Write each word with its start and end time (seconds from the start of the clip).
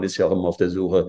Man 0.00 0.06
ist 0.06 0.16
ja 0.16 0.24
auch 0.24 0.32
immer 0.32 0.48
auf 0.48 0.56
der 0.56 0.70
Suche 0.70 1.08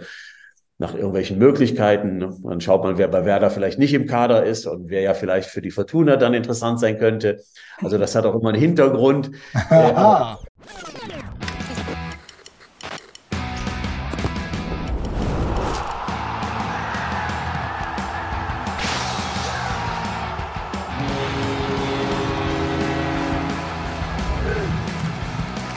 nach 0.77 0.93
irgendwelchen 0.93 1.37
Möglichkeiten. 1.37 2.41
Dann 2.43 2.59
schaut 2.59 2.83
man, 2.83 2.97
wer 2.97 3.07
bei 3.07 3.23
Werder 3.23 3.49
vielleicht 3.49 3.79
nicht 3.79 3.93
im 3.93 4.05
Kader 4.05 4.43
ist 4.43 4.65
und 4.65 4.89
wer 4.89 4.99
ja 4.99 5.13
vielleicht 5.13 5.49
für 5.49 5.61
die 5.61 5.71
Fortuna 5.71 6.17
dann 6.17 6.33
interessant 6.33 6.81
sein 6.81 6.97
könnte. 6.97 7.41
Also 7.81 7.97
das 7.97 8.15
hat 8.15 8.25
auch 8.25 8.35
immer 8.35 8.49
einen 8.49 8.59
Hintergrund. 8.59 9.31
äh, 9.69 9.93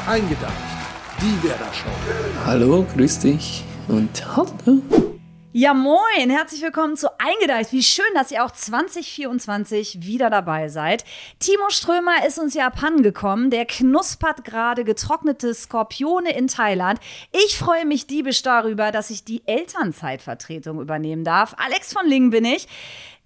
Eingedacht. 0.07 0.64
Die 1.25 1.43
Werder 1.43 1.73
Show. 1.73 1.89
Hallo, 2.45 2.85
grüß 2.95 3.21
dich 3.21 3.65
und 3.89 4.37
hallo. 4.37 4.83
Ja, 5.55 5.73
moin, 5.73 6.29
herzlich 6.29 6.61
willkommen 6.61 6.99
zu 6.99 7.09
Eingedeicht. 7.19 7.73
Wie 7.73 7.83
schön, 7.83 8.05
dass 8.13 8.31
ihr 8.31 8.45
auch 8.45 8.51
2024 8.51 10.05
wieder 10.05 10.29
dabei 10.29 10.69
seid. 10.69 11.03
Timo 11.39 11.71
Strömer 11.71 12.27
ist 12.27 12.39
uns 12.39 12.53
ja 12.53 12.67
abhanden 12.67 13.03
gekommen. 13.03 13.49
Der 13.49 13.65
knuspert 13.65 14.45
gerade 14.45 14.85
getrocknete 14.85 15.55
Skorpione 15.55 16.37
in 16.37 16.47
Thailand. 16.47 17.01
Ich 17.33 17.57
freue 17.57 17.87
mich 17.87 18.07
diebisch 18.07 18.43
darüber, 18.43 18.93
dass 18.93 19.09
ich 19.09 19.25
die 19.25 19.41
Elternzeitvertretung 19.47 20.79
übernehmen 20.79 21.25
darf. 21.25 21.55
Alex 21.57 21.95
von 21.95 22.07
Lingen 22.07 22.29
bin 22.29 22.45
ich. 22.45 22.69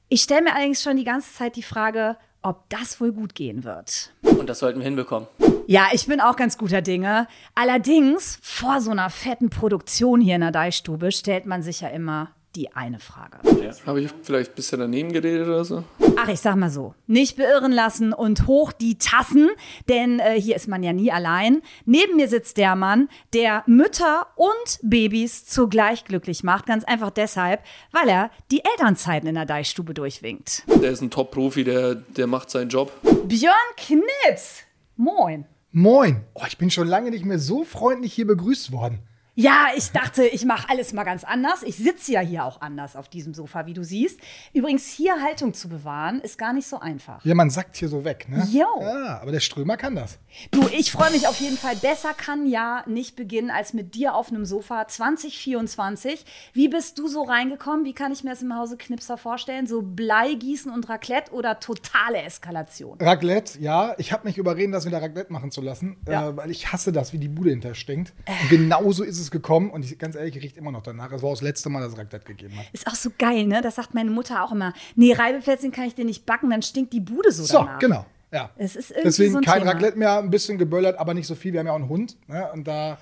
Ich 0.09 0.23
stelle 0.23 0.43
mir 0.43 0.55
allerdings 0.55 0.85
schon 0.85 0.99
die 0.99 1.05
ganze 1.05 1.35
Zeit 1.35 1.57
die 1.57 1.65
Frage, 1.65 2.17
ob 2.43 2.71
das 2.71 3.01
wohl 3.01 3.11
gut 3.11 3.35
gehen 3.35 3.65
wird. 3.65 4.13
Und 4.23 4.49
das 4.49 4.61
sollten 4.61 4.79
wir 4.79 4.85
hinbekommen. 4.85 5.27
Ja, 5.71 5.89
ich 5.93 6.07
bin 6.07 6.23
auch 6.23 6.37
ganz 6.37 6.57
guter 6.57 6.81
Dinge. 6.81 7.29
Allerdings, 7.55 8.39
vor 8.41 8.81
so 8.81 8.91
einer 8.91 9.11
fetten 9.11 9.51
Produktion 9.51 10.23
hier 10.23 10.37
in 10.37 10.41
der 10.41 10.51
Deichstube 10.51 11.13
stellt 11.13 11.45
man 11.45 11.63
sich 11.63 11.83
ja 11.83 11.89
immer 11.89 12.31
die 12.57 12.75
eine 12.75 12.99
Frage. 12.99 13.37
Ja. 13.63 13.73
Habe 13.85 14.01
ich 14.01 14.11
vielleicht 14.23 14.53
ein 14.53 14.55
bisschen 14.55 14.81
daneben 14.81 15.13
geredet 15.13 15.47
oder 15.47 15.67
so? 15.67 15.85
Ach, 16.17 16.29
ich 16.29 16.41
sag 16.41 16.57
mal 16.57 16.71
so, 16.71 16.95
nicht 17.07 17.37
beirren 17.37 17.71
lassen 17.71 18.15
und 18.15 18.47
hoch 18.47 18.73
die 18.73 18.97
Tassen, 18.97 19.51
denn 19.91 20.21
äh, 20.21 20.41
hier 20.41 20.57
ist 20.57 20.69
man 20.69 20.83
ja 20.83 20.95
nie 20.95 21.13
allein. 21.13 21.61
Neben 21.85 22.17
mir 22.17 22.29
sitzt 22.29 22.57
der 22.57 22.75
Mann, 22.75 23.11
der 23.35 23.63
Mütter 23.67 24.27
und 24.37 24.81
Babys 24.81 25.45
zugleich 25.45 26.07
glücklich 26.07 26.43
macht. 26.45 26.65
Ganz 26.65 26.85
einfach 26.85 27.11
deshalb, 27.11 27.63
weil 27.93 28.09
er 28.09 28.31
die 28.51 28.65
Elternzeiten 28.65 29.29
in 29.29 29.35
der 29.35 29.45
Deichstube 29.45 29.93
durchwinkt. 29.93 30.63
Der 30.83 30.93
ist 30.93 31.03
ein 31.03 31.11
Top-Profi, 31.11 31.63
der, 31.63 31.95
der 31.95 32.27
macht 32.27 32.49
seinen 32.49 32.71
Job. 32.71 32.91
Björn 33.29 33.53
Knips, 33.77 34.63
moin. 34.97 35.45
Moin. 35.81 36.25
Oh, 36.35 36.43
ich 36.49 36.59
bin 36.59 36.73
schon 36.73 36.89
lange 36.89 37.13
nicht 37.13 37.25
mehr 37.25 37.39
so 37.39 37.63
freundlich 37.63 38.13
hier 38.13 38.27
begrüßt 38.27 38.73
worden. 38.73 38.99
Ja, 39.41 39.67
ich 39.77 39.93
dachte, 39.93 40.25
ich 40.27 40.45
mache 40.45 40.69
alles 40.69 40.93
mal 40.93 41.05
ganz 41.05 41.23
anders. 41.23 41.63
Ich 41.63 41.77
sitze 41.77 42.11
ja 42.11 42.21
hier 42.21 42.45
auch 42.45 42.61
anders 42.61 42.97
auf 42.97 43.09
diesem 43.09 43.35
Sofa, 43.35 43.67
wie 43.67 43.73
du 43.73 43.85
siehst. 43.85 44.19
Übrigens, 44.53 44.89
hier 44.89 45.23
Haltung 45.23 45.55
zu 45.55 45.69
bewahren, 45.69 46.21
ist 46.21 46.39
gar 46.39 46.53
nicht 46.53 46.67
so 46.67 46.81
einfach. 46.81 47.25
Ja, 47.25 47.37
man 47.37 47.49
sackt 47.49 47.77
hier 47.77 47.89
so 47.89 48.05
weg, 48.05 48.27
ne? 48.29 48.45
Jo. 48.51 48.67
Ja, 48.81 49.21
aber 49.23 49.31
der 49.31 49.39
Strömer 49.39 49.77
kann 49.77 49.95
das. 49.95 50.19
Du, 50.51 50.67
ich 50.77 50.91
freue 50.91 51.13
mich 51.13 51.29
auf 51.29 51.39
jeden 51.39 51.57
Fall. 51.57 51.77
Besser 51.77 52.15
kann 52.15 52.49
ja 52.49 52.83
nicht 52.89 53.15
beginnen 53.15 53.51
als 53.53 53.75
mit 53.75 53.95
dir 53.95 54.17
auf 54.17 54.29
einem 54.33 54.45
Sofa 54.45 54.89
2024. 54.89 56.25
Wie 56.53 56.67
bist 56.67 56.99
du 56.99 57.07
so 57.07 57.23
reingekommen? 57.23 57.85
Wie 57.85 57.93
kann 57.95 58.11
ich 58.11 58.25
mir 58.25 58.31
das 58.31 58.43
im 58.43 58.57
Hause 58.57 58.77
Knipser 58.77 59.17
vorstellen? 59.19 59.69
So 59.69 59.83
Bleigießen 59.83 60.73
und 60.73 60.89
Raclette 60.89 61.31
oder 61.33 61.61
totale 61.61 62.23
Eskalation? 62.23 62.99
Raclette, 63.01 63.61
ja. 63.61 63.95
Ich 63.99 64.13
habe 64.13 64.27
mich 64.27 64.37
überreden, 64.37 64.73
das 64.73 64.85
wieder 64.85 65.01
Raclette 65.01 65.33
machen 65.33 65.53
zu 65.53 65.61
lassen, 65.61 65.97
Ja. 66.09 66.31
äh, 66.31 66.37
weil 66.37 66.51
ich 66.51 66.73
hasse 66.73 66.91
das, 66.91 67.13
wie 67.13 67.19
die 67.19 67.29
Bude 67.29 67.51
hinterstinkt. 67.51 68.13
Und 68.43 68.49
genauso 68.51 69.05
ist 69.05 69.21
es 69.21 69.28
gekommen 69.31 69.71
und 69.71 69.85
ich, 69.85 69.99
ganz 69.99 70.15
ehrlich, 70.17 70.37
ich 70.37 70.43
riecht 70.43 70.57
immer 70.57 70.71
noch 70.73 70.83
danach. 70.83 71.13
Es 71.13 71.23
war 71.23 71.31
das 71.31 71.43
letzte 71.43 71.69
Mal, 71.69 71.81
dass 71.81 71.93
es 71.93 71.99
Raclette 71.99 72.25
gegeben 72.27 72.57
hat. 72.59 72.67
Ist 72.73 72.87
auch 72.87 72.95
so 72.95 73.11
geil, 73.19 73.47
ne? 73.47 73.61
Das 73.63 73.77
sagt 73.77 73.95
meine 73.95 74.11
Mutter 74.11 74.45
auch 74.45 74.53
immer. 74.53 74.73
Nee, 74.97 75.13
Reibeplätzchen 75.13 75.73
kann 75.73 75.85
ich 75.87 75.95
dir 75.95 76.05
nicht 76.05 76.27
backen, 76.27 76.51
dann 76.51 76.63
stinkt 76.63 76.93
die 76.93 77.01
Bude 77.01 77.31
so, 77.33 77.45
So, 77.45 77.59
danach. 77.59 77.79
genau. 77.79 78.07
Ja. 78.31 78.51
Es 78.57 78.77
ist 78.77 78.91
irgendwie 78.91 79.05
Deswegen 79.05 79.33
so 79.33 79.39
ein 79.39 79.45
kein 79.45 79.61
Thema. 79.61 79.73
Raclette 79.73 79.99
mehr, 79.99 80.19
ein 80.19 80.31
bisschen 80.31 80.59
geböllert, 80.59 80.99
aber 80.99 81.15
nicht 81.15 81.27
so 81.27 81.35
viel. 81.35 81.53
Wir 81.53 81.61
haben 81.61 81.67
ja 81.67 81.73
auch 81.73 81.77
einen 81.77 81.89
Hund. 81.89 82.17
Ne? 82.29 82.51
Und 82.53 82.69
da 82.69 82.99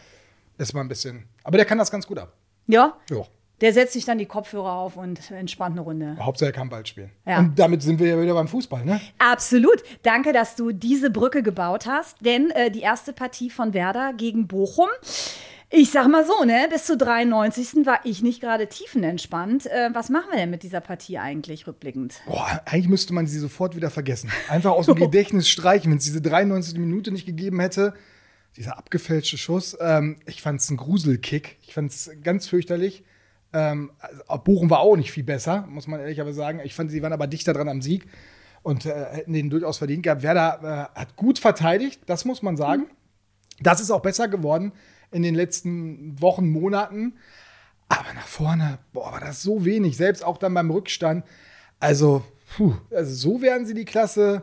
ist 0.59 0.72
man 0.72 0.87
ein 0.87 0.88
bisschen. 0.88 1.25
Aber 1.42 1.56
der 1.56 1.66
kann 1.66 1.78
das 1.78 1.91
ganz 1.91 2.06
gut 2.06 2.19
ab. 2.19 2.32
Ja? 2.69 2.97
Ja. 3.10 3.22
Der 3.62 3.72
setzt 3.72 3.94
sich 3.94 4.04
dann 4.04 4.19
die 4.19 4.26
Kopfhörer 4.26 4.70
auf 4.70 4.98
und 4.98 5.31
entspannt 5.31 5.72
eine 5.72 5.81
Runde. 5.81 6.16
Hauptsache 6.20 6.50
er 6.50 6.53
kann 6.53 6.69
bald 6.69 6.87
spielen. 6.88 7.10
Ja. 7.26 7.38
Und 7.38 7.58
damit 7.58 7.82
sind 7.82 7.98
wir 7.98 8.06
ja 8.06 8.20
wieder 8.20 8.34
beim 8.34 8.48
Fußball, 8.48 8.84
ne? 8.84 9.00
Absolut. 9.19 9.82
Danke, 10.03 10.34
dass 10.34 10.56
du 10.56 10.72
diese 10.72 11.08
Brücke 11.10 11.43
gebaut 11.43 11.87
hast, 11.87 12.19
denn 12.22 12.50
äh, 12.50 12.70
die 12.70 12.81
erste 12.82 13.14
Partie 13.14 13.48
von 13.48 13.72
Werder 13.72 14.12
gegen 14.12 14.47
Bochum. 14.47 14.88
Ich 15.69 15.91
sag 15.91 16.06
mal 16.09 16.25
so, 16.25 16.44
ne, 16.44 16.69
bis 16.71 16.84
zur 16.84 16.97
93. 16.97 17.84
war 17.87 17.99
ich 18.04 18.22
nicht 18.22 18.41
gerade 18.41 18.69
tiefenentspannt. 18.69 19.66
Äh, 19.66 19.91
was 19.93 20.10
machen 20.10 20.27
wir 20.31 20.38
denn 20.38 20.50
mit 20.50 20.62
dieser 20.62 20.81
Partie 20.81 21.19
eigentlich 21.19 21.66
rückblickend? 21.66 22.21
Boah, 22.27 22.62
eigentlich 22.66 22.88
müsste 22.88 23.12
man 23.12 23.27
sie 23.27 23.41
sofort 23.41 23.75
wieder 23.75 23.91
vergessen. 23.91 24.31
Einfach 24.49 24.71
aus 24.71 24.87
dem 24.87 24.94
Gedächtnis 24.97 25.49
streichen, 25.49 25.91
wenn 25.91 25.99
es 25.99 26.05
diese 26.05 26.21
93. 26.21 26.78
Minute 26.78 27.10
nicht 27.10 27.26
gegeben 27.26 27.59
hätte. 27.59 27.94
Dieser 28.56 28.78
abgefälschte 28.78 29.38
Schuss. 29.38 29.76
Ähm, 29.81 30.16
ich 30.26 30.41
fand 30.41 30.60
es 30.60 30.71
ein 30.71 30.76
Gruselkick. 30.76 31.59
Ich 31.62 31.75
fand 31.75 31.91
es 31.91 32.10
ganz 32.22 32.47
fürchterlich. 32.47 33.03
Ähm, 33.53 33.91
also, 33.99 34.44
Bochum 34.44 34.71
war 34.71 34.78
auch 34.78 34.97
nicht 34.97 35.10
viel 35.10 35.25
besser, 35.25 35.66
muss 35.69 35.88
man 35.88 35.99
ehrlich 35.99 36.21
aber 36.21 36.32
sagen. 36.32 36.60
Ich 36.62 36.75
fand, 36.75 36.93
sie 36.93 37.03
waren 37.03 37.12
aber 37.12 37.26
dichter 37.26 37.53
dran 37.53 37.69
am 37.69 37.82
Sieg 37.82 38.06
und 38.62 38.87
äh, 38.87 39.06
hätten 39.10 39.32
den 39.32 39.50
durchaus 39.50 39.78
verdient 39.78 40.05
gehabt. 40.05 40.22
Werder 40.22 40.91
äh, 40.94 41.00
hat 41.00 41.16
gut 41.16 41.41
verteidigt, 41.41 42.03
das 42.06 42.25
muss 42.25 42.41
man 42.41 42.56
sagen. 42.56 42.87
Das 43.59 43.81
ist 43.81 43.91
auch 43.91 44.00
besser 44.03 44.28
geworden 44.28 44.72
in 45.11 45.22
den 45.22 45.34
letzten 45.34 46.21
Wochen, 46.21 46.49
Monaten. 46.49 47.15
Aber 47.89 48.12
nach 48.15 48.27
vorne, 48.27 48.78
boah, 48.93 49.12
war 49.12 49.21
das 49.21 49.43
so 49.43 49.65
wenig. 49.65 49.97
Selbst 49.97 50.25
auch 50.25 50.39
dann 50.39 50.55
beim 50.55 50.71
Rückstand. 50.71 51.25
Also, 51.78 52.25
puh, 52.56 52.75
also 52.91 53.15
so 53.15 53.43
werden 53.43 53.67
sie 53.67 53.75
die 53.75 53.84
Klasse, 53.84 54.43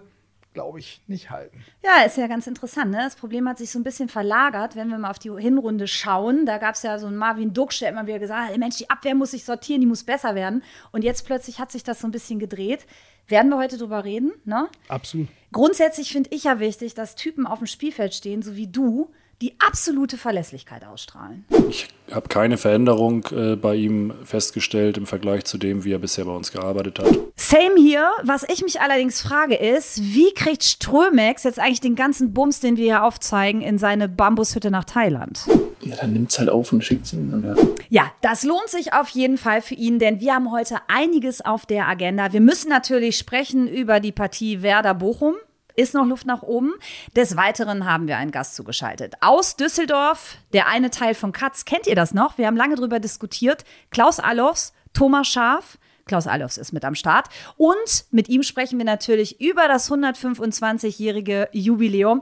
glaube 0.53 0.79
ich, 0.79 1.01
nicht 1.07 1.29
halten. 1.29 1.63
Ja, 1.84 2.06
ist 2.06 2.18
ja 2.18 2.28
ganz 2.28 2.47
interessant. 2.47 2.91
Ne? 2.91 2.97
Das 2.97 3.16
Problem 3.16 3.50
hat 3.50 3.57
sich 3.57 3.72
so 3.72 3.79
ein 3.79 3.84
bisschen 3.84 4.07
verlagert, 4.07 4.75
wenn 4.75 4.90
wir 4.90 4.97
mal 4.97 5.09
auf 5.09 5.19
die 5.19 5.31
Hinrunde 5.31 5.88
schauen. 5.88 6.46
Da 6.46 6.57
gab 6.57 6.75
es 6.75 6.84
ja 6.84 7.00
so 7.00 7.07
einen 7.07 7.18
Marvin 7.18 7.53
Ducksch, 7.53 7.80
der 7.80 7.90
immer 7.90 8.07
wieder 8.07 8.19
gesagt 8.19 8.51
hat, 8.51 8.57
Mensch, 8.57 8.78
die 8.78 8.90
Abwehr 8.90 9.16
muss 9.16 9.31
sich 9.31 9.44
sortieren, 9.44 9.81
die 9.81 9.88
muss 9.88 10.03
besser 10.03 10.35
werden. 10.35 10.63
Und 10.91 11.03
jetzt 11.03 11.25
plötzlich 11.25 11.59
hat 11.59 11.72
sich 11.72 11.84
das 11.84 12.00
so 12.00 12.07
ein 12.07 12.12
bisschen 12.12 12.40
gedreht. 12.40 12.85
Werden 13.28 13.50
wir 13.50 13.57
heute 13.57 13.78
drüber 13.78 14.03
reden? 14.03 14.34
Ne? 14.45 14.68
Absolut. 14.88 15.28
Grundsätzlich 15.51 16.12
finde 16.12 16.30
ich 16.34 16.44
ja 16.44 16.59
wichtig, 16.59 16.94
dass 16.94 17.16
Typen 17.16 17.47
auf 17.47 17.59
dem 17.59 17.68
Spielfeld 17.68 18.13
stehen, 18.13 18.41
so 18.41 18.56
wie 18.56 18.68
du, 18.68 19.09
die 19.41 19.55
absolute 19.59 20.17
Verlässlichkeit 20.17 20.85
ausstrahlen. 20.85 21.45
Ich 21.69 21.88
habe 22.11 22.29
keine 22.29 22.57
Veränderung 22.57 23.25
äh, 23.31 23.55
bei 23.55 23.75
ihm 23.75 24.13
festgestellt 24.23 24.97
im 24.97 25.05
Vergleich 25.05 25.45
zu 25.45 25.57
dem, 25.57 25.83
wie 25.83 25.91
er 25.91 25.99
bisher 25.99 26.25
bei 26.25 26.31
uns 26.31 26.51
gearbeitet 26.51 26.99
hat. 26.99 27.17
Same 27.35 27.75
hier. 27.77 28.11
Was 28.23 28.44
ich 28.44 28.61
mich 28.61 28.79
allerdings 28.79 29.21
frage 29.21 29.55
ist, 29.55 30.01
wie 30.01 30.33
kriegt 30.33 30.63
Strömex 30.63 31.44
jetzt 31.44 31.59
eigentlich 31.59 31.81
den 31.81 31.95
ganzen 31.95 32.33
Bums, 32.33 32.59
den 32.59 32.77
wir 32.77 32.85
hier 32.85 33.03
aufzeigen, 33.03 33.61
in 33.61 33.77
seine 33.77 34.07
Bambushütte 34.07 34.71
nach 34.71 34.85
Thailand? 34.85 35.45
Ja, 35.81 35.97
dann 35.97 36.13
nimmt's 36.13 36.39
halt 36.39 36.50
auf 36.50 36.71
und 36.71 36.83
schickt's 36.83 37.11
ihm 37.13 37.31
dann. 37.31 37.44
Ja. 37.44 37.63
Ja, 37.89 38.11
das 38.21 38.44
lohnt 38.44 38.69
sich 38.69 38.94
auf 38.94 39.09
jeden 39.09 39.38
Fall 39.38 39.61
für 39.61 39.75
ihn, 39.75 40.00
denn 40.00 40.19
wir 40.19 40.33
haben 40.33 40.51
heute 40.51 40.77
einiges 40.88 41.41
auf 41.41 41.65
der 41.65 41.88
Agenda. 41.88 42.33
Wir 42.33 42.41
müssen 42.41 42.69
natürlich 42.69 43.17
sprechen 43.17 43.67
über 43.67 44.00
die 44.00 44.11
Partie 44.11 44.61
Werder-Bochum. 44.61 45.35
Ist 45.75 45.94
noch 45.94 46.06
Luft 46.06 46.28
nach 46.28 46.44
oben. 46.44 46.73
Des 47.16 47.35
Weiteren 47.35 47.85
haben 47.85 48.07
wir 48.07 48.17
einen 48.17 48.31
Gast 48.31 48.56
zugeschaltet. 48.56 49.16
Aus 49.22 49.56
Düsseldorf, 49.56 50.38
der 50.53 50.67
eine 50.67 50.91
Teil 50.91 51.16
von 51.16 51.31
Katz. 51.31 51.66
Kennt 51.66 51.88
ihr 51.88 51.95
das 51.95 52.13
noch? 52.13 52.38
Wir 52.38 52.45
haben 52.45 52.57
lange 52.57 52.75
drüber 52.75 53.00
diskutiert. 53.00 53.66
Klaus 53.89 54.19
Allofs, 54.19 54.73
Thomas 54.94 55.28
Schaf. 55.28 55.79
Klaus 56.06 56.28
Allofs 56.28 56.57
ist 56.57 56.73
mit 56.73 56.85
am 56.85 56.95
Start. 56.95 57.29
Und 57.57 58.06
mit 58.12 58.29
ihm 58.29 58.44
sprechen 58.44 58.78
wir 58.78 58.85
natürlich 58.85 59.41
über 59.41 59.67
das 59.67 59.89
125-jährige 59.89 61.50
Jubiläum. 61.53 62.22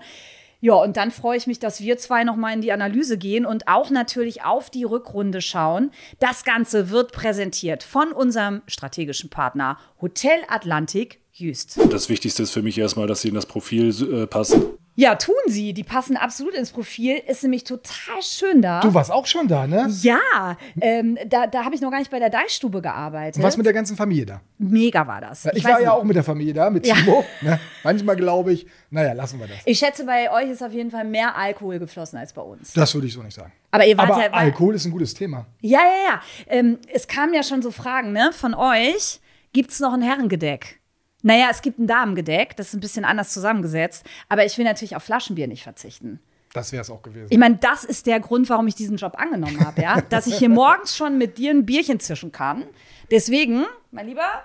Ja, 0.64 0.76
und 0.76 0.96
dann 0.96 1.10
freue 1.10 1.38
ich 1.38 1.48
mich, 1.48 1.58
dass 1.58 1.82
wir 1.82 1.98
zwei 1.98 2.24
nochmal 2.24 2.54
in 2.54 2.62
die 2.62 2.72
Analyse 2.72 3.18
gehen 3.18 3.48
und 3.48 3.68
auch 3.68 3.90
natürlich 3.90 4.44
auf 4.44 4.70
die 4.70 4.84
Rückrunde 4.84 5.42
schauen. 5.42 5.90
Das 6.20 6.44
Ganze 6.44 6.92
wird 6.92 7.12
präsentiert 7.12 7.82
von 7.82 8.12
unserem 8.12 8.62
strategischen 8.68 9.32
Partner 9.32 9.80
Hotel 10.00 10.40
Atlantik 10.48 11.21
Jüst. 11.34 11.80
Das 11.90 12.10
Wichtigste 12.10 12.44
ist 12.44 12.52
für 12.52 12.62
mich 12.62 12.78
erstmal, 12.78 13.08
dass 13.08 13.22
sie 13.22 13.30
in 13.30 13.36
das 13.36 13.46
Profil 13.46 13.90
äh, 13.90 14.28
passen. 14.28 14.64
Ja, 14.96 15.16
tun 15.16 15.34
sie. 15.48 15.74
Die 15.74 15.84
passen 15.84 16.18
absolut 16.18 16.54
ins 16.54 16.72
Profil. 16.72 17.16
Ist 17.26 17.44
nämlich 17.44 17.64
total 17.64 18.22
schön 18.22 18.62
da. 18.62 18.82
Du 18.82 18.94
warst 18.94 19.10
auch 19.10 19.26
schon 19.26 19.48
da, 19.48 19.66
ne? 19.66 19.88
ja, 20.02 20.58
ähm, 20.82 21.18
da, 21.28 21.48
da 21.48 21.64
habe 21.64 21.74
ich 21.74 21.82
noch 21.82 21.90
gar 21.92 22.00
nicht 22.00 22.12
bei 22.12 22.20
der 22.20 22.30
Deichstube 22.30 22.82
gearbeitet. 22.82 23.38
Und 23.38 23.44
was 23.44 23.56
mit 23.56 23.66
der 23.66 23.74
ganzen 23.74 23.96
Familie 23.96 24.26
da? 24.26 24.42
Mega 24.58 25.08
war 25.08 25.22
das. 25.22 25.46
Ich, 25.46 25.64
weiß 25.64 25.64
war 25.64 25.72
ja 25.72 25.78
nicht. 25.80 25.90
auch 25.90 26.04
mit 26.04 26.18
der 26.18 26.26
Familie 26.26 26.54
da, 26.54 26.70
mit 26.70 26.86
Ja. 26.86 26.96
Timo. 26.96 27.24
Ne? 27.42 27.60
Manchmal 27.84 28.18
glaube 28.18 28.52
ich, 28.54 28.68
naja, 28.92 29.14
lassen 29.14 29.40
wir 29.40 29.48
das. 29.48 29.58
Ich 29.66 29.80
schätze, 29.80 30.06
bei 30.06 30.32
euch 30.32 30.50
ist 30.52 30.62
auf 30.62 30.74
jeden 30.74 30.92
Fall 30.92 31.06
mehr 31.06 31.36
Alkohol 31.36 31.80
geflossen 31.80 32.20
als 32.20 32.34
bei 32.34 32.42
uns. 32.42 32.74
Das 32.74 32.94
würde 32.94 33.08
ich 33.08 33.14
so 33.14 33.24
nicht 33.24 33.34
sagen. 33.34 33.52
Aber 33.72 33.86
ihr 33.86 33.98
wart 33.98 34.12
Aber 34.12 34.22
ja. 34.22 34.32
Alkohol 34.32 34.76
ist 34.76 34.86
ein 34.86 34.92
gutes 34.92 35.14
Thema. 35.14 35.48
Ja, 35.62 35.80
ja, 35.80 36.12
ja. 36.12 36.22
Ähm, 36.48 36.78
es 36.94 37.08
kamen 37.08 37.34
ja 37.34 37.42
schon 37.42 37.62
so 37.62 37.72
Fragen, 37.72 38.12
ne? 38.12 38.32
Von 38.34 38.54
euch. 38.54 39.22
Gibt 39.54 39.72
es 39.72 39.80
noch 39.80 39.94
ein 39.94 40.02
Herrengedeck? 40.02 40.81
Naja, 41.22 41.48
es 41.52 41.62
gibt 41.62 41.80
ein 41.80 41.88
Damengedeck, 41.88 42.56
das 42.58 42.70
ist 42.70 42.74
ein 42.74 42.80
bisschen 42.80 43.06
anders 43.06 43.32
zusammengesetzt, 43.32 44.06
aber 44.30 44.46
ich 44.46 44.58
will 44.58 44.66
natürlich 44.66 44.96
auf 44.96 45.04
Flaschenbier 45.04 45.48
nicht 45.48 45.64
verzichten. 45.64 46.20
Das 46.54 46.72
wäre 46.72 46.82
es 46.82 46.90
auch 46.90 47.02
gewesen. 47.02 47.28
Ich 47.30 47.38
meine, 47.38 47.58
das 47.58 47.84
ist 47.86 48.08
der 48.08 48.20
Grund, 48.20 48.50
warum 48.50 48.68
ich 48.68 48.76
diesen 48.76 48.98
Job 48.98 49.14
angenommen 49.18 49.66
habe, 49.66 49.82
ja. 49.82 50.02
Dass 50.10 50.28
ich 50.28 50.38
hier 50.38 50.50
morgens 50.50 50.98
schon 50.98 51.18
mit 51.18 51.38
dir 51.38 51.52
ein 51.52 51.66
Bierchen 51.66 52.00
zischen 52.00 52.32
kann. 52.32 52.66
Deswegen, 53.10 53.66
mein 53.92 54.08
Lieber, 54.08 54.44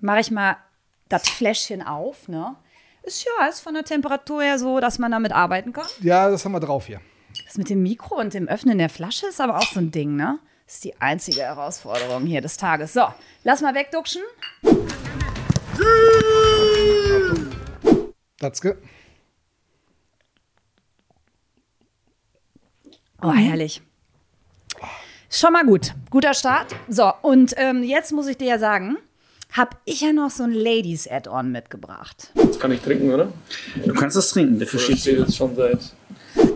mache 0.00 0.20
ich 0.20 0.30
mal 0.30 0.56
das 1.08 1.28
Fläschchen 1.28 1.82
auf, 1.82 2.28
ne? 2.28 2.54
Ist 3.02 3.24
ja, 3.24 3.46
ist 3.46 3.60
von 3.60 3.74
der 3.74 3.84
Temperatur 3.84 4.42
her 4.42 4.58
so, 4.58 4.80
dass 4.80 4.98
man 4.98 5.10
damit 5.10 5.32
arbeiten 5.32 5.72
kann. 5.72 5.86
Ja, 6.00 6.30
das 6.30 6.44
haben 6.44 6.52
wir 6.52 6.60
drauf 6.60 6.86
hier. 6.86 7.00
Das 7.46 7.56
mit 7.56 7.70
dem 7.70 7.82
Mikro 7.82 8.16
und 8.16 8.34
dem 8.34 8.48
Öffnen 8.48 8.78
der 8.78 8.90
Flasche 8.90 9.26
ist 9.28 9.40
aber 9.40 9.56
auch 9.56 9.72
so 9.72 9.80
ein 9.80 9.90
Ding, 9.90 10.14
ne? 10.14 10.38
Das 10.66 10.74
ist 10.74 10.84
die 10.84 11.00
einzige 11.00 11.40
Herausforderung 11.40 12.26
hier 12.26 12.42
des 12.42 12.58
Tages. 12.58 12.92
So, 12.92 13.06
lass 13.42 13.62
mal 13.62 13.74
wegduckschen. 13.74 14.22
Datzke. 18.38 18.78
Oh, 23.22 23.32
herrlich. 23.32 23.82
Schon 25.30 25.52
mal 25.52 25.64
gut. 25.64 25.92
Guter 26.10 26.34
Start. 26.34 26.74
So, 26.88 27.12
und 27.22 27.52
ähm, 27.56 27.82
jetzt 27.82 28.12
muss 28.12 28.28
ich 28.28 28.36
dir 28.38 28.46
ja 28.46 28.58
sagen, 28.58 28.96
habe 29.52 29.76
ich 29.84 30.00
ja 30.00 30.12
noch 30.12 30.30
so 30.30 30.44
ein 30.44 30.52
Ladies-Add-on 30.52 31.50
mitgebracht. 31.50 32.30
Das 32.34 32.58
kann 32.60 32.70
ich 32.72 32.80
trinken, 32.80 33.12
oder? 33.12 33.32
Du 33.84 33.92
kannst 33.92 34.16
das 34.16 34.30
trinken, 34.30 34.58
dafür 34.58 34.80
Das 34.80 35.00
steht 35.00 35.18
jetzt 35.18 35.36
schon 35.36 35.56
seit. 35.56 35.78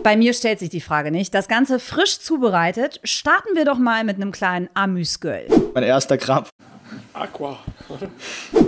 Bei 0.03 0.15
mir 0.15 0.33
stellt 0.33 0.59
sich 0.59 0.69
die 0.69 0.81
Frage 0.81 1.11
nicht. 1.11 1.33
Das 1.33 1.47
Ganze 1.47 1.79
frisch 1.79 2.19
zubereitet. 2.19 2.99
Starten 3.03 3.55
wir 3.55 3.65
doch 3.65 3.77
mal 3.77 4.03
mit 4.03 4.15
einem 4.15 4.31
kleinen 4.31 4.69
Amüsgöl. 4.73 5.47
mein 5.73 5.83
erster 5.83 6.17
Krampf. 6.17 6.49
Aqua. 7.13 7.59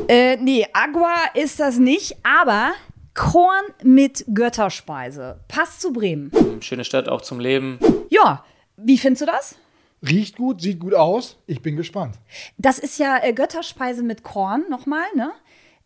Äh, 0.07 0.37
nee, 0.37 0.67
Agua 0.73 1.15
ist 1.33 1.59
das 1.59 1.77
nicht, 1.77 2.15
aber 2.23 2.73
Korn 3.13 3.65
mit 3.83 4.25
Götterspeise. 4.33 5.39
Passt 5.47 5.81
zu 5.81 5.91
Bremen. 5.93 6.31
Schöne 6.61 6.83
Stadt, 6.83 7.07
auch 7.09 7.21
zum 7.21 7.39
Leben. 7.39 7.79
Ja, 8.09 8.43
wie 8.77 8.97
findest 8.97 9.23
du 9.23 9.25
das? 9.25 9.55
Riecht 10.07 10.37
gut, 10.37 10.61
sieht 10.61 10.79
gut 10.79 10.93
aus. 10.93 11.37
Ich 11.47 11.61
bin 11.61 11.75
gespannt. 11.75 12.15
Das 12.57 12.77
ist 12.77 12.99
ja 12.99 13.17
äh, 13.23 13.33
Götterspeise 13.33 14.03
mit 14.03 14.23
Korn 14.23 14.65
nochmal, 14.69 15.05
ne? 15.15 15.31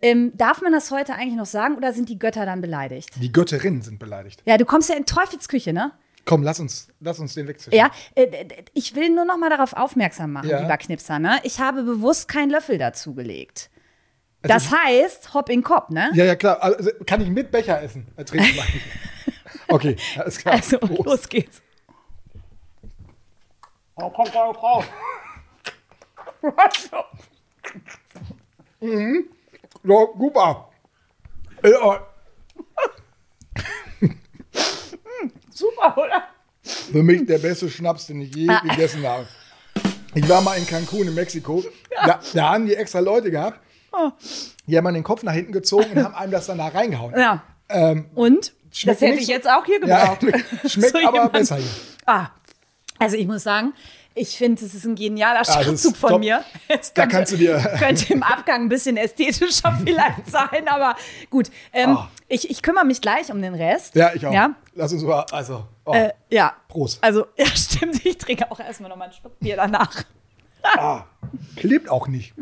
Ähm, 0.02 0.32
darf 0.36 0.62
man 0.62 0.72
das 0.72 0.92
heute 0.92 1.14
eigentlich 1.16 1.36
noch 1.36 1.46
sagen 1.46 1.76
oder 1.76 1.92
sind 1.92 2.08
die 2.08 2.18
Götter 2.18 2.46
dann 2.46 2.62
beleidigt? 2.62 3.10
Die 3.22 3.32
Götterinnen 3.32 3.82
sind 3.82 4.00
beleidigt. 4.00 4.42
Ja, 4.46 4.58
du 4.58 4.64
kommst 4.66 4.90
ja 4.90 4.96
in 4.96 5.06
Teufels 5.06 5.50
Küche, 5.50 5.74
ne? 5.74 5.92
Komm, 6.30 6.44
lass 6.44 6.60
uns, 6.60 6.90
lass 7.00 7.18
uns 7.20 7.34
den 7.34 7.48
wegzischen. 7.48 7.74
Ja, 7.76 7.90
äh, 8.14 8.46
ich 8.76 8.96
will 8.96 9.10
nur 9.10 9.26
noch 9.26 9.38
mal 9.38 9.50
darauf 9.50 9.74
aufmerksam 9.74 10.32
machen, 10.34 10.48
Ja. 10.48 10.62
lieber 10.62 10.78
Knipser, 10.78 11.18
ne? 11.18 11.40
Ich 11.44 11.60
habe 11.60 11.82
bewusst 11.82 12.28
keinen 12.28 12.52
Löffel 12.52 12.78
dazugelegt. 12.78 13.72
Also 14.44 14.54
Das 14.54 14.72
heißt, 14.72 15.34
hopp 15.34 15.50
in 15.50 15.64
Kopf, 15.64 15.90
ne? 15.90 16.12
Ja, 16.14 16.26
ja, 16.26 16.36
klar. 16.36 16.62
Also, 16.62 16.92
kann 17.08 17.20
ich 17.22 17.30
mit 17.30 17.50
Becher 17.50 17.82
essen? 17.82 18.08
Äh. 18.16 18.26
Okay, 19.72 19.96
alles 20.18 20.38
klar. 20.38 20.54
Also, 20.56 20.78
Prost. 20.80 21.06
los 21.06 21.30
geht's. 21.30 21.62
Oh, 23.96 24.10
komm, 24.10 24.26
komm, 24.32 24.56
komm. 24.56 24.84
Mhm. 28.82 29.30
So, 29.84 30.16
super. 30.18 30.70
Ja, 31.64 32.08
Super, 35.60 35.98
oder? 35.98 36.24
für 36.64 37.04
mich 37.04 37.26
der 37.26 37.38
beste 37.40 37.70
Schnaps, 37.70 38.08
den 38.08 38.22
ich 38.22 38.36
je 38.36 38.50
Ah. 38.50 38.60
gegessen 38.62 39.06
habe. 39.08 39.26
Ich 40.16 40.28
war 40.28 40.42
mal 40.42 40.56
in 40.58 40.66
Cancun 40.68 41.08
in 41.08 41.14
Mexiko. 41.14 41.64
Da, 42.06 42.20
da 42.34 42.50
haben 42.50 42.66
die 42.66 42.76
extra 42.76 43.00
Leute 43.00 43.32
gehabt. 43.32 43.60
Oh. 43.92 44.12
Die 44.68 44.78
haben 44.78 44.94
den 44.94 45.04
Kopf 45.04 45.24
nach 45.24 45.34
hinten 45.34 45.52
gezogen 45.52 45.86
und 45.96 46.04
haben 46.04 46.16
einem 46.16 46.32
das 46.32 46.48
dann 46.48 46.58
da 46.60 46.68
reingehauen. 46.68 47.14
Ja. 47.18 47.44
Ähm, 47.70 48.06
Und? 48.16 48.54
Das 48.86 49.02
hätte 49.02 49.20
ich 49.20 49.26
so- 49.28 49.32
jetzt 49.32 49.50
auch 49.50 49.66
hier 49.66 49.80
ja, 49.86 50.14
gebraucht. 50.14 50.22
schmeckt 50.70 50.92
So 50.92 50.98
aber 51.08 51.14
jemand. 51.14 51.34
besser 51.34 51.56
hier. 51.58 51.70
Ah, 52.06 52.28
also 53.00 53.16
ich 53.16 53.26
muss 53.28 53.44
sagen, 53.44 53.74
ich 54.20 54.38
finde, 54.38 54.64
es 54.66 54.74
ist 54.74 54.86
ein 54.86 54.96
genialer 54.96 55.42
ist 55.42 55.54
Schachzug 55.54 55.96
von 55.96 56.10
top. 56.12 56.20
mir. 56.20 56.44
Es 56.68 56.94
Da 56.94 57.06
kannst 57.08 57.32
du 57.34 57.38
dir- 57.38 57.58
könnte 57.80 58.14
im 58.14 58.22
Abgang 58.24 58.64
ein 58.64 58.70
bisschen 58.70 58.98
ästhetischer 58.98 59.78
vielleicht 59.86 60.30
sein, 60.30 60.68
aber 60.68 60.96
gut. 61.30 61.50
Ähm, 61.74 61.98
Ah. 61.98 62.10
ich, 62.28 62.50
ich 62.50 62.62
kümmere 62.62 62.86
mich 62.86 63.02
gleich 63.02 63.32
um 63.32 63.42
den 63.42 63.56
Rest. 63.56 63.96
Ja, 63.96 64.12
ich 64.14 64.26
auch. 64.26 64.34
Ja, 64.34 64.56
Lass 64.76 64.94
uns 64.94 65.04
mal, 65.04 65.26
also, 65.32 65.66
oh, 65.86 65.94
äh, 65.94 66.12
ja. 66.30 66.54
Prost. 66.68 67.04
Also, 67.04 67.26
ja, 67.38 67.46
stimmt. 67.48 68.06
Ich 68.06 68.18
trinke 68.18 68.50
auch 68.52 68.60
erstmal 68.60 68.90
noch 68.90 68.98
mal 68.98 69.06
einen 69.06 69.14
Schluck 69.14 69.40
Bier 69.40 69.56
danach. 69.56 70.04
Klebt 71.56 71.90
auch 71.90 72.08
nicht. 72.08 72.34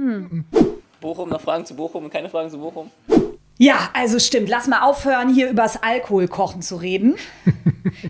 Bochum, 1.01 1.29
noch 1.29 1.41
Fragen 1.41 1.65
zu 1.65 1.75
Bochum 1.75 2.05
und 2.05 2.11
keine 2.11 2.29
Fragen 2.29 2.49
zu 2.49 2.57
Bochum. 2.57 2.91
Ja, 3.59 3.89
also 3.93 4.19
stimmt. 4.19 4.49
Lass 4.49 4.67
mal 4.67 4.81
aufhören, 4.81 5.33
hier 5.33 5.49
übers 5.49 5.81
Alkoholkochen 5.81 6.61
zu 6.61 6.75
reden. 6.77 7.15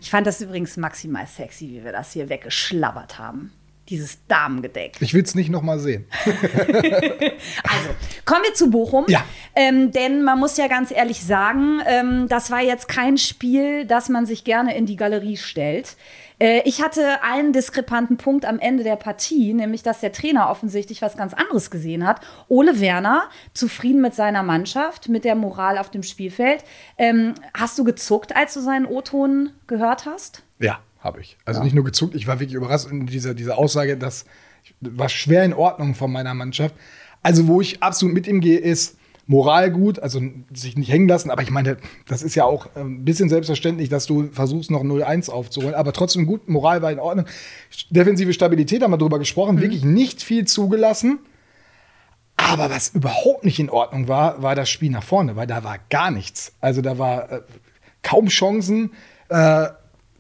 Ich 0.01 0.09
fand 0.09 0.27
das 0.27 0.41
übrigens 0.41 0.75
maximal 0.75 1.25
sexy, 1.27 1.69
wie 1.69 1.83
wir 1.85 1.93
das 1.93 2.11
hier 2.11 2.27
weggeschlabbert 2.27 3.19
haben. 3.19 3.53
Dieses 3.89 4.25
Damengedeck. 4.28 4.94
Ich 5.00 5.13
will 5.13 5.24
es 5.24 5.36
nicht 5.36 5.50
nochmal 5.50 5.80
sehen. 5.80 6.06
Also, 7.63 7.89
kommen 8.25 8.44
wir 8.44 8.54
zu 8.54 8.69
Bochum. 8.69 9.06
Ja. 9.07 9.24
Ähm, 9.56 9.92
denn 9.92 10.24
man 10.24 10.39
muss 10.39 10.57
ja 10.57 10.68
ganz 10.68 10.92
ehrlich 10.92 11.24
sagen, 11.24 11.81
ähm, 11.86 12.28
das 12.28 12.51
war 12.51 12.62
jetzt 12.62 12.88
kein 12.88 13.18
Spiel, 13.18 13.86
das 13.86 14.10
man 14.10 14.25
sich 14.25 14.44
gerne 14.44 14.75
in 14.75 14.86
die 14.86 14.95
Galerie 14.95 15.38
stellt. 15.38 15.95
Äh, 16.39 16.62
ich 16.66 16.81
hatte 16.81 17.24
einen 17.24 17.54
diskrepanten 17.54 18.18
Punkt 18.18 18.45
am 18.45 18.60
Ende 18.60 18.84
der 18.84 18.95
Partie, 18.95 19.54
nämlich 19.54 19.84
dass 19.84 20.00
der 20.00 20.12
Trainer 20.12 20.50
offensichtlich 20.50 21.01
was 21.01 21.18
ganz 21.18 21.34
anderes 21.34 21.72
gesehen 21.72 22.06
hat. 22.06 22.22
Ole 22.48 22.80
Werner, 22.80 23.30
zufrieden 23.54 24.01
mit 24.01 24.13
seiner 24.13 24.44
Mannschaft, 24.44 25.10
mit 25.10 25.24
der 25.24 25.36
Moral 25.36 25.78
auf 25.78 25.89
dem 25.89 26.04
Spielfeld. 26.04 26.63
Ähm, 26.98 27.34
hast 27.56 27.78
du 27.80 27.84
gezuckt, 27.84 28.36
als 28.36 28.54
du 28.54 28.62
seinen 28.62 28.86
O-Ton 28.86 29.51
gehört 29.68 30.06
hast? 30.06 30.44
Ja, 30.60 30.80
habe 30.99 31.21
ich. 31.21 31.38
Also 31.45 31.63
nicht 31.63 31.73
nur 31.73 31.83
gezuckt, 31.83 32.15
ich 32.15 32.27
war 32.27 32.39
wirklich 32.39 32.55
überrascht 32.55 32.89
in 32.89 33.05
dieser, 33.05 33.33
dieser 33.33 33.57
Aussage, 33.57 33.97
das 33.97 34.25
war 34.81 35.09
schwer 35.09 35.44
in 35.44 35.53
Ordnung 35.53 35.95
von 35.95 36.11
meiner 36.11 36.33
Mannschaft. 36.33 36.75
Also, 37.23 37.47
wo 37.47 37.61
ich 37.61 37.81
absolut 37.81 38.13
mit 38.13 38.27
ihm 38.27 38.41
gehe, 38.41 38.59
ist 38.59 38.97
Moral 39.25 39.71
gut, 39.71 39.99
also 39.99 40.21
sich 40.53 40.77
nicht 40.77 40.89
hängen 40.89 41.07
lassen. 41.07 41.29
Aber 41.29 41.41
ich 41.41 41.51
meine, 41.51 41.77
das 42.07 42.23
ist 42.23 42.35
ja 42.35 42.45
auch 42.45 42.69
ähm, 42.75 43.01
ein 43.01 43.05
bisschen 43.05 43.27
selbstverständlich, 43.27 43.89
dass 43.89 44.05
du 44.05 44.29
versuchst, 44.31 44.71
noch 44.71 44.83
0-1 44.83 45.29
aufzuholen. 45.29 45.75
Aber 45.75 45.91
trotzdem 45.91 46.25
gut, 46.25 46.47
Moral 46.47 46.81
war 46.81 46.91
in 46.91 47.00
Ordnung. 47.00 47.25
Defensive 47.89 48.31
Stabilität 48.31 48.81
haben 48.81 48.91
wir 48.91 48.97
drüber 48.97 49.19
gesprochen, 49.19 49.61
wirklich 49.61 49.83
nicht 49.83 50.23
viel 50.23 50.45
zugelassen. 50.45 51.19
Aber 52.38 52.69
was 52.69 52.89
überhaupt 52.89 53.43
nicht 53.43 53.59
in 53.59 53.69
Ordnung 53.69 54.07
war, 54.07 54.41
war 54.41 54.55
das 54.55 54.69
Spiel 54.69 54.91
nach 54.91 55.03
vorne, 55.03 55.35
weil 55.35 55.47
da 55.47 55.63
war 55.63 55.77
gar 55.89 56.11
nichts. 56.11 56.53
Also 56.61 56.81
da 56.81 56.97
war 56.97 57.31
äh, 57.31 57.41
kaum 58.03 58.27
Chancen, 58.27 58.91
äh, 59.27 59.67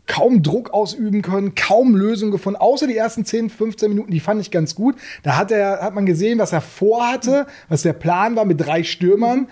kaum 0.07 0.41
Druck 0.41 0.71
ausüben 0.71 1.21
können, 1.21 1.53
kaum 1.53 1.95
Lösungen 1.95 2.31
gefunden, 2.31 2.59
außer 2.59 2.87
die 2.87 2.97
ersten 2.97 3.25
10, 3.25 3.49
15 3.49 3.89
Minuten, 3.89 4.11
die 4.11 4.19
fand 4.19 4.41
ich 4.41 4.51
ganz 4.51 4.73
gut. 4.73 4.95
Da 5.23 5.37
hat, 5.37 5.51
er, 5.51 5.81
hat 5.81 5.93
man 5.93 6.05
gesehen, 6.05 6.39
was 6.39 6.53
er 6.53 6.61
vorhatte, 6.61 7.45
was 7.69 7.81
der 7.83 7.93
Plan 7.93 8.35
war 8.35 8.45
mit 8.45 8.59
drei 8.59 8.83
Stürmern. 8.83 9.47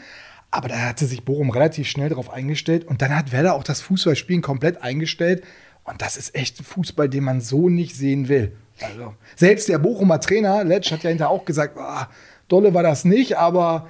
Aber 0.51 0.69
da 0.69 0.77
hatte 0.77 1.05
sich 1.05 1.25
Bochum 1.25 1.49
relativ 1.49 1.87
schnell 1.87 2.09
darauf 2.09 2.31
eingestellt 2.31 2.85
und 2.85 3.01
dann 3.01 3.15
hat 3.15 3.33
Werder 3.33 3.55
auch 3.55 3.63
das 3.63 3.81
Fußballspielen 3.81 4.41
komplett 4.41 4.81
eingestellt. 4.81 5.43
Und 5.83 6.01
das 6.01 6.17
ist 6.17 6.33
echt 6.33 6.63
Fußball, 6.65 7.09
den 7.09 7.25
man 7.25 7.41
so 7.41 7.69
nicht 7.69 7.95
sehen 7.95 8.29
will. 8.29 8.55
Also, 8.81 9.13
selbst 9.35 9.69
der 9.69 9.77
Bochumer 9.77 10.19
Trainer, 10.19 10.63
Letsch, 10.63 10.91
hat 10.91 11.03
ja 11.03 11.09
hinterher 11.09 11.29
auch 11.29 11.45
gesagt, 11.45 11.77
ah, 11.77 12.09
dolle 12.47 12.73
war 12.73 12.83
das 12.83 13.05
nicht, 13.05 13.37
aber 13.37 13.89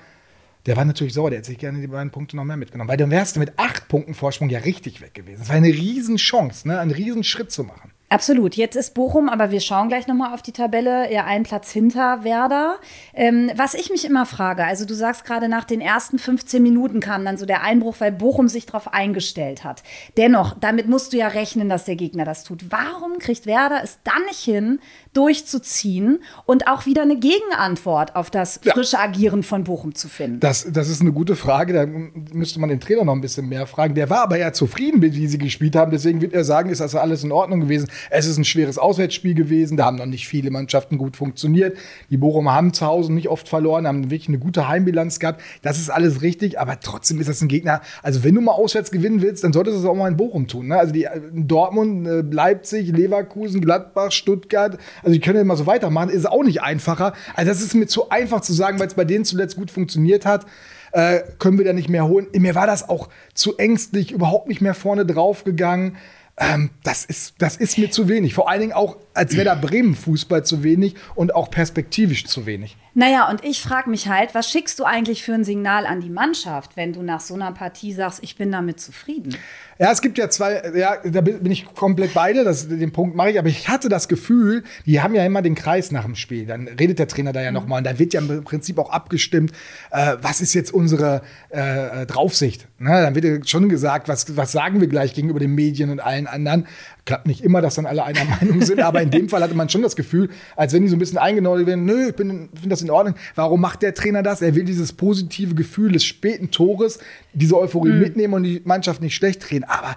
der 0.65 0.75
war 0.75 0.85
natürlich 0.85 1.13
sauer, 1.13 1.29
der 1.29 1.39
hätte 1.39 1.49
sich 1.49 1.57
gerne 1.57 1.79
die 1.79 1.87
beiden 1.87 2.11
Punkte 2.11 2.35
noch 2.35 2.43
mehr 2.43 2.57
mitgenommen. 2.57 2.89
Weil 2.89 2.97
dann 2.97 3.11
wärst 3.11 3.35
du 3.35 3.39
mit 3.39 3.53
acht 3.57 3.87
Punkten 3.87 4.13
Vorsprung 4.13 4.49
ja 4.49 4.59
richtig 4.59 5.01
weg 5.01 5.13
gewesen. 5.13 5.39
Das 5.39 5.49
war 5.49 5.55
eine 5.55 5.67
Riesenchance, 5.67 6.67
ne? 6.67 6.79
einen 6.79 6.91
Riesenschritt 6.91 7.51
zu 7.51 7.63
machen. 7.63 7.91
Absolut. 8.07 8.55
Jetzt 8.55 8.75
ist 8.75 8.93
Bochum, 8.93 9.29
aber 9.29 9.49
wir 9.49 9.59
schauen 9.59 9.89
gleich 9.89 10.05
nochmal 10.05 10.33
auf 10.33 10.43
die 10.43 10.51
Tabelle, 10.51 11.11
ja 11.11 11.25
einen 11.25 11.43
Platz 11.43 11.71
hinter 11.71 12.23
Werder. 12.23 12.75
Ähm, 13.15 13.51
was 13.55 13.73
ich 13.73 13.89
mich 13.89 14.05
immer 14.05 14.27
frage, 14.27 14.63
also 14.63 14.85
du 14.85 14.93
sagst 14.93 15.25
gerade 15.25 15.49
nach 15.49 15.63
den 15.63 15.81
ersten 15.81 16.19
15 16.19 16.61
Minuten 16.61 16.99
kam 16.99 17.25
dann 17.25 17.37
so 17.37 17.47
der 17.47 17.63
Einbruch, 17.63 17.95
weil 17.99 18.11
Bochum 18.11 18.47
sich 18.47 18.67
darauf 18.67 18.93
eingestellt 18.93 19.63
hat. 19.63 19.81
Dennoch, 20.17 20.55
damit 20.59 20.87
musst 20.87 21.13
du 21.13 21.17
ja 21.17 21.29
rechnen, 21.29 21.67
dass 21.67 21.85
der 21.85 21.95
Gegner 21.95 22.25
das 22.25 22.43
tut. 22.43 22.71
Warum 22.71 23.17
kriegt 23.17 23.47
Werder 23.47 23.81
es 23.83 23.97
dann 24.03 24.23
nicht 24.27 24.39
hin, 24.39 24.79
durchzuziehen 25.15 26.19
und 26.45 26.67
auch 26.67 26.85
wieder 26.85 27.01
eine 27.01 27.17
Gegenantwort 27.17 28.15
auf 28.15 28.29
das 28.29 28.59
frische 28.63 28.99
Agieren 28.99 29.43
von 29.43 29.63
Bochum 29.63 29.95
zu 29.95 30.09
finden? 30.09 30.39
Das, 30.39 30.67
das 30.71 30.89
ist 30.89 31.01
eine 31.01 31.11
gute 31.11 31.35
Frage. 31.35 31.73
Da 31.73 31.85
müsste 32.33 32.59
man 32.59 32.69
den 32.69 32.79
Trainer 32.79 33.05
noch 33.05 33.13
ein 33.13 33.21
bisschen 33.21 33.47
mehr 33.47 33.65
fragen. 33.65 33.95
Der 33.95 34.09
war 34.09 34.21
aber 34.21 34.37
ja 34.37 34.51
zufrieden, 34.51 34.99
mit 34.99 35.15
wie 35.15 35.27
sie 35.27 35.37
gespielt 35.37 35.75
haben. 35.75 35.91
Deswegen 35.91 36.21
wird 36.21 36.33
er 36.33 36.43
sagen, 36.43 36.69
ist 36.69 36.81
das 36.81 36.95
alles 36.95 37.23
in 37.23 37.31
Ordnung 37.31 37.61
gewesen. 37.61 37.87
Es 38.09 38.25
ist 38.25 38.37
ein 38.37 38.45
schweres 38.45 38.77
Auswärtsspiel 38.77 39.33
gewesen. 39.35 39.77
Da 39.77 39.85
haben 39.85 39.97
noch 39.97 40.05
nicht 40.05 40.27
viele 40.27 40.51
Mannschaften 40.51 40.97
gut 40.97 41.15
funktioniert. 41.15 41.77
Die 42.09 42.17
Bochumer 42.17 42.53
haben 42.53 42.73
zu 42.73 42.85
Hause 42.85 43.13
nicht 43.13 43.29
oft 43.29 43.47
verloren, 43.47 43.87
haben 43.87 44.11
wirklich 44.11 44.27
eine 44.27 44.39
gute 44.39 44.67
Heimbilanz 44.67 45.19
gehabt. 45.19 45.41
Das 45.61 45.79
ist 45.79 45.89
alles 45.89 46.21
richtig. 46.21 46.59
Aber 46.59 46.79
trotzdem 46.79 47.19
ist 47.19 47.29
das 47.29 47.41
ein 47.41 47.47
Gegner. 47.47 47.81
Also 48.03 48.23
wenn 48.23 48.35
du 48.35 48.41
mal 48.41 48.51
auswärts 48.51 48.91
gewinnen 48.91 49.21
willst, 49.21 49.43
dann 49.43 49.53
solltest 49.53 49.77
du 49.77 49.81
es 49.81 49.85
auch 49.85 49.95
mal 49.95 50.09
in 50.09 50.17
Bochum 50.17 50.47
tun. 50.47 50.67
Ne? 50.67 50.77
Also 50.77 50.91
die 50.91 51.07
Dortmund, 51.33 52.07
äh, 52.07 52.21
Leipzig, 52.21 52.89
Leverkusen, 52.89 53.61
Gladbach, 53.61 54.11
Stuttgart. 54.11 54.77
Also 55.05 55.19
können 55.19 55.35
ja 55.35 55.41
immer 55.41 55.55
so 55.55 55.67
weitermachen. 55.67 56.09
Ist 56.09 56.25
auch 56.25 56.43
nicht 56.43 56.61
einfacher. 56.61 57.13
Also 57.35 57.51
das 57.51 57.61
ist 57.61 57.75
mir 57.75 57.85
zu 57.85 58.09
einfach 58.09 58.41
zu 58.41 58.53
sagen, 58.53 58.79
weil 58.79 58.87
es 58.87 58.95
bei 58.95 59.05
denen 59.05 59.23
zuletzt 59.23 59.55
gut 59.55 59.71
funktioniert 59.71 60.25
hat. 60.25 60.45
Äh, 60.91 61.21
können 61.39 61.57
wir 61.57 61.65
da 61.65 61.73
nicht 61.73 61.89
mehr 61.89 62.07
holen? 62.07 62.27
Mir 62.33 62.55
war 62.55 62.67
das 62.67 62.89
auch 62.89 63.09
zu 63.33 63.57
ängstlich, 63.57 64.11
überhaupt 64.11 64.47
nicht 64.47 64.61
mehr 64.61 64.73
vorne 64.73 65.05
drauf 65.05 65.43
gegangen. 65.43 65.97
Ähm, 66.37 66.69
das, 66.83 67.05
ist, 67.05 67.35
das 67.37 67.57
ist 67.57 67.77
mir 67.77 67.91
zu 67.91 68.09
wenig. 68.09 68.33
Vor 68.33 68.49
allen 68.49 68.61
Dingen 68.61 68.73
auch, 68.73 68.97
als 69.15 69.33
wäre 69.33 69.45
da 69.45 69.55
Bremen 69.55 69.95
Fußball 69.95 70.45
zu 70.45 70.63
wenig 70.63 70.95
und 71.15 71.33
auch 71.33 71.49
perspektivisch 71.49 72.25
zu 72.25 72.45
wenig. 72.45 72.77
Naja, 72.97 73.29
und 73.29 73.43
ich 73.43 73.61
frage 73.61 73.89
mich 73.89 74.07
halt, 74.07 74.33
was 74.33 74.49
schickst 74.49 74.79
du 74.79 74.85
eigentlich 74.85 75.21
für 75.21 75.33
ein 75.33 75.43
Signal 75.43 75.85
an 75.85 75.99
die 75.99 76.09
Mannschaft, 76.09 76.77
wenn 76.77 76.93
du 76.93 77.01
nach 77.01 77.19
so 77.19 77.33
einer 77.33 77.51
Partie 77.51 77.91
sagst, 77.91 78.19
ich 78.23 78.37
bin 78.37 78.53
damit 78.53 78.79
zufrieden? 78.79 79.35
Ja, 79.77 79.91
es 79.91 80.01
gibt 80.01 80.17
ja 80.17 80.29
zwei, 80.29 80.71
ja, 80.73 80.97
da 81.03 81.19
bin 81.19 81.51
ich 81.51 81.65
komplett 81.65 82.13
beide, 82.13 82.45
das, 82.45 82.69
den 82.69 82.93
Punkt 82.93 83.17
mache 83.17 83.31
ich, 83.31 83.39
aber 83.39 83.49
ich 83.49 83.67
hatte 83.67 83.89
das 83.89 84.07
Gefühl, 84.07 84.63
die 84.85 85.01
haben 85.01 85.13
ja 85.13 85.25
immer 85.25 85.41
den 85.41 85.55
Kreis 85.55 85.91
nach 85.91 86.05
dem 86.05 86.15
Spiel. 86.15 86.45
Dann 86.45 86.69
redet 86.69 86.97
der 86.97 87.09
Trainer 87.09 87.33
da 87.33 87.41
ja 87.41 87.51
mhm. 87.51 87.55
nochmal 87.55 87.79
und 87.79 87.83
da 87.83 87.99
wird 87.99 88.13
ja 88.13 88.21
im 88.21 88.45
Prinzip 88.45 88.79
auch 88.79 88.89
abgestimmt, 88.89 89.51
äh, 89.91 90.15
was 90.21 90.39
ist 90.39 90.53
jetzt 90.53 90.73
unsere 90.73 91.21
äh, 91.49 92.05
Draufsicht. 92.05 92.69
Ne? 92.79 93.01
Dann 93.01 93.15
wird 93.15 93.25
ja 93.25 93.37
schon 93.45 93.67
gesagt, 93.67 94.07
was, 94.07 94.37
was 94.37 94.53
sagen 94.53 94.79
wir 94.79 94.87
gleich 94.87 95.13
gegenüber 95.13 95.41
den 95.41 95.53
Medien 95.53 95.89
und 95.89 95.99
allen 95.99 96.27
anderen. 96.27 96.67
Klappt 97.05 97.27
nicht 97.27 97.41
immer, 97.41 97.61
dass 97.61 97.75
dann 97.75 97.85
alle 97.85 98.03
einer 98.03 98.25
Meinung 98.41 98.61
sind, 98.61 98.81
aber 98.81 99.01
in 99.01 99.11
dem 99.11 99.29
Fall 99.29 99.41
hatte 99.41 99.53
man 99.53 99.69
schon 99.69 99.83
das 99.83 99.95
Gefühl, 99.95 100.29
als 100.55 100.73
wenn 100.73 100.81
die 100.81 100.87
so 100.87 100.95
ein 100.95 100.99
bisschen 100.99 101.19
eingenordet 101.19 101.67
werden, 101.67 101.85
nö, 101.85 102.09
ich 102.09 102.15
finde 102.15 102.49
das 102.63 102.81
in 102.81 102.89
Ordnung. 102.89 103.15
Warum 103.35 103.61
macht 103.61 103.83
der 103.83 103.93
Trainer 103.93 104.23
das? 104.23 104.41
Er 104.41 104.55
will 104.55 104.65
dieses 104.65 104.93
positive 104.93 105.53
Gefühl 105.53 105.91
des 105.91 106.03
späten 106.03 106.49
Tores, 106.49 106.99
diese 107.33 107.57
Euphorie 107.57 107.91
mhm. 107.91 107.99
mitnehmen 107.99 108.33
und 108.33 108.43
die 108.43 108.61
Mannschaft 108.65 109.01
nicht 109.01 109.15
schlecht 109.15 109.49
drehen. 109.49 109.63
Aber 109.63 109.95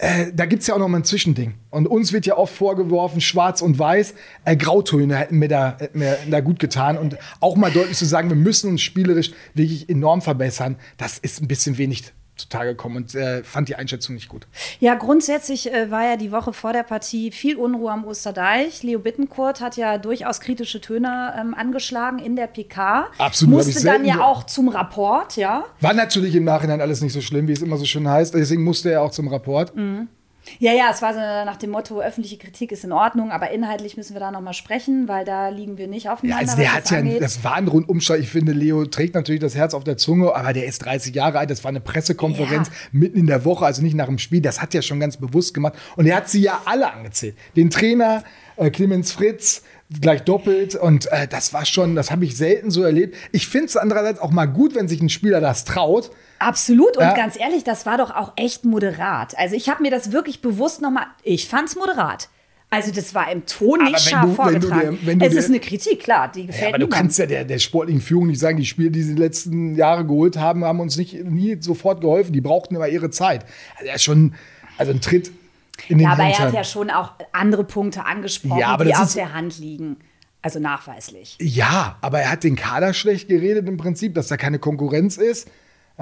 äh, 0.00 0.32
da 0.32 0.46
gibt 0.46 0.62
es 0.62 0.68
ja 0.68 0.74
auch 0.74 0.78
noch 0.78 0.88
mal 0.88 1.00
ein 1.00 1.04
Zwischending. 1.04 1.54
Und 1.68 1.86
uns 1.86 2.14
wird 2.14 2.24
ja 2.24 2.38
oft 2.38 2.54
vorgeworfen, 2.54 3.20
schwarz 3.20 3.60
und 3.60 3.78
weiß. 3.78 4.14
Äh, 4.46 4.56
Grautöne 4.56 5.16
hätten 5.16 5.38
mir, 5.38 5.48
da, 5.48 5.76
hätten 5.78 5.98
mir 5.98 6.16
da 6.30 6.40
gut 6.40 6.58
getan. 6.58 6.96
Und 6.96 7.18
auch 7.40 7.56
mal 7.56 7.70
deutlich 7.70 7.98
zu 7.98 8.06
sagen, 8.06 8.30
wir 8.30 8.36
müssen 8.36 8.70
uns 8.70 8.80
spielerisch 8.80 9.32
wirklich 9.52 9.90
enorm 9.90 10.22
verbessern, 10.22 10.76
das 10.96 11.18
ist 11.18 11.42
ein 11.42 11.48
bisschen 11.48 11.76
wenig 11.76 12.14
zutage 12.40 12.74
kommen 12.74 12.96
und 12.96 13.14
äh, 13.14 13.42
fand 13.44 13.68
die 13.68 13.76
Einschätzung 13.76 14.14
nicht 14.14 14.28
gut. 14.28 14.46
Ja, 14.80 14.94
grundsätzlich 14.94 15.72
äh, 15.72 15.90
war 15.90 16.04
ja 16.04 16.16
die 16.16 16.32
Woche 16.32 16.52
vor 16.52 16.72
der 16.72 16.82
Partie 16.82 17.30
viel 17.30 17.56
Unruhe 17.56 17.90
am 17.90 18.04
Osterdeich. 18.04 18.82
Leo 18.82 18.98
Bittencourt 18.98 19.60
hat 19.60 19.76
ja 19.76 19.98
durchaus 19.98 20.40
kritische 20.40 20.80
Töne 20.80 21.34
ähm, 21.38 21.54
angeschlagen 21.54 22.18
in 22.18 22.36
der 22.36 22.46
PK. 22.46 23.08
Absolut. 23.18 23.56
Musste 23.56 23.84
dann 23.84 24.04
ja 24.04 24.20
auch 24.20 24.44
zum 24.44 24.68
Rapport, 24.68 25.36
ja. 25.36 25.64
War 25.80 25.94
natürlich 25.94 26.34
im 26.34 26.44
Nachhinein 26.44 26.80
alles 26.80 27.00
nicht 27.00 27.12
so 27.12 27.20
schlimm, 27.20 27.48
wie 27.48 27.52
es 27.52 27.62
immer 27.62 27.76
so 27.76 27.84
schön 27.84 28.08
heißt. 28.08 28.34
Deswegen 28.34 28.64
musste 28.64 28.90
er 28.90 29.02
auch 29.02 29.10
zum 29.10 29.28
Rapport. 29.28 29.74
Mhm. 29.76 30.08
Ja, 30.58 30.72
ja, 30.72 30.90
es 30.90 31.02
war 31.02 31.12
so 31.12 31.20
nach 31.20 31.56
dem 31.56 31.70
Motto, 31.70 32.00
öffentliche 32.00 32.38
Kritik 32.38 32.72
ist 32.72 32.84
in 32.84 32.92
Ordnung, 32.92 33.30
aber 33.30 33.50
inhaltlich 33.50 33.96
müssen 33.96 34.14
wir 34.14 34.20
da 34.20 34.30
nochmal 34.30 34.54
sprechen, 34.54 35.06
weil 35.06 35.24
da 35.24 35.48
liegen 35.48 35.78
wir 35.78 35.86
nicht 35.86 36.08
aufeinander. 36.08 36.44
Ja, 36.44 36.48
also 36.48 36.56
der 36.56 36.74
hat 36.74 36.90
ja, 36.90 36.98
angeht. 36.98 37.22
das 37.22 37.44
war 37.44 37.54
ein 37.54 37.68
Rundumschlag. 37.68 38.20
Ich 38.20 38.30
finde, 38.30 38.52
Leo 38.52 38.84
trägt 38.86 39.14
natürlich 39.14 39.40
das 39.40 39.54
Herz 39.54 39.74
auf 39.74 39.84
der 39.84 39.96
Zunge, 39.96 40.34
aber 40.34 40.52
der 40.52 40.66
ist 40.66 40.80
30 40.84 41.14
Jahre 41.14 41.38
alt. 41.38 41.50
Das 41.50 41.62
war 41.64 41.68
eine 41.68 41.80
Pressekonferenz 41.80 42.68
ja. 42.68 42.74
mitten 42.92 43.18
in 43.18 43.26
der 43.26 43.44
Woche, 43.44 43.66
also 43.66 43.82
nicht 43.82 43.94
nach 43.94 44.06
dem 44.06 44.18
Spiel. 44.18 44.40
Das 44.40 44.60
hat 44.60 44.74
er 44.74 44.82
schon 44.82 45.00
ganz 45.00 45.16
bewusst 45.16 45.54
gemacht. 45.54 45.74
Und 45.96 46.06
er 46.06 46.16
hat 46.16 46.28
sie 46.28 46.40
ja 46.40 46.62
alle 46.64 46.92
angezählt. 46.92 47.36
Den 47.56 47.70
Trainer, 47.70 48.24
äh, 48.56 48.70
Clemens 48.70 49.12
Fritz, 49.12 49.62
gleich 50.00 50.22
doppelt. 50.22 50.74
Und 50.74 51.10
äh, 51.12 51.28
das 51.28 51.52
war 51.52 51.64
schon, 51.64 51.94
das 51.94 52.10
habe 52.10 52.24
ich 52.24 52.36
selten 52.36 52.70
so 52.70 52.82
erlebt. 52.82 53.16
Ich 53.32 53.46
finde 53.46 53.66
es 53.66 53.76
andererseits 53.76 54.20
auch 54.20 54.30
mal 54.30 54.46
gut, 54.46 54.74
wenn 54.74 54.88
sich 54.88 55.00
ein 55.00 55.08
Spieler 55.08 55.40
das 55.40 55.64
traut. 55.64 56.10
Absolut. 56.40 56.96
Und 56.96 57.04
ja. 57.04 57.14
ganz 57.14 57.38
ehrlich, 57.38 57.64
das 57.64 57.86
war 57.86 57.98
doch 57.98 58.10
auch 58.10 58.32
echt 58.36 58.64
moderat. 58.64 59.38
Also 59.38 59.54
ich 59.54 59.68
habe 59.68 59.82
mir 59.82 59.90
das 59.90 60.10
wirklich 60.10 60.40
bewusst 60.40 60.80
nochmal, 60.80 61.06
ich 61.22 61.48
fand 61.48 61.68
es 61.68 61.76
moderat. 61.76 62.28
Also 62.70 62.92
das 62.92 63.14
war 63.14 63.30
im 63.30 63.44
Ton 63.46 63.82
nicht 63.84 64.00
scharf 64.00 64.26
du, 64.26 64.34
vorgetragen. 64.34 64.98
Es 65.20 65.34
ist 65.34 65.48
eine 65.48 65.58
Kritik, 65.58 66.00
klar, 66.00 66.30
die 66.32 66.46
gefällt 66.46 66.62
ja, 66.62 66.68
Aber 66.68 66.78
du 66.78 66.86
kannst 66.86 67.18
ja 67.18 67.26
der, 67.26 67.44
der 67.44 67.58
sportlichen 67.58 68.00
Führung 68.00 68.28
nicht 68.28 68.38
sagen, 68.38 68.58
die 68.58 68.64
Spiele, 68.64 68.90
die 68.90 69.02
sie 69.02 69.16
die 69.16 69.20
letzten 69.20 69.74
Jahre 69.74 70.06
geholt 70.06 70.36
haben, 70.36 70.64
haben 70.64 70.80
uns 70.80 70.96
nicht 70.96 71.24
nie 71.24 71.58
sofort 71.60 72.00
geholfen. 72.00 72.32
Die 72.32 72.40
brauchten 72.40 72.76
immer 72.76 72.88
ihre 72.88 73.10
Zeit. 73.10 73.44
Also 73.76 73.88
er 73.88 73.96
ist 73.96 74.04
schon, 74.04 74.34
also 74.78 74.92
ein 74.92 75.00
Tritt 75.00 75.32
in 75.88 75.98
den 75.98 76.06
Ja, 76.06 76.12
aber 76.12 76.22
Hintern. 76.22 76.42
er 76.42 76.48
hat 76.48 76.54
ja 76.54 76.64
schon 76.64 76.90
auch 76.90 77.12
andere 77.32 77.64
Punkte 77.64 78.06
angesprochen, 78.06 78.60
ja, 78.60 78.76
die 78.76 78.94
auf 78.94 79.12
der 79.14 79.34
Hand 79.34 79.58
liegen. 79.58 79.96
Also 80.40 80.58
nachweislich. 80.58 81.36
Ja, 81.40 81.98
aber 82.00 82.20
er 82.20 82.30
hat 82.30 82.44
den 82.44 82.56
Kader 82.56 82.94
schlecht 82.94 83.28
geredet 83.28 83.68
im 83.68 83.76
Prinzip, 83.76 84.14
dass 84.14 84.28
da 84.28 84.38
keine 84.38 84.58
Konkurrenz 84.58 85.18
ist. 85.18 85.50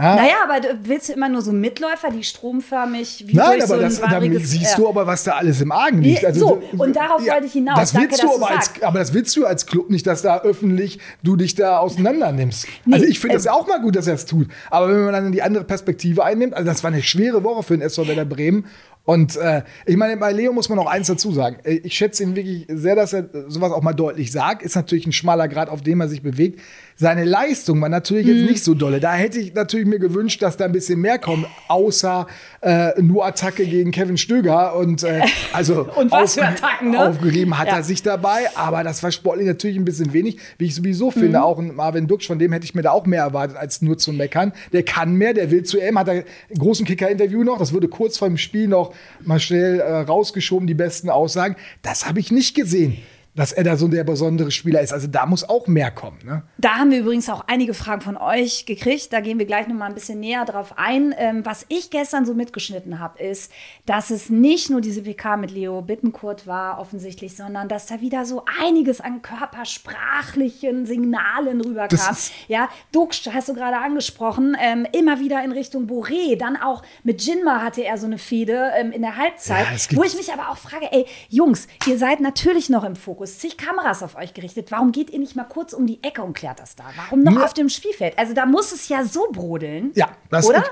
Ah. 0.01 0.15
Naja, 0.15 0.35
aber 0.45 0.65
willst 0.85 1.09
du 1.09 1.13
immer 1.13 1.29
nur 1.29 1.43
so 1.43 1.51
Mitläufer, 1.51 2.11
die 2.11 2.23
stromförmig 2.23 3.25
wie 3.27 3.35
Nein, 3.35 3.61
aber 3.61 3.67
so 3.67 3.81
das, 3.81 4.01
siehst 4.49 4.75
äh, 4.75 4.77
du 4.77 4.89
aber, 4.89 5.09
was 5.09 5.25
da 5.25 5.33
alles 5.33 5.61
im 5.61 5.73
Argen 5.73 6.03
liegt. 6.03 6.25
Also, 6.25 6.63
so, 6.71 6.79
und 6.79 6.95
darauf 6.95 7.21
ja, 7.27 7.33
wollte 7.35 7.47
ich 7.47 7.55
hinaus. 7.55 7.81
Das 7.81 7.95
willst 7.97 8.23
Danke, 8.23 8.37
du 8.39 8.45
aber, 8.45 8.57
als, 8.57 8.71
aber 8.81 9.01
das 9.01 9.13
willst 9.13 9.37
du 9.37 9.45
als 9.45 9.67
Club 9.67 9.91
nicht, 9.91 10.07
dass 10.07 10.23
da 10.23 10.41
öffentlich 10.43 11.01
du 11.25 11.35
dich 11.35 11.57
da 11.57 11.79
auseinander 11.79 12.31
nimmst. 12.31 12.69
Nee, 12.85 12.95
also 12.95 13.07
ich 13.07 13.19
finde 13.19 13.35
äh, 13.35 13.39
das 13.39 13.49
auch 13.49 13.67
mal 13.67 13.81
gut, 13.81 13.97
dass 13.97 14.07
er 14.07 14.15
es 14.15 14.25
tut. 14.25 14.47
Aber 14.71 14.89
wenn 14.89 15.05
man 15.05 15.15
dann 15.15 15.33
die 15.33 15.43
andere 15.43 15.65
Perspektive 15.65 16.23
einnimmt, 16.25 16.55
also 16.55 16.65
das 16.65 16.85
war 16.85 16.93
eine 16.93 17.03
schwere 17.03 17.43
Woche 17.43 17.65
für 17.65 17.77
den 17.77 17.83
SV 17.83 18.07
Werder 18.07 18.25
Bremen. 18.25 18.67
Und 19.09 19.37
äh, 19.37 19.63
ich 19.87 19.97
meine, 19.97 20.19
bei 20.19 20.33
Leo 20.33 20.53
muss 20.53 20.69
man 20.69 20.77
noch 20.77 20.87
eins 20.87 21.07
dazu 21.07 21.33
sagen. 21.33 21.57
Ich 21.65 21.95
schätze 21.95 22.23
ihn 22.23 22.37
wirklich 22.37 22.67
sehr, 22.69 22.95
dass 22.95 23.15
er 23.15 23.29
sowas 23.49 23.73
auch 23.73 23.81
mal 23.81 23.95
deutlich 23.95 24.31
sagt. 24.31 24.63
Ist 24.63 24.77
natürlich 24.77 25.07
ein 25.07 25.13
schmaler 25.13 25.49
Grad, 25.49 25.71
auf 25.71 25.81
dem 25.81 26.03
er 26.03 26.09
sich 26.09 26.23
bewegt. 26.23 26.61
Seine 27.01 27.23
Leistung 27.23 27.81
war 27.81 27.89
natürlich 27.89 28.27
mhm. 28.27 28.35
jetzt 28.35 28.51
nicht 28.51 28.65
so 28.65 28.75
dolle. 28.75 28.99
Da 28.99 29.15
hätte 29.15 29.39
ich 29.39 29.55
natürlich 29.55 29.87
mir 29.87 30.01
gewünscht, 30.01 30.43
dass 30.43 30.57
da 30.57 30.65
ein 30.65 30.73
bisschen 30.73 31.01
mehr 31.01 31.21
kommt, 31.21 31.47
außer 31.69 32.27
äh, 32.61 33.01
nur 33.01 33.25
Attacke 33.25 33.65
gegen 33.67 33.93
Kevin 33.93 34.17
Stöger. 34.17 34.75
Und 34.75 35.05
äh, 35.05 35.21
also 35.53 35.89
und 35.95 36.11
was 36.11 36.35
für 36.35 36.45
Attacken, 36.45 36.91
ne? 36.91 37.09
aufgerieben 37.09 37.57
hat 37.57 37.69
ja. 37.69 37.77
er 37.77 37.83
sich 37.85 38.03
dabei. 38.03 38.49
Aber 38.57 38.83
das 38.83 39.01
war 39.05 39.13
sportlich 39.13 39.47
natürlich 39.47 39.77
ein 39.77 39.85
bisschen 39.85 40.13
wenig, 40.13 40.39
wie 40.59 40.65
ich 40.65 40.75
sowieso 40.75 41.07
mhm. 41.07 41.21
finde. 41.21 41.45
Auch 41.45 41.61
ein 41.61 41.77
Marvin 41.77 42.09
Duksch, 42.09 42.27
von 42.27 42.41
dem 42.41 42.51
hätte 42.53 42.65
ich 42.65 42.75
mir 42.75 42.83
da 42.83 42.91
auch 42.91 43.07
mehr 43.07 43.23
erwartet, 43.23 43.57
als 43.57 43.81
nur 43.81 43.97
zu 43.97 44.13
meckern. 44.13 44.53
Der 44.73 44.83
kann 44.83 45.15
mehr, 45.15 45.35
der 45.35 45.53
will 45.53 45.63
zu 45.63 45.79
M, 45.79 45.97
hat 46.01 46.09
er 46.09 46.15
einen 46.15 46.25
großen 46.59 46.85
Kicker-Interview 46.85 47.45
noch. 47.45 47.61
Das 47.61 47.73
wurde 47.73 47.87
kurz 47.87 48.19
vor 48.19 48.27
dem 48.27 48.39
Spiel 48.39 48.67
noch 48.67 48.93
mal 49.25 49.39
schnell 49.39 49.79
äh, 49.79 50.01
rausgeschoben, 50.01 50.67
die 50.67 50.75
besten 50.75 51.11
Aussagen. 51.11 51.55
Das 51.83 52.09
habe 52.09 52.19
ich 52.19 52.33
nicht 52.33 52.57
gesehen 52.57 52.97
dass 53.39 53.53
er 53.53 53.63
da 53.63 53.77
so 53.77 53.87
der 53.87 54.03
besondere 54.03 54.51
Spieler 54.51 54.81
ist. 54.81 54.93
Also 54.93 55.07
da 55.07 55.25
muss 55.25 55.49
auch 55.49 55.69
mehr 55.69 55.93
kommen. 55.93 56.19
Ne? 56.25 56.43
Da 56.59 56.75
haben 56.75 56.91
wir 56.91 56.99
übrigens 56.99 57.29
auch 57.29 57.45
einige 57.47 57.73
Fragen 57.73 58.01
von 58.01 58.17
euch 58.17 58.67
gekriegt. 58.67 59.13
Da 59.13 59.21
gehen 59.21 59.39
wir 59.39 59.47
gleich 59.47 59.69
noch 59.69 59.77
mal 59.77 59.87
ein 59.87 59.95
bisschen 59.95 60.19
näher 60.19 60.45
drauf 60.45 60.75
ein. 60.77 61.15
Ähm, 61.17 61.47
was 61.47 61.65
ich 61.69 61.91
gestern 61.91 62.27
so 62.27 62.35
mitgeschnitten 62.35 62.99
habe, 62.99 63.23
ist, 63.23 63.53
dass 63.87 64.11
es 64.11 64.29
nicht 64.29 64.71
nur 64.71 64.81
diese 64.81 65.03
PK 65.03 65.37
mit 65.37 65.53
Leo 65.53 65.83
Bittenkurt 65.83 66.49
war, 66.49 66.81
offensichtlich, 66.81 67.37
sondern 67.37 67.69
dass 67.69 67.87
da 67.87 68.01
wieder 68.01 68.25
so 68.25 68.43
einiges 68.61 69.01
an 69.01 69.23
körpersprachlichen 69.23 70.85
Signalen 70.85 71.61
rüberkam. 71.61 72.17
Ja, 72.49 72.69
Dux 72.91 73.23
hast 73.33 73.49
du 73.49 73.55
gerade 73.55 73.79
angesprochen, 73.79 74.57
ähm, 74.61 74.85
immer 74.91 75.21
wieder 75.21 75.45
in 75.45 75.53
Richtung 75.53 75.87
Boré. 75.87 76.37
Dann 76.37 76.57
auch 76.57 76.83
mit 77.05 77.23
Jinma 77.23 77.63
hatte 77.63 77.85
er 77.85 77.99
so 77.99 78.07
eine 78.07 78.19
Fehde 78.19 78.73
ähm, 78.77 78.91
in 78.91 79.03
der 79.03 79.17
Halbzeit, 79.17 79.67
ja, 79.91 79.97
wo 79.97 80.03
ich 80.03 80.17
mich 80.17 80.33
aber 80.33 80.51
auch 80.51 80.57
frage, 80.57 80.91
ey, 80.91 81.07
Jungs, 81.29 81.69
ihr 81.87 81.99
seid 81.99 82.19
natürlich 82.19 82.69
noch 82.69 82.83
im 82.83 82.97
Fokus 82.97 83.28
Fokus, 83.29 83.39
zig 83.39 83.57
Kameras 83.57 84.03
auf 84.03 84.17
euch 84.17 84.35
gerichtet. 84.35 84.71
Warum 84.71 84.93
geht 84.93 85.11
ihr 85.11 85.19
nicht 85.19 85.37
mal 85.37 85.45
kurz 85.45 85.73
um 85.73 85.87
die 85.87 86.03
Ecke 86.03 86.23
und 86.23 86.35
klärt 86.35 86.61
das 86.61 86.77
da? 86.77 86.85
Warum 86.97 87.23
noch 87.23 87.37
ja. 87.37 87.45
auf 87.45 87.55
dem 87.55 87.69
Spielfeld? 87.69 88.19
Also 88.19 88.35
da 88.35 88.47
muss 88.47 88.73
es 88.73 88.89
ja 88.89 89.05
so 89.05 89.29
brodeln. 89.31 89.93
Ja, 89.95 90.09
das 90.31 90.47
oder? 90.47 90.65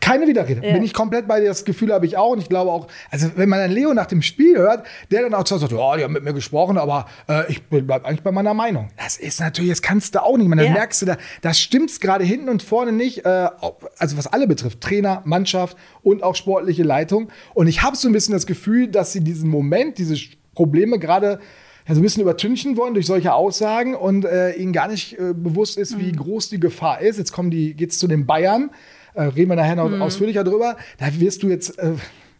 Keine 0.00 0.26
Widerrede. 0.26 0.66
Ja. 0.66 0.72
Bin 0.72 0.82
ich 0.82 0.92
komplett 0.92 1.28
bei 1.28 1.38
dir. 1.38 1.48
Das 1.48 1.64
Gefühl 1.64 1.92
habe 1.92 2.04
ich 2.06 2.16
auch. 2.16 2.30
Und 2.30 2.40
ich 2.40 2.48
glaube 2.48 2.72
auch, 2.72 2.88
also 3.10 3.30
wenn 3.36 3.48
man 3.48 3.60
dann 3.60 3.70
Leo 3.70 3.94
nach 3.94 4.06
dem 4.06 4.22
Spiel 4.22 4.56
hört, 4.56 4.86
der 5.10 5.22
dann 5.22 5.34
auch 5.34 5.46
sagt, 5.46 5.72
oh, 5.72 5.94
die 5.96 6.02
haben 6.02 6.12
mit 6.12 6.24
mir 6.24 6.32
gesprochen, 6.32 6.78
aber 6.78 7.06
äh, 7.28 7.50
ich 7.50 7.62
bleibe 7.62 8.04
eigentlich 8.04 8.22
bei 8.22 8.32
meiner 8.32 8.54
Meinung. 8.54 8.88
Das 8.96 9.16
ist 9.18 9.40
natürlich, 9.40 9.70
das 9.70 9.82
kannst 9.82 10.14
du 10.14 10.22
auch 10.22 10.36
nicht. 10.36 10.48
Man, 10.48 10.58
dann 10.58 10.68
ja. 10.68 10.72
merkst 10.72 11.02
du, 11.02 11.06
da, 11.06 11.16
das 11.42 11.60
stimmt 11.60 12.00
gerade 12.00 12.24
hinten 12.24 12.48
und 12.48 12.62
vorne 12.62 12.90
nicht. 12.90 13.24
Äh, 13.24 13.50
also 13.98 14.16
was 14.16 14.26
alle 14.26 14.48
betrifft. 14.48 14.80
Trainer, 14.80 15.22
Mannschaft 15.24 15.76
und 16.02 16.22
auch 16.22 16.34
sportliche 16.34 16.82
Leitung. 16.82 17.28
Und 17.54 17.68
ich 17.68 17.82
habe 17.82 17.96
so 17.96 18.08
ein 18.08 18.12
bisschen 18.12 18.32
das 18.32 18.46
Gefühl, 18.46 18.88
dass 18.88 19.12
sie 19.12 19.20
diesen 19.20 19.48
Moment, 19.48 19.98
diese 19.98 20.16
Probleme 20.54 20.98
gerade 20.98 21.40
ja, 21.86 21.94
so 21.94 22.00
ein 22.00 22.02
bisschen 22.02 22.22
übertünchen 22.22 22.76
wollen 22.76 22.94
durch 22.94 23.06
solche 23.06 23.32
Aussagen 23.34 23.94
und 23.94 24.24
äh, 24.24 24.52
ihnen 24.52 24.72
gar 24.72 24.88
nicht 24.88 25.18
äh, 25.18 25.32
bewusst 25.34 25.78
ist, 25.78 25.98
wie 25.98 26.12
mhm. 26.12 26.16
groß 26.16 26.48
die 26.48 26.60
Gefahr 26.60 27.00
ist. 27.00 27.18
Jetzt 27.18 27.32
kommen 27.32 27.50
die, 27.50 27.74
geht's 27.74 27.98
zu 27.98 28.06
den 28.06 28.26
Bayern. 28.26 28.70
Äh, 29.14 29.24
reden 29.24 29.50
wir 29.50 29.56
nachher 29.56 29.76
noch 29.76 29.88
mhm. 29.88 30.00
ausführlicher 30.00 30.44
drüber. 30.44 30.76
Da 30.98 31.06
wirst 31.18 31.42
du 31.42 31.48
jetzt, 31.48 31.78
äh, 31.78 31.92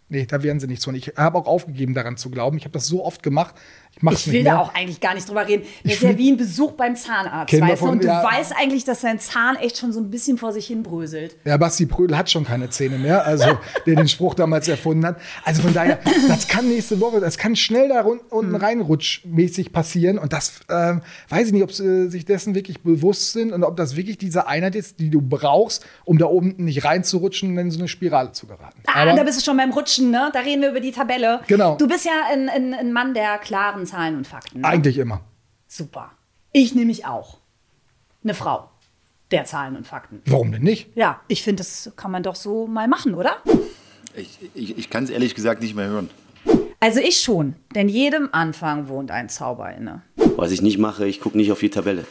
nee, 0.09 0.26
da 0.26 0.42
werden 0.42 0.61
sie 0.61 0.69
nichts 0.69 0.85
von. 0.85 0.95
Ich 0.95 1.14
habe 1.16 1.38
auch 1.38 1.47
aufgegeben, 1.47 1.95
daran 1.95 2.16
zu 2.16 2.31
glauben. 2.31 2.57
Ich 2.57 2.64
habe 2.64 2.73
das 2.73 2.87
so 2.87 3.04
oft 3.04 3.23
gemacht. 3.23 3.57
Ich, 4.01 4.27
ich 4.27 4.33
will 4.33 4.45
da 4.45 4.59
auch 4.59 4.75
eigentlich 4.75 5.01
gar 5.01 5.15
nicht 5.15 5.29
drüber 5.29 5.47
reden. 5.47 5.65
Das 5.85 5.95
ist 5.95 6.03
ja 6.03 6.17
wie 6.17 6.33
ein 6.33 6.37
Besuch 6.37 6.73
beim 6.73 6.97
Zahnarzt, 6.97 7.59
weißt 7.61 7.83
du? 7.83 7.87
Und 7.87 8.03
du 8.03 8.09
ja, 8.09 8.25
weißt 8.25 8.55
eigentlich, 8.57 8.85
dass 8.85 9.03
dein 9.03 9.21
Zahn 9.21 9.57
echt 9.57 9.79
schon 9.79 9.93
so 9.93 10.01
ein 10.01 10.11
bisschen 10.11 10.39
vor 10.39 10.53
sich 10.53 10.67
hin 10.67 10.83
bröselt. 10.83 11.37
Ja, 11.45 11.57
Basti 11.57 11.87
Prödel 11.87 12.17
hat 12.17 12.31
schon 12.31 12.45
keine 12.45 12.71
Zähne 12.71 12.99
mehr, 12.99 13.25
also 13.25 13.59
der 13.87 13.97
den 13.97 14.09
Spruch 14.09 14.35
damals 14.35 14.67
erfunden 14.67 15.07
hat. 15.07 15.21
Also 15.45 15.63
von 15.63 15.73
daher, 15.73 16.01
das 16.29 16.49
kann 16.49 16.69
nächste 16.69 17.01
Woche, 17.01 17.21
das 17.21 17.39
kann 17.39 17.55
schnell 17.55 17.89
da 17.89 18.03
unten 18.03 18.51
mhm. 18.51 18.57
reinrutschmäßig 18.57 19.73
passieren. 19.73 20.19
Und 20.19 20.33
das 20.33 20.61
äh, 20.69 20.95
weiß 21.29 21.49
ich 21.49 21.53
nicht, 21.53 21.63
ob 21.63 21.73
sie 21.73 22.11
sich 22.11 22.25
dessen 22.25 22.55
wirklich 22.55 22.83
bewusst 22.83 23.33
sind 23.33 23.53
und 23.53 23.63
ob 23.63 23.77
das 23.77 23.95
wirklich 23.95 24.19
diese 24.19 24.47
Einheit 24.47 24.75
ist, 24.75 24.99
die 24.99 25.11
du 25.11 25.21
brauchst, 25.21 25.87
um 26.05 26.19
da 26.19 26.27
oben 26.27 26.55
nicht 26.57 26.85
reinzurutschen 26.85 27.51
und 27.51 27.59
in 27.59 27.71
so 27.71 27.79
eine 27.79 27.89
Spirale 27.89 28.33
zu 28.33 28.47
geraten. 28.47 28.83
Ah, 28.87 29.03
Aber 29.03 29.13
da 29.13 29.23
bist 29.23 29.41
du 29.41 29.45
schon 29.45 29.57
beim 29.57 29.71
Rutschen, 29.71 30.11
ne? 30.11 30.31
Da 30.33 30.41
reden 30.41 30.63
wir 30.63 30.71
über 30.71 30.81
die 30.81 30.93
Tabelle. 30.93 31.41
Genau. 31.47 31.77
Du 31.77 31.87
bist 31.87 32.05
ja 32.05 32.13
ein, 32.33 32.49
ein, 32.49 32.75
ein 32.75 32.93
Mann 32.93 33.15
der 33.15 33.39
klaren 33.39 33.82
klaren 33.83 33.87
Zahlen 33.87 34.17
und 34.17 34.27
Fakten. 34.27 34.61
Ne? 34.61 34.67
Eigentlich 34.67 34.99
immer. 34.99 35.21
Super. 35.69 36.12
Ich 36.53 36.75
nehme 36.75 36.87
mich 36.87 37.07
auch. 37.07 37.39
Eine 38.23 38.35
Frau. 38.35 38.69
der 39.31 39.47
Zahlen 39.47 39.77
und 39.77 39.87
Fakten. 39.87 40.21
Warum 40.27 40.53
denn 40.53 40.62
nicht? 40.62 40.95
Ja, 40.95 41.21
ich 41.27 41.43
finde, 41.43 41.62
das 41.62 41.91
kann 41.97 42.11
man 42.11 42.23
doch 42.23 42.35
so 42.35 42.67
mal 42.67 42.87
machen, 42.87 43.15
oder? 43.15 43.39
Ich, 44.15 44.39
ich, 44.55 44.77
ich 44.77 44.91
kann 44.91 45.05
es 45.05 45.11
ehrlich 45.11 45.35
gesagt 45.35 45.62
nicht 45.62 45.75
mehr 45.75 45.87
hören. 45.89 46.11
Also 46.81 47.01
ich 47.01 47.21
schon, 47.21 47.55
denn 47.75 47.89
jedem 47.89 48.29
Anfang 48.33 48.89
wohnt 48.89 49.11
ein 49.11 49.31
Zauber 49.31 49.73
inne. 49.73 50.03
Was 50.37 50.51
ich 50.51 50.61
nicht 50.61 50.77
mache, 50.77 51.07
ich 51.07 51.19
gucke 51.21 51.39
nicht 51.39 51.51
auf 51.51 51.61
die 51.61 51.71
Tabelle. 51.71 52.05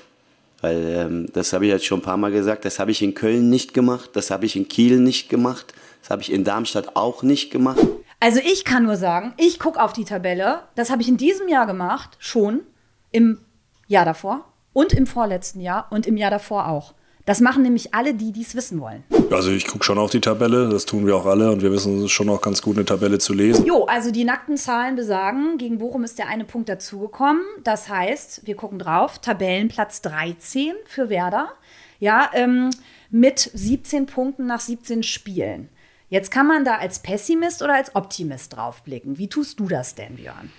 Weil 0.62 0.84
ähm, 0.98 1.30
das 1.34 1.54
habe 1.54 1.66
ich 1.66 1.72
jetzt 1.72 1.86
schon 1.86 2.00
ein 2.00 2.04
paar 2.04 2.18
Mal 2.18 2.32
gesagt, 2.32 2.66
das 2.66 2.80
habe 2.80 2.90
ich 2.90 3.04
in 3.04 3.14
Köln 3.14 3.52
nicht 3.52 3.76
gemacht, 3.76 4.12
das 4.14 4.32
habe 4.32 4.48
ich 4.48 4.56
in 4.56 4.68
Kiel 4.68 5.00
nicht 5.00 5.30
gemacht, 5.30 5.76
das 6.02 6.10
habe 6.10 6.24
ich 6.24 6.32
in 6.32 6.44
Darmstadt 6.44 6.96
auch 6.96 7.22
nicht 7.22 7.52
gemacht. 7.52 7.86
Also 8.24 8.40
ich 8.40 8.66
kann 8.66 8.84
nur 8.84 8.98
sagen, 8.98 9.34
ich 9.38 9.58
gucke 9.58 9.82
auf 9.82 9.94
die 9.94 10.06
Tabelle. 10.06 10.62
Das 10.76 10.92
habe 10.92 11.02
ich 11.02 11.10
in 11.10 11.18
diesem 11.18 11.48
Jahr 11.48 11.66
gemacht, 11.66 12.18
schon 12.20 12.60
im 13.10 13.40
Jahr 13.88 14.06
davor 14.06 14.46
und 14.74 14.94
im 14.94 15.08
vorletzten 15.08 15.60
Jahr 15.60 15.88
und 15.90 16.06
im 16.06 16.18
Jahr 16.18 16.30
davor 16.30 16.68
auch. 16.68 16.94
Das 17.26 17.42
machen 17.42 17.64
nämlich 17.64 17.96
alle, 17.96 18.14
die 18.14 18.32
dies 18.32 18.54
wissen 18.54 18.80
wollen. 18.80 19.04
Also 19.32 19.50
ich 19.50 19.66
gucke 19.66 19.84
schon 19.84 19.98
auf 19.98 20.12
die 20.12 20.22
Tabelle, 20.22 20.70
das 20.70 20.86
tun 20.86 21.08
wir 21.08 21.16
auch 21.16 21.26
alle 21.26 21.52
und 21.52 21.64
wir 21.64 21.72
wissen 21.72 22.04
es 22.04 22.12
schon 22.12 22.30
auch 22.30 22.42
ganz 22.42 22.62
gut, 22.62 22.76
eine 22.76 22.86
Tabelle 22.86 23.18
zu 23.18 23.34
lesen. 23.34 23.66
Jo, 23.66 23.86
also 23.86 24.12
die 24.12 24.24
nackten 24.24 24.56
Zahlen 24.56 24.96
besagen, 24.96 25.58
gegen 25.58 25.80
Bochum 25.80 26.04
ist 26.04 26.20
der 26.20 26.28
eine 26.28 26.46
Punkt 26.46 26.70
dazugekommen. 26.70 27.42
Das 27.64 27.90
heißt, 27.90 28.46
wir 28.46 28.56
gucken 28.56 28.78
drauf, 28.78 29.18
Tabellenplatz 29.18 30.04
13 30.04 30.74
für 30.86 31.10
Werder. 31.10 31.50
Ja, 32.00 32.30
ähm, 32.34 32.70
mit 33.10 33.40
17 33.40 34.06
Punkten 34.06 34.46
nach 34.46 34.60
17 34.60 35.02
Spielen. 35.02 35.70
Jetzt 36.12 36.30
kann 36.30 36.46
man 36.46 36.66
da 36.66 36.76
als 36.76 37.00
Pessimist 37.00 37.62
oder 37.62 37.74
als 37.74 37.96
Optimist 37.96 38.54
draufblicken. 38.54 39.18
Wie 39.18 39.30
tust 39.30 39.62
du 39.62 39.70
das 39.70 39.96
denn, 39.96 40.18
Björn? 40.18 40.52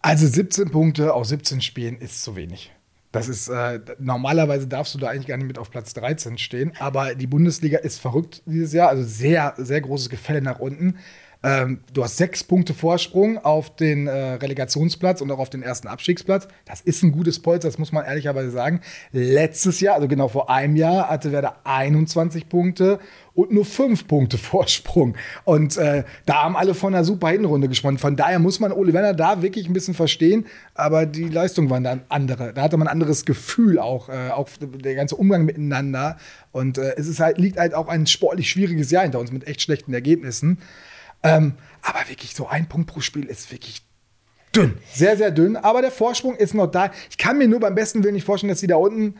Also 0.00 0.26
17 0.26 0.70
Punkte 0.70 1.12
aus 1.12 1.28
17 1.28 1.60
Spielen 1.60 1.98
ist 1.98 2.22
zu 2.22 2.34
wenig. 2.34 2.72
Das 3.12 3.28
ist, 3.28 3.48
äh, 3.48 3.80
normalerweise 3.98 4.66
darfst 4.66 4.94
du 4.94 4.98
da 4.98 5.08
eigentlich 5.08 5.26
gar 5.26 5.36
nicht 5.36 5.48
mit 5.48 5.58
auf 5.58 5.70
Platz 5.70 5.92
13 5.92 6.38
stehen, 6.38 6.72
aber 6.78 7.14
die 7.14 7.26
Bundesliga 7.26 7.76
ist 7.76 8.00
verrückt 8.00 8.42
dieses 8.46 8.72
Jahr, 8.72 8.88
also 8.88 9.02
sehr, 9.02 9.52
sehr 9.58 9.82
großes 9.82 10.08
Gefälle 10.08 10.40
nach 10.40 10.60
unten. 10.60 10.98
Ähm, 11.42 11.80
du 11.94 12.04
hast 12.04 12.18
sechs 12.18 12.44
Punkte 12.44 12.74
Vorsprung 12.74 13.38
auf 13.38 13.74
den 13.74 14.06
äh, 14.06 14.12
Relegationsplatz 14.34 15.22
und 15.22 15.30
auch 15.30 15.38
auf 15.38 15.48
den 15.48 15.62
ersten 15.62 15.88
Abstiegsplatz. 15.88 16.48
Das 16.66 16.82
ist 16.82 17.02
ein 17.02 17.12
gutes 17.12 17.40
Polster, 17.40 17.68
das 17.68 17.78
muss 17.78 17.92
man 17.92 18.04
ehrlicherweise 18.04 18.50
sagen. 18.50 18.80
Letztes 19.12 19.80
Jahr, 19.80 19.94
also 19.94 20.06
genau 20.06 20.28
vor 20.28 20.50
einem 20.50 20.76
Jahr, 20.76 21.08
hatte 21.08 21.32
Werder 21.32 21.56
21 21.64 22.50
Punkte 22.50 22.98
und 23.32 23.52
nur 23.52 23.64
fünf 23.64 24.06
Punkte 24.06 24.36
Vorsprung. 24.38 25.16
Und 25.44 25.78
äh, 25.78 26.04
da 26.26 26.42
haben 26.42 26.56
alle 26.56 26.74
von 26.74 26.94
einer 26.94 27.04
super 27.04 27.28
Hinrunde 27.28 27.68
gesprochen. 27.68 27.96
Von 27.96 28.16
daher 28.16 28.38
muss 28.38 28.60
man 28.60 28.70
Ole 28.70 28.92
Werner 28.92 29.14
da 29.14 29.40
wirklich 29.40 29.66
ein 29.66 29.72
bisschen 29.72 29.94
verstehen, 29.94 30.44
aber 30.74 31.06
die 31.06 31.28
Leistung 31.28 31.70
waren 31.70 31.84
dann 31.84 32.02
andere. 32.10 32.52
Da 32.52 32.60
hatte 32.62 32.76
man 32.76 32.86
ein 32.86 32.92
anderes 32.92 33.24
Gefühl 33.24 33.78
auch, 33.78 34.10
äh, 34.10 34.28
auch 34.30 34.50
der 34.60 34.94
ganze 34.94 35.16
Umgang 35.16 35.46
miteinander. 35.46 36.18
Und 36.52 36.76
äh, 36.76 36.96
es 36.98 37.08
ist 37.08 37.18
halt, 37.18 37.38
liegt 37.38 37.58
halt 37.58 37.72
auch 37.72 37.88
ein 37.88 38.06
sportlich 38.06 38.50
schwieriges 38.50 38.90
Jahr 38.90 39.04
hinter 39.04 39.20
uns 39.20 39.32
mit 39.32 39.46
echt 39.46 39.62
schlechten 39.62 39.94
Ergebnissen. 39.94 40.58
Ähm, 41.22 41.54
aber 41.82 42.08
wirklich 42.08 42.34
so 42.34 42.48
ein 42.48 42.68
Punkt 42.68 42.90
pro 42.90 43.00
Spiel 43.00 43.24
ist 43.24 43.50
wirklich 43.50 43.82
dünn. 44.54 44.78
Sehr, 44.92 45.16
sehr 45.16 45.30
dünn. 45.30 45.56
Aber 45.56 45.82
der 45.82 45.90
Vorsprung 45.90 46.36
ist 46.36 46.54
noch 46.54 46.66
da. 46.66 46.90
Ich 47.10 47.18
kann 47.18 47.38
mir 47.38 47.48
nur 47.48 47.60
beim 47.60 47.74
besten 47.74 48.02
Willen 48.02 48.14
nicht 48.14 48.24
vorstellen, 48.24 48.48
dass 48.50 48.60
die 48.60 48.66
da 48.66 48.76
unten 48.76 49.14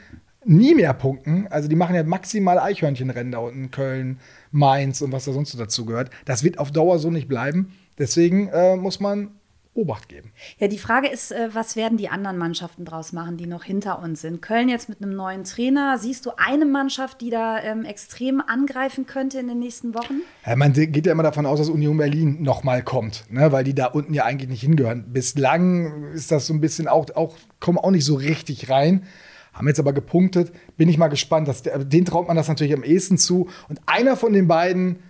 nie 0.44 0.74
mehr 0.74 0.94
punkten. 0.94 1.46
Also 1.48 1.68
die 1.68 1.76
machen 1.76 1.94
ja 1.94 2.02
maximal 2.02 2.58
Eichhörnchenrennen 2.58 3.32
da 3.32 3.38
unten. 3.38 3.70
Köln, 3.70 4.20
Mainz 4.50 5.00
und 5.02 5.12
was 5.12 5.24
da 5.24 5.32
sonst 5.32 5.52
so 5.52 5.58
dazu 5.58 5.84
gehört. 5.84 6.10
Das 6.24 6.42
wird 6.42 6.58
auf 6.58 6.70
Dauer 6.70 6.98
so 6.98 7.10
nicht 7.10 7.28
bleiben. 7.28 7.72
Deswegen 7.98 8.48
äh, 8.48 8.76
muss 8.76 9.00
man 9.00 9.30
Obacht 9.72 10.08
geben. 10.08 10.32
Ja, 10.58 10.66
die 10.66 10.78
Frage 10.78 11.06
ist, 11.08 11.30
äh, 11.30 11.48
was 11.52 11.76
werden 11.76 11.96
die 11.96 12.08
anderen 12.08 12.38
Mannschaften 12.38 12.84
draus 12.84 13.12
machen, 13.12 13.36
die 13.36 13.46
noch 13.46 13.62
hinter 13.62 14.02
uns 14.02 14.20
sind? 14.20 14.42
Köln 14.42 14.68
jetzt 14.68 14.88
mit 14.88 15.00
einem 15.00 15.14
neuen 15.14 15.44
Trainer. 15.44 15.96
Siehst 15.96 16.26
du 16.26 16.32
eine 16.36 16.66
Mannschaft, 16.66 17.20
die 17.20 17.30
da 17.30 17.62
ähm, 17.62 17.84
extrem 17.84 18.40
angreifen 18.40 19.06
könnte 19.06 19.38
in 19.38 19.46
den 19.46 19.60
nächsten 19.60 19.94
Wochen? 19.94 20.22
Ja, 20.44 20.56
man 20.56 20.72
geht 20.72 21.06
ja 21.06 21.12
immer 21.12 21.22
davon 21.22 21.46
aus, 21.46 21.60
dass 21.60 21.68
Union 21.68 21.96
Berlin 21.96 22.42
nochmal 22.42 22.82
kommt, 22.82 23.24
ne? 23.30 23.52
weil 23.52 23.62
die 23.62 23.74
da 23.74 23.86
unten 23.86 24.12
ja 24.12 24.24
eigentlich 24.24 24.50
nicht 24.50 24.62
hingehören. 24.62 25.12
Bislang 25.12 26.12
ist 26.14 26.32
das 26.32 26.48
so 26.48 26.54
ein 26.54 26.60
bisschen 26.60 26.88
auch, 26.88 27.06
auch 27.14 27.36
kommen 27.60 27.78
auch 27.78 27.92
nicht 27.92 28.04
so 28.04 28.16
richtig 28.16 28.70
rein. 28.70 29.04
Haben 29.52 29.68
jetzt 29.68 29.80
aber 29.80 29.92
gepunktet. 29.92 30.52
Bin 30.76 30.88
ich 30.88 30.98
mal 30.98 31.08
gespannt. 31.08 31.46
Dass 31.46 31.62
der, 31.62 31.78
den 31.84 32.04
traut 32.04 32.26
man 32.26 32.36
das 32.36 32.48
natürlich 32.48 32.74
am 32.74 32.84
ehesten 32.84 33.18
zu. 33.18 33.48
Und 33.68 33.80
einer 33.86 34.16
von 34.16 34.32
den 34.32 34.48
beiden 34.48 35.00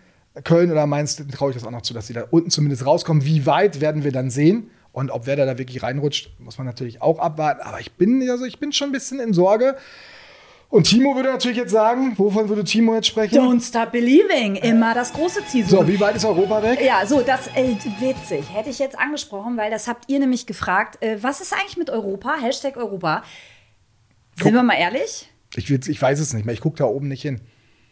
Köln 0.45 0.71
oder 0.71 0.87
Mainz 0.87 1.16
traue 1.33 1.51
ich 1.51 1.57
das 1.57 1.64
auch 1.64 1.71
noch 1.71 1.83
zu, 1.83 1.93
dass 1.93 2.07
sie 2.07 2.12
da 2.12 2.25
unten 2.31 2.51
zumindest 2.51 2.87
rauskommen. 2.87 3.25
Wie 3.25 3.47
weit 3.47 3.81
werden 3.81 4.05
wir 4.05 4.12
dann 4.12 4.31
sehen? 4.31 4.71
Und 4.93 5.11
ob 5.11 5.27
Werder 5.27 5.47
da 5.47 5.59
wirklich 5.59 5.83
reinrutscht, 5.83 6.31
muss 6.38 6.59
man 6.59 6.66
natürlich 6.66 7.01
auch 7.01 7.19
abwarten. 7.19 7.62
Aber 7.62 7.81
ich 7.81 7.93
bin, 7.93 8.29
also 8.29 8.45
ich 8.45 8.59
bin 8.59 8.73
schon 8.73 8.88
ein 8.88 8.93
bisschen 8.93 9.21
in 9.21 9.33
Sorge. 9.33 9.77
Und 10.69 10.85
Timo 10.85 11.16
würde 11.16 11.31
natürlich 11.31 11.57
jetzt 11.59 11.73
sagen, 11.73 12.14
wovon 12.16 12.49
würde 12.49 12.62
Timo 12.62 12.95
jetzt 12.95 13.09
sprechen? 13.09 13.37
Don't 13.37 13.61
stop 13.61 13.90
believing, 13.90 14.55
immer 14.55 14.95
das 14.95 15.12
große 15.12 15.45
Ziel. 15.47 15.66
So, 15.66 15.87
wie 15.87 15.99
weit 15.99 16.14
ist 16.14 16.25
Europa 16.25 16.62
weg? 16.62 16.81
Ja, 16.81 17.05
so, 17.05 17.23
das 17.23 17.49
äh, 17.57 17.75
witzig. 17.99 18.45
Hätte 18.53 18.71
ich 18.71 18.79
jetzt 18.79 18.97
angesprochen, 18.97 19.57
weil 19.57 19.71
das 19.71 19.88
habt 19.88 20.09
ihr 20.09 20.21
nämlich 20.21 20.47
gefragt. 20.47 21.03
Äh, 21.03 21.19
was 21.21 21.40
ist 21.40 21.53
eigentlich 21.53 21.77
mit 21.77 21.90
Europa? 21.90 22.37
Hashtag 22.40 22.77
Europa. 22.77 23.25
Sind 24.40 24.55
wir 24.55 24.62
mal 24.62 24.75
ehrlich? 24.75 25.29
Ich, 25.57 25.69
ich 25.71 26.01
weiß 26.01 26.21
es 26.21 26.33
nicht 26.33 26.47
mehr. 26.47 26.55
Ich 26.55 26.61
gucke 26.61 26.77
da 26.77 26.85
oben 26.85 27.09
nicht 27.09 27.23
hin. 27.23 27.40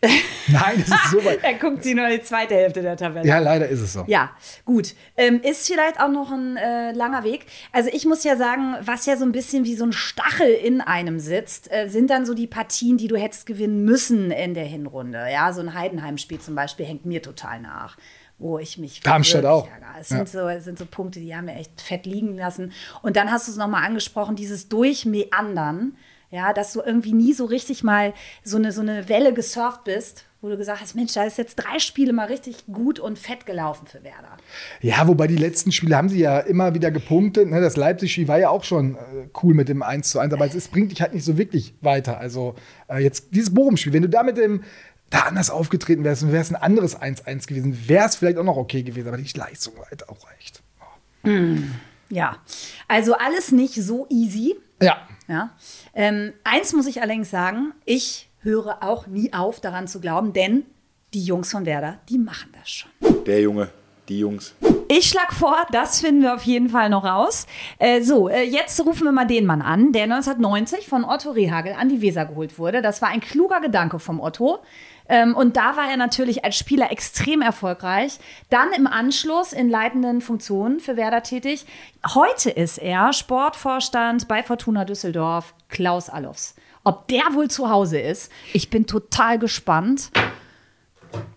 Nein, 0.49 0.81
es 0.81 0.89
ist 0.89 1.11
so 1.11 1.25
weit. 1.25 1.43
Er 1.43 1.55
guckt 1.55 1.83
sie 1.83 1.95
nur 1.95 2.09
die 2.09 2.23
zweite 2.23 2.55
Hälfte 2.55 2.83
der 2.83 2.97
Tabelle. 2.97 3.27
Ja, 3.27 3.39
leider 3.39 3.69
ist 3.69 3.81
es 3.81 3.93
so. 3.93 4.05
Ja, 4.07 4.31
gut. 4.65 4.95
Ähm, 5.17 5.41
ist 5.43 5.67
vielleicht 5.67 6.01
auch 6.01 6.11
noch 6.11 6.31
ein 6.31 6.57
äh, 6.57 6.93
langer 6.93 7.25
Weg. 7.25 7.47
Also 7.73 7.91
ich 7.93 8.07
muss 8.07 8.23
ja 8.23 8.37
sagen, 8.37 8.77
was 8.81 9.07
ja 9.07 9.17
so 9.17 9.25
ein 9.25 9.33
bisschen 9.33 9.65
wie 9.65 9.75
so 9.75 9.85
ein 9.85 9.93
Stachel 9.93 10.51
in 10.51 10.81
einem 10.81 11.19
sitzt, 11.19 11.71
äh, 11.73 11.89
sind 11.89 12.11
dann 12.11 12.27
so 12.27 12.35
die 12.35 12.47
Partien, 12.47 12.97
die 12.97 13.09
du 13.09 13.17
hättest 13.17 13.47
gewinnen 13.47 13.85
müssen 13.85 14.31
in 14.31 14.55
der 14.55 14.67
Hinrunde. 14.67 15.27
Ja, 15.33 15.53
so 15.53 15.61
ein 15.61 15.75
Heidenheim-Spiel 15.75 16.39
zum 16.39 16.55
Beispiel 16.55 16.87
hängt 16.87 17.05
mir 17.05 17.21
total 17.21 17.61
nach. 17.61 17.97
Wo 18.41 18.61
ich 18.61 18.79
mich 18.79 19.01
Darmstadt 19.01 19.45
auch. 19.47 19.67
ärgere. 19.67 19.89
Es 20.01 20.11
sind, 20.11 20.29
so, 20.29 20.49
es 20.49 20.63
sind 20.63 20.79
so 20.79 20.87
Punkte, 20.87 21.19
die 21.19 21.35
haben 21.35 21.47
mir 21.47 21.57
echt 21.57 21.81
fett 21.81 22.07
liegen 22.07 22.37
lassen. 22.37 22.73
Und 23.03 23.17
dann 23.17 23.33
hast 23.33 23.49
du 23.49 23.53
es 23.53 23.59
nochmal 23.59 23.85
angesprochen, 23.85 24.37
dieses 24.37 24.69
Durchmeandern, 24.69 25.97
ja, 26.31 26.53
dass 26.53 26.73
du 26.73 26.81
irgendwie 26.81 27.15
nie 27.15 27.33
so 27.33 27.47
richtig 27.47 27.83
mal 27.83 28.13
so 28.45 28.57
eine, 28.59 28.73
so 28.73 28.83
eine 28.83 29.09
Welle 29.09 29.33
gesurft 29.33 29.85
bist, 29.85 30.25
wo 30.41 30.49
du 30.49 30.57
gesagt 30.57 30.81
hast, 30.81 30.95
Mensch, 30.95 31.15
da 31.15 31.25
ist 31.25 31.39
jetzt 31.39 31.57
drei 31.57 31.79
Spiele 31.79 32.13
mal 32.13 32.27
richtig 32.27 32.67
gut 32.67 33.01
und 33.01 33.19
fett 33.19 33.45
gelaufen 33.47 33.87
für 33.87 34.05
Werder. 34.05 34.37
Ja, 34.81 35.09
wobei 35.09 35.27
die 35.27 35.37
letzten 35.37 35.73
Spiele 35.73 35.97
haben 35.97 36.09
sie 36.09 36.21
ja 36.21 36.39
immer 36.39 36.75
wieder 36.75 36.91
gepunktet. 36.91 37.49
Ne? 37.49 37.61
Das 37.61 37.77
Leipzig-Spiel 37.77 38.29
war 38.29 38.39
ja 38.39 38.51
auch 38.51 38.63
schon 38.63 38.95
äh, 38.95 39.29
cool 39.43 39.55
mit 39.55 39.69
dem 39.69 39.83
1 39.83 40.11
zu 40.11 40.19
1, 40.19 40.33
aber 40.33 40.47
es 40.47 40.69
bringt 40.69 40.93
dich 40.93 41.01
halt 41.01 41.15
nicht 41.15 41.25
so 41.25 41.39
wirklich 41.39 41.75
weiter. 41.81 42.19
Also 42.19 42.55
äh, 42.89 43.03
jetzt 43.03 43.29
dieses 43.35 43.53
Bochum-Spiel, 43.53 43.93
wenn 43.93 44.03
du 44.03 44.09
da 44.09 44.23
mit 44.23 44.37
dem 44.37 44.63
da 45.11 45.21
anders 45.21 45.51
aufgetreten 45.51 46.05
wärst 46.05 46.23
und 46.23 46.33
wäre 46.33 46.43
es 46.43 46.51
ein 46.51 46.57
anderes 46.57 47.01
1-1 47.01 47.49
gewesen, 47.49 47.89
wäre 47.89 48.07
es 48.07 48.17
vielleicht 48.17 48.37
auch 48.37 48.45
noch 48.45 48.59
okay 48.59 48.83
gewesen, 48.83 49.09
aber 49.09 49.17
die 49.17 49.39
Leistung 49.39 49.77
war 49.79 49.87
halt 49.87 50.09
auch 50.09 50.27
echt. 50.39 50.63
Ja, 52.11 52.37
also 52.87 53.15
alles 53.15 53.53
nicht 53.53 53.75
so 53.75 54.07
easy. 54.09 54.57
Ja, 54.83 54.99
Ja. 55.27 55.51
Ähm, 55.95 56.33
eins 56.45 56.73
muss 56.73 56.87
ich 56.87 57.03
allerdings 57.03 57.31
sagen, 57.31 57.73
ich 57.85 58.31
höre 58.41 58.83
auch 58.83 59.07
nie 59.07 59.33
auf, 59.33 59.61
daran 59.61 59.89
zu 59.89 60.01
glauben, 60.01 60.33
denn 60.33 60.65
die 61.15 61.23
Jungs 61.23 61.51
von 61.51 61.67
Werder, 61.67 61.99
die 62.09 62.19
machen 62.19 62.53
das 62.59 62.71
schon. 62.71 62.91
Der 63.25 63.41
Junge, 63.41 63.71
die 64.09 64.21
Jungs. 64.21 64.55
Ich 64.91 65.11
schlage 65.11 65.35
vor, 65.35 65.67
das 65.71 66.01
finden 66.01 66.23
wir 66.23 66.35
auf 66.35 66.45
jeden 66.45 66.71
Fall 66.71 66.89
noch 66.89 67.05
raus. 67.05 67.47
Äh, 67.79 68.01
so, 68.01 68.29
äh, 68.31 68.43
jetzt 68.45 68.81
rufen 68.87 69.05
wir 69.05 69.13
mal 69.13 69.27
den 69.27 69.45
Mann 69.45 69.61
an, 69.61 69.93
der 69.93 70.05
1990 70.05 70.89
von 70.89 71.05
Otto 71.05 71.33
Rehagel 71.33 71.75
an 71.75 71.91
die 71.91 72.01
Weser 72.01 72.25
geholt 72.25 72.59
wurde. 72.59 72.81
Das 72.81 73.03
war 73.03 73.11
ein 73.11 73.21
kluger 73.21 73.61
Gedanke 73.61 73.99
vom 73.99 74.19
Otto. 74.19 74.61
Ähm, 75.09 75.35
und 75.35 75.57
da 75.57 75.77
war 75.77 75.91
er 75.91 75.97
natürlich 75.97 76.45
als 76.45 76.57
Spieler 76.57 76.93
extrem 76.93 77.41
erfolgreich. 77.43 78.19
Dann 78.51 78.73
im 78.77 78.87
Anschluss 78.87 79.53
in 79.53 79.71
leitenden 79.71 80.21
Funktionen 80.21 80.81
für 80.81 80.97
Werder 80.97 81.23
tätig. 81.23 81.67
Heute 82.15 82.51
ist 82.51 82.79
er 82.79 83.13
Sportvorstand 83.13 84.29
bei 84.29 84.43
Fortuna 84.43 84.85
Düsseldorf, 84.85 85.55
Klaus 85.69 86.11
Allofs. 86.11 86.55
Ob 86.85 87.09
der 87.09 87.25
wohl 87.33 87.49
zu 87.49 87.69
Hause 87.69 87.99
ist, 87.99 88.31
ich 88.53 88.71
bin 88.71 88.87
total 88.87 89.39
gespannt. 89.39 90.11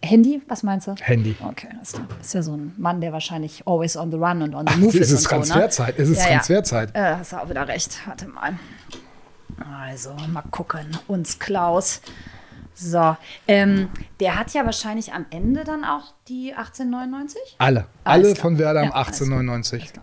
Handy, 0.04 0.42
was 0.48 0.64
meinst 0.64 0.88
du? 0.88 0.96
Handy. 1.00 1.36
Okay, 1.42 1.70
ist, 1.82 2.00
ist 2.20 2.34
ja 2.34 2.42
so 2.42 2.56
ein 2.56 2.74
Mann, 2.78 3.00
der 3.00 3.14
wahrscheinlich 3.14 3.66
always 3.66 3.96
on 3.96 4.12
the 4.12 4.18
run 4.18 4.42
und 4.42 4.54
on 4.54 4.68
the 4.68 4.78
move 4.78 4.98
es 4.98 5.12
ist. 5.12 5.12
ist 5.12 5.32
und 5.32 5.46
so, 5.46 5.54
Transferzeit. 5.54 5.98
Ne? 5.98 6.04
Es 6.04 6.10
ist 6.10 6.18
Ja, 6.18 6.24
ja. 6.24 6.30
Transferzeit. 6.34 6.90
Äh, 6.94 7.16
hast 7.18 7.32
du 7.32 7.38
auch 7.38 7.50
wieder 7.50 7.68
recht. 7.68 7.98
Warte 8.06 8.28
mal. 8.28 8.58
Also, 9.88 10.14
mal 10.32 10.44
gucken. 10.52 10.98
Uns 11.08 11.40
Klaus. 11.40 12.02
So, 12.74 13.16
ähm, 13.48 13.90
der 14.20 14.38
hat 14.40 14.54
ja 14.54 14.66
wahrscheinlich 14.66 15.14
am 15.14 15.26
Ende 15.30 15.64
dann 15.64 15.84
auch 15.84 16.14
die 16.28 16.54
1899? 16.54 17.56
Alle. 17.58 17.86
Alles 18.04 18.26
Alle 18.26 18.34
klar. 18.34 18.36
von 18.42 18.58
Werder 18.58 18.80
am 18.82 18.86
Ja, 18.88 18.92
alles 18.94 19.22
1899. 19.22 19.94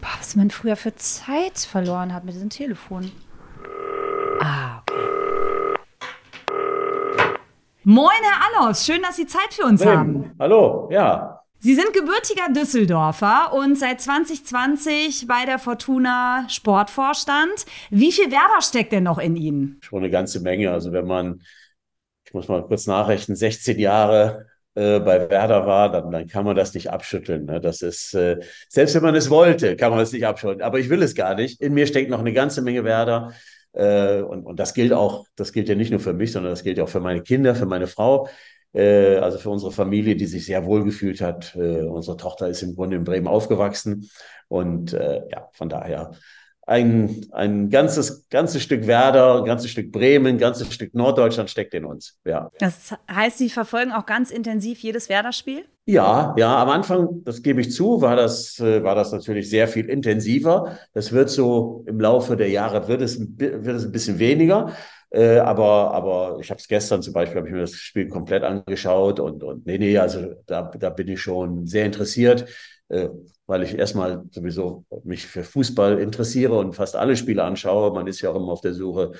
Boah, 0.00 0.08
was 0.18 0.36
man 0.36 0.50
früher 0.50 0.76
für 0.76 0.94
Zeit 0.94 1.58
verloren 1.58 2.12
hat 2.12 2.24
mit 2.24 2.34
diesem 2.34 2.50
Telefon. 2.50 3.10
Ah, 4.40 4.80
okay. 4.80 4.94
Moin, 7.84 8.10
Herr 8.22 8.62
Allos. 8.64 8.84
Schön, 8.84 9.02
dass 9.02 9.16
Sie 9.16 9.26
Zeit 9.26 9.52
für 9.52 9.64
uns 9.64 9.84
haben. 9.84 10.32
Hallo, 10.38 10.88
ja. 10.92 11.39
Sie 11.62 11.74
sind 11.74 11.92
gebürtiger 11.92 12.50
Düsseldorfer 12.54 13.52
und 13.52 13.78
seit 13.78 14.00
2020 14.00 15.26
bei 15.26 15.44
der 15.44 15.58
Fortuna 15.58 16.46
Sportvorstand. 16.48 17.66
Wie 17.90 18.12
viel 18.12 18.30
Werder 18.30 18.62
steckt 18.62 18.92
denn 18.92 19.02
noch 19.02 19.18
in 19.18 19.36
Ihnen? 19.36 19.78
Schon 19.82 19.98
eine 19.98 20.08
ganze 20.08 20.40
Menge. 20.40 20.72
Also 20.72 20.90
wenn 20.92 21.06
man, 21.06 21.42
ich 22.24 22.32
muss 22.32 22.48
mal 22.48 22.64
kurz 22.64 22.86
nachrechnen, 22.86 23.36
16 23.36 23.78
Jahre 23.78 24.46
äh, 24.74 25.00
bei 25.00 25.28
Werder 25.28 25.66
war, 25.66 25.92
dann, 25.92 26.10
dann 26.10 26.26
kann 26.28 26.46
man 26.46 26.56
das 26.56 26.72
nicht 26.72 26.90
abschütteln. 26.90 27.44
Ne? 27.44 27.60
Das 27.60 27.82
ist, 27.82 28.14
äh, 28.14 28.40
selbst 28.70 28.94
wenn 28.94 29.02
man 29.02 29.14
es 29.14 29.28
wollte, 29.28 29.76
kann 29.76 29.90
man 29.90 30.00
es 30.00 30.12
nicht 30.12 30.24
abschütteln. 30.24 30.62
Aber 30.62 30.78
ich 30.78 30.88
will 30.88 31.02
es 31.02 31.14
gar 31.14 31.34
nicht. 31.34 31.60
In 31.60 31.74
mir 31.74 31.86
steckt 31.86 32.08
noch 32.08 32.20
eine 32.20 32.32
ganze 32.32 32.62
Menge 32.62 32.84
Werder. 32.84 33.34
Äh, 33.72 34.22
und, 34.22 34.46
und 34.46 34.58
das 34.58 34.72
gilt 34.72 34.94
auch, 34.94 35.26
das 35.36 35.52
gilt 35.52 35.68
ja 35.68 35.74
nicht 35.74 35.90
nur 35.90 36.00
für 36.00 36.14
mich, 36.14 36.32
sondern 36.32 36.52
das 36.52 36.62
gilt 36.62 36.80
auch 36.80 36.88
für 36.88 37.00
meine 37.00 37.22
Kinder, 37.22 37.54
für 37.54 37.66
meine 37.66 37.86
Frau 37.86 38.30
äh, 38.72 39.16
also 39.16 39.38
für 39.38 39.50
unsere 39.50 39.72
Familie, 39.72 40.16
die 40.16 40.26
sich 40.26 40.46
sehr 40.46 40.64
wohl 40.64 40.84
gefühlt 40.84 41.20
hat. 41.20 41.54
Äh, 41.56 41.82
unsere 41.82 42.16
Tochter 42.16 42.48
ist 42.48 42.62
im 42.62 42.74
Grunde 42.74 42.96
in 42.96 43.04
Bremen 43.04 43.26
aufgewachsen 43.26 44.08
und 44.48 44.92
äh, 44.92 45.22
ja, 45.30 45.48
von 45.52 45.68
daher 45.68 46.12
ein, 46.66 47.26
ein 47.32 47.68
ganzes, 47.68 48.28
ganzes 48.28 48.62
Stück 48.62 48.86
Werder, 48.86 49.38
ein 49.38 49.44
ganzes 49.44 49.72
Stück 49.72 49.90
Bremen, 49.90 50.26
ein 50.26 50.38
ganzes 50.38 50.72
Stück 50.72 50.94
Norddeutschland 50.94 51.50
steckt 51.50 51.74
in 51.74 51.84
uns. 51.84 52.16
Ja. 52.24 52.50
Das 52.60 52.94
heißt, 53.10 53.38
Sie 53.38 53.50
verfolgen 53.50 53.90
auch 53.90 54.06
ganz 54.06 54.30
intensiv 54.30 54.78
jedes 54.78 55.08
Werder-Spiel? 55.08 55.64
Ja, 55.86 56.32
ja, 56.38 56.62
am 56.62 56.68
Anfang, 56.68 57.24
das 57.24 57.42
gebe 57.42 57.60
ich 57.60 57.72
zu, 57.72 58.00
war 58.00 58.14
das, 58.14 58.60
war 58.60 58.94
das 58.94 59.10
natürlich 59.10 59.50
sehr 59.50 59.66
viel 59.66 59.88
intensiver. 59.88 60.78
Das 60.92 61.10
wird 61.10 61.30
so 61.30 61.82
im 61.88 61.98
Laufe 61.98 62.36
der 62.36 62.50
Jahre, 62.50 62.86
wird 62.86 63.02
es, 63.02 63.18
wird 63.18 63.66
es 63.66 63.86
ein 63.86 63.90
bisschen 63.90 64.20
weniger. 64.20 64.72
Äh, 65.10 65.38
aber, 65.38 65.92
aber 65.92 66.38
ich 66.40 66.50
habe 66.50 66.60
es 66.60 66.68
gestern 66.68 67.02
zum 67.02 67.12
Beispiel, 67.12 67.38
habe 67.38 67.48
ich 67.48 67.54
mir 67.54 67.60
das 67.60 67.74
Spiel 67.74 68.08
komplett 68.08 68.44
angeschaut 68.44 69.18
und, 69.18 69.42
und 69.42 69.66
nee, 69.66 69.78
nee, 69.78 69.98
also 69.98 70.34
da, 70.46 70.62
da 70.62 70.90
bin 70.90 71.08
ich 71.08 71.20
schon 71.20 71.66
sehr 71.66 71.84
interessiert, 71.84 72.46
äh, 72.88 73.08
weil 73.46 73.64
ich 73.64 73.76
erstmal 73.76 74.22
sowieso 74.30 74.84
mich 75.02 75.26
für 75.26 75.42
Fußball 75.42 75.98
interessiere 75.98 76.56
und 76.56 76.74
fast 76.74 76.94
alle 76.94 77.16
Spiele 77.16 77.42
anschaue. 77.42 77.92
Man 77.92 78.06
ist 78.06 78.20
ja 78.20 78.30
auch 78.30 78.36
immer 78.36 78.52
auf 78.52 78.60
der 78.60 78.74
Suche 78.74 79.12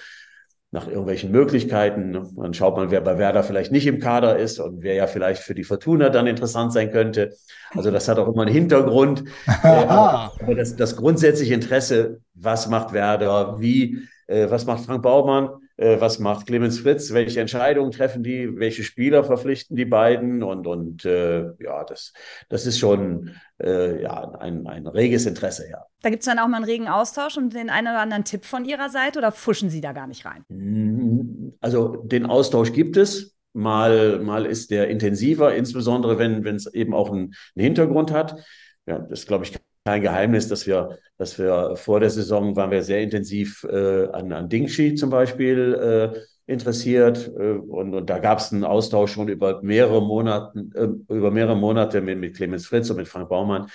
nach 0.73 0.87
irgendwelchen 0.87 1.33
Möglichkeiten. 1.33 2.11
Ne? 2.11 2.31
Dann 2.37 2.55
schaut 2.55 2.77
man, 2.77 2.93
wer 2.93 3.01
bei 3.01 3.19
Werder 3.19 3.43
vielleicht 3.43 3.73
nicht 3.73 3.87
im 3.87 3.99
Kader 3.99 4.39
ist 4.39 4.61
und 4.61 4.83
wer 4.83 4.95
ja 4.95 5.09
vielleicht 5.09 5.43
für 5.43 5.55
die 5.55 5.65
Fortuna 5.65 6.11
dann 6.11 6.29
interessant 6.29 6.73
sein 6.73 6.93
könnte. 6.93 7.35
Also 7.71 7.91
das 7.91 8.07
hat 8.07 8.19
auch 8.19 8.29
immer 8.29 8.43
einen 8.43 8.55
Hintergrund. 8.55 9.25
äh, 9.65 9.67
aber 9.67 10.55
das, 10.55 10.77
das 10.77 10.95
grundsätzliche 10.95 11.55
Interesse, 11.55 12.21
was 12.35 12.69
macht 12.69 12.93
Werder, 12.93 13.57
wie, 13.59 13.99
äh, 14.29 14.49
was 14.49 14.65
macht 14.65 14.85
Frank 14.85 15.03
Baumann, 15.03 15.51
was 15.81 16.19
macht 16.19 16.47
Clemens 16.47 16.81
Fritz, 16.81 17.13
welche 17.13 17.41
Entscheidungen 17.41 17.91
treffen 17.91 18.23
die, 18.23 18.59
welche 18.59 18.85
Spieler 18.85 19.25
verpflichten 19.25 19.77
die 19.77 19.87
beiden 19.87 20.43
und, 20.43 20.67
und 20.67 21.05
äh, 21.07 21.45
ja, 21.59 21.85
das, 21.85 22.13
das 22.51 22.67
ist 22.67 22.79
schon 22.79 23.35
äh, 23.63 24.03
ja, 24.03 24.33
ein, 24.39 24.67
ein 24.67 24.87
reges 24.87 25.25
Interesse, 25.25 25.71
ja. 25.71 25.85
Da 26.03 26.11
gibt 26.11 26.21
es 26.21 26.27
dann 26.27 26.39
auch 26.39 26.49
mal 26.49 26.59
einen 26.59 26.67
regen 26.67 26.89
Austausch 26.89 27.39
und 27.39 27.55
den 27.55 27.71
einen 27.71 27.89
oder 27.89 28.01
anderen 28.01 28.25
Tipp 28.25 28.45
von 28.45 28.65
Ihrer 28.65 28.91
Seite 28.91 29.19
oder 29.19 29.33
fuschen 29.33 29.71
Sie 29.71 29.81
da 29.81 29.93
gar 29.93 30.07
nicht 30.07 30.27
rein? 30.27 30.45
Mm, 30.49 31.51
also 31.61 31.97
den 31.97 32.27
Austausch 32.27 32.73
gibt 32.73 32.97
es. 32.97 33.37
Mal, 33.53 34.21
mal 34.21 34.47
ist 34.47 34.71
der 34.71 34.89
intensiver, 34.89 35.55
insbesondere 35.55 36.19
wenn 36.19 36.55
es 36.55 36.73
eben 36.73 36.95
auch 36.95 37.11
einen, 37.11 37.35
einen 37.57 37.65
Hintergrund 37.65 38.13
hat. 38.13 38.45
Ja, 38.87 39.01
das 39.01 39.27
glaube 39.27 39.45
ich 39.45 39.53
kein 39.91 40.03
Geheimnis, 40.03 40.47
dass 40.47 40.69
wir, 40.69 40.99
dass 41.19 41.37
wir 41.37 41.75
vor 41.75 41.99
der 41.99 42.11
Saison 42.11 42.55
waren 42.55 42.71
wir 42.71 42.85
sehr 42.85 43.01
intensiv 43.03 43.65
äh, 43.65 44.07
an, 44.13 44.33
an 44.33 44.49
Dingshi 44.49 44.95
zum 44.95 45.11
Beispiel 45.11 46.15
äh, 46.17 46.53
interessiert 46.53 47.29
äh, 47.37 47.55
und, 47.55 47.93
und 47.95 48.09
da 48.09 48.21
gab 48.21 48.39
es 48.39 48.53
einen 48.53 48.63
Austausch 48.63 49.13
schon 49.13 49.29
über 49.29 49.61
mehrere 49.63 50.01
Monate, 50.01 50.65
äh, 50.75 51.13
über 51.13 51.33
mehrere 51.33 51.57
Monate 51.57 52.01
mit, 52.03 52.19
mit 52.19 52.37
Clemens 52.37 52.67
Fritz 52.67 52.89
und 52.91 52.99
mit 52.99 53.09
Frank 53.09 53.29
Baumann. 53.29 53.67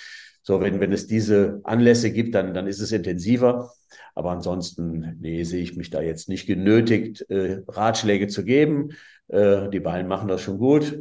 So, 0.42 0.62
wenn, 0.62 0.80
wenn 0.80 0.94
es 0.94 1.06
diese 1.06 1.60
Anlässe 1.66 2.12
gibt, 2.12 2.34
dann, 2.34 2.54
dann 2.54 2.68
ist 2.68 2.80
es 2.80 2.94
intensiver. 2.94 3.72
Aber 4.14 4.32
ansonsten, 4.32 5.18
nee, 5.20 5.44
sehe 5.44 5.64
ich 5.64 5.76
mich 5.76 5.90
da 5.90 6.02
jetzt 6.02 6.30
nicht 6.30 6.46
genötigt, 6.46 7.30
äh, 7.30 7.62
Ratschläge 7.68 8.28
zu 8.28 8.46
geben. 8.46 8.92
Äh, 9.28 9.70
die 9.70 9.82
beiden 9.82 10.08
machen 10.08 10.30
das 10.30 10.42
schon 10.42 10.60
gut. 10.60 10.98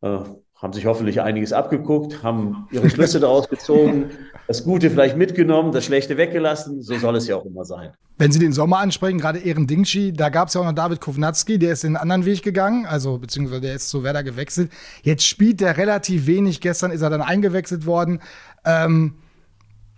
Äh, 0.00 0.20
haben 0.60 0.72
sich 0.72 0.86
hoffentlich 0.86 1.20
einiges 1.20 1.52
abgeguckt, 1.52 2.22
haben 2.22 2.66
ihre 2.72 2.90
Schlüsse 2.90 3.20
daraus 3.20 3.48
gezogen, 3.48 4.10
das 4.48 4.64
Gute 4.64 4.90
vielleicht 4.90 5.16
mitgenommen, 5.16 5.70
das 5.70 5.84
Schlechte 5.84 6.16
weggelassen. 6.16 6.82
So 6.82 6.96
soll 6.98 7.16
es 7.16 7.28
ja 7.28 7.36
auch 7.36 7.44
immer 7.44 7.64
sein. 7.64 7.92
Wenn 8.18 8.32
Sie 8.32 8.40
den 8.40 8.52
Sommer 8.52 8.78
ansprechen, 8.78 9.18
gerade 9.18 9.38
Ehren 9.38 9.68
Dingshi, 9.68 10.12
da 10.12 10.30
gab 10.30 10.48
es 10.48 10.54
ja 10.54 10.60
auch 10.60 10.64
noch 10.64 10.72
David 10.72 11.00
Kovnatski, 11.00 11.60
der 11.60 11.72
ist 11.72 11.84
den 11.84 11.96
anderen 11.96 12.24
Weg 12.24 12.42
gegangen, 12.42 12.86
also 12.86 13.18
beziehungsweise 13.18 13.60
der 13.60 13.74
ist 13.74 13.88
zu 13.88 14.02
Werder 14.02 14.24
gewechselt. 14.24 14.72
Jetzt 15.02 15.24
spielt 15.24 15.60
der 15.60 15.76
relativ 15.76 16.26
wenig. 16.26 16.60
Gestern 16.60 16.90
ist 16.90 17.02
er 17.02 17.10
dann 17.10 17.22
eingewechselt 17.22 17.86
worden. 17.86 18.20
Ähm, 18.64 19.14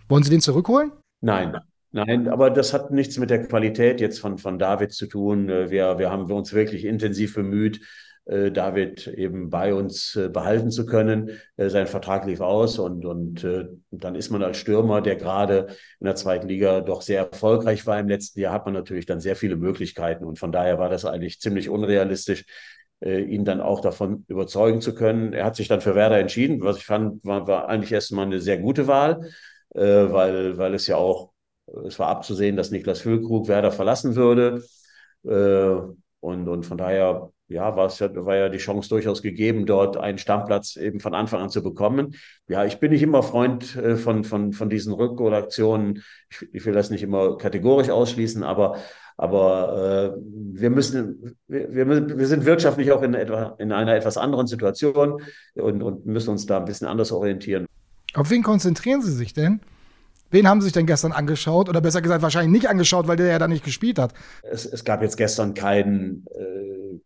wollen 0.07 0.21
Sie 0.21 0.29
den 0.29 0.41
zurückholen? 0.41 0.91
Nein, 1.21 1.57
Nein, 1.93 2.29
aber 2.29 2.49
das 2.49 2.73
hat 2.73 2.91
nichts 2.91 3.17
mit 3.17 3.29
der 3.29 3.45
Qualität 3.45 3.99
jetzt 3.99 4.19
von, 4.19 4.37
von 4.37 4.57
David 4.57 4.93
zu 4.93 5.07
tun. 5.07 5.47
Wir, 5.47 5.97
wir 5.97 6.09
haben 6.09 6.31
uns 6.31 6.53
wirklich 6.53 6.85
intensiv 6.85 7.35
bemüht, 7.35 7.77
äh, 7.77 7.81
David 8.25 9.07
eben 9.07 9.49
bei 9.49 9.73
uns 9.73 10.15
äh, 10.15 10.29
behalten 10.29 10.69
zu 10.69 10.85
können. 10.85 11.39
Äh, 11.57 11.69
sein 11.69 11.87
Vertrag 11.87 12.25
lief 12.25 12.39
aus 12.39 12.77
und, 12.77 13.03
und 13.03 13.43
dann 13.91 14.15
ist 14.15 14.29
man 14.29 14.43
als 14.43 14.57
Stürmer, 14.57 15.01
der 15.01 15.15
gerade 15.15 15.67
in 15.99 16.05
der 16.05 16.15
zweiten 16.15 16.47
Liga 16.47 16.81
doch 16.81 17.01
sehr 17.01 17.19
erfolgreich 17.31 17.85
war 17.87 17.99
im 17.99 18.07
letzten 18.07 18.39
Jahr, 18.39 18.53
hat 18.53 18.65
man 18.65 18.75
natürlich 18.75 19.05
dann 19.05 19.19
sehr 19.19 19.35
viele 19.35 19.55
Möglichkeiten 19.55 20.23
und 20.23 20.37
von 20.37 20.51
daher 20.51 20.77
war 20.77 20.89
das 20.89 21.03
eigentlich 21.03 21.41
ziemlich 21.41 21.69
unrealistisch, 21.69 22.45
ihn 23.03 23.45
dann 23.45 23.61
auch 23.61 23.81
davon 23.81 24.25
überzeugen 24.27 24.79
zu 24.79 24.93
können. 24.93 25.33
Er 25.33 25.45
hat 25.45 25.55
sich 25.55 25.67
dann 25.67 25.81
für 25.81 25.95
Werder 25.95 26.19
entschieden, 26.19 26.61
was 26.61 26.77
ich 26.77 26.85
fand, 26.85 27.25
war, 27.25 27.47
war 27.47 27.67
eigentlich 27.67 27.91
erstmal 27.91 28.27
eine 28.27 28.39
sehr 28.39 28.59
gute 28.59 28.87
Wahl, 28.87 29.31
weil, 29.73 30.57
weil 30.59 30.75
es 30.75 30.85
ja 30.85 30.97
auch, 30.97 31.31
es 31.87 31.97
war 31.97 32.09
abzusehen, 32.09 32.55
dass 32.55 32.69
Niklas 32.69 33.01
Füllkrug 33.01 33.47
Werder 33.47 33.71
verlassen 33.71 34.15
würde. 34.15 34.63
Und, 35.23 36.47
und 36.47 36.65
von 36.65 36.77
daher 36.77 37.31
ja, 37.51 37.75
war 37.75 37.87
es 37.87 37.99
ja, 37.99 38.09
war 38.25 38.35
ja 38.35 38.49
die 38.49 38.57
Chance 38.57 38.89
durchaus 38.89 39.21
gegeben, 39.21 39.65
dort 39.65 39.97
einen 39.97 40.17
Stammplatz 40.17 40.75
eben 40.75 40.99
von 40.99 41.13
Anfang 41.13 41.41
an 41.41 41.49
zu 41.49 41.61
bekommen. 41.61 42.15
Ja, 42.47 42.65
ich 42.65 42.79
bin 42.79 42.91
nicht 42.91 43.03
immer 43.03 43.23
Freund 43.23 43.75
äh, 43.75 43.97
von, 43.97 44.23
von, 44.23 44.53
von 44.53 44.69
diesen 44.69 44.93
Rückholaktionen. 44.93 46.03
Ich, 46.29 46.47
ich 46.53 46.65
will 46.65 46.73
das 46.73 46.89
nicht 46.89 47.03
immer 47.03 47.37
kategorisch 47.37 47.89
ausschließen, 47.89 48.43
aber, 48.43 48.77
aber 49.17 50.15
äh, 50.15 50.21
wir 50.53 50.69
müssen, 50.69 51.37
wir, 51.47 51.73
wir, 51.73 52.17
wir 52.17 52.27
sind 52.27 52.45
wirtschaftlich 52.45 52.91
auch 52.91 53.01
in, 53.01 53.13
etwa, 53.13 53.55
in 53.59 53.71
einer 53.71 53.95
etwas 53.95 54.17
anderen 54.17 54.47
Situation 54.47 55.21
und, 55.55 55.83
und 55.83 56.05
müssen 56.05 56.29
uns 56.29 56.45
da 56.45 56.57
ein 56.57 56.65
bisschen 56.65 56.87
anders 56.87 57.11
orientieren. 57.11 57.65
Auf 58.13 58.29
wen 58.29 58.43
konzentrieren 58.43 59.01
Sie 59.01 59.11
sich 59.11 59.33
denn? 59.33 59.61
Wen 60.31 60.47
haben 60.47 60.61
Sie 60.61 60.65
sich 60.65 60.73
denn 60.73 60.85
gestern 60.85 61.11
angeschaut? 61.11 61.67
Oder 61.67 61.81
besser 61.81 62.01
gesagt, 62.01 62.21
wahrscheinlich 62.21 62.51
nicht 62.51 62.69
angeschaut, 62.69 63.07
weil 63.07 63.17
der 63.17 63.27
ja 63.27 63.39
da 63.39 63.49
nicht 63.49 63.65
gespielt 63.65 63.99
hat. 63.99 64.13
Es, 64.43 64.65
es 64.65 64.85
gab 64.85 65.01
jetzt 65.01 65.17
gestern 65.17 65.53
keinen, 65.53 66.25
äh, 66.33 66.99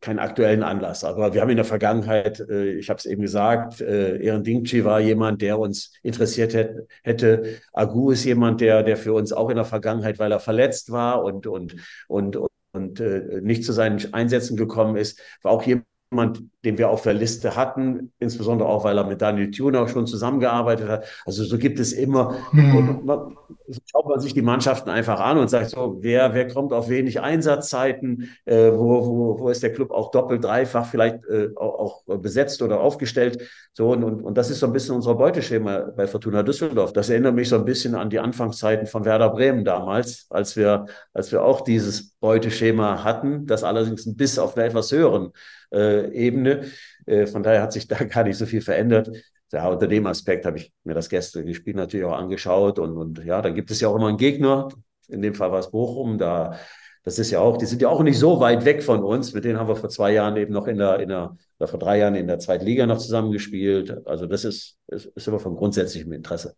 keinen 0.00 0.18
aktuellen 0.18 0.62
Anlass. 0.62 1.04
Aber 1.04 1.34
wir 1.34 1.40
haben 1.40 1.50
in 1.50 1.56
der 1.56 1.64
Vergangenheit, 1.64 2.40
äh, 2.40 2.74
ich 2.74 2.88
habe 2.88 2.98
es 2.98 3.06
eben 3.06 3.22
gesagt, 3.22 3.80
äh, 3.80 4.22
Ehren 4.22 4.44
Dingchi 4.44 4.84
war 4.84 5.00
jemand, 5.00 5.42
der 5.42 5.58
uns 5.58 5.92
interessiert 6.02 6.54
hätte. 6.54 6.86
hätte. 7.02 7.60
Agu 7.72 8.10
ist 8.10 8.24
jemand, 8.24 8.60
der, 8.60 8.82
der 8.82 8.96
für 8.96 9.12
uns 9.12 9.32
auch 9.32 9.50
in 9.50 9.56
der 9.56 9.64
Vergangenheit, 9.64 10.18
weil 10.18 10.32
er 10.32 10.40
verletzt 10.40 10.92
war 10.92 11.24
und, 11.24 11.46
und, 11.46 11.76
und, 12.08 12.38
und 12.72 13.00
äh, 13.00 13.40
nicht 13.42 13.64
zu 13.64 13.72
seinen 13.72 14.14
Einsätzen 14.14 14.56
gekommen 14.56 14.96
ist, 14.96 15.20
war 15.42 15.52
auch 15.52 15.62
jemand, 15.64 15.86
jemand, 16.12 16.42
den 16.64 16.78
wir 16.78 16.90
auf 16.90 17.02
der 17.02 17.14
Liste 17.14 17.56
hatten, 17.56 18.12
insbesondere 18.20 18.68
auch, 18.68 18.84
weil 18.84 18.96
er 18.96 19.04
mit 19.04 19.20
Daniel 19.20 19.50
Thune 19.50 19.80
auch 19.80 19.88
schon 19.88 20.06
zusammengearbeitet 20.06 20.88
hat. 20.88 21.04
Also 21.24 21.42
so 21.42 21.58
gibt 21.58 21.80
es 21.80 21.92
immer, 21.92 22.36
mhm. 22.52 23.00
man, 23.04 23.36
so 23.66 23.80
schaut 23.90 24.06
man 24.06 24.20
sich 24.20 24.34
die 24.34 24.42
Mannschaften 24.42 24.90
einfach 24.90 25.18
an 25.18 25.38
und 25.38 25.48
sagt 25.48 25.70
so, 25.70 25.96
wer, 26.00 26.34
wer 26.34 26.46
kommt 26.48 26.72
auf 26.72 26.88
wenig 26.88 27.20
Einsatzzeiten, 27.20 28.28
äh, 28.44 28.70
wo, 28.70 29.06
wo, 29.06 29.40
wo 29.40 29.48
ist 29.48 29.62
der 29.62 29.72
Club 29.72 29.90
auch 29.90 30.10
doppelt, 30.10 30.44
dreifach 30.44 30.86
vielleicht 30.86 31.24
äh, 31.24 31.48
auch, 31.56 32.04
auch, 32.06 32.18
besetzt 32.18 32.62
oder 32.62 32.80
aufgestellt. 32.80 33.42
So, 33.72 33.90
und, 33.90 34.04
und, 34.04 34.22
und 34.22 34.38
das 34.38 34.50
ist 34.50 34.60
so 34.60 34.66
ein 34.66 34.72
bisschen 34.72 34.94
unser 34.94 35.14
Beuteschema 35.14 35.92
bei 35.96 36.06
Fortuna 36.06 36.42
Düsseldorf. 36.42 36.92
Das 36.92 37.08
erinnert 37.08 37.34
mich 37.34 37.48
so 37.48 37.56
ein 37.56 37.64
bisschen 37.64 37.94
an 37.94 38.10
die 38.10 38.20
Anfangszeiten 38.20 38.86
von 38.86 39.04
Werder 39.04 39.30
Bremen 39.30 39.64
damals, 39.64 40.26
als 40.30 40.56
wir, 40.56 40.86
als 41.14 41.32
wir 41.32 41.42
auch 41.42 41.62
dieses 41.62 42.12
Beuteschema 42.20 43.02
hatten, 43.02 43.46
das 43.46 43.64
allerdings 43.64 44.06
ein 44.06 44.16
bisschen 44.16 44.42
auf 44.42 44.56
einer 44.56 44.66
etwas 44.66 44.92
höheren 44.92 45.32
Ebene. 45.72 46.66
Äh, 47.06 47.26
von 47.26 47.42
daher 47.42 47.62
hat 47.62 47.72
sich 47.72 47.88
da 47.88 47.96
gar 48.04 48.24
nicht 48.24 48.36
so 48.36 48.46
viel 48.46 48.60
verändert. 48.60 49.10
Ja, 49.52 49.68
unter 49.68 49.86
dem 49.86 50.06
Aspekt 50.06 50.46
habe 50.46 50.56
ich 50.56 50.72
mir 50.84 50.94
das 50.94 51.08
gestrige 51.10 51.54
Spiel 51.54 51.74
natürlich 51.74 52.06
auch 52.06 52.16
angeschaut 52.16 52.78
und, 52.78 52.96
und 52.96 53.22
ja, 53.24 53.42
da 53.42 53.50
gibt 53.50 53.70
es 53.70 53.80
ja 53.80 53.88
auch 53.88 53.96
immer 53.96 54.08
einen 54.08 54.16
Gegner. 54.16 54.68
In 55.08 55.20
dem 55.20 55.34
Fall 55.34 55.52
war 55.52 55.58
es 55.58 55.70
Bochum. 55.70 56.16
Da, 56.16 56.58
das 57.04 57.18
ist 57.18 57.30
ja 57.30 57.40
auch, 57.40 57.58
die 57.58 57.66
sind 57.66 57.82
ja 57.82 57.88
auch 57.88 58.02
nicht 58.02 58.18
so 58.18 58.40
weit 58.40 58.64
weg 58.64 58.82
von 58.82 59.02
uns. 59.02 59.34
Mit 59.34 59.44
denen 59.44 59.58
haben 59.58 59.68
wir 59.68 59.76
vor 59.76 59.90
zwei 59.90 60.12
Jahren 60.12 60.36
eben 60.38 60.54
noch 60.54 60.66
in 60.66 60.78
der, 60.78 61.00
in 61.00 61.10
der, 61.10 61.36
oder 61.58 61.68
vor 61.68 61.78
drei 61.78 61.98
Jahren 61.98 62.14
in 62.14 62.28
der 62.28 62.38
zweiten 62.38 62.64
Liga 62.64 62.86
noch 62.86 62.98
zusammengespielt. 62.98 64.06
Also 64.06 64.26
das 64.26 64.44
ist, 64.44 64.78
ist, 64.86 65.06
ist 65.06 65.28
immer 65.28 65.38
von 65.38 65.54
grundsätzlichem 65.54 66.12
Interesse. 66.12 66.54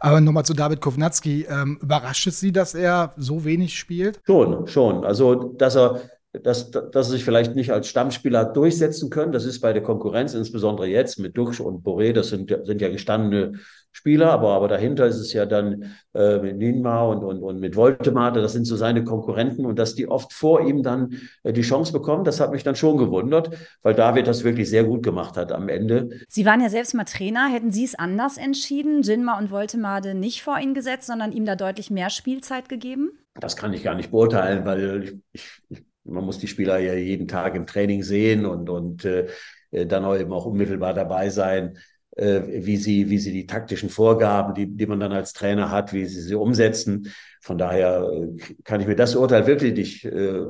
Aber 0.00 0.20
nochmal 0.20 0.44
zu 0.44 0.54
David 0.54 0.80
Kovnatski. 0.80 1.46
Ähm, 1.48 1.78
überrascht 1.82 2.26
es 2.26 2.40
Sie, 2.40 2.52
dass 2.52 2.74
er 2.74 3.14
so 3.16 3.44
wenig 3.44 3.78
spielt? 3.78 4.20
Schon, 4.24 4.66
schon. 4.66 5.04
Also, 5.04 5.34
dass 5.34 5.76
er, 5.76 6.00
dass, 6.32 6.70
dass 6.70 6.92
er 6.92 7.02
sich 7.04 7.24
vielleicht 7.24 7.54
nicht 7.54 7.72
als 7.72 7.88
Stammspieler 7.88 8.44
durchsetzen 8.44 9.10
können. 9.10 9.32
Das 9.32 9.44
ist 9.44 9.60
bei 9.60 9.72
der 9.72 9.82
Konkurrenz, 9.82 10.34
insbesondere 10.34 10.86
jetzt 10.86 11.18
mit 11.18 11.36
Duxch 11.36 11.60
und 11.60 11.84
Boré, 11.84 12.12
das 12.12 12.28
sind, 12.28 12.54
sind 12.64 12.80
ja 12.80 12.88
gestandene 12.88 13.54
Spieler, 13.90 14.30
aber, 14.30 14.50
aber 14.50 14.68
dahinter 14.68 15.06
ist 15.06 15.16
es 15.16 15.32
ja 15.32 15.46
dann 15.46 15.96
äh, 16.14 16.38
mit 16.38 16.58
Ninma 16.58 17.02
und, 17.02 17.24
und, 17.24 17.42
und 17.42 17.58
mit 17.58 17.74
Voltemate, 17.74 18.40
das 18.40 18.52
sind 18.52 18.66
so 18.66 18.76
seine 18.76 19.02
Konkurrenten 19.02 19.64
und 19.64 19.78
dass 19.78 19.94
die 19.94 20.06
oft 20.06 20.32
vor 20.32 20.60
ihm 20.60 20.82
dann 20.82 21.14
äh, 21.42 21.52
die 21.52 21.62
Chance 21.62 21.92
bekommen, 21.92 22.22
das 22.22 22.38
hat 22.38 22.52
mich 22.52 22.62
dann 22.62 22.76
schon 22.76 22.98
gewundert, 22.98 23.50
weil 23.82 23.94
David 23.94 24.26
das 24.26 24.44
wirklich 24.44 24.68
sehr 24.68 24.84
gut 24.84 25.02
gemacht 25.02 25.36
hat 25.36 25.50
am 25.50 25.68
Ende. 25.68 26.10
Sie 26.28 26.44
waren 26.44 26.60
ja 26.60 26.68
selbst 26.68 26.94
mal 26.94 27.04
Trainer, 27.04 27.48
hätten 27.48 27.72
Sie 27.72 27.84
es 27.84 27.94
anders 27.94 28.36
entschieden, 28.36 29.02
Jinma 29.02 29.38
und 29.38 29.50
Voltemade 29.50 30.14
nicht 30.14 30.42
vor 30.42 30.58
ihn 30.58 30.74
gesetzt, 30.74 31.06
sondern 31.06 31.32
ihm 31.32 31.46
da 31.46 31.56
deutlich 31.56 31.90
mehr 31.90 32.10
Spielzeit 32.10 32.68
gegeben? 32.68 33.10
Das 33.34 33.56
kann 33.56 33.72
ich 33.72 33.82
gar 33.82 33.94
nicht 33.94 34.10
beurteilen, 34.10 34.64
weil 34.64 35.20
ich, 35.32 35.50
ich, 35.70 35.87
man 36.08 36.24
muss 36.24 36.38
die 36.38 36.48
Spieler 36.48 36.78
ja 36.78 36.94
jeden 36.94 37.28
Tag 37.28 37.54
im 37.54 37.66
Training 37.66 38.02
sehen 38.02 38.46
und, 38.46 38.68
und 38.68 39.04
äh, 39.04 39.26
dann 39.70 40.04
auch 40.04 40.16
eben 40.16 40.32
auch 40.32 40.46
unmittelbar 40.46 40.94
dabei 40.94 41.28
sein 41.28 41.78
äh, 42.18 42.42
wie 42.64 42.76
sie, 42.76 43.08
wie 43.10 43.18
sie 43.18 43.32
die 43.32 43.46
taktischen 43.46 43.88
Vorgaben, 43.88 44.52
die, 44.54 44.66
die 44.66 44.86
man 44.86 45.00
dann 45.00 45.12
als 45.12 45.32
Trainer 45.32 45.70
hat, 45.70 45.92
wie 45.92 46.04
sie 46.04 46.20
sie 46.20 46.34
umsetzen. 46.34 47.12
Von 47.40 47.58
daher 47.58 48.10
äh, 48.12 48.54
kann 48.64 48.80
ich 48.80 48.86
mir 48.86 48.96
das 48.96 49.14
Urteil 49.14 49.46
wirklich 49.46 49.74
nicht 49.74 50.04
äh, 50.04 50.40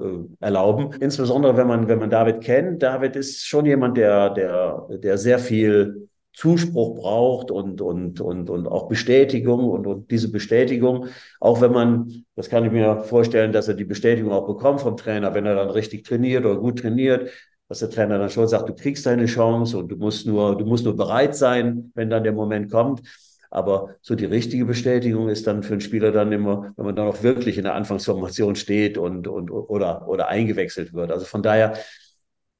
erlauben. 0.40 0.94
Insbesondere 1.01 1.57
wenn 1.57 1.66
man, 1.66 1.88
wenn 1.88 1.99
man 1.99 2.11
David 2.11 2.40
kennt. 2.40 2.83
David 2.83 3.16
ist 3.16 3.47
schon 3.47 3.66
jemand, 3.66 3.99
der, 3.99 4.31
der, 4.31 4.88
der 4.90 5.18
sehr 5.18 5.38
viel 5.38 6.08
Zuspruch 6.38 7.01
braucht 7.01 7.51
und, 7.51 7.81
und, 7.81 8.20
und, 8.20 8.48
und 8.48 8.68
auch 8.68 8.87
Bestätigung 8.87 9.68
und, 9.68 9.88
und 9.88 10.09
diese 10.12 10.31
Bestätigung, 10.31 11.07
auch 11.40 11.61
wenn 11.61 11.72
man, 11.72 12.24
das 12.37 12.48
kann 12.48 12.64
ich 12.64 12.70
mir 12.70 13.03
vorstellen, 13.03 13.51
dass 13.51 13.66
er 13.66 13.74
die 13.74 13.85
Bestätigung 13.85 14.31
auch 14.31 14.46
bekommt 14.46 14.81
vom 14.81 14.96
Trainer, 14.96 15.35
wenn 15.35 15.46
er 15.46 15.57
dann 15.57 15.70
richtig 15.70 16.05
trainiert 16.05 16.44
oder 16.44 16.61
gut 16.61 16.79
trainiert, 16.79 17.29
dass 17.68 17.81
der 17.81 17.90
Trainer 17.90 18.20
dann 18.20 18.31
schon 18.31 18.46
sagt, 18.46 18.68
du 18.68 18.74
kriegst 18.77 19.05
deine 19.05 19.27
Chance 19.27 19.77
und 19.79 19.88
du 19.88 19.96
musst 19.96 20.29
nur, 20.29 20.57
du 20.57 20.64
musst 20.64 20.85
nur 20.85 20.96
bereit 20.96 21.35
sein, 21.35 21.90
wenn 21.96 22.09
dann 22.09 22.22
der 22.22 22.33
Moment 22.33 22.70
kommt. 22.70 23.03
Aber 23.51 23.96
so 24.01 24.14
die 24.14 24.27
richtige 24.27 24.64
Bestätigung 24.64 25.29
ist 25.29 25.44
dann 25.48 25.64
für 25.64 25.72
einen 25.72 25.81
Spieler 25.81 26.12
dann 26.12 26.31
immer, 26.31 26.72
wenn 26.77 26.87
man 26.87 26.94
dann 26.94 27.09
auch 27.09 27.24
wirklich 27.24 27.59
in 27.59 27.64
der 27.64 27.74
Anfangsformation 27.74 28.55
steht 28.55 28.96
und, 28.96 29.27
und 29.27 29.51
oder, 29.51 30.07
oder 30.07 30.29
eingewechselt 30.29 30.92
wird. 30.92 31.11
Also 31.11 31.24
von 31.24 31.42
daher 31.42 31.77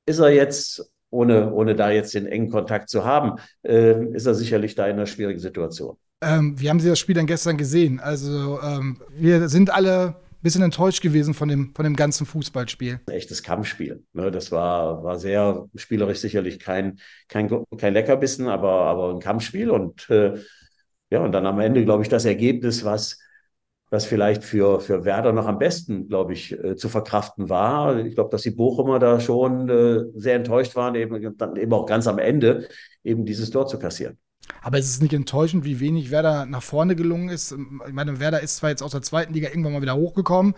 ist 0.05 0.19
er 0.19 0.31
jetzt, 0.31 0.91
ohne, 1.11 1.53
ohne 1.53 1.75
da 1.75 1.91
jetzt 1.91 2.15
den 2.15 2.27
engen 2.27 2.51
Kontakt 2.51 2.89
zu 2.89 3.05
haben, 3.05 3.39
äh, 3.63 4.05
ist 4.15 4.27
er 4.27 4.35
sicherlich 4.35 4.75
da 4.75 4.87
in 4.87 4.93
einer 4.93 5.07
schwierigen 5.07 5.41
Situation. 5.41 5.97
Ähm, 6.21 6.55
wie 6.59 6.69
haben 6.69 6.81
Sie 6.81 6.89
das 6.89 6.99
Spiel 6.99 7.15
dann 7.15 7.27
gestern 7.27 7.57
gesehen? 7.57 8.01
Also 8.01 8.61
ähm, 8.61 8.99
wir 9.17 9.49
sind 9.49 9.71
alle 9.71 10.17
bisschen 10.43 10.63
enttäuscht 10.63 11.03
gewesen 11.03 11.35
von 11.35 11.49
dem, 11.49 11.75
von 11.75 11.85
dem 11.85 11.97
ganzen 11.97 12.27
Fußballspiel. 12.27 13.01
Ein 13.07 13.13
echtes 13.15 13.43
Kampfspiel. 13.43 14.05
Ne? 14.13 14.31
Das 14.31 14.53
war, 14.53 15.03
war 15.03 15.19
sehr 15.19 15.67
spielerisch 15.75 16.19
sicherlich 16.19 16.61
kein, 16.61 17.01
kein, 17.29 17.51
kein 17.77 17.95
Leckerbissen, 17.95 18.49
aber, 18.49 18.83
aber 18.85 19.11
ein 19.11 19.21
Kampfspiel. 19.21 19.71
Und 19.71 20.09
äh, 20.11 20.39
ja, 21.11 21.21
und 21.21 21.33
dann 21.33 21.47
am 21.47 21.59
Ende, 21.59 21.85
glaube 21.85 22.03
ich, 22.03 22.09
das 22.09 22.25
Ergebnis, 22.25 22.85
was, 22.85 23.19
was 23.91 24.05
vielleicht 24.05 24.45
für, 24.45 24.81
für 24.81 25.05
Werder 25.05 25.33
noch 25.33 25.47
am 25.47 25.59
besten, 25.59 26.09
glaube 26.09 26.33
ich, 26.33 26.53
äh, 26.53 26.77
zu 26.77 26.89
verkraften 26.89 27.49
war. 27.49 27.99
Ich 27.99 28.15
glaube, 28.15 28.31
dass 28.31 28.43
die 28.43 28.51
Bochumer 28.51 28.99
da 28.99 29.21
schon 29.21 29.69
äh, 29.69 30.05
sehr 30.15 30.37
enttäuscht 30.37 30.77
waren, 30.77 30.95
eben, 30.95 31.37
dann 31.37 31.57
eben 31.57 31.73
auch 31.73 31.87
ganz 31.87 32.07
am 32.07 32.19
Ende 32.19 32.69
eben 33.03 33.25
dieses 33.25 33.51
Tor 33.51 33.67
zu 33.67 33.79
kassieren. 33.79 34.19
Aber 34.63 34.79
es 34.79 34.89
ist 34.89 35.03
nicht 35.03 35.13
enttäuschend, 35.13 35.65
wie 35.65 35.81
wenig 35.81 36.11
Werder 36.11 36.47
nach 36.47 36.63
vorne 36.63 36.97
gelungen 36.97 37.29
ist. 37.29 37.53
Ich 37.53 37.93
meine, 37.93 38.21
Werder 38.21 38.41
ist 38.41 38.57
zwar 38.57 38.71
jetzt 38.71 38.83
aus 38.83 38.93
der 38.93 39.03
zweiten 39.03 39.33
Liga 39.33 39.49
irgendwann 39.49 39.73
mal 39.73 39.83
wieder 39.83 39.97
hochgekommen. 39.97 40.55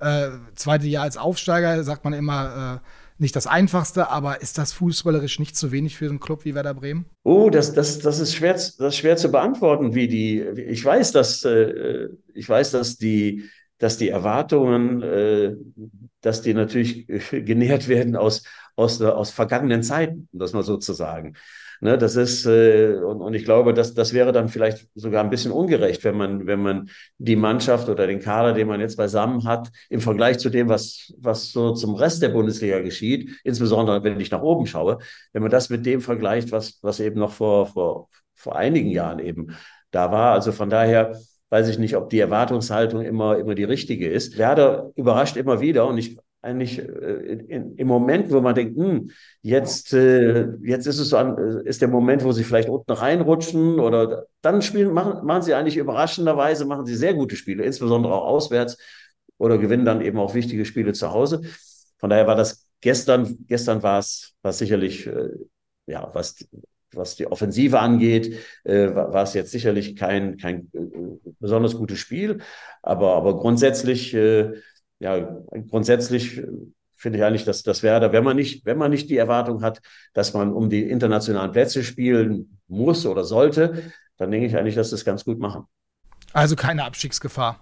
Äh, 0.00 0.30
zweite 0.54 0.86
Jahr 0.86 1.04
als 1.04 1.16
Aufsteiger, 1.16 1.82
sagt 1.84 2.04
man 2.04 2.12
immer, 2.12 2.80
äh, 2.82 2.88
nicht 3.18 3.36
das 3.36 3.46
Einfachste, 3.46 4.08
aber 4.10 4.42
ist 4.42 4.58
das 4.58 4.72
fußballerisch 4.72 5.38
nicht 5.38 5.56
zu 5.56 5.70
wenig 5.72 5.96
für 5.96 6.08
einen 6.08 6.20
Club 6.20 6.44
wie 6.44 6.54
Werder 6.54 6.74
Bremen? 6.74 7.06
Oh, 7.22 7.50
das, 7.50 7.72
das, 7.72 8.00
das, 8.00 8.18
ist, 8.18 8.34
schwer, 8.34 8.54
das 8.54 8.78
ist 8.78 8.96
schwer 8.96 9.16
zu 9.16 9.30
beantworten, 9.30 9.94
wie 9.94 10.08
die. 10.08 10.40
Ich 10.40 10.84
weiß, 10.84 11.12
dass, 11.12 11.44
äh, 11.44 12.08
ich 12.34 12.48
weiß, 12.48 12.72
dass 12.72 12.96
die, 12.96 13.44
dass 13.78 13.98
die 13.98 14.08
Erwartungen, 14.08 15.02
äh, 15.02 15.54
dass 16.20 16.42
die 16.42 16.54
natürlich 16.54 17.06
genährt 17.30 17.88
werden 17.88 18.16
aus, 18.16 18.42
aus, 18.76 19.00
aus 19.00 19.30
vergangenen 19.30 19.82
Zeiten, 19.82 20.28
das 20.32 20.52
mal 20.52 20.62
so 20.62 20.76
zu 20.76 20.92
sagen. 20.92 21.34
Ne, 21.84 21.98
das 21.98 22.16
ist, 22.16 22.46
äh, 22.46 22.94
und, 22.94 23.20
und 23.20 23.34
ich 23.34 23.44
glaube, 23.44 23.74
dass 23.74 23.92
das 23.92 24.14
wäre 24.14 24.32
dann 24.32 24.48
vielleicht 24.48 24.88
sogar 24.94 25.22
ein 25.22 25.28
bisschen 25.28 25.52
ungerecht, 25.52 26.02
wenn 26.02 26.16
man, 26.16 26.46
wenn 26.46 26.62
man 26.62 26.88
die 27.18 27.36
Mannschaft 27.36 27.90
oder 27.90 28.06
den 28.06 28.20
Kader, 28.20 28.54
den 28.54 28.68
man 28.68 28.80
jetzt 28.80 28.96
beisammen 28.96 29.44
hat, 29.44 29.70
im 29.90 30.00
Vergleich 30.00 30.38
zu 30.38 30.48
dem, 30.48 30.70
was, 30.70 31.12
was 31.18 31.52
so 31.52 31.74
zum 31.74 31.94
Rest 31.94 32.22
der 32.22 32.30
Bundesliga 32.30 32.80
geschieht, 32.80 33.38
insbesondere 33.44 34.02
wenn 34.02 34.18
ich 34.18 34.30
nach 34.30 34.40
oben 34.40 34.66
schaue, 34.66 34.96
wenn 35.34 35.42
man 35.42 35.50
das 35.50 35.68
mit 35.68 35.84
dem 35.84 36.00
vergleicht, 36.00 36.52
was, 36.52 36.78
was 36.80 37.00
eben 37.00 37.20
noch 37.20 37.32
vor, 37.32 37.66
vor, 37.66 38.08
vor 38.34 38.56
einigen 38.56 38.88
Jahren 38.88 39.18
eben 39.18 39.54
da 39.90 40.10
war. 40.10 40.32
Also 40.32 40.52
von 40.52 40.70
daher, 40.70 41.20
weiß 41.50 41.68
ich 41.68 41.78
nicht, 41.78 41.96
ob 41.96 42.08
die 42.08 42.18
Erwartungshaltung 42.18 43.02
immer, 43.02 43.36
immer 43.36 43.54
die 43.54 43.64
richtige 43.64 44.08
ist. 44.08 44.38
Werder 44.38 44.90
überrascht 44.96 45.36
immer 45.36 45.60
wieder 45.60 45.86
und 45.86 45.98
ich 45.98 46.16
eigentlich 46.44 46.78
äh, 46.78 46.82
in, 47.48 47.76
im 47.76 47.88
Moment, 47.88 48.30
wo 48.30 48.40
man 48.40 48.54
denkt, 48.54 48.76
hm, 48.76 49.10
jetzt, 49.42 49.92
äh, 49.94 50.46
jetzt 50.62 50.86
ist 50.86 50.98
es 50.98 51.08
so 51.08 51.16
an, 51.16 51.38
äh, 51.38 51.68
ist 51.68 51.80
der 51.80 51.88
Moment, 51.88 52.22
wo 52.22 52.32
sie 52.32 52.44
vielleicht 52.44 52.68
unten 52.68 52.92
reinrutschen 52.92 53.80
oder 53.80 54.26
dann 54.42 54.60
spielen, 54.62 54.92
machen, 54.92 55.24
machen 55.26 55.42
sie 55.42 55.54
eigentlich 55.54 55.78
überraschenderweise, 55.78 56.66
machen 56.66 56.84
sie 56.86 56.94
sehr 56.96 57.14
gute 57.14 57.36
Spiele, 57.36 57.64
insbesondere 57.64 58.14
auch 58.14 58.26
auswärts 58.26 58.76
oder 59.38 59.58
gewinnen 59.58 59.84
dann 59.86 60.02
eben 60.02 60.18
auch 60.18 60.34
wichtige 60.34 60.64
Spiele 60.64 60.92
zu 60.92 61.10
Hause. 61.12 61.40
Von 61.98 62.10
daher 62.10 62.26
war 62.26 62.36
das 62.36 62.68
gestern, 62.80 63.38
gestern 63.48 63.82
war 63.82 63.98
es, 63.98 64.34
war 64.42 64.52
sicherlich, 64.52 65.06
äh, 65.06 65.30
ja, 65.86 66.10
was, 66.12 66.46
was 66.92 67.16
die 67.16 67.26
Offensive 67.26 67.80
angeht, 67.80 68.38
äh, 68.64 68.94
war, 68.94 69.22
es 69.22 69.32
jetzt 69.34 69.50
sicherlich 69.50 69.96
kein, 69.96 70.36
kein 70.36 70.70
äh, 70.74 71.30
besonders 71.40 71.74
gutes 71.74 71.98
Spiel, 71.98 72.42
aber, 72.82 73.14
aber 73.14 73.38
grundsätzlich, 73.38 74.14
ja, 74.98 75.42
grundsätzlich 75.68 76.42
finde 76.96 77.18
ich 77.18 77.24
eigentlich, 77.24 77.44
dass 77.44 77.62
das 77.62 77.82
Werder, 77.82 78.12
wenn 78.12 78.24
man 78.24 78.36
nicht, 78.36 78.64
wenn 78.64 78.78
man 78.78 78.90
nicht 78.90 79.10
die 79.10 79.16
Erwartung 79.16 79.62
hat, 79.62 79.80
dass 80.14 80.32
man 80.32 80.52
um 80.52 80.70
die 80.70 80.88
internationalen 80.88 81.52
Plätze 81.52 81.84
spielen 81.84 82.58
muss 82.66 83.04
oder 83.04 83.24
sollte, 83.24 83.92
dann 84.16 84.30
denke 84.30 84.46
ich 84.46 84.56
eigentlich, 84.56 84.76
dass 84.76 84.90
das 84.90 85.04
ganz 85.04 85.24
gut 85.24 85.38
machen. 85.38 85.64
Also 86.32 86.56
keine 86.56 86.84
Abstiegsgefahr. 86.84 87.60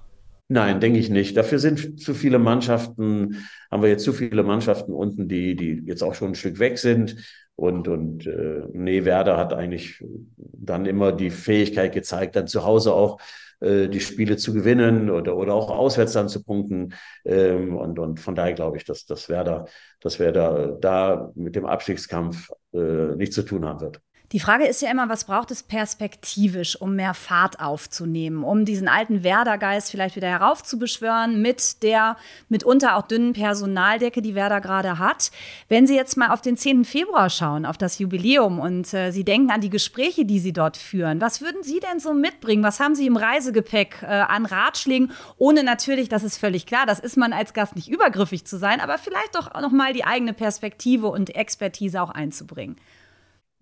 Nein, 0.49 0.81
denke 0.81 0.99
ich 0.99 1.09
nicht. 1.09 1.37
Dafür 1.37 1.59
sind 1.59 2.01
zu 2.01 2.15
viele 2.15 2.39
Mannschaften, 2.39 3.47
haben 3.71 3.83
wir 3.83 3.89
jetzt 3.89 4.05
zu 4.05 4.13
viele 4.13 4.43
Mannschaften 4.43 4.93
unten, 4.93 5.29
die, 5.29 5.57
die 5.57 5.83
jetzt 5.87 6.03
auch 6.03 6.15
schon 6.15 6.33
ein 6.33 6.35
Stück 6.35 6.59
weg 6.59 6.79
sind. 6.79 7.17
Und, 7.55 7.87
und 7.87 8.27
äh, 8.27 8.63
nee, 8.73 9.05
Werder 9.05 9.37
hat 9.37 9.53
eigentlich 9.53 10.03
dann 10.37 10.87
immer 10.87 11.13
die 11.13 11.31
Fähigkeit 11.31 11.93
gezeigt, 11.93 12.35
dann 12.37 12.47
zu 12.47 12.65
Hause 12.65 12.95
auch 12.95 13.21
äh, 13.61 13.89
die 13.89 14.01
Spiele 14.01 14.37
zu 14.37 14.53
gewinnen 14.53 15.11
oder, 15.11 15.37
oder 15.37 15.55
auch 15.55 15.71
auswärts 15.71 16.15
dann 16.15 16.29
zu 16.29 16.43
punkten. 16.43 16.95
Ähm, 17.25 17.77
und, 17.77 17.99
und 17.99 18.21
von 18.21 18.35
daher 18.35 18.55
glaube 18.55 18.79
ich, 18.79 18.85
dass, 18.85 19.07
dass 19.07 19.29
Werder, 19.29 19.67
dass 20.01 20.19
Werder 20.19 20.77
da 20.81 21.31
mit 21.35 21.55
dem 21.55 21.67
Abstiegskampf 21.67 22.51
äh, 22.73 23.15
nichts 23.17 23.37
zu 23.37 23.43
tun 23.43 23.65
haben 23.65 23.81
wird. 23.81 24.01
Die 24.33 24.41
Frage 24.41 24.65
ist 24.65 24.81
ja 24.81 24.91
immer, 24.91 25.11
was 25.11 25.25
braucht 25.25 25.51
es 25.51 25.63
perspektivisch, 25.63 26.81
um 26.81 26.97
mehr 26.97 27.13
Fahrt 27.13 27.61
aufzunehmen, 27.61 28.45
um 28.45 28.65
diesen 28.65 28.89
alten 28.89 29.23
Werder-Geist 29.23 29.91
vielleicht 29.91 30.17
wieder 30.17 30.29
heraufzubeschwören 30.29 31.43
mit 31.43 31.83
der 31.83 32.17
mitunter 32.49 32.97
auch 32.97 33.03
dünnen 33.03 33.35
Personaldecke, 33.35 34.23
die 34.23 34.35
Werder 34.35 34.63
gerade 34.63 34.99
hat. 34.99 35.33
Wenn 35.69 35.87
Sie 35.87 35.95
jetzt 35.95 36.17
mal 36.17 36.31
auf 36.31 36.41
den 36.41 36.57
10. 36.57 36.87
Februar 36.87 37.29
schauen, 37.29 37.67
auf 37.67 37.77
das 37.77 37.99
Jubiläum 37.99 38.59
und 38.59 38.95
äh, 38.95 39.11
Sie 39.11 39.23
denken 39.23 39.51
an 39.51 39.61
die 39.61 39.69
Gespräche, 39.69 40.25
die 40.25 40.39
Sie 40.39 40.55
dort 40.55 40.79
führen, 40.79 41.21
was 41.21 41.43
würden 41.43 41.63
Sie 41.63 41.81
denn 41.81 42.01
so 42.01 42.15
mitbringen? 42.15 42.65
Was 42.65 42.81
haben 42.81 42.95
Sie 42.95 43.07
im 43.07 43.19
Reisegepäck 43.19 43.99
äh, 44.01 44.07
an 44.07 44.47
Ratschlägen? 44.47 45.13
Ohne 45.37 45.63
natürlich, 45.63 46.09
das 46.09 46.25
ist 46.25 46.39
völlig 46.39 46.65
klar, 46.65 46.87
das 46.87 47.01
ist 47.01 47.19
man 47.19 47.35
als 47.35 47.53
Gast 47.53 47.77
nicht 47.77 47.89
übergriffig 47.89 48.47
zu 48.47 48.57
sein, 48.57 48.81
aber 48.81 48.97
vielleicht 48.97 49.35
doch 49.35 49.53
noch 49.61 49.73
mal 49.73 49.93
die 49.93 50.05
eigene 50.05 50.33
Perspektive 50.33 51.09
und 51.09 51.37
Expertise 51.37 52.01
auch 52.01 52.11
einzubringen. 52.11 52.77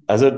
Also, 0.07 0.31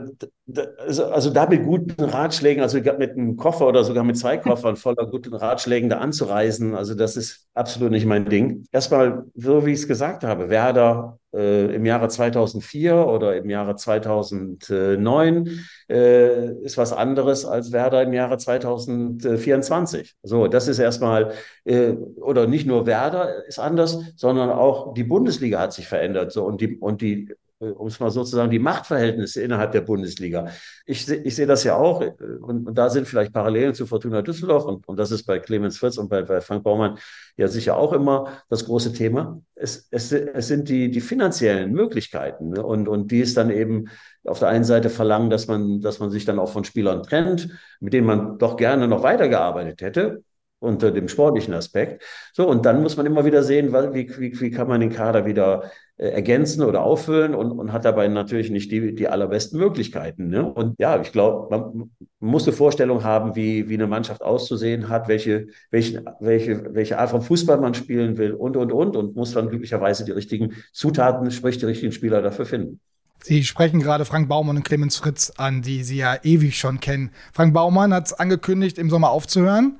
also, 0.79 1.05
also 1.07 1.31
da 1.31 1.46
mit 1.46 1.64
guten 1.64 2.05
Ratschlägen, 2.05 2.62
also 2.62 2.79
mit 2.79 3.12
einem 3.12 3.37
Koffer 3.37 3.66
oder 3.66 3.85
sogar 3.85 4.05
mit 4.05 4.18
zwei 4.18 4.37
Koffern 4.37 4.77
voller 4.77 5.07
guten 5.07 5.35
Ratschlägen 5.35 5.88
da 5.88 5.98
anzureisen, 5.98 6.75
also 6.75 6.94
das 6.94 7.16
ist 7.16 7.48
absolut 7.55 7.90
nicht 7.90 8.07
mein 8.07 8.27
Ding. 8.27 8.64
Erstmal, 8.72 9.25
so 9.35 9.64
wie 9.64 9.72
ich 9.72 9.81
es 9.81 9.88
gesagt 9.88 10.25
habe, 10.25 10.51
Werder 10.51 11.18
äh, 11.35 11.75
im 11.75 11.87
Jahre 11.87 12.09
2004 12.09 13.07
oder 13.07 13.37
im 13.37 13.48
Jahre 13.48 13.77
2009 13.77 15.64
äh, 15.88 16.53
ist 16.62 16.77
was 16.77 16.92
anderes 16.92 17.44
als 17.44 17.72
Werder 17.72 18.03
im 18.03 18.12
Jahre 18.12 18.37
2024. 18.37 20.16
So, 20.22 20.48
das 20.48 20.68
ist 20.68 20.79
erstmal, 20.79 21.33
äh, 21.64 21.92
oder 21.92 22.46
nicht 22.46 22.66
nur 22.66 22.87
Werder 22.87 23.44
ist 23.46 23.59
anders, 23.59 23.98
sondern 24.16 24.51
auch 24.51 24.94
die 24.94 25.05
Bundesliga 25.05 25.61
hat 25.61 25.72
sich 25.72 25.88
verändert. 25.88 26.33
So, 26.33 26.44
und 26.44 26.61
die, 26.61 26.77
und 26.77 27.01
die 27.01 27.29
um 27.70 27.87
es 27.87 28.01
mal 28.01 28.11
sozusagen, 28.11 28.51
die 28.51 28.59
Machtverhältnisse 28.59 29.42
innerhalb 29.42 29.72
der 29.72 29.83
Bundesliga. 29.83 30.48
Ich, 30.85 31.09
ich 31.09 31.37
sehe 31.37 31.46
das 31.46 31.64
ja 31.64 31.77
auch, 31.77 32.01
und, 32.01 32.66
und, 32.66 32.75
da 32.77 32.90
sind 32.90 33.07
vielleicht 33.07 33.33
Parallelen 33.33 33.75
zu 33.75 33.87
Fortuna 33.87 34.22
Düsseldorf, 34.22 34.64
und, 34.64 34.87
und 34.88 34.98
das 34.98 35.11
ist 35.11 35.25
bei 35.25 35.38
Clemens 35.38 35.79
Fritz 35.79 35.98
und 35.98 36.09
bei, 36.09 36.22
bei 36.22 36.40
Frank 36.40 36.64
Baumann 36.64 36.98
ja 37.37 37.48
sicher 37.48 37.77
auch 37.77 37.92
immer 37.92 38.33
das 38.48 38.64
große 38.64 38.92
Thema. 38.92 39.40
Es, 39.55 39.88
es, 39.90 40.11
es 40.12 40.48
sind 40.48 40.68
die, 40.68 40.90
die 40.90 41.01
finanziellen 41.01 41.72
Möglichkeiten 41.72 42.51
ne? 42.51 42.64
und, 42.64 42.88
und 42.88 43.11
die 43.11 43.20
es 43.20 43.35
dann 43.35 43.51
eben 43.51 43.88
auf 44.25 44.38
der 44.38 44.48
einen 44.48 44.64
Seite 44.64 44.90
verlangen, 44.90 45.31
dass 45.31 45.46
man, 45.46 45.81
dass 45.81 45.98
man 45.98 46.11
sich 46.11 46.25
dann 46.25 46.38
auch 46.38 46.53
von 46.53 46.64
Spielern 46.64 47.03
trennt, 47.03 47.48
mit 47.81 47.92
denen 47.92 48.07
man 48.07 48.38
doch 48.38 48.57
gerne 48.57 48.88
noch 48.88 49.03
weitergearbeitet 49.03 49.83
hätte 49.83 50.22
unter 50.62 50.90
dem 50.90 51.09
sportlichen 51.09 51.55
Aspekt. 51.55 52.03
So, 52.33 52.48
und 52.48 52.64
dann 52.64 52.83
muss 52.83 52.96
man 52.96 53.07
immer 53.07 53.25
wieder 53.25 53.42
sehen, 53.42 53.72
wie, 53.72 54.09
wie, 54.18 54.40
wie 54.40 54.51
kann 54.51 54.68
man 54.68 54.81
den 54.81 54.90
Kader 54.90 55.27
wieder 55.27 55.70
äh, 55.96 56.09
ergänzen 56.09 56.62
oder 56.62 56.83
auffüllen 56.83 57.35
und, 57.35 57.53
und 57.53 57.72
hat 57.72 57.85
dabei 57.85 58.09
natürlich 58.09 58.51
nicht 58.51 58.70
die, 58.70 58.94
die 58.94 59.09
allerbesten 59.09 59.59
Möglichkeiten. 59.59 60.29
Ne? 60.29 60.44
Und 60.44 60.75
ja, 60.79 61.01
ich 61.01 61.12
glaube, 61.12 61.48
man, 61.51 61.90
muss 62.18 62.46
eine 62.46 62.57
Vorstellung 62.57 63.03
haben, 63.03 63.35
wie, 63.35 63.68
wie 63.68 63.75
eine 63.75 63.87
Mannschaft 63.88 64.22
auszusehen 64.22 64.88
hat, 64.88 65.09
welche, 65.09 65.48
welche, 65.70 66.05
welche, 66.20 66.75
welche 66.75 66.98
Art 66.98 67.11
von 67.11 67.22
Fußball 67.22 67.59
man 67.59 67.75
spielen 67.75 68.16
will 68.16 68.33
und, 68.33 68.57
und, 68.57 68.72
und, 68.72 68.96
und 68.96 69.16
muss 69.16 69.33
dann 69.33 69.48
glücklicherweise 69.48 70.05
die 70.05 70.12
richtigen 70.12 70.55
Zutaten, 70.72 71.31
sprich 71.31 71.59
die 71.59 71.66
richtigen 71.66 71.92
Spieler 71.92 72.22
dafür 72.22 72.46
finden. 72.46 72.81
Sie 73.25 73.44
sprechen 73.44 73.81
gerade 73.81 74.05
Frank 74.05 74.29
Baumann 74.29 74.57
und 74.57 74.64
Clemens 74.64 74.96
Fritz 74.96 75.33
an, 75.37 75.62
die 75.62 75.85
Sie 75.85 75.96
ja 75.96 76.16
ewig 76.25 76.59
schon 76.59 76.81
kennen. 76.81 77.11
Frank 77.33 77.55
Baumann 77.55 77.94
hat 77.94 78.07
es 78.07 78.12
angekündigt, 78.12 78.79
im 78.79 78.90
Sommer 78.90 79.11
aufzuhören. 79.11 79.79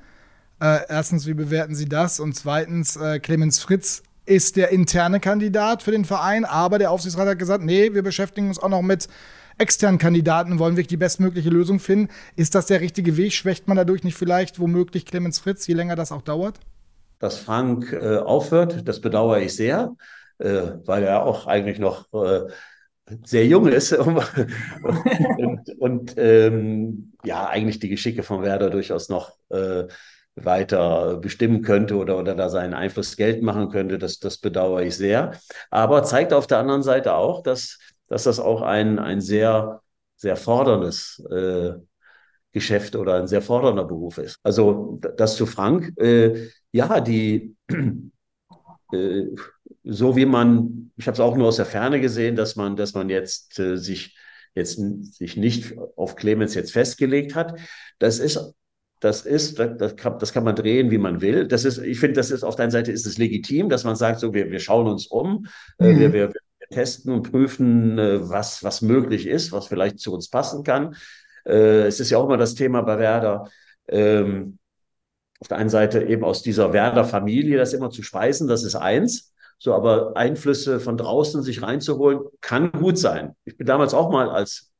Äh, 0.63 0.85
erstens, 0.87 1.27
wie 1.27 1.33
bewerten 1.33 1.75
Sie 1.75 1.89
das? 1.89 2.21
Und 2.21 2.37
zweitens, 2.37 2.95
äh, 2.95 3.19
Clemens 3.19 3.59
Fritz 3.59 4.01
ist 4.25 4.55
der 4.55 4.69
interne 4.69 5.19
Kandidat 5.19 5.83
für 5.83 5.91
den 5.91 6.05
Verein, 6.05 6.45
aber 6.45 6.79
der 6.79 6.89
Aufsichtsrat 6.89 7.27
hat 7.27 7.37
gesagt, 7.37 7.65
nee, 7.65 7.93
wir 7.93 8.01
beschäftigen 8.01 8.47
uns 8.47 8.59
auch 8.59 8.69
noch 8.69 8.81
mit 8.81 9.09
externen 9.57 9.97
Kandidaten, 9.97 10.59
wollen 10.59 10.77
wirklich 10.77 10.87
die 10.87 10.95
bestmögliche 10.95 11.49
Lösung 11.49 11.81
finden. 11.81 12.07
Ist 12.37 12.55
das 12.55 12.67
der 12.67 12.79
richtige 12.79 13.17
Weg? 13.17 13.33
Schwächt 13.33 13.67
man 13.67 13.75
dadurch 13.75 14.05
nicht 14.05 14.15
vielleicht 14.15 14.57
womöglich 14.57 15.05
Clemens 15.05 15.39
Fritz, 15.39 15.67
je 15.67 15.73
länger 15.73 15.97
das 15.97 16.13
auch 16.13 16.21
dauert? 16.21 16.61
Dass 17.19 17.37
Frank 17.37 17.91
äh, 17.91 18.19
aufhört, 18.19 18.87
das 18.87 19.01
bedauere 19.01 19.41
ich 19.41 19.53
sehr, 19.53 19.93
äh, 20.37 20.61
weil 20.85 21.03
er 21.03 21.25
auch 21.25 21.45
eigentlich 21.45 21.79
noch 21.79 22.05
äh, 22.13 22.47
sehr 23.25 23.45
jung 23.47 23.67
ist 23.67 23.91
und, 23.97 25.69
und 25.77 26.13
ähm, 26.15 27.11
ja, 27.25 27.47
eigentlich 27.49 27.79
die 27.79 27.89
Geschicke 27.89 28.23
von 28.23 28.43
Werder 28.43 28.69
durchaus 28.69 29.09
noch 29.09 29.33
äh, 29.49 29.83
weiter 30.35 31.17
bestimmen 31.17 31.61
könnte 31.61 31.95
oder, 31.95 32.17
oder 32.17 32.35
da 32.35 32.49
seinen 32.49 32.73
Einfluss 32.73 33.15
Geld 33.17 33.41
machen 33.43 33.69
könnte. 33.69 33.97
Das, 33.97 34.19
das 34.19 34.37
bedauere 34.37 34.83
ich 34.83 34.95
sehr. 34.95 35.39
Aber 35.69 36.03
zeigt 36.03 36.33
auf 36.33 36.47
der 36.47 36.59
anderen 36.59 36.83
Seite 36.83 37.13
auch, 37.13 37.43
dass, 37.43 37.79
dass 38.07 38.23
das 38.23 38.39
auch 38.39 38.61
ein, 38.61 38.99
ein 38.99 39.21
sehr, 39.21 39.81
sehr 40.15 40.35
forderndes 40.35 41.23
äh, 41.31 41.73
Geschäft 42.51 42.95
oder 42.95 43.15
ein 43.15 43.27
sehr 43.27 43.41
fordernder 43.41 43.83
Beruf 43.83 44.17
ist. 44.17 44.39
Also 44.43 44.99
das 45.17 45.35
zu 45.35 45.45
Frank, 45.45 45.93
äh, 45.99 46.49
ja, 46.71 46.99
die 46.99 47.55
äh, 48.91 49.25
so 49.83 50.15
wie 50.15 50.25
man, 50.25 50.91
ich 50.97 51.07
habe 51.07 51.13
es 51.13 51.19
auch 51.19 51.35
nur 51.35 51.47
aus 51.47 51.57
der 51.57 51.65
Ferne 51.65 51.99
gesehen, 51.99 52.35
dass 52.35 52.55
man, 52.55 52.75
dass 52.75 52.93
man 52.93 53.09
jetzt 53.09 53.59
äh, 53.59 53.77
sich 53.77 54.15
jetzt 54.55 54.79
sich 55.15 55.35
nicht 55.35 55.73
auf 55.95 56.15
Clemens 56.15 56.53
jetzt 56.53 56.73
festgelegt 56.73 57.33
hat. 57.33 57.59
Das 57.97 58.19
ist 58.19 58.53
das 59.03 59.25
ist, 59.25 59.59
das 59.59 59.95
kann, 59.97 60.17
das 60.17 60.31
kann 60.31 60.45
man 60.45 60.55
drehen, 60.55 60.89
wie 60.89 60.97
man 60.97 61.19
will. 61.19 61.45
Das 61.45 61.65
ist, 61.65 61.77
ich 61.77 61.99
finde, 61.99 62.15
das 62.15 62.31
ist 62.31 62.43
auf 62.43 62.55
der 62.55 62.63
einen 62.63 62.71
Seite 62.71 62.91
ist 62.91 63.05
es 63.05 63.17
legitim, 63.17 63.67
dass 63.67 63.83
man 63.83 63.97
sagt, 63.97 64.21
so 64.21 64.33
wir, 64.33 64.49
wir 64.49 64.59
schauen 64.59 64.87
uns 64.87 65.07
um, 65.07 65.47
äh, 65.77 65.91
mhm. 65.91 65.99
wir, 65.99 66.13
wir, 66.13 66.33
wir, 66.33 66.41
testen 66.71 67.11
und 67.11 67.29
prüfen, 67.29 67.99
äh, 67.99 68.29
was, 68.29 68.63
was 68.63 68.81
möglich 68.81 69.27
ist, 69.27 69.51
was 69.51 69.67
vielleicht 69.67 69.99
zu 69.99 70.13
uns 70.13 70.29
passen 70.29 70.63
kann. 70.63 70.95
Äh, 71.45 71.85
es 71.85 71.99
ist 71.99 72.09
ja 72.09 72.17
auch 72.17 72.25
immer 72.25 72.37
das 72.37 72.55
Thema 72.55 72.81
bei 72.81 72.97
Werder. 72.97 73.49
Ähm, 73.89 74.57
auf 75.39 75.49
der 75.49 75.57
einen 75.57 75.69
Seite 75.69 76.03
eben 76.03 76.23
aus 76.23 76.41
dieser 76.41 76.71
Werder-Familie 76.71 77.57
das 77.57 77.73
immer 77.73 77.89
zu 77.89 78.01
speisen, 78.01 78.47
das 78.47 78.63
ist 78.63 78.75
eins. 78.75 79.33
So, 79.59 79.73
aber 79.73 80.15
Einflüsse 80.15 80.79
von 80.79 80.97
draußen 80.97 81.43
sich 81.43 81.61
reinzuholen, 81.61 82.21
kann 82.39 82.71
gut 82.71 82.97
sein. 82.97 83.35
Ich 83.43 83.57
bin 83.57 83.67
damals 83.67 83.93
auch 83.93 84.09
mal 84.09 84.29
als 84.29 84.72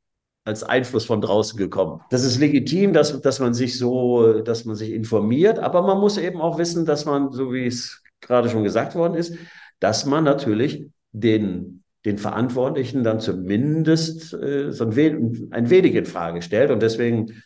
als 0.46 0.64
Einfluss 0.64 1.06
von 1.06 1.22
draußen 1.22 1.58
gekommen. 1.58 2.02
Das 2.10 2.24
ist 2.24 2.40
legitim, 2.40 2.94
dass, 2.94 3.22
dass 3.22 3.40
man 3.40 3.54
sich 3.54 3.78
so, 3.78 4.42
dass 4.42 4.66
man 4.66 4.76
sich 4.76 4.92
informiert, 4.92 5.60
aber 5.60 5.82
man 5.82 6.00
muss 6.00 6.18
eben 6.18 6.42
auch 6.42 6.58
wissen, 6.58 6.86
dass 6.86 7.06
man, 7.06 7.32
so 7.32 7.54
wie 7.54 7.66
es 7.66 8.02
gerade 8.20 8.50
schon 8.50 8.64
gesagt 8.64 8.96
worden 8.96 9.16
ist, 9.16 9.36
dass 9.80 10.06
man 10.06 10.24
natürlich 10.24 10.86
den, 11.12 11.84
den 12.06 12.18
Verantwortlichen 12.18 13.04
dann 13.04 13.20
zumindest 13.20 14.34
äh, 14.34 14.72
so 14.72 14.86
ein, 14.86 14.96
wenig, 14.96 15.44
ein 15.52 15.70
wenig 15.70 15.96
in 15.96 16.06
Frage 16.06 16.42
stellt. 16.42 16.72
Und 16.72 16.82
deswegen 16.82 17.44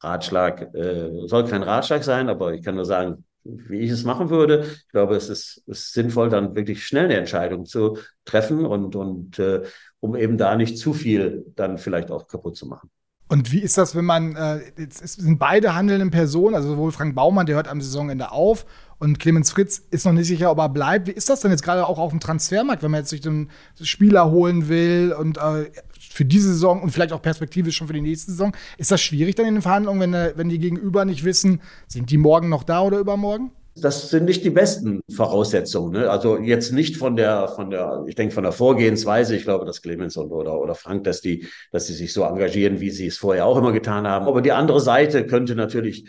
Ratschlag, 0.00 0.74
äh, 0.74 1.10
soll 1.26 1.46
kein 1.46 1.62
Ratschlag 1.62 2.04
sein, 2.04 2.28
aber 2.28 2.54
ich 2.54 2.62
kann 2.62 2.76
nur 2.76 2.84
sagen, 2.84 3.24
wie 3.42 3.80
ich 3.80 3.90
es 3.90 4.04
machen 4.04 4.30
würde. 4.30 4.66
Ich 4.66 4.88
glaube, 4.88 5.16
es 5.16 5.28
ist, 5.28 5.62
ist 5.66 5.92
sinnvoll, 5.92 6.30
dann 6.30 6.54
wirklich 6.56 6.86
schnell 6.86 7.04
eine 7.04 7.16
Entscheidung 7.16 7.66
zu 7.66 7.98
treffen 8.24 8.64
und, 8.64 8.96
und 8.96 9.38
äh, 9.38 9.62
um 10.04 10.14
eben 10.16 10.36
da 10.36 10.54
nicht 10.54 10.76
zu 10.76 10.92
viel 10.92 11.46
dann 11.56 11.78
vielleicht 11.78 12.10
auch 12.10 12.28
kaputt 12.28 12.56
zu 12.56 12.66
machen. 12.66 12.90
Und 13.26 13.52
wie 13.52 13.60
ist 13.60 13.78
das, 13.78 13.96
wenn 13.96 14.04
man, 14.04 14.36
äh, 14.36 14.60
jetzt 14.76 14.98
sind 14.98 15.38
beide 15.38 15.74
handelnden 15.74 16.10
Personen, 16.10 16.54
also 16.54 16.68
sowohl 16.68 16.92
Frank 16.92 17.14
Baumann, 17.14 17.46
der 17.46 17.56
hört 17.56 17.68
am 17.68 17.80
Saisonende 17.80 18.30
auf, 18.30 18.66
und 18.98 19.18
Clemens 19.18 19.50
Fritz 19.50 19.82
ist 19.90 20.04
noch 20.04 20.12
nicht 20.12 20.26
sicher, 20.26 20.50
ob 20.50 20.58
er 20.58 20.68
bleibt. 20.68 21.06
Wie 21.06 21.12
ist 21.12 21.30
das 21.30 21.40
denn 21.40 21.50
jetzt 21.50 21.62
gerade 21.62 21.86
auch 21.86 21.98
auf 21.98 22.10
dem 22.10 22.20
Transfermarkt, 22.20 22.82
wenn 22.82 22.90
man 22.90 23.00
jetzt 23.00 23.10
sich 23.10 23.22
den 23.22 23.48
Spieler 23.80 24.30
holen 24.30 24.68
will 24.68 25.14
und 25.18 25.38
äh, 25.38 25.70
für 25.98 26.26
diese 26.26 26.48
Saison 26.48 26.82
und 26.82 26.90
vielleicht 26.90 27.12
auch 27.14 27.22
perspektivisch 27.22 27.76
schon 27.76 27.86
für 27.86 27.94
die 27.94 28.02
nächste 28.02 28.30
Saison? 28.30 28.54
Ist 28.76 28.90
das 28.90 29.00
schwierig 29.00 29.36
dann 29.36 29.46
in 29.46 29.54
den 29.54 29.62
Verhandlungen, 29.62 30.00
wenn, 30.00 30.14
äh, 30.14 30.32
wenn 30.36 30.50
die 30.50 30.58
Gegenüber 30.58 31.06
nicht 31.06 31.24
wissen, 31.24 31.62
sind 31.88 32.10
die 32.10 32.18
morgen 32.18 32.50
noch 32.50 32.62
da 32.62 32.82
oder 32.82 32.98
übermorgen? 32.98 33.52
Das 33.76 34.10
sind 34.10 34.24
nicht 34.24 34.44
die 34.44 34.50
besten 34.50 35.00
Voraussetzungen. 35.10 35.92
Ne? 35.92 36.10
Also 36.10 36.38
jetzt 36.38 36.72
nicht 36.72 36.96
von 36.96 37.16
der, 37.16 37.48
von 37.48 37.70
der, 37.70 38.04
ich 38.06 38.14
denke 38.14 38.34
von 38.34 38.44
der 38.44 38.52
Vorgehensweise. 38.52 39.34
Ich 39.34 39.42
glaube, 39.42 39.64
dass 39.64 39.82
Clemens 39.82 40.16
und 40.16 40.30
oder, 40.30 40.60
oder 40.60 40.74
Frank, 40.74 41.04
dass 41.04 41.20
die, 41.20 41.48
dass 41.72 41.86
sie 41.86 41.94
sich 41.94 42.12
so 42.12 42.22
engagieren, 42.22 42.80
wie 42.80 42.90
sie 42.90 43.06
es 43.08 43.18
vorher 43.18 43.46
auch 43.46 43.58
immer 43.58 43.72
getan 43.72 44.06
haben. 44.06 44.26
Aber 44.26 44.42
die 44.42 44.52
andere 44.52 44.80
Seite 44.80 45.26
könnte 45.26 45.56
natürlich 45.56 46.08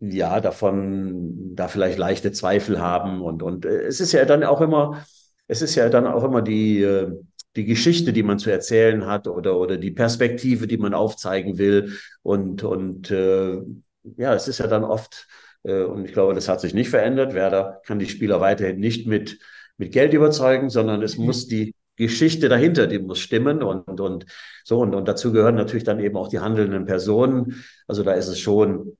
ja 0.00 0.40
davon 0.40 1.54
da 1.54 1.68
vielleicht 1.68 1.98
leichte 1.98 2.32
Zweifel 2.32 2.80
haben 2.80 3.22
und 3.22 3.42
und 3.42 3.64
äh, 3.64 3.84
es 3.84 4.00
ist 4.00 4.12
ja 4.12 4.24
dann 4.24 4.44
auch 4.44 4.60
immer, 4.60 5.04
es 5.46 5.62
ist 5.62 5.76
ja 5.76 5.88
dann 5.88 6.06
auch 6.06 6.24
immer 6.24 6.42
die 6.42 6.82
äh, 6.82 7.10
die 7.56 7.64
Geschichte, 7.64 8.12
die 8.12 8.24
man 8.24 8.38
zu 8.38 8.50
erzählen 8.50 9.06
hat 9.06 9.28
oder 9.28 9.58
oder 9.58 9.78
die 9.78 9.92
Perspektive, 9.92 10.66
die 10.66 10.78
man 10.78 10.94
aufzeigen 10.94 11.58
will 11.58 11.96
und 12.22 12.64
und 12.64 13.10
äh, 13.10 13.58
ja, 14.16 14.34
es 14.34 14.48
ist 14.48 14.58
ja 14.58 14.66
dann 14.66 14.84
oft 14.84 15.26
und 15.72 16.04
ich 16.04 16.12
glaube, 16.12 16.34
das 16.34 16.48
hat 16.48 16.60
sich 16.60 16.74
nicht 16.74 16.90
verändert. 16.90 17.34
Werder 17.34 17.80
kann 17.86 17.98
die 17.98 18.08
Spieler 18.08 18.40
weiterhin 18.40 18.78
nicht 18.78 19.06
mit, 19.06 19.38
mit 19.78 19.92
Geld 19.92 20.12
überzeugen, 20.12 20.68
sondern 20.70 21.02
es 21.02 21.16
muss 21.16 21.46
die 21.46 21.74
Geschichte 21.96 22.48
dahinter, 22.48 22.86
die 22.86 22.98
muss 22.98 23.20
stimmen 23.20 23.62
und, 23.62 24.00
und 24.00 24.26
so. 24.64 24.80
Und, 24.80 24.94
und 24.94 25.06
dazu 25.06 25.32
gehören 25.32 25.54
natürlich 25.54 25.84
dann 25.84 26.00
eben 26.00 26.16
auch 26.16 26.28
die 26.28 26.40
handelnden 26.40 26.86
Personen. 26.86 27.64
Also 27.86 28.02
da 28.02 28.12
ist 28.12 28.28
es 28.28 28.38
schon, 28.40 28.96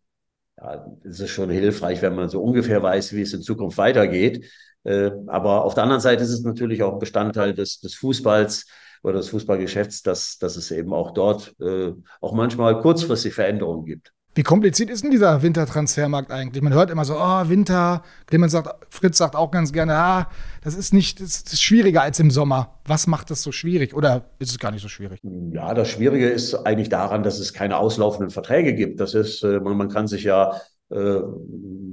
ja, 0.56 0.86
ist 1.02 1.20
es 1.20 1.30
schon 1.30 1.50
hilfreich, 1.50 2.02
wenn 2.02 2.14
man 2.14 2.28
so 2.28 2.42
ungefähr 2.42 2.82
weiß, 2.82 3.12
wie 3.14 3.22
es 3.22 3.34
in 3.34 3.42
Zukunft 3.42 3.78
weitergeht. 3.78 4.46
Äh, 4.84 5.10
aber 5.26 5.64
auf 5.64 5.74
der 5.74 5.82
anderen 5.82 6.00
Seite 6.00 6.22
ist 6.22 6.30
es 6.30 6.42
natürlich 6.42 6.82
auch 6.82 6.98
Bestandteil 6.98 7.54
des, 7.54 7.80
des 7.80 7.94
Fußballs 7.94 8.66
oder 9.02 9.18
des 9.18 9.28
Fußballgeschäfts, 9.30 10.02
dass, 10.02 10.38
dass 10.38 10.56
es 10.56 10.70
eben 10.70 10.92
auch 10.94 11.12
dort 11.12 11.54
äh, 11.60 11.92
auch 12.20 12.32
manchmal 12.32 12.80
kurzfristig 12.80 13.34
Veränderungen 13.34 13.84
gibt. 13.84 14.12
Wie 14.36 14.42
kompliziert 14.42 14.90
ist 14.90 15.04
denn 15.04 15.12
dieser 15.12 15.42
Wintertransfermarkt 15.42 16.32
eigentlich? 16.32 16.60
Man 16.60 16.74
hört 16.74 16.90
immer 16.90 17.04
so, 17.04 17.14
oh, 17.14 17.48
Winter. 17.48 18.02
Clemens 18.26 18.50
sagt, 18.50 18.68
Fritz 18.92 19.16
sagt 19.16 19.36
auch 19.36 19.52
ganz 19.52 19.72
gerne, 19.72 19.94
ah, 19.94 20.28
das 20.62 20.74
ist 20.74 20.92
nicht, 20.92 21.20
das 21.20 21.42
ist 21.42 21.62
schwieriger 21.62 22.02
als 22.02 22.18
im 22.18 22.32
Sommer. 22.32 22.80
Was 22.84 23.06
macht 23.06 23.30
das 23.30 23.42
so 23.42 23.52
schwierig? 23.52 23.94
Oder 23.94 24.24
ist 24.40 24.50
es 24.50 24.58
gar 24.58 24.72
nicht 24.72 24.82
so 24.82 24.88
schwierig? 24.88 25.20
Ja, 25.22 25.72
das 25.72 25.88
Schwierige 25.88 26.28
ist 26.28 26.52
eigentlich 26.54 26.88
daran, 26.88 27.22
dass 27.22 27.38
es 27.38 27.52
keine 27.52 27.76
auslaufenden 27.76 28.30
Verträge 28.30 28.74
gibt. 28.74 28.98
Das 28.98 29.14
ist, 29.14 29.44
äh, 29.44 29.60
man, 29.60 29.76
man 29.76 29.88
kann 29.88 30.08
sich 30.08 30.24
ja 30.24 30.60
äh, 30.90 31.20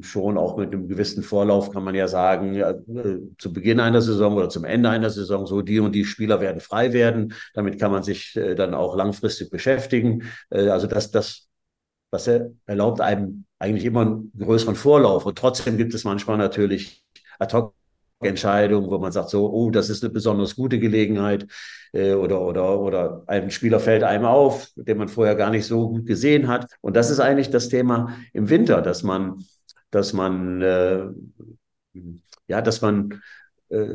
schon 0.02 0.40
auch 0.40 0.58
mit 0.58 0.74
einem 0.74 0.88
gewissen 0.88 1.22
Vorlauf 1.22 1.70
kann 1.70 1.84
man 1.84 1.94
ja 1.94 2.08
sagen, 2.08 2.56
ja, 2.56 2.72
äh, 2.72 3.20
zu 3.38 3.54
Beginn 3.54 3.80
einer 3.80 4.02
Saison 4.02 4.34
oder 4.34 4.50
zum 4.50 4.66
Ende 4.66 4.90
einer 4.90 5.12
Saison, 5.12 5.46
so 5.46 5.62
die 5.62 5.80
und 5.80 5.94
die 5.94 6.06
Spieler 6.06 6.42
werden 6.42 6.60
frei 6.60 6.92
werden. 6.92 7.34
Damit 7.54 7.80
kann 7.80 7.92
man 7.92 8.02
sich 8.02 8.34
dann 8.58 8.74
auch 8.74 8.96
langfristig 8.96 9.52
beschäftigen. 9.52 10.24
Also 10.50 10.88
das, 10.88 11.12
das 11.12 11.51
das 12.12 12.30
erlaubt 12.66 13.02
einem 13.02 13.46
eigentlich 13.58 13.86
immer 13.86 14.02
einen 14.02 14.32
größeren 14.38 14.76
Vorlauf. 14.76 15.26
Und 15.26 15.38
trotzdem 15.38 15.78
gibt 15.78 15.94
es 15.94 16.04
manchmal 16.04 16.38
natürlich 16.38 17.04
Ad-Hoc-Entscheidungen, 17.40 18.90
wo 18.90 18.98
man 18.98 19.14
sagt 19.14 19.30
so, 19.30 19.50
oh, 19.50 19.72
das 19.72 19.90
ist 19.90 20.04
eine 20.04 20.12
besonders 20.12 20.56
gute 20.56 20.78
Gelegenheit 20.78 21.48
äh, 21.94 22.14
oder, 22.14 22.42
oder, 22.42 22.80
oder 22.80 23.24
ein 23.28 23.50
Spieler 23.50 23.80
fällt 23.80 24.04
einem 24.04 24.26
auf, 24.26 24.70
den 24.76 24.98
man 24.98 25.08
vorher 25.08 25.36
gar 25.36 25.52
nicht 25.52 25.66
so 25.66 25.90
gut 25.90 26.06
gesehen 26.06 26.50
hat. 26.50 26.68
Und 26.82 26.96
das 26.98 27.10
ist 27.10 27.22
eigentlich 27.22 27.50
das 27.50 27.70
Thema 27.70 28.16
im 28.34 28.50
Winter, 28.50 28.82
dass 28.82 29.04
man, 29.04 29.44
dass 29.90 30.12
man, 30.12 30.62
äh, 30.62 31.06
ja, 32.48 32.62
dass 32.62 32.82
man, 32.82 33.22
äh, 33.70 33.88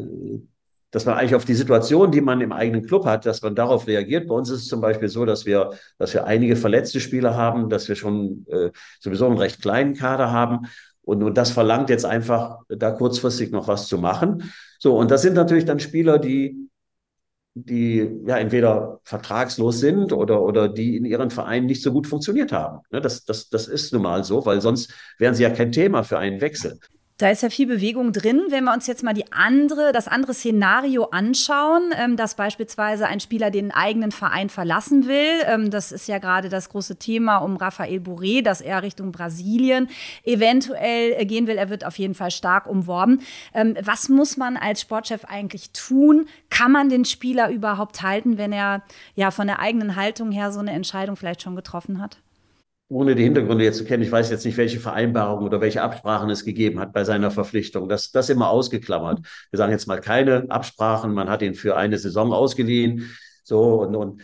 dass 0.96 1.04
man 1.04 1.18
eigentlich 1.18 1.34
auf 1.34 1.44
die 1.44 1.52
Situation, 1.52 2.10
die 2.10 2.22
man 2.22 2.40
im 2.40 2.52
eigenen 2.52 2.86
Club 2.86 3.04
hat, 3.04 3.26
dass 3.26 3.42
man 3.42 3.54
darauf 3.54 3.86
reagiert. 3.86 4.28
Bei 4.28 4.34
uns 4.34 4.48
ist 4.48 4.62
es 4.62 4.68
zum 4.68 4.80
Beispiel 4.80 5.10
so, 5.10 5.26
dass 5.26 5.44
wir, 5.44 5.72
dass 5.98 6.14
wir 6.14 6.24
einige 6.24 6.56
verletzte 6.56 7.00
Spieler 7.00 7.34
haben, 7.34 7.68
dass 7.68 7.86
wir 7.86 7.96
schon 7.96 8.46
äh, 8.48 8.70
sowieso 8.98 9.26
einen 9.26 9.36
recht 9.36 9.60
kleinen 9.60 9.92
Kader 9.92 10.32
haben. 10.32 10.68
Und, 11.02 11.22
und 11.22 11.36
das 11.36 11.50
verlangt 11.50 11.90
jetzt 11.90 12.06
einfach, 12.06 12.60
da 12.70 12.92
kurzfristig 12.92 13.50
noch 13.50 13.68
was 13.68 13.88
zu 13.88 13.98
machen. 13.98 14.50
So, 14.78 14.96
und 14.96 15.10
das 15.10 15.20
sind 15.20 15.34
natürlich 15.34 15.66
dann 15.66 15.80
Spieler, 15.80 16.18
die, 16.18 16.66
die 17.52 18.10
ja 18.26 18.38
entweder 18.38 19.00
vertragslos 19.04 19.78
sind 19.78 20.14
oder, 20.14 20.40
oder 20.40 20.66
die 20.66 20.96
in 20.96 21.04
ihren 21.04 21.28
Vereinen 21.28 21.66
nicht 21.66 21.82
so 21.82 21.92
gut 21.92 22.06
funktioniert 22.06 22.52
haben. 22.52 22.78
Ne, 22.90 23.02
das, 23.02 23.26
das, 23.26 23.50
das 23.50 23.68
ist 23.68 23.92
nun 23.92 24.00
mal 24.00 24.24
so, 24.24 24.46
weil 24.46 24.62
sonst 24.62 24.94
wären 25.18 25.34
sie 25.34 25.42
ja 25.42 25.50
kein 25.50 25.72
Thema 25.72 26.04
für 26.04 26.16
einen 26.16 26.40
Wechsel. 26.40 26.78
Da 27.18 27.30
ist 27.30 27.42
ja 27.42 27.48
viel 27.48 27.66
Bewegung 27.66 28.12
drin. 28.12 28.42
Wenn 28.50 28.64
wir 28.64 28.74
uns 28.74 28.86
jetzt 28.86 29.02
mal 29.02 29.14
die 29.14 29.32
andere, 29.32 29.92
das 29.92 30.06
andere 30.06 30.34
Szenario 30.34 31.04
anschauen, 31.04 31.90
ähm, 31.96 32.18
dass 32.18 32.34
beispielsweise 32.34 33.06
ein 33.06 33.20
Spieler 33.20 33.50
den 33.50 33.70
eigenen 33.70 34.12
Verein 34.12 34.50
verlassen 34.50 35.06
will, 35.06 35.40
ähm, 35.46 35.70
das 35.70 35.92
ist 35.92 36.08
ja 36.08 36.18
gerade 36.18 36.50
das 36.50 36.68
große 36.68 36.96
Thema 36.96 37.38
um 37.38 37.56
Rafael 37.56 38.00
Bourré, 38.00 38.42
dass 38.42 38.60
er 38.60 38.82
Richtung 38.82 39.12
Brasilien 39.12 39.88
eventuell 40.24 41.14
äh, 41.16 41.24
gehen 41.24 41.46
will. 41.46 41.56
Er 41.56 41.70
wird 41.70 41.86
auf 41.86 41.96
jeden 41.96 42.14
Fall 42.14 42.30
stark 42.30 42.66
umworben. 42.66 43.22
Ähm, 43.54 43.78
was 43.80 44.10
muss 44.10 44.36
man 44.36 44.58
als 44.58 44.82
Sportchef 44.82 45.24
eigentlich 45.24 45.70
tun? 45.70 46.28
Kann 46.50 46.70
man 46.70 46.90
den 46.90 47.06
Spieler 47.06 47.48
überhaupt 47.48 48.02
halten, 48.02 48.36
wenn 48.36 48.52
er 48.52 48.82
ja 49.14 49.30
von 49.30 49.46
der 49.46 49.60
eigenen 49.60 49.96
Haltung 49.96 50.32
her 50.32 50.52
so 50.52 50.60
eine 50.60 50.72
Entscheidung 50.72 51.16
vielleicht 51.16 51.40
schon 51.40 51.56
getroffen 51.56 51.98
hat? 51.98 52.18
Ohne 52.88 53.14
die 53.14 53.24
Hintergründe 53.24 53.64
jetzt 53.64 53.78
zu 53.78 53.84
kennen, 53.84 54.02
ich 54.02 54.12
weiß 54.12 54.30
jetzt 54.30 54.44
nicht, 54.44 54.56
welche 54.56 54.78
Vereinbarungen 54.78 55.44
oder 55.44 55.60
welche 55.60 55.82
Absprachen 55.82 56.30
es 56.30 56.44
gegeben 56.44 56.78
hat 56.78 56.92
bei 56.92 57.04
seiner 57.04 57.30
Verpflichtung. 57.30 57.88
Das, 57.88 58.12
das 58.12 58.30
immer 58.30 58.48
ausgeklammert. 58.50 59.20
Wir 59.50 59.56
sagen 59.56 59.72
jetzt 59.72 59.88
mal 59.88 60.00
keine 60.00 60.46
Absprachen. 60.50 61.12
Man 61.12 61.28
hat 61.28 61.42
ihn 61.42 61.54
für 61.54 61.76
eine 61.76 61.98
Saison 61.98 62.32
ausgeliehen. 62.32 63.10
So 63.42 63.82
und, 63.82 63.96
und 63.96 64.22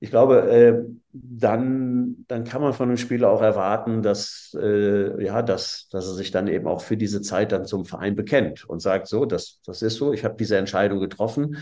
ich 0.00 0.10
glaube, 0.10 0.48
äh, 0.48 0.84
dann, 1.12 2.24
dann 2.28 2.44
kann 2.44 2.62
man 2.62 2.72
von 2.72 2.88
einem 2.88 2.98
Spieler 2.98 3.30
auch 3.30 3.42
erwarten, 3.42 4.02
dass, 4.02 4.56
äh, 4.60 5.24
ja, 5.24 5.42
dass, 5.42 5.88
dass 5.90 6.06
er 6.06 6.14
sich 6.14 6.30
dann 6.30 6.46
eben 6.46 6.68
auch 6.68 6.82
für 6.82 6.96
diese 6.96 7.20
Zeit 7.20 7.50
dann 7.50 7.66
zum 7.66 7.84
Verein 7.84 8.14
bekennt 8.14 8.64
und 8.64 8.80
sagt, 8.80 9.08
so, 9.08 9.24
das, 9.24 9.60
das 9.64 9.82
ist 9.82 9.96
so, 9.96 10.12
ich 10.12 10.24
habe 10.24 10.36
diese 10.38 10.56
Entscheidung 10.56 11.00
getroffen. 11.00 11.56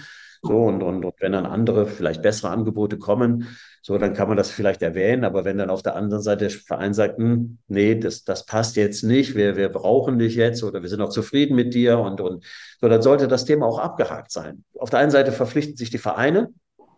So, 0.46 0.64
und, 0.64 0.82
und, 0.82 1.04
und 1.04 1.14
wenn 1.20 1.32
dann 1.32 1.46
andere, 1.46 1.86
vielleicht 1.86 2.22
bessere 2.22 2.50
Angebote 2.50 2.98
kommen, 2.98 3.48
so, 3.82 3.98
dann 3.98 4.14
kann 4.14 4.28
man 4.28 4.36
das 4.36 4.50
vielleicht 4.50 4.82
erwähnen. 4.82 5.24
Aber 5.24 5.44
wenn 5.44 5.58
dann 5.58 5.70
auf 5.70 5.82
der 5.82 5.94
anderen 5.94 6.22
Seite 6.22 6.48
der 6.48 6.50
Verein 6.50 6.92
sagt, 6.92 7.18
hm, 7.18 7.58
nee, 7.68 7.94
das, 7.94 8.24
das 8.24 8.44
passt 8.44 8.76
jetzt 8.76 9.02
nicht, 9.04 9.34
wir, 9.36 9.56
wir 9.56 9.68
brauchen 9.68 10.18
dich 10.18 10.34
jetzt 10.34 10.64
oder 10.64 10.82
wir 10.82 10.88
sind 10.88 11.00
auch 11.00 11.10
zufrieden 11.10 11.54
mit 11.54 11.74
dir 11.74 11.98
und, 11.98 12.20
und 12.20 12.44
so, 12.80 12.88
dann 12.88 13.02
sollte 13.02 13.28
das 13.28 13.44
Thema 13.44 13.66
auch 13.66 13.78
abgehakt 13.78 14.32
sein. 14.32 14.64
Auf 14.78 14.90
der 14.90 14.98
einen 15.00 15.10
Seite 15.10 15.32
verpflichten 15.32 15.76
sich 15.76 15.90
die 15.90 15.98
Vereine, 15.98 16.50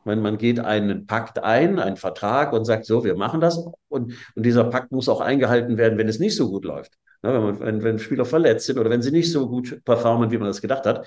wenn 0.04 0.22
man 0.22 0.38
geht 0.38 0.60
einen 0.60 1.06
Pakt 1.06 1.42
ein, 1.42 1.78
einen 1.78 1.96
Vertrag 1.96 2.52
und 2.52 2.64
sagt, 2.64 2.86
so, 2.86 3.04
wir 3.04 3.16
machen 3.16 3.40
das. 3.40 3.58
Und, 3.88 4.14
und 4.34 4.46
dieser 4.46 4.64
Pakt 4.64 4.90
muss 4.90 5.08
auch 5.08 5.20
eingehalten 5.20 5.76
werden, 5.76 5.98
wenn 5.98 6.08
es 6.08 6.18
nicht 6.18 6.36
so 6.36 6.48
gut 6.48 6.64
läuft. 6.64 6.94
wenn, 7.22 7.32
man, 7.32 7.60
wenn, 7.60 7.82
wenn 7.82 7.98
Spieler 7.98 8.24
verletzt 8.24 8.66
sind 8.66 8.78
oder 8.78 8.90
wenn 8.90 9.02
sie 9.02 9.10
nicht 9.10 9.30
so 9.30 9.48
gut 9.48 9.84
performen, 9.84 10.30
wie 10.30 10.38
man 10.38 10.48
das 10.48 10.62
gedacht 10.62 10.86
hat, 10.86 11.06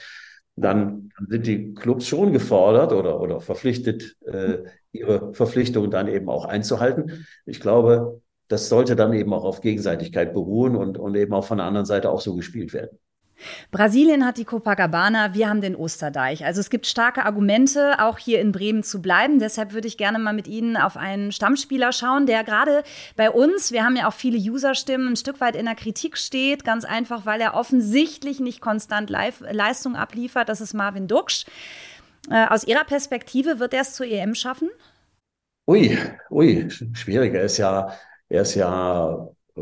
dann, 0.61 1.11
sind 1.27 1.47
die 1.47 1.73
Clubs 1.73 2.07
schon 2.07 2.33
gefordert 2.33 2.93
oder, 2.93 3.19
oder 3.19 3.41
verpflichtet, 3.41 4.17
äh, 4.25 4.59
ihre 4.91 5.33
Verpflichtungen 5.33 5.91
dann 5.91 6.07
eben 6.07 6.29
auch 6.29 6.45
einzuhalten. 6.45 7.25
Ich 7.45 7.59
glaube, 7.59 8.21
das 8.47 8.69
sollte 8.69 8.95
dann 8.95 9.13
eben 9.13 9.33
auch 9.33 9.45
auf 9.45 9.61
Gegenseitigkeit 9.61 10.33
beruhen 10.33 10.75
und, 10.75 10.97
und 10.97 11.15
eben 11.15 11.33
auch 11.33 11.45
von 11.45 11.57
der 11.57 11.67
anderen 11.67 11.85
Seite 11.85 12.09
auch 12.09 12.21
so 12.21 12.35
gespielt 12.35 12.73
werden. 12.73 12.97
Brasilien 13.71 14.25
hat 14.25 14.37
die 14.37 14.45
Copacabana, 14.45 15.33
wir 15.33 15.49
haben 15.49 15.61
den 15.61 15.75
Osterdeich. 15.75 16.45
Also 16.45 16.59
es 16.59 16.69
gibt 16.69 16.87
starke 16.87 17.25
Argumente, 17.25 17.99
auch 17.99 18.17
hier 18.17 18.41
in 18.41 18.51
Bremen 18.51 18.83
zu 18.83 19.01
bleiben. 19.01 19.39
Deshalb 19.39 19.73
würde 19.73 19.87
ich 19.87 19.97
gerne 19.97 20.19
mal 20.19 20.33
mit 20.33 20.47
Ihnen 20.47 20.77
auf 20.77 20.97
einen 20.97 21.31
Stammspieler 21.31 21.91
schauen, 21.91 22.25
der 22.25 22.43
gerade 22.43 22.83
bei 23.15 23.29
uns, 23.29 23.71
wir 23.71 23.83
haben 23.83 23.95
ja 23.95 24.07
auch 24.07 24.13
viele 24.13 24.37
Userstimmen, 24.37 25.09
ein 25.09 25.15
Stück 25.15 25.41
weit 25.41 25.55
in 25.55 25.65
der 25.65 25.75
Kritik 25.75 26.17
steht. 26.17 26.63
Ganz 26.63 26.85
einfach, 26.85 27.25
weil 27.25 27.41
er 27.41 27.53
offensichtlich 27.53 28.39
nicht 28.39 28.61
konstant 28.61 29.09
Live 29.09 29.41
Leistung 29.51 29.95
abliefert. 29.95 30.49
Das 30.49 30.61
ist 30.61 30.73
Marvin 30.73 31.07
Duksch. 31.07 31.45
Äh, 32.29 32.47
aus 32.47 32.63
Ihrer 32.65 32.83
Perspektive 32.83 33.59
wird 33.59 33.73
er 33.73 33.81
es 33.81 33.93
zur 33.93 34.05
EM 34.05 34.35
schaffen? 34.35 34.69
Ui, 35.67 35.97
ui, 36.29 36.69
schwierig. 36.69 37.33
Er 37.33 37.43
ist 37.43 37.57
ja, 37.57 37.93
er 38.29 38.41
ist 38.41 38.55
ja, 38.55 39.27
äh, 39.55 39.61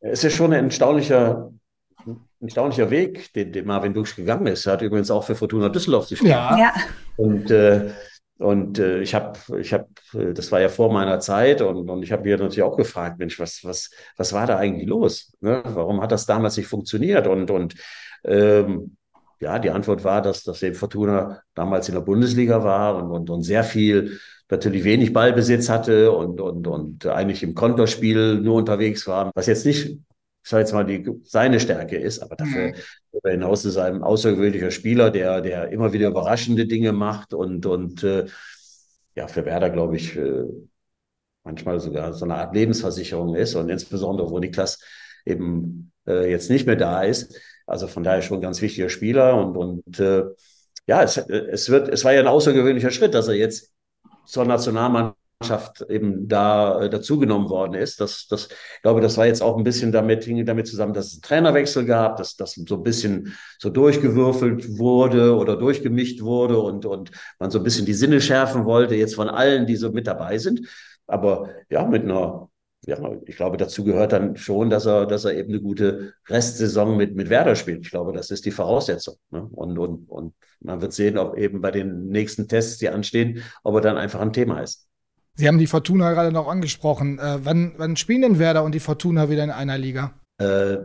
er 0.00 0.12
ist 0.12 0.22
ja 0.22 0.30
schon 0.30 0.52
ein 0.52 0.66
erstaunlicher 0.66 1.52
ein 2.40 2.46
erstaunlicher 2.46 2.90
Weg, 2.90 3.32
den, 3.32 3.52
den 3.52 3.66
Marvin 3.66 3.94
Duksch 3.94 4.16
gegangen 4.16 4.46
ist. 4.46 4.66
Er 4.66 4.74
hat 4.74 4.82
übrigens 4.82 5.10
auch 5.10 5.24
für 5.24 5.34
Fortuna 5.34 5.68
Düsseldorf 5.68 6.08
gespielt. 6.08 6.30
Ja. 6.30 6.56
ja. 6.58 6.74
Und, 7.16 7.50
äh, 7.50 7.90
und 8.38 8.78
äh, 8.78 9.00
ich 9.00 9.14
habe, 9.14 9.38
ich 9.58 9.72
hab, 9.72 9.88
äh, 10.12 10.34
das 10.34 10.52
war 10.52 10.60
ja 10.60 10.68
vor 10.68 10.92
meiner 10.92 11.20
Zeit 11.20 11.62
und, 11.62 11.88
und 11.88 12.02
ich 12.02 12.12
habe 12.12 12.24
mir 12.24 12.36
natürlich 12.36 12.62
auch 12.62 12.76
gefragt, 12.76 13.18
Mensch, 13.18 13.40
was, 13.40 13.64
was, 13.64 13.90
was 14.16 14.32
war 14.34 14.46
da 14.46 14.58
eigentlich 14.58 14.88
los? 14.88 15.32
Ne? 15.40 15.62
Warum 15.64 16.02
hat 16.02 16.12
das 16.12 16.26
damals 16.26 16.56
nicht 16.58 16.66
funktioniert? 16.66 17.26
Und, 17.26 17.50
und 17.50 17.74
ähm, 18.24 18.96
ja, 19.40 19.58
die 19.58 19.70
Antwort 19.70 20.04
war, 20.04 20.20
dass, 20.20 20.42
dass 20.42 20.62
eben 20.62 20.74
Fortuna 20.74 21.40
damals 21.54 21.88
in 21.88 21.94
der 21.94 22.02
Bundesliga 22.02 22.62
war 22.62 22.96
und, 22.96 23.10
und, 23.10 23.30
und 23.30 23.42
sehr 23.42 23.64
viel 23.64 24.18
natürlich 24.50 24.84
wenig 24.84 25.12
Ballbesitz 25.12 25.68
hatte 25.68 26.12
und, 26.12 26.40
und, 26.40 26.66
und 26.66 27.06
eigentlich 27.06 27.42
im 27.42 27.54
Konterspiel 27.54 28.36
nur 28.40 28.56
unterwegs 28.56 29.06
war, 29.06 29.30
was 29.34 29.46
jetzt 29.46 29.66
nicht 29.66 29.98
ich 30.46 30.50
sage 30.50 30.60
jetzt 30.60 30.72
mal, 30.72 30.84
die, 30.84 31.04
seine 31.24 31.58
Stärke 31.58 31.96
ist, 31.96 32.20
aber 32.20 32.36
dafür 32.36 32.68
mhm. 32.68 32.74
darüber 33.10 33.30
hinaus 33.32 33.64
ist 33.64 33.74
er 33.74 33.86
ein 33.86 34.04
außergewöhnlicher 34.04 34.70
Spieler, 34.70 35.10
der, 35.10 35.40
der 35.40 35.72
immer 35.72 35.92
wieder 35.92 36.06
überraschende 36.06 36.66
Dinge 36.66 36.92
macht 36.92 37.34
und, 37.34 37.66
und 37.66 38.04
äh, 38.04 38.26
ja, 39.16 39.26
für 39.26 39.44
Werder, 39.44 39.70
glaube 39.70 39.96
ich, 39.96 40.14
äh, 40.16 40.44
manchmal 41.42 41.80
sogar 41.80 42.12
so 42.12 42.24
eine 42.26 42.36
Art 42.36 42.54
Lebensversicherung 42.54 43.34
ist 43.34 43.56
und 43.56 43.68
insbesondere, 43.70 44.30
wo 44.30 44.38
Niklas 44.38 44.78
eben 45.24 45.90
äh, 46.06 46.30
jetzt 46.30 46.48
nicht 46.48 46.64
mehr 46.64 46.76
da 46.76 47.02
ist. 47.02 47.40
Also 47.66 47.88
von 47.88 48.04
daher 48.04 48.22
schon 48.22 48.38
ein 48.38 48.42
ganz 48.42 48.62
wichtiger 48.62 48.88
Spieler 48.88 49.36
und, 49.36 49.56
und 49.56 49.98
äh, 49.98 50.26
ja, 50.86 51.02
es, 51.02 51.16
es 51.16 51.70
wird, 51.70 51.88
es 51.88 52.04
war 52.04 52.12
ja 52.12 52.20
ein 52.20 52.28
außergewöhnlicher 52.28 52.92
Schritt, 52.92 53.14
dass 53.14 53.26
er 53.26 53.34
jetzt 53.34 53.72
zur 54.26 54.44
Nationalmannschaft 54.44 55.16
Mannschaft 55.40 55.84
eben 55.90 56.28
da 56.28 56.82
äh, 56.82 56.90
dazugenommen 56.90 57.50
worden 57.50 57.74
ist. 57.74 58.00
Das, 58.00 58.26
das, 58.28 58.46
ich 58.46 58.82
glaube, 58.82 59.00
das 59.00 59.16
war 59.16 59.26
jetzt 59.26 59.42
auch 59.42 59.56
ein 59.56 59.64
bisschen 59.64 59.92
damit, 59.92 60.24
hing 60.24 60.44
damit 60.46 60.66
zusammen, 60.66 60.94
dass 60.94 61.08
es 61.08 61.12
einen 61.14 61.22
Trainerwechsel 61.22 61.84
gab, 61.84 62.16
dass 62.16 62.36
das 62.36 62.54
so 62.54 62.76
ein 62.76 62.82
bisschen 62.82 63.34
so 63.58 63.68
durchgewürfelt 63.68 64.78
wurde 64.78 65.36
oder 65.36 65.56
durchgemischt 65.56 66.22
wurde 66.22 66.58
und, 66.58 66.86
und 66.86 67.10
man 67.38 67.50
so 67.50 67.58
ein 67.58 67.64
bisschen 67.64 67.86
die 67.86 67.94
Sinne 67.94 68.20
schärfen 68.20 68.64
wollte, 68.64 68.94
jetzt 68.94 69.14
von 69.14 69.28
allen, 69.28 69.66
die 69.66 69.76
so 69.76 69.90
mit 69.92 70.06
dabei 70.06 70.38
sind. 70.38 70.66
Aber 71.06 71.50
ja, 71.68 71.84
mit 71.86 72.02
einer, 72.02 72.48
ja, 72.86 72.98
ich 73.26 73.36
glaube, 73.36 73.58
dazu 73.58 73.84
gehört 73.84 74.12
dann 74.12 74.36
schon, 74.36 74.70
dass 74.70 74.86
er, 74.86 75.06
dass 75.06 75.24
er 75.26 75.34
eben 75.34 75.50
eine 75.50 75.60
gute 75.60 76.14
Restsaison 76.28 76.96
mit, 76.96 77.14
mit 77.14 77.28
Werder 77.30 77.56
spielt. 77.56 77.82
Ich 77.82 77.90
glaube, 77.90 78.12
das 78.12 78.30
ist 78.30 78.46
die 78.46 78.50
Voraussetzung. 78.50 79.16
Ne? 79.30 79.42
Und, 79.52 79.78
und, 79.78 80.08
und 80.08 80.34
man 80.60 80.80
wird 80.80 80.92
sehen, 80.94 81.18
ob 81.18 81.36
eben 81.36 81.60
bei 81.60 81.70
den 81.70 82.06
nächsten 82.08 82.48
Tests, 82.48 82.78
die 82.78 82.88
anstehen, 82.88 83.42
ob 83.62 83.74
er 83.76 83.80
dann 83.82 83.98
einfach 83.98 84.20
ein 84.20 84.32
Thema 84.32 84.60
ist. 84.60 84.85
Sie 85.36 85.46
haben 85.46 85.58
die 85.58 85.66
Fortuna 85.66 86.12
gerade 86.12 86.32
noch 86.32 86.48
angesprochen. 86.48 87.18
Äh, 87.18 87.44
wann, 87.44 87.74
wann 87.76 87.96
spielen 87.96 88.22
denn 88.22 88.38
Werder 88.38 88.64
und 88.64 88.74
die 88.74 88.80
Fortuna 88.80 89.28
wieder 89.30 89.44
in 89.44 89.50
einer 89.50 89.76
Liga? 89.76 90.14
Äh, 90.38 90.76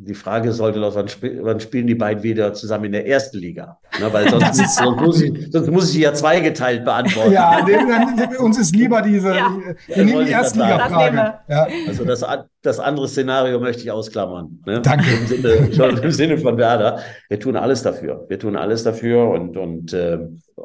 die 0.00 0.14
Frage 0.14 0.52
sollte 0.52 0.80
doch, 0.80 0.94
wann, 0.94 1.08
sp 1.10 1.42
wann, 1.42 1.58
spielen 1.58 1.88
die 1.88 1.96
beiden 1.96 2.22
wieder 2.22 2.54
zusammen 2.54 2.86
in 2.86 2.92
der 2.92 3.06
ersten 3.06 3.38
Liga? 3.38 3.78
Ne, 3.98 4.12
weil 4.12 4.30
sonst, 4.30 4.60
ist, 4.62 4.76
sonst, 4.76 5.00
muss 5.00 5.20
ich, 5.20 5.50
sonst, 5.50 5.70
muss 5.70 5.84
ich, 5.86 5.90
sie 5.90 6.00
ja 6.02 6.14
zweigeteilt 6.14 6.84
beantworten. 6.84 7.32
Ja, 7.32 7.60
dann, 7.66 8.36
uns 8.36 8.58
ist 8.58 8.76
lieber 8.76 9.02
diese, 9.02 9.34
ja. 9.34 9.56
wir 9.88 10.04
nehmen 10.04 10.24
die 10.24 10.30
Erstliga-Frage. 10.30 11.34
Ja. 11.48 11.66
Also 11.88 12.04
das, 12.04 12.24
das 12.62 12.78
andere 12.78 13.08
Szenario 13.08 13.58
möchte 13.58 13.82
ich 13.82 13.90
ausklammern. 13.90 14.62
Ne? 14.64 14.80
Danke. 14.82 15.10
Im 15.10 15.26
Sinne, 15.26 15.72
schon 15.72 15.96
im 15.98 16.10
Sinne 16.12 16.38
von 16.38 16.56
Werder. 16.56 17.00
Wir 17.28 17.40
tun 17.40 17.56
alles 17.56 17.82
dafür. 17.82 18.24
Wir 18.28 18.38
tun 18.38 18.56
alles 18.56 18.84
dafür 18.84 19.28
und, 19.30 19.56
und 19.56 19.92
äh, 19.92 20.18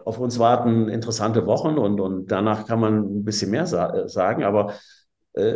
auf 0.06 0.20
uns 0.20 0.38
warten 0.38 0.90
interessante 0.90 1.48
Wochen 1.48 1.80
und, 1.80 2.00
und 2.00 2.32
danach 2.32 2.68
kann 2.68 2.80
man 2.80 3.00
ein 3.00 3.24
bisschen 3.24 3.50
mehr 3.50 3.66
sa 3.66 4.08
sagen, 4.08 4.44
aber 4.44 4.74
äh, 5.34 5.56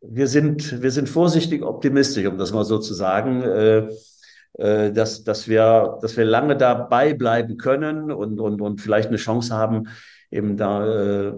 wir 0.00 0.28
sind, 0.28 0.82
wir 0.82 0.90
sind 0.90 1.08
vorsichtig 1.08 1.62
optimistisch, 1.62 2.26
um 2.26 2.38
das 2.38 2.52
mal 2.52 2.64
so 2.64 2.78
zu 2.78 2.94
sagen, 2.94 3.42
äh, 3.42 3.88
äh, 4.54 4.92
dass, 4.92 5.24
dass, 5.24 5.48
wir, 5.48 5.98
dass 6.00 6.16
wir 6.16 6.24
lange 6.24 6.56
dabei 6.56 7.12
bleiben 7.12 7.56
können 7.56 8.12
und, 8.12 8.40
und, 8.40 8.60
und 8.60 8.80
vielleicht 8.80 9.08
eine 9.08 9.16
Chance 9.16 9.54
haben, 9.54 9.88
eben 10.30 10.56
da, 10.56 10.86
äh, 10.86 11.34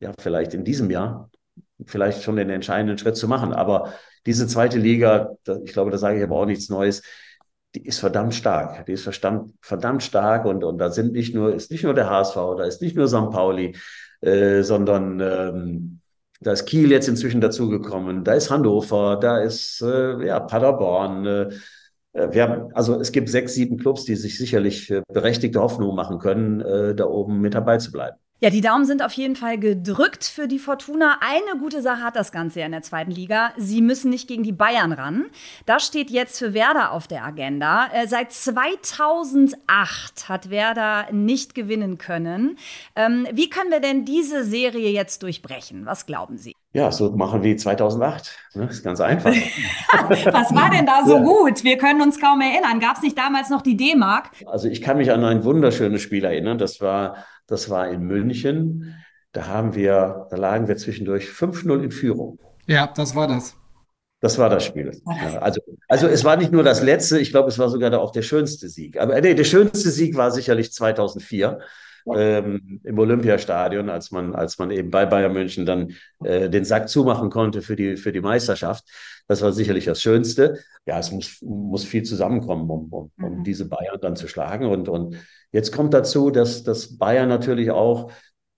ja, 0.00 0.12
vielleicht 0.18 0.52
in 0.54 0.64
diesem 0.64 0.90
Jahr, 0.90 1.30
vielleicht 1.86 2.22
schon 2.22 2.36
den 2.36 2.50
entscheidenden 2.50 2.98
Schritt 2.98 3.16
zu 3.16 3.28
machen. 3.28 3.52
Aber 3.52 3.94
diese 4.26 4.46
zweite 4.46 4.78
Liga, 4.78 5.30
da, 5.44 5.58
ich 5.64 5.72
glaube, 5.72 5.90
da 5.90 5.98
sage 5.98 6.18
ich 6.18 6.24
aber 6.24 6.36
auch 6.36 6.46
nichts 6.46 6.68
Neues, 6.68 7.02
die 7.74 7.86
ist 7.86 8.00
verdammt 8.00 8.34
stark. 8.34 8.84
Die 8.86 8.92
ist 8.92 9.04
verdammt, 9.04 9.54
verdammt 9.62 10.02
stark 10.02 10.44
und, 10.44 10.62
und 10.62 10.78
da 10.78 10.90
sind 10.90 11.12
nicht 11.12 11.34
nur, 11.34 11.54
ist 11.54 11.70
nicht 11.70 11.84
nur 11.84 11.94
der 11.94 12.10
HSV, 12.10 12.34
da 12.58 12.64
ist 12.64 12.82
nicht 12.82 12.96
nur 12.96 13.08
St. 13.08 13.30
Pauli, 13.30 13.76
äh, 14.20 14.62
sondern 14.62 15.20
ähm, 15.20 16.01
da 16.42 16.52
ist 16.52 16.66
Kiel 16.66 16.90
jetzt 16.90 17.08
inzwischen 17.08 17.40
dazugekommen, 17.40 18.24
da 18.24 18.32
ist 18.34 18.50
Hannover, 18.50 19.18
da 19.20 19.38
ist 19.38 19.82
äh, 19.82 20.26
ja, 20.26 20.40
Paderborn, 20.40 21.26
äh, 21.26 21.48
äh, 22.12 22.32
wir 22.32 22.42
haben, 22.42 22.74
also 22.74 23.00
es 23.00 23.12
gibt 23.12 23.28
sechs, 23.28 23.54
sieben 23.54 23.78
Clubs, 23.78 24.04
die 24.04 24.16
sich 24.16 24.36
sicherlich 24.38 24.92
berechtigte 25.08 25.60
Hoffnung 25.60 25.94
machen 25.94 26.18
können, 26.18 26.60
äh, 26.60 26.94
da 26.94 27.06
oben 27.06 27.40
mit 27.40 27.54
dabei 27.54 27.78
zu 27.78 27.92
bleiben. 27.92 28.16
Ja, 28.42 28.50
die 28.50 28.60
Daumen 28.60 28.86
sind 28.86 29.04
auf 29.04 29.12
jeden 29.12 29.36
Fall 29.36 29.56
gedrückt 29.56 30.24
für 30.24 30.48
die 30.48 30.58
Fortuna. 30.58 31.18
Eine 31.20 31.60
gute 31.60 31.80
Sache 31.80 32.02
hat 32.02 32.16
das 32.16 32.32
Ganze 32.32 32.58
ja 32.58 32.66
in 32.66 32.72
der 32.72 32.82
zweiten 32.82 33.12
Liga. 33.12 33.52
Sie 33.56 33.80
müssen 33.80 34.10
nicht 34.10 34.26
gegen 34.26 34.42
die 34.42 34.50
Bayern 34.50 34.90
ran. 34.90 35.26
Das 35.64 35.86
steht 35.86 36.10
jetzt 36.10 36.40
für 36.40 36.52
Werder 36.52 36.90
auf 36.90 37.06
der 37.06 37.24
Agenda. 37.24 37.86
Äh, 37.92 38.08
seit 38.08 38.32
2008 38.32 40.28
hat 40.28 40.50
Werder 40.50 41.06
nicht 41.12 41.54
gewinnen 41.54 41.98
können. 41.98 42.58
Ähm, 42.96 43.28
wie 43.32 43.48
können 43.48 43.70
wir 43.70 43.78
denn 43.78 44.04
diese 44.04 44.42
Serie 44.42 44.90
jetzt 44.90 45.22
durchbrechen? 45.22 45.86
Was 45.86 46.04
glauben 46.06 46.36
Sie? 46.36 46.56
Ja, 46.72 46.90
so 46.90 47.12
machen 47.12 47.44
wie 47.44 47.54
2008. 47.54 48.36
Das 48.54 48.70
ist 48.72 48.82
ganz 48.82 49.00
einfach. 49.00 49.30
Was 50.08 50.52
war 50.52 50.70
denn 50.70 50.86
da 50.86 51.04
so 51.06 51.18
ja. 51.18 51.22
gut? 51.22 51.62
Wir 51.62 51.76
können 51.76 52.00
uns 52.00 52.18
kaum 52.18 52.40
erinnern. 52.40 52.80
Gab 52.80 52.96
es 52.96 53.02
nicht 53.02 53.16
damals 53.16 53.50
noch 53.50 53.62
die 53.62 53.76
D-Mark? 53.76 54.30
Also 54.46 54.66
ich 54.68 54.80
kann 54.80 54.96
mich 54.96 55.12
an 55.12 55.22
ein 55.22 55.44
wunderschönes 55.44 56.02
Spiel 56.02 56.24
erinnern. 56.24 56.58
Das 56.58 56.80
war 56.80 57.16
das 57.46 57.70
war 57.70 57.90
in 57.90 58.02
München. 58.02 58.96
Da 59.32 59.46
haben 59.46 59.74
wir, 59.74 60.26
da 60.30 60.36
lagen 60.36 60.68
wir 60.68 60.76
zwischendurch 60.76 61.26
5-0 61.26 61.84
in 61.84 61.90
Führung. 61.90 62.38
Ja, 62.66 62.86
das 62.86 63.14
war 63.14 63.26
das. 63.26 63.56
Das 64.20 64.38
war 64.38 64.48
das 64.48 64.64
Spiel. 64.64 64.92
Ja, 65.04 65.38
also, 65.40 65.60
also 65.88 66.06
es 66.06 66.22
war 66.22 66.36
nicht 66.36 66.52
nur 66.52 66.62
das 66.62 66.80
letzte, 66.80 67.18
ich 67.18 67.30
glaube, 67.30 67.48
es 67.48 67.58
war 67.58 67.68
sogar 67.68 67.98
auch 68.00 68.12
der 68.12 68.22
schönste 68.22 68.68
Sieg. 68.68 69.00
Aber 69.00 69.20
nee, 69.20 69.34
der 69.34 69.44
schönste 69.44 69.90
Sieg 69.90 70.16
war 70.16 70.30
sicherlich 70.30 70.72
2004 70.72 71.58
ähm, 72.14 72.80
im 72.84 72.98
Olympiastadion, 72.98 73.90
als 73.90 74.12
man, 74.12 74.34
als 74.34 74.58
man 74.58 74.70
eben 74.70 74.90
bei 74.90 75.06
Bayern 75.06 75.32
München 75.32 75.66
dann 75.66 75.94
äh, 76.24 76.48
den 76.48 76.64
Sack 76.64 76.88
zumachen 76.88 77.30
konnte 77.30 77.62
für 77.62 77.74
die, 77.74 77.96
für 77.96 78.12
die 78.12 78.20
Meisterschaft. 78.20 78.84
Das 79.26 79.42
war 79.42 79.52
sicherlich 79.52 79.86
das 79.86 80.00
Schönste. 80.00 80.58
Ja, 80.86 80.98
es 80.98 81.10
muss, 81.10 81.42
muss 81.42 81.84
viel 81.84 82.02
zusammenkommen, 82.02 82.70
um, 82.70 82.92
um, 82.92 83.10
um 83.20 83.38
mhm. 83.38 83.44
diese 83.44 83.68
Bayern 83.68 83.98
dann 84.00 84.16
zu 84.16 84.28
schlagen. 84.28 84.66
Und, 84.66 84.88
und 84.88 85.16
jetzt 85.52 85.72
kommt 85.72 85.94
dazu, 85.94 86.30
dass, 86.30 86.64
dass 86.64 86.98
Bayern 86.98 87.28
natürlich 87.28 87.70
auch 87.70 88.10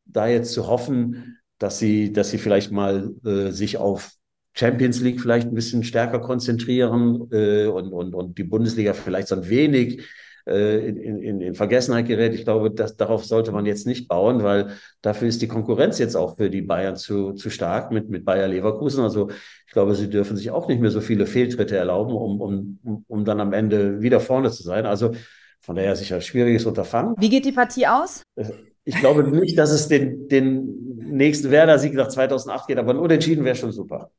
da 0.06 0.26
jetzt 0.26 0.52
zu 0.52 0.66
hoffen, 0.66 1.38
dass 1.58 1.78
sie, 1.78 2.12
dass 2.12 2.30
sie 2.30 2.38
vielleicht 2.38 2.72
mal 2.72 3.10
äh, 3.24 3.50
sich 3.50 3.76
auf 3.76 4.12
Champions 4.54 5.00
League 5.00 5.20
vielleicht 5.20 5.48
ein 5.48 5.54
bisschen 5.54 5.82
stärker 5.82 6.20
konzentrieren 6.20 7.28
äh, 7.32 7.66
und, 7.66 7.92
und, 7.92 8.14
und 8.14 8.38
die 8.38 8.44
Bundesliga 8.44 8.92
vielleicht 8.92 9.28
so 9.28 9.34
ein 9.34 9.48
wenig 9.48 10.02
äh, 10.46 10.88
in, 10.88 10.96
in, 11.22 11.40
in 11.40 11.54
Vergessenheit 11.54 12.06
gerät. 12.06 12.34
Ich 12.34 12.44
glaube, 12.44 12.70
dass, 12.70 12.96
darauf 12.96 13.24
sollte 13.24 13.50
man 13.50 13.66
jetzt 13.66 13.86
nicht 13.86 14.08
bauen, 14.08 14.42
weil 14.42 14.68
dafür 15.02 15.26
ist 15.26 15.42
die 15.42 15.48
Konkurrenz 15.48 15.98
jetzt 15.98 16.16
auch 16.16 16.36
für 16.36 16.50
die 16.50 16.62
Bayern 16.62 16.96
zu, 16.96 17.32
zu 17.32 17.50
stark 17.50 17.90
mit, 17.90 18.10
mit 18.10 18.24
Bayer 18.24 18.46
Leverkusen. 18.46 19.02
Also 19.02 19.30
ich 19.66 19.72
glaube, 19.72 19.94
sie 19.94 20.10
dürfen 20.10 20.36
sich 20.36 20.50
auch 20.50 20.68
nicht 20.68 20.80
mehr 20.80 20.90
so 20.90 21.00
viele 21.00 21.26
Fehltritte 21.26 21.76
erlauben, 21.76 22.14
um, 22.14 22.40
um, 22.40 23.04
um 23.08 23.24
dann 23.24 23.40
am 23.40 23.52
Ende 23.52 24.02
wieder 24.02 24.20
vorne 24.20 24.50
zu 24.50 24.62
sein. 24.62 24.86
Also 24.86 25.12
von 25.64 25.76
daher 25.76 25.96
sicher 25.96 26.16
ein 26.16 26.22
schwieriges 26.22 26.66
Unterfangen. 26.66 27.14
Wie 27.18 27.30
geht 27.30 27.46
die 27.46 27.52
Partie 27.52 27.86
aus? 27.86 28.22
Äh, 28.36 28.44
ich 28.84 28.96
glaube 28.96 29.22
nicht, 29.22 29.56
dass 29.56 29.70
es 29.70 29.88
den, 29.88 30.28
den 30.28 30.98
nächsten 30.98 31.50
Werder-Sieg 31.50 31.94
nach 31.94 32.08
2008 32.08 32.66
geht, 32.66 32.78
aber 32.78 32.92
ein 32.92 32.98
Unentschieden 32.98 33.46
wäre 33.46 33.56
schon 33.56 33.72
super. 33.72 34.10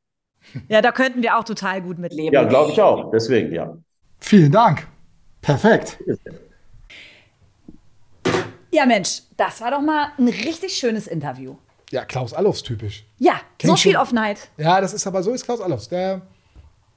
Ja, 0.68 0.82
da 0.82 0.90
könnten 0.90 1.22
wir 1.22 1.38
auch 1.38 1.44
total 1.44 1.82
gut 1.82 1.98
mit 1.98 2.12
leben. 2.12 2.34
Ja, 2.34 2.42
glaube 2.42 2.72
ich 2.72 2.80
auch. 2.80 3.12
Deswegen, 3.12 3.52
ja. 3.52 3.76
Vielen 4.18 4.50
Dank. 4.50 4.88
Perfekt. 5.40 5.98
Ja, 8.72 8.84
Mensch, 8.86 9.22
das 9.36 9.60
war 9.60 9.70
doch 9.70 9.80
mal 9.80 10.08
ein 10.18 10.28
richtig 10.28 10.74
schönes 10.74 11.06
Interview. 11.06 11.54
Ja, 11.92 12.04
Klaus 12.04 12.34
Allofs 12.34 12.64
typisch. 12.64 13.06
Ja, 13.18 13.34
Kennt 13.58 13.70
so 13.70 13.76
viel 13.76 13.92
schon. 13.92 14.00
Offenheit. 14.00 14.48
Ja, 14.56 14.80
das 14.80 14.92
ist 14.92 15.06
aber 15.06 15.22
so 15.22 15.32
ist 15.32 15.44
Klaus 15.44 15.60
Allofs. 15.60 15.88
Der 15.88 16.22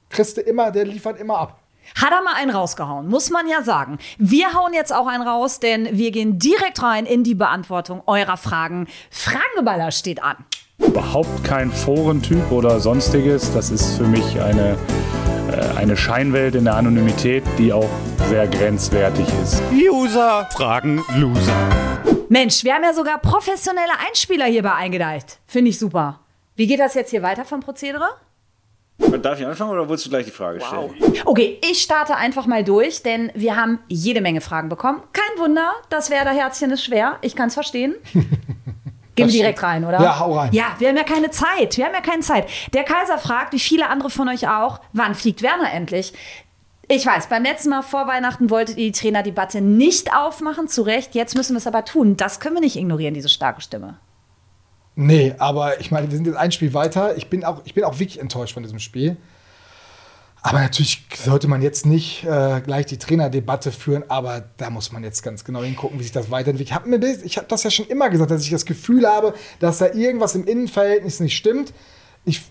kriegst 0.08 0.36
du 0.36 0.40
immer, 0.40 0.72
der 0.72 0.84
liefert 0.84 1.20
immer 1.20 1.38
ab. 1.38 1.60
Hat 2.00 2.12
er 2.12 2.22
mal 2.22 2.34
einen 2.34 2.50
rausgehauen, 2.50 3.08
muss 3.08 3.30
man 3.30 3.48
ja 3.48 3.62
sagen. 3.62 3.98
Wir 4.18 4.54
hauen 4.54 4.72
jetzt 4.72 4.92
auch 4.92 5.06
einen 5.06 5.26
raus, 5.26 5.60
denn 5.60 5.88
wir 5.90 6.10
gehen 6.10 6.38
direkt 6.38 6.82
rein 6.82 7.06
in 7.06 7.24
die 7.24 7.34
Beantwortung 7.34 8.02
eurer 8.06 8.36
Fragen. 8.36 8.86
Frageballer 9.10 9.90
steht 9.90 10.22
an. 10.22 10.36
Überhaupt 10.78 11.44
kein 11.44 11.70
Forentyp 11.70 12.50
oder 12.50 12.80
sonstiges. 12.80 13.52
Das 13.52 13.70
ist 13.70 13.98
für 13.98 14.06
mich 14.06 14.40
eine 14.40 14.78
äh, 15.50 15.76
eine 15.76 15.96
Scheinwelt 15.96 16.54
in 16.54 16.64
der 16.64 16.76
Anonymität, 16.76 17.42
die 17.58 17.72
auch 17.72 17.88
sehr 18.28 18.46
grenzwertig 18.46 19.26
ist. 19.42 19.62
User 19.72 20.48
fragen 20.52 21.04
Loser. 21.16 21.56
Mensch, 22.28 22.62
wir 22.62 22.74
haben 22.74 22.84
ja 22.84 22.92
sogar 22.92 23.18
professionelle 23.18 23.98
Einspieler 24.06 24.44
hierbei 24.46 24.74
eingedeicht. 24.74 25.38
Finde 25.46 25.70
ich 25.70 25.78
super. 25.78 26.20
Wie 26.54 26.66
geht 26.66 26.78
das 26.78 26.94
jetzt 26.94 27.10
hier 27.10 27.22
weiter 27.22 27.44
vom 27.44 27.60
Prozedere? 27.60 28.08
Darf 29.22 29.40
ich 29.40 29.46
anfangen 29.46 29.70
oder 29.70 29.88
wolltest 29.88 30.06
du 30.06 30.10
gleich 30.10 30.26
die 30.26 30.30
Frage 30.30 30.60
stellen? 30.60 30.90
Wow. 30.98 31.22
Okay, 31.24 31.58
ich 31.68 31.82
starte 31.82 32.16
einfach 32.16 32.46
mal 32.46 32.64
durch, 32.64 33.02
denn 33.02 33.30
wir 33.34 33.56
haben 33.56 33.78
jede 33.88 34.20
Menge 34.20 34.40
Fragen 34.40 34.68
bekommen. 34.68 35.02
Kein 35.12 35.38
Wunder, 35.42 35.72
das 35.88 36.10
Werder-Herzchen 36.10 36.70
ist 36.70 36.84
schwer. 36.84 37.16
Ich 37.22 37.34
kann 37.34 37.48
es 37.48 37.54
verstehen. 37.54 37.94
Gehen 39.16 39.26
wir 39.26 39.32
direkt 39.32 39.62
rein, 39.62 39.84
oder? 39.84 40.00
Ja, 40.00 40.18
hau 40.18 40.32
rein. 40.32 40.52
Ja, 40.52 40.76
wir 40.78 40.88
haben 40.88 40.96
ja 40.96 41.02
keine 41.02 41.30
Zeit. 41.30 41.76
Wir 41.76 41.86
haben 41.86 41.94
ja 41.94 42.00
keine 42.00 42.22
Zeit. 42.22 42.48
Der 42.72 42.84
Kaiser 42.84 43.18
fragt, 43.18 43.52
wie 43.52 43.58
viele 43.58 43.88
andere 43.88 44.08
von 44.08 44.28
euch 44.28 44.48
auch, 44.48 44.80
wann 44.92 45.14
fliegt 45.14 45.42
Werner 45.42 45.72
endlich? 45.72 46.12
Ich 46.88 47.06
weiß, 47.06 47.28
beim 47.28 47.44
letzten 47.44 47.70
Mal 47.70 47.82
vor 47.82 48.06
Weihnachten 48.06 48.50
wolltet 48.50 48.76
ihr 48.76 48.86
die 48.86 48.98
Trainerdebatte 48.98 49.60
nicht 49.60 50.14
aufmachen, 50.14 50.68
zu 50.68 50.82
Recht. 50.82 51.14
Jetzt 51.14 51.36
müssen 51.36 51.52
wir 51.52 51.58
es 51.58 51.66
aber 51.66 51.84
tun. 51.84 52.16
Das 52.16 52.40
können 52.40 52.56
wir 52.56 52.60
nicht 52.60 52.76
ignorieren, 52.76 53.14
diese 53.14 53.28
starke 53.28 53.60
Stimme. 53.60 53.98
Nee, 55.02 55.34
aber 55.38 55.80
ich 55.80 55.90
meine, 55.90 56.10
wir 56.10 56.14
sind 56.14 56.26
jetzt 56.26 56.36
ein 56.36 56.52
Spiel 56.52 56.74
weiter. 56.74 57.16
Ich 57.16 57.30
bin 57.30 57.42
auch, 57.42 57.62
ich 57.64 57.72
bin 57.72 57.84
auch 57.84 57.98
wirklich 57.98 58.20
enttäuscht 58.20 58.52
von 58.52 58.62
diesem 58.62 58.78
Spiel. 58.78 59.16
Aber 60.42 60.60
natürlich 60.60 61.06
sollte 61.16 61.48
man 61.48 61.62
jetzt 61.62 61.86
nicht 61.86 62.22
äh, 62.24 62.60
gleich 62.60 62.84
die 62.84 62.98
Trainerdebatte 62.98 63.72
führen, 63.72 64.04
aber 64.08 64.44
da 64.58 64.68
muss 64.68 64.92
man 64.92 65.02
jetzt 65.02 65.22
ganz 65.22 65.42
genau 65.42 65.62
hingucken, 65.62 65.98
wie 65.98 66.02
sich 66.02 66.12
das 66.12 66.30
weiterentwickelt. 66.30 66.68
Ich 66.68 66.74
habe 66.74 67.44
hab 67.44 67.48
das 67.48 67.62
ja 67.62 67.70
schon 67.70 67.86
immer 67.86 68.10
gesagt, 68.10 68.30
dass 68.30 68.44
ich 68.44 68.50
das 68.50 68.66
Gefühl 68.66 69.06
habe, 69.06 69.32
dass 69.58 69.78
da 69.78 69.86
irgendwas 69.86 70.34
im 70.34 70.46
Innenverhältnis 70.46 71.18
nicht 71.20 71.34
stimmt. 71.34 71.72
Ich 72.26 72.42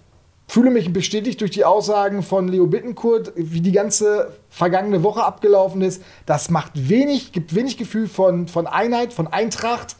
fühle 0.47 0.71
mich 0.71 0.91
bestätigt 0.91 1.41
durch 1.41 1.51
die 1.51 1.65
Aussagen 1.65 2.23
von 2.23 2.47
Leo 2.47 2.65
Bittenkurt, 2.65 3.31
wie 3.35 3.61
die 3.61 3.73
ganze 3.73 4.33
vergangene 4.49 5.03
Woche 5.03 5.23
abgelaufen 5.23 5.83
ist. 5.83 6.01
Das 6.25 6.49
macht 6.49 6.71
wenig, 6.89 7.31
gibt 7.31 7.53
wenig 7.53 7.77
Gefühl 7.77 8.07
von, 8.07 8.47
von 8.47 8.65
Einheit, 8.65 9.13
von 9.13 9.27
Eintracht, 9.27 9.97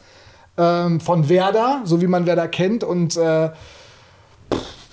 ähm, 0.60 1.00
von 1.00 1.28
Werder, 1.30 1.80
so 1.84 2.02
wie 2.02 2.06
man 2.06 2.26
Werder 2.26 2.46
kennt 2.46 2.84
und 2.84 3.16
äh, 3.16 3.50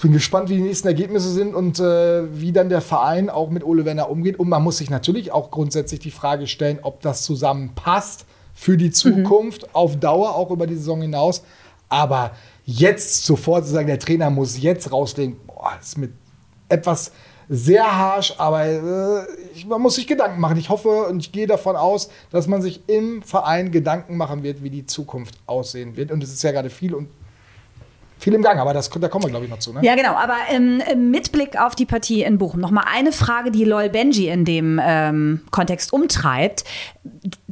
bin 0.02 0.14
gespannt, 0.14 0.50
wie 0.50 0.56
die 0.56 0.62
nächsten 0.62 0.88
Ergebnisse 0.88 1.30
sind 1.32 1.54
und 1.54 1.80
äh, 1.80 2.40
wie 2.40 2.52
dann 2.52 2.70
der 2.70 2.82
Verein 2.82 3.30
auch 3.30 3.50
mit 3.50 3.64
Ole 3.66 3.84
Werner 3.84 4.10
umgeht. 4.10 4.40
Und 4.40 4.48
man 4.48 4.64
muss 4.64 4.78
sich 4.78 4.90
natürlich 4.90 5.32
auch 5.32 5.52
grundsätzlich 5.52 6.00
die 6.00 6.12
Frage 6.12 6.48
stellen, 6.48 6.80
ob 6.84 7.02
das 7.02 7.24
zusammenpasst 7.24 8.26
für 8.54 8.78
die 8.78 8.92
Zukunft 8.92 9.64
mhm. 9.64 9.70
auf 9.74 10.00
Dauer, 10.00 10.36
auch 10.36 10.52
über 10.52 10.68
die 10.68 10.76
Saison 10.76 11.02
hinaus. 11.02 11.44
Aber 11.90 12.32
jetzt 12.66 13.26
sofort 13.26 13.66
zu 13.66 13.74
sagen, 13.74 13.88
der 13.88 14.00
Trainer 14.00 14.30
muss 14.30 14.62
jetzt 14.62 14.92
rauslegen, 14.92 15.38
boah, 15.48 15.74
ist 15.82 15.98
mit 15.98 16.14
etwas 16.70 17.12
sehr 17.50 17.98
harsh, 17.98 18.34
aber 18.38 18.66
äh, 18.66 19.26
man 19.68 19.82
muss 19.82 19.96
sich 19.96 20.08
Gedanken 20.08 20.40
machen. 20.40 20.58
Ich 20.58 20.70
hoffe 20.70 21.06
und 21.08 21.20
ich 21.20 21.32
gehe 21.32 21.48
davon 21.48 21.76
aus, 21.76 22.10
dass 22.32 22.48
man 22.48 22.62
sich 22.62 22.82
im 22.88 23.22
Verein 23.22 23.72
Gedanken 23.72 24.18
machen 24.18 24.44
wird, 24.44 24.64
wie 24.64 24.70
die 24.70 24.86
Zukunft 24.86 25.36
aussehen 25.46 25.96
wird. 25.96 26.12
Und 26.12 26.24
es 26.24 26.34
ist 26.34 26.44
ja 26.44 26.52
gerade 26.52 26.70
viel 26.70 26.94
und 26.94 27.08
viel 28.20 28.34
im 28.34 28.42
Gang, 28.42 28.60
aber 28.60 28.74
das, 28.74 28.90
da 28.90 29.08
kommen 29.08 29.26
wir, 29.26 29.30
glaube 29.30 29.46
ich, 29.46 29.52
noch 29.52 29.60
zu. 29.60 29.74
Ne? 29.74 29.82
Ja, 29.84 29.96
genau. 29.96 30.14
Aber 30.14 30.36
ähm, 30.50 30.82
mit 31.10 31.32
Blick 31.32 31.60
auf 31.60 31.76
die 31.76 31.86
Partie 31.86 32.24
in 32.24 32.38
Bochum 32.38 32.60
noch 32.60 32.72
mal 32.72 32.86
eine 32.92 33.12
Frage, 33.12 33.52
die 33.52 33.64
Lol 33.64 33.90
Benji 33.90 34.28
in 34.28 34.44
dem 34.44 34.82
ähm, 34.84 35.42
Kontext 35.52 35.94
umtreibt. 35.94 36.64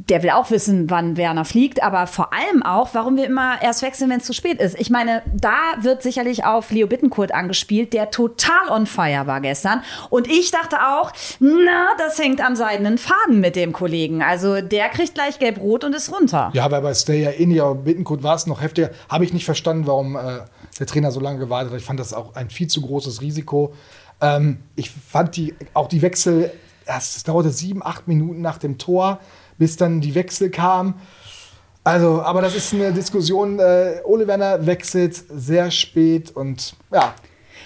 Der 0.08 0.22
will 0.22 0.30
auch 0.30 0.50
wissen, 0.50 0.88
wann 0.88 1.16
Werner 1.16 1.44
fliegt, 1.44 1.82
aber 1.82 2.06
vor 2.06 2.32
allem 2.32 2.62
auch, 2.62 2.90
warum 2.92 3.16
wir 3.16 3.26
immer 3.26 3.60
erst 3.60 3.82
wechseln, 3.82 4.10
wenn 4.10 4.18
es 4.18 4.24
zu 4.24 4.32
spät 4.32 4.60
ist. 4.60 4.78
Ich 4.78 4.90
meine, 4.90 5.22
da 5.32 5.56
wird 5.80 6.02
sicherlich 6.02 6.44
auf 6.44 6.70
Leo 6.70 6.86
Bittenkurt 6.86 7.34
angespielt, 7.34 7.92
der 7.92 8.10
total 8.10 8.68
on 8.70 8.86
fire 8.86 9.26
war 9.26 9.40
gestern. 9.40 9.82
Und 10.10 10.28
ich 10.28 10.50
dachte 10.50 10.76
auch, 10.76 11.12
na, 11.40 11.88
das 11.98 12.18
hängt 12.18 12.44
am 12.44 12.54
seidenen 12.54 12.98
Faden 12.98 13.40
mit 13.40 13.56
dem 13.56 13.72
Kollegen. 13.72 14.22
Also 14.22 14.60
der 14.60 14.88
kriegt 14.90 15.14
gleich 15.14 15.38
gelb-rot 15.38 15.84
und 15.84 15.94
ist 15.94 16.12
runter. 16.12 16.50
Ja, 16.52 16.70
weil 16.70 16.82
bei 16.82 16.94
Stay 16.94 17.22
ja 17.22 17.30
in 17.30 17.50
Bittenkurt 17.82 18.22
war 18.22 18.36
es 18.36 18.46
noch 18.46 18.60
heftiger. 18.60 18.90
Habe 19.08 19.24
ich 19.24 19.32
nicht 19.32 19.44
verstanden, 19.44 19.86
warum. 19.86 20.16
Äh 20.16 20.40
der 20.78 20.86
Trainer 20.86 21.10
so 21.10 21.20
lange 21.20 21.38
gewartet 21.38 21.72
hat. 21.72 21.80
Ich 21.80 21.84
fand 21.84 22.00
das 22.00 22.12
auch 22.12 22.34
ein 22.34 22.50
viel 22.50 22.68
zu 22.68 22.80
großes 22.82 23.20
Risiko. 23.20 23.74
Ähm, 24.20 24.58
ich 24.74 24.90
fand 24.90 25.36
die, 25.36 25.54
auch 25.74 25.88
die 25.88 26.02
Wechsel, 26.02 26.52
es 26.84 27.22
dauerte 27.24 27.50
sieben, 27.50 27.84
acht 27.84 28.08
Minuten 28.08 28.40
nach 28.40 28.58
dem 28.58 28.78
Tor, 28.78 29.18
bis 29.58 29.76
dann 29.76 30.00
die 30.00 30.14
Wechsel 30.14 30.50
kamen. 30.50 30.94
Also, 31.84 32.20
aber 32.22 32.42
das 32.42 32.56
ist 32.56 32.74
eine 32.74 32.92
Diskussion. 32.92 33.60
Äh, 33.60 34.00
Ole 34.04 34.26
Werner 34.26 34.66
wechselt 34.66 35.22
sehr 35.28 35.70
spät 35.70 36.34
und 36.34 36.74
ja, 36.92 37.14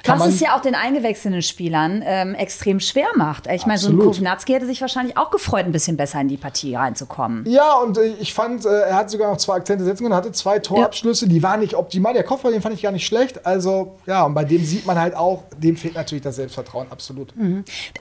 Was 0.07 0.27
es 0.27 0.41
ja 0.41 0.57
auch 0.57 0.61
den 0.63 0.75
eingewechselten 0.75 1.43
Spielern 1.43 2.03
ähm, 2.05 2.35
extrem 2.35 2.81
schwer 2.81 3.09
macht. 3.17 3.47
Ich 3.53 3.67
meine, 3.67 3.79
so 3.79 3.89
ein. 3.91 3.99
Kovnatski 3.99 4.53
hätte 4.53 4.67
sich 4.67 4.81
wahrscheinlich 4.81 5.17
auch 5.17 5.31
gefreut, 5.31 5.65
ein 5.67 5.73
bisschen 5.73 5.97
besser 5.97 6.21
in 6.21 6.29
die 6.29 6.37
Partie 6.37 6.75
reinzukommen. 6.75 7.45
Ja, 7.47 7.75
und 7.75 7.99
äh, 7.99 8.15
ich 8.21 8.33
fand, 8.35 8.65
äh, 8.65 8.69
er 8.69 8.97
hat 8.97 9.11
sogar 9.11 9.31
noch 9.31 9.39
zwei 9.39 9.57
Akzente 9.57 9.85
setzen 9.85 10.05
können, 10.05 10.15
hatte 10.15 10.33
zwei 10.33 10.59
Torabschlüsse, 10.59 11.29
die 11.29 11.43
waren 11.43 11.61
nicht 11.61 11.75
optimal. 11.75 12.15
Der 12.15 12.25
Kopfball, 12.25 12.53
den 12.53 12.63
fand 12.63 12.75
ich 12.75 12.83
gar 12.83 12.93
nicht 12.93 13.07
schlecht. 13.07 13.45
Also, 13.47 13.97
ja, 14.07 14.25
und 14.25 14.35
bei 14.35 14.45
dem 14.45 14.65
sieht 14.65 14.87
man 14.87 14.99
halt 14.99 15.15
auch, 15.15 15.45
dem 15.59 15.77
fehlt 15.77 15.95
natürlich 15.95 16.23
das 16.23 16.37
Selbstvertrauen, 16.37 16.87
absolut. 16.91 17.33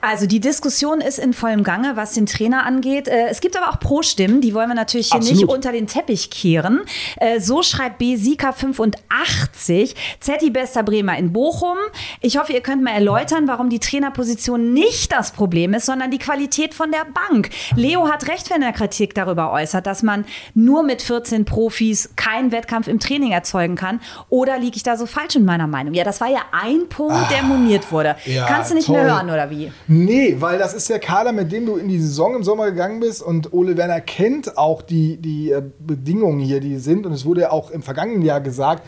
Also 0.00 0.26
die 0.26 0.40
Diskussion 0.40 1.00
ist 1.00 1.18
in 1.18 1.32
vollem 1.32 1.64
Gange, 1.64 1.96
was 1.96 2.12
den 2.14 2.26
Trainer 2.26 2.64
angeht. 2.66 3.08
Äh, 3.08 3.28
Es 3.28 3.40
gibt 3.40 3.56
aber 3.56 3.70
auch 3.72 3.80
Pro-Stimmen, 3.80 4.40
die 4.40 4.54
wollen 4.54 4.68
wir 4.68 4.74
natürlich 4.74 5.08
hier 5.08 5.16
Absolut. 5.16 5.40
nicht 5.40 5.48
unter 5.50 5.72
den 5.72 5.86
Teppich 5.86 6.30
kehren. 6.30 6.80
Äh, 7.16 7.40
So 7.40 7.62
schreibt 7.62 7.98
B. 7.98 8.16
Sika 8.16 8.52
85, 8.52 9.94
Zetti 10.20 10.50
bester 10.50 10.82
Bremer 10.82 11.16
in 11.18 11.32
Bochum. 11.32 11.76
Ich 12.20 12.38
hoffe, 12.38 12.52
ihr 12.52 12.60
könnt 12.60 12.82
mal 12.82 12.92
erläutern, 12.92 13.48
warum 13.48 13.70
die 13.70 13.78
Trainerposition 13.78 14.72
nicht 14.72 15.12
das 15.12 15.32
Problem 15.32 15.74
ist, 15.74 15.86
sondern 15.86 16.10
die 16.10 16.18
Qualität 16.18 16.74
von 16.74 16.90
der 16.90 17.06
Bank. 17.30 17.50
Leo 17.76 18.08
hat 18.08 18.28
recht, 18.28 18.50
wenn 18.50 18.62
er 18.62 18.72
Kritik 18.72 19.14
darüber 19.14 19.52
äußert, 19.52 19.86
dass 19.86 20.02
man 20.02 20.24
nur 20.54 20.82
mit 20.82 21.02
14 21.02 21.44
Profis 21.44 22.10
keinen 22.16 22.52
Wettkampf 22.52 22.88
im 22.88 22.98
Training 23.00 23.32
erzeugen 23.32 23.76
kann. 23.76 24.00
Oder 24.28 24.58
liege 24.58 24.76
ich 24.76 24.82
da 24.82 24.96
so 24.96 25.06
falsch 25.06 25.36
in 25.36 25.44
meiner 25.44 25.66
Meinung? 25.66 25.94
Ja, 25.94 26.04
das 26.04 26.20
war 26.20 26.28
ja 26.28 26.40
ein 26.52 26.88
Punkt, 26.88 27.30
der 27.30 27.42
moniert 27.42 27.90
wurde. 27.92 28.10
Ah, 28.16 28.16
ja, 28.24 28.46
Kannst 28.46 28.70
du 28.70 28.74
nicht 28.74 28.86
toll. 28.86 28.96
mehr 28.96 29.06
hören, 29.06 29.30
oder 29.30 29.50
wie? 29.50 29.72
Nee, 29.86 30.36
weil 30.38 30.58
das 30.58 30.74
ist 30.74 30.88
der 30.88 30.98
Kader, 31.00 31.32
mit 31.32 31.52
dem 31.52 31.66
du 31.66 31.76
in 31.76 31.88
die 31.88 32.00
Saison 32.00 32.34
im 32.36 32.42
Sommer 32.42 32.66
gegangen 32.70 33.00
bist 33.00 33.22
und 33.22 33.52
Ole 33.52 33.76
Werner 33.76 34.00
kennt 34.00 34.56
auch 34.58 34.82
die, 34.82 35.16
die 35.16 35.50
äh, 35.50 35.62
Bedingungen 35.78 36.40
hier, 36.40 36.60
die 36.60 36.78
sind. 36.78 37.06
Und 37.06 37.12
es 37.12 37.24
wurde 37.24 37.42
ja 37.42 37.50
auch 37.50 37.70
im 37.70 37.82
vergangenen 37.82 38.22
Jahr 38.22 38.40
gesagt, 38.40 38.86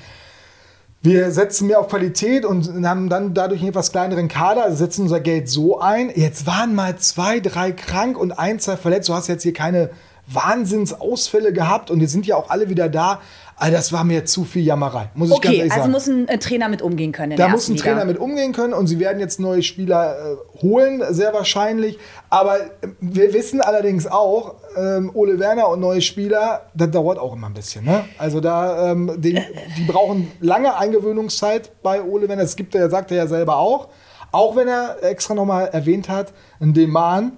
wir 1.02 1.32
setzen 1.32 1.66
mehr 1.66 1.80
auf 1.80 1.88
Qualität 1.88 2.44
und 2.44 2.86
haben 2.86 3.08
dann 3.08 3.34
dadurch 3.34 3.60
einen 3.60 3.70
etwas 3.70 3.90
kleineren 3.90 4.28
Kader, 4.28 4.64
also 4.64 4.76
setzen 4.76 5.02
unser 5.02 5.18
Geld 5.18 5.48
so 5.48 5.80
ein. 5.80 6.12
Jetzt 6.14 6.46
waren 6.46 6.76
mal 6.76 6.96
zwei, 6.96 7.40
drei 7.40 7.72
krank 7.72 8.16
und 8.16 8.38
ein, 8.38 8.60
zwei 8.60 8.76
verletzt. 8.76 9.08
Du 9.08 9.14
hast 9.14 9.26
jetzt 9.26 9.42
hier 9.42 9.52
keine 9.52 9.90
Wahnsinnsausfälle 10.28 11.52
gehabt 11.52 11.90
und 11.90 12.00
jetzt 12.00 12.12
sind 12.12 12.26
ja 12.26 12.36
auch 12.36 12.50
alle 12.50 12.68
wieder 12.68 12.88
da. 12.88 13.20
Also 13.62 13.76
das 13.76 13.92
war 13.92 14.02
mir 14.02 14.24
zu 14.24 14.42
viel 14.44 14.64
Jammerei, 14.64 15.10
muss 15.14 15.28
ich 15.28 15.34
ganz 15.40 15.46
Okay, 15.46 15.56
ehrlich 15.58 15.70
also 15.72 15.82
sagen. 15.82 15.92
muss 15.92 16.06
ein 16.08 16.26
äh, 16.26 16.38
Trainer 16.38 16.68
mit 16.68 16.82
umgehen 16.82 17.12
können. 17.12 17.36
Da 17.36 17.46
muss 17.46 17.68
ein 17.68 17.74
ersten 17.74 17.76
Trainer 17.76 18.00
Liga. 18.00 18.06
mit 18.06 18.18
umgehen 18.18 18.52
können 18.52 18.72
und 18.72 18.88
sie 18.88 18.98
werden 18.98 19.20
jetzt 19.20 19.38
neue 19.38 19.62
Spieler 19.62 20.16
äh, 20.16 20.62
holen, 20.62 21.00
sehr 21.10 21.32
wahrscheinlich. 21.32 21.96
Aber 22.28 22.58
äh, 22.58 22.68
wir 23.00 23.32
wissen 23.32 23.60
allerdings 23.60 24.08
auch, 24.08 24.56
ähm, 24.76 25.12
Ole 25.14 25.38
Werner 25.38 25.68
und 25.68 25.78
neue 25.78 26.00
Spieler, 26.00 26.62
das 26.74 26.90
dauert 26.90 27.20
auch 27.20 27.34
immer 27.36 27.46
ein 27.46 27.54
bisschen. 27.54 27.84
Ne? 27.84 28.04
Also 28.18 28.40
da, 28.40 28.90
ähm, 28.90 29.12
den, 29.18 29.36
die 29.78 29.84
brauchen 29.84 30.32
lange 30.40 30.76
Eingewöhnungszeit 30.76 31.70
bei 31.84 32.02
Ole 32.02 32.28
Werner. 32.28 32.42
Das 32.42 32.56
gibt 32.56 32.74
er, 32.74 32.90
sagt 32.90 33.12
er 33.12 33.18
ja 33.18 33.26
selber 33.28 33.58
auch. 33.58 33.90
Auch 34.32 34.56
wenn 34.56 34.66
er 34.66 35.04
extra 35.04 35.34
nochmal 35.34 35.68
erwähnt 35.68 36.08
hat, 36.08 36.32
ein 36.58 36.74
Deman 36.74 37.36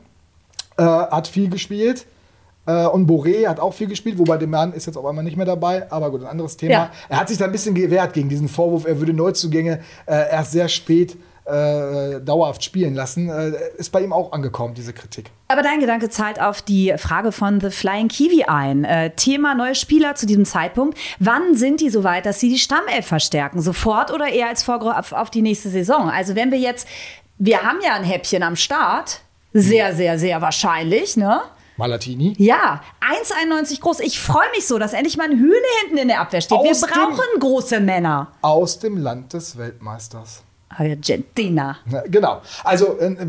äh, 0.78 0.84
hat 0.84 1.28
viel 1.28 1.50
gespielt. 1.50 2.06
Äh, 2.66 2.86
und 2.86 3.08
Boré 3.08 3.46
hat 3.46 3.60
auch 3.60 3.74
viel 3.74 3.88
gespielt, 3.88 4.18
wobei 4.18 4.36
Deman 4.36 4.72
ist 4.72 4.86
jetzt 4.86 4.96
auf 4.96 5.04
einmal 5.04 5.24
nicht 5.24 5.36
mehr 5.36 5.46
dabei. 5.46 5.90
Aber 5.90 6.10
gut, 6.10 6.22
ein 6.22 6.28
anderes 6.28 6.56
Thema. 6.56 6.72
Ja. 6.72 6.90
Er 7.08 7.20
hat 7.20 7.28
sich 7.28 7.38
da 7.38 7.44
ein 7.44 7.52
bisschen 7.52 7.74
gewehrt 7.74 8.12
gegen 8.12 8.28
diesen 8.28 8.48
Vorwurf, 8.48 8.86
er 8.86 8.98
würde 8.98 9.12
Neuzugänge 9.12 9.80
äh, 10.06 10.30
erst 10.30 10.52
sehr 10.52 10.68
spät 10.68 11.16
äh, 11.46 12.20
dauerhaft 12.20 12.64
spielen 12.64 12.94
lassen. 12.94 13.28
Äh, 13.28 13.52
ist 13.76 13.92
bei 13.92 14.00
ihm 14.00 14.12
auch 14.12 14.32
angekommen, 14.32 14.74
diese 14.74 14.92
Kritik. 14.92 15.30
Aber 15.48 15.62
dein 15.62 15.80
Gedanke 15.80 16.08
zahlt 16.08 16.40
auf 16.40 16.62
die 16.62 16.94
Frage 16.96 17.32
von 17.32 17.60
The 17.60 17.70
Flying 17.70 18.08
Kiwi 18.08 18.44
ein. 18.44 18.84
Äh, 18.84 19.10
Thema 19.10 19.54
neue 19.54 19.74
Spieler 19.74 20.14
zu 20.14 20.26
diesem 20.26 20.46
Zeitpunkt. 20.46 20.98
Wann 21.18 21.54
sind 21.54 21.80
die 21.80 21.90
so 21.90 22.02
weit, 22.02 22.24
dass 22.24 22.40
sie 22.40 22.48
die 22.48 22.58
Stammelf 22.58 23.06
verstärken? 23.06 23.60
Sofort 23.60 24.10
oder 24.10 24.28
eher 24.28 24.48
als 24.48 24.62
Vorgriff 24.62 24.96
auf, 24.96 25.12
auf 25.12 25.30
die 25.30 25.42
nächste 25.42 25.68
Saison? 25.68 26.08
Also 26.08 26.34
wenn 26.34 26.50
wir 26.50 26.58
jetzt, 26.58 26.88
wir 27.38 27.62
haben 27.62 27.78
ja 27.84 27.94
ein 27.94 28.04
Häppchen 28.04 28.42
am 28.42 28.56
Start. 28.56 29.20
Sehr, 29.52 29.94
sehr, 29.94 30.18
sehr 30.18 30.40
wahrscheinlich, 30.40 31.16
ne? 31.16 31.40
Malatini. 31.76 32.34
Ja, 32.38 32.80
1,91 33.00 33.80
groß. 33.80 34.00
Ich 34.00 34.20
freue 34.20 34.48
mich 34.54 34.66
so, 34.66 34.78
dass 34.78 34.92
endlich 34.92 35.16
mal 35.16 35.24
ein 35.30 35.38
Hühne 35.38 35.54
hinten 35.82 35.98
in 35.98 36.08
der 36.08 36.20
Abwehr 36.20 36.40
steht. 36.40 36.56
Aus 36.58 36.82
wir 36.82 36.88
dem- 36.88 36.94
brauchen 36.94 37.40
große 37.40 37.80
Männer. 37.80 38.28
Aus 38.42 38.78
dem 38.78 38.96
Land 38.96 39.32
des 39.32 39.56
Weltmeisters. 39.58 40.42
Argentina. 40.68 41.76
Ja, 41.90 42.02
genau. 42.06 42.42
Also, 42.64 42.98
äh, 42.98 43.28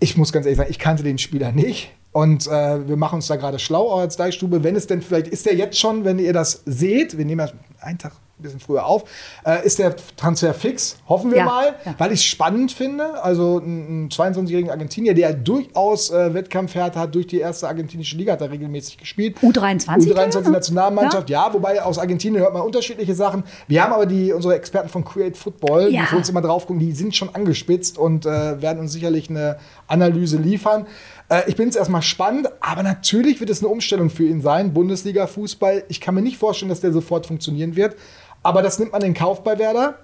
ich 0.00 0.16
muss 0.16 0.32
ganz 0.32 0.46
ehrlich 0.46 0.58
sagen, 0.58 0.70
ich 0.70 0.78
kannte 0.78 1.02
den 1.02 1.18
Spieler 1.18 1.52
nicht. 1.52 1.90
Und 2.12 2.46
äh, 2.46 2.86
wir 2.86 2.96
machen 2.96 3.16
uns 3.16 3.26
da 3.28 3.36
gerade 3.36 3.58
schlau 3.58 3.98
als 3.98 4.16
Deichstube. 4.16 4.62
Wenn 4.62 4.76
es 4.76 4.86
denn 4.86 5.00
vielleicht, 5.00 5.28
ist 5.28 5.46
der 5.46 5.54
jetzt 5.54 5.78
schon, 5.78 6.04
wenn 6.04 6.18
ihr 6.18 6.34
das 6.34 6.62
seht, 6.66 7.16
wir 7.16 7.24
nehmen 7.24 7.46
ja 7.46 7.52
einen 7.80 7.98
Tag 7.98 8.12
ein 8.38 8.42
bisschen 8.42 8.60
früher 8.60 8.86
auf, 8.86 9.04
äh, 9.44 9.64
ist 9.64 9.78
der 9.78 9.94
Transfer 10.16 10.52
fix, 10.54 10.96
hoffen 11.08 11.30
wir 11.30 11.38
Ja, 11.38 11.44
mal, 11.44 11.74
ja. 11.84 11.94
weil 11.98 12.12
ich 12.12 12.20
es 12.20 12.24
spannend 12.24 12.72
finde. 12.72 13.22
Also 13.22 13.58
ein, 13.58 14.06
ein 14.06 14.08
22-jährigen 14.08 14.70
Argentinier, 14.70 15.14
der 15.14 15.32
durchaus 15.32 16.10
äh, 16.10 16.34
Wettkampfhärte 16.34 16.98
hat 16.98 17.14
durch 17.14 17.26
die 17.26 17.38
erste 17.38 17.68
argentinische 17.68 18.16
Liga, 18.16 18.32
hat 18.32 18.40
er 18.40 18.50
regelmäßig 18.50 18.96
gespielt. 18.98 19.36
U23 19.42 20.08
U23 20.12 20.40
ne? 20.42 20.50
Nationalmannschaft, 20.50 21.30
ja. 21.30 21.52
wobei 21.52 21.82
aus 21.82 21.98
Argentinien 21.98 22.42
hört 22.42 22.52
man 22.52 22.62
unterschiedliche 22.62 23.14
Sachen. 23.14 23.44
Wir 23.68 23.82
haben 23.84 23.92
aber 23.92 24.06
die, 24.06 24.32
unsere 24.32 24.54
Experten 24.56 24.88
von 24.88 25.04
Create 25.04 25.36
Football, 25.36 25.92
Ja. 25.92 26.00
die 26.02 26.06
für 26.08 26.16
uns 26.16 26.28
immer 26.28 26.42
drauf 26.42 26.66
gucken, 26.66 26.80
die 26.80 26.92
sind 26.92 27.14
schon 27.14 27.34
angespitzt 27.34 27.98
und 27.98 28.26
äh, 28.26 28.60
werden 28.60 28.80
uns 28.80 28.92
sicherlich 28.92 29.30
eine 29.30 29.58
Analyse 29.86 30.36
liefern. 30.38 30.86
Äh, 31.28 31.42
ich 31.48 31.56
bin 31.56 31.66
jetzt 31.66 31.76
erstmal 31.76 32.02
spannend, 32.02 32.48
aber 32.60 32.82
natürlich 32.82 33.40
wird 33.40 33.50
es 33.50 33.60
eine 33.60 33.68
Umstellung 33.68 34.10
für 34.10 34.24
ihn 34.24 34.40
sein. 34.40 34.72
Bundesliga-Fußball, 34.72 35.84
ich 35.88 36.00
kann 36.00 36.14
mir 36.14 36.22
nicht 36.22 36.38
vorstellen, 36.38 36.68
dass 36.70 36.80
der 36.80 36.92
sofort 36.92 37.26
funktionieren 37.26 37.76
wird. 37.76 37.96
Aber 38.42 38.62
das 38.62 38.78
nimmt 38.78 38.92
man 38.92 39.02
in 39.02 39.14
Kauf 39.14 39.42
bei 39.42 39.58
Werder. 39.58 39.94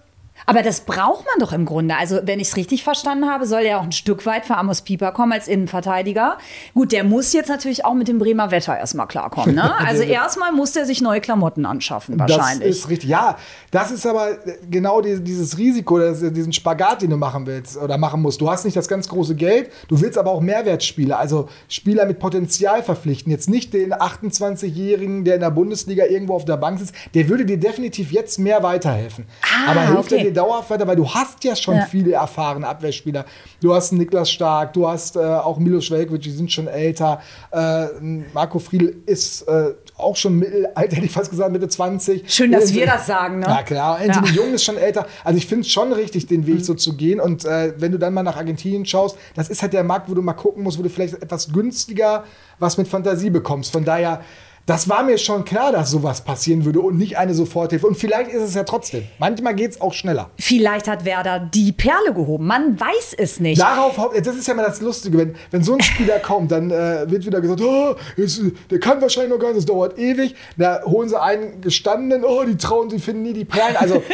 Aber 0.47 0.63
das 0.63 0.81
braucht 0.83 1.25
man 1.27 1.39
doch 1.41 1.53
im 1.53 1.65
Grunde. 1.65 1.97
Also, 1.97 2.21
wenn 2.25 2.41
ich 2.41 2.49
es 2.49 2.57
richtig 2.57 2.85
verstanden 2.85 3.29
habe, 3.29 3.47
soll 3.47 3.63
er 3.63 3.79
auch 3.79 3.83
ein 3.83 3.93
Stück 3.93 4.27
weit 4.27 4.47
für 4.47 4.57
Amos 4.57 4.83
Pieper 4.83 5.13
kommen 5.13 5.33
als 5.33 5.49
Innenverteidiger. 5.49 6.39
Gut, 6.75 6.93
der 6.93 7.05
muss 7.05 7.33
jetzt 7.33 7.49
natürlich 7.49 7.85
auch 7.85 7.95
mit 7.95 8.09
dem 8.09 8.19
Bremer 8.19 8.51
Wetter 8.51 8.77
erstmal 8.77 9.07
klarkommen. 9.07 9.55
Ne? 9.55 9.73
Also, 9.89 10.03
erstmal 10.03 10.53
muss 10.53 10.73
der 10.73 10.85
sich 10.85 11.01
neue 11.01 11.21
Klamotten 11.21 11.65
anschaffen, 11.65 12.19
wahrscheinlich. 12.19 12.69
Das 12.69 12.79
ist 12.79 12.89
richtig. 12.91 13.09
Ja, 13.09 13.39
das 13.71 13.91
ist 13.91 14.07
aber 14.07 14.37
genau 14.69 15.01
die, 15.01 15.23
dieses 15.23 15.57
Risiko, 15.57 15.99
das, 15.99 16.21
diesen 16.21 16.53
Spagat, 16.53 17.03
den 17.03 17.11
du 17.11 17.17
machen 17.17 17.47
willst 17.47 17.77
oder 17.77 17.97
machen 17.97 18.21
musst. 18.21 18.41
Du 18.41 18.51
hast 18.51 18.65
nicht 18.65 18.77
das 18.77 18.89
ganz 18.89 19.09
große 19.09 19.35
Geld, 19.35 19.71
du 19.89 20.01
willst 20.01 20.19
aber 20.19 20.31
auch 20.31 20.41
Mehrwertspieler, 20.41 21.19
also 21.19 21.49
Spieler 21.69 22.07
mit 22.07 22.19
Potenzial 22.19 22.83
verpflichten. 22.83 23.31
Jetzt 23.31 23.49
nicht 23.49 23.73
den 23.73 23.95
28-Jährigen, 23.95 25.25
der 25.25 25.37
in 25.37 25.41
der 25.41 25.51
Bundesliga 25.51 26.05
irgendwo 26.05 26.35
auf 26.35 26.45
der 26.45 26.57
Bank 26.57 26.79
sitzt. 26.79 26.95
Der 27.15 27.29
würde 27.29 27.47
dir 27.47 27.59
definitiv 27.59 28.13
jetzt 28.13 28.39
mehr 28.39 28.63
weiterhelfen. 28.63 29.27
Ah, 29.43 29.71
aber 29.71 29.87
hilft 29.87 30.13
okay. 30.13 30.28
Er 30.29 30.33
dir 30.35 30.41
dauerhaft 30.41 30.71
weiter, 30.71 30.87
weil 30.87 30.97
du 30.97 31.09
hast 31.09 31.43
ja 31.45 31.55
schon 31.57 31.77
Ja. 31.77 31.87
viele 31.87 32.13
erfahrene 32.13 32.67
Abwehrspieler. 32.67 33.25
Du 33.61 33.75
hast 33.75 33.93
Niklas 33.93 34.31
Stark, 34.31 34.73
du 34.73 34.89
hast 34.89 35.17
äh, 35.17 35.21
auch 35.21 35.59
Milos 35.59 35.91
Velkovic, 35.91 36.23
die 36.23 36.31
sind 36.31 36.51
schon 36.53 36.67
älter. 36.69 37.21
Äh, 37.51 37.87
Marco 38.33 38.59
Friedl 38.59 38.97
ist 39.07 39.43
äh, 39.49 39.75
auch 39.97 40.17
schon 40.17 40.37
mittelalter, 40.37 40.79
hätte 40.97 41.05
ich 41.07 41.11
fast 41.13 41.31
gesagt, 41.31 41.51
Mitte 41.53 41.69
20. 41.69 42.33
Schön, 42.33 42.53
dass 42.53 42.71
Äh, 42.71 42.75
wir 42.75 42.87
das 42.87 43.07
sagen, 43.07 43.41
ne? 43.41 43.47
Ja, 43.47 43.63
klar. 43.63 43.97
Anthony 43.99 44.15
Ja. 44.15 44.21
Mhm. 44.33 44.37
Jung 44.39 44.55
ist 44.55 44.65
schon 44.65 44.77
älter. 44.77 45.07
Also 45.25 45.39
ich 45.39 45.47
finde 45.47 45.63
es 45.63 45.73
schon 45.73 45.93
richtig, 45.93 46.27
den 46.27 46.47
Weg 46.47 46.65
so 46.65 46.75
zu 46.75 46.97
gehen. 46.97 47.21
Und 47.21 47.45
äh, 47.45 47.73
wenn 47.79 47.93
du 47.93 47.99
dann 47.99 48.15
mal 48.15 48.23
nach 48.23 48.37
Argentinien 48.37 48.87
schaust, 48.87 49.17
das 49.35 49.49
ist 49.49 49.63
halt 49.63 49.73
der 49.73 49.85
Markt, 49.85 50.09
wo 50.09 50.15
du 50.15 50.23
mal 50.23 50.35
gucken 50.35 50.63
musst, 50.63 50.79
wo 50.79 50.83
du 50.83 50.89
vielleicht 50.91 51.15
etwas 51.23 51.53
günstiger 51.53 52.25
was 52.61 52.77
mit 52.77 52.89
Fantasie 52.89 53.31
bekommst. 53.31 53.73
Von 53.73 53.85
daher, 53.85 54.21
das 54.69 54.87
war 54.87 55.03
mir 55.03 55.17
schon 55.17 55.47
klar, 55.47 55.73
dass 55.73 55.91
sowas 55.91 56.21
passieren 56.21 56.67
würde 56.67 56.81
und 56.81 56.99
nicht 56.99 57.17
eine 57.17 57.33
Soforthilfe. 57.33 57.87
Und 57.87 57.97
vielleicht 57.97 58.31
ist 58.31 58.43
es 58.43 58.55
ja 58.55 58.65
trotzdem. 58.65 59.07
Manchmal 59.19 59.55
geht 59.55 59.71
es 59.71 59.81
auch 59.81 59.95
schneller. 59.95 60.29
Vielleicht 60.39 60.89
hat 60.89 61.07
Werder 61.07 61.41
die 61.41 61.73
Perle 61.73 62.13
gehoben. 62.13 62.47
Man 62.47 62.79
weiß 62.79 63.15
es 63.17 63.41
nicht. 63.41 63.59
Darauf, 63.59 63.99
das 64.23 64.37
ist 64.37 64.47
ja 64.47 64.53
mal 64.53 64.67
das 64.67 64.83
Lustige, 64.83 65.17
wenn, 65.17 65.37
wenn 65.51 65.63
so 65.63 65.73
ein 65.73 65.81
Spieler 65.81 66.19
kommt, 66.19 66.53
dann 66.53 66.71
äh, 66.71 67.11
wird 67.11 67.25
wieder 67.25 67.41
gesagt, 67.41 67.63
oh, 67.63 67.97
äh, 68.19 68.27
der 68.71 68.79
kann 68.79 69.01
wahrscheinlich 69.01 69.33
noch 69.33 69.39
gar 69.39 69.49
nicht, 69.49 69.57
das 69.57 69.65
dauert 69.65 69.99
ewig. 69.99 70.35
Da 70.59 70.83
holen 70.85 71.09
sie 71.09 71.19
einen 71.19 71.63
gestandenen, 71.63 72.23
oh, 72.23 72.45
die 72.45 72.59
trauen, 72.59 72.91
die 72.91 72.99
finden 72.99 73.23
nie 73.23 73.33
die 73.33 73.47
Perlen. 73.47 73.75
Also 73.77 74.03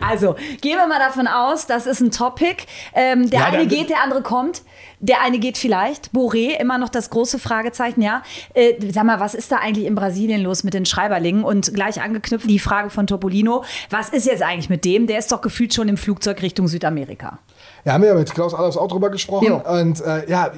Also, 0.00 0.36
gehen 0.60 0.76
wir 0.76 0.86
mal 0.86 0.98
davon 0.98 1.26
aus, 1.26 1.66
das 1.66 1.86
ist 1.86 2.00
ein 2.00 2.10
Topic. 2.10 2.64
Ähm, 2.94 3.30
der 3.30 3.40
Ja, 3.40 3.46
eine 3.46 3.66
geht, 3.66 3.90
der 3.90 4.02
andere 4.02 4.22
kommt. 4.22 4.62
Der 5.04 5.20
eine 5.20 5.38
geht 5.38 5.58
vielleicht. 5.58 6.12
Boré, 6.14 6.58
immer 6.58 6.78
noch 6.78 6.88
das 6.88 7.10
große 7.10 7.38
Fragezeichen, 7.38 8.00
ja. 8.00 8.22
Äh, 8.54 8.72
sag 8.90 9.04
mal, 9.04 9.20
was 9.20 9.34
ist 9.34 9.52
da 9.52 9.56
eigentlich 9.56 9.84
in 9.84 9.94
Brasilien 9.94 10.40
los 10.40 10.64
mit 10.64 10.72
den 10.72 10.86
Schreiberlingen? 10.86 11.44
Und 11.44 11.74
gleich 11.74 12.00
angeknüpft 12.00 12.48
die 12.48 12.58
Frage 12.58 12.88
von 12.88 13.06
Topolino. 13.06 13.64
Was 13.90 14.08
ist 14.08 14.24
jetzt 14.24 14.42
eigentlich 14.42 14.70
mit 14.70 14.86
dem? 14.86 15.06
Der 15.06 15.18
ist 15.18 15.30
doch 15.30 15.42
gefühlt 15.42 15.74
schon 15.74 15.90
im 15.90 15.98
Flugzeug 15.98 16.40
Richtung 16.40 16.68
Südamerika. 16.68 17.38
Ja, 17.84 17.92
haben 17.92 18.00
wir 18.00 18.08
ja 18.08 18.14
mit 18.14 18.32
Klaus 18.32 18.54
Adolfs 18.54 18.78
auch 18.78 18.88
drüber 18.88 19.10
gesprochen. 19.10 19.46
Jo. 19.46 19.56
Und 19.56 20.00
äh, 20.00 20.26
ja, 20.30 20.52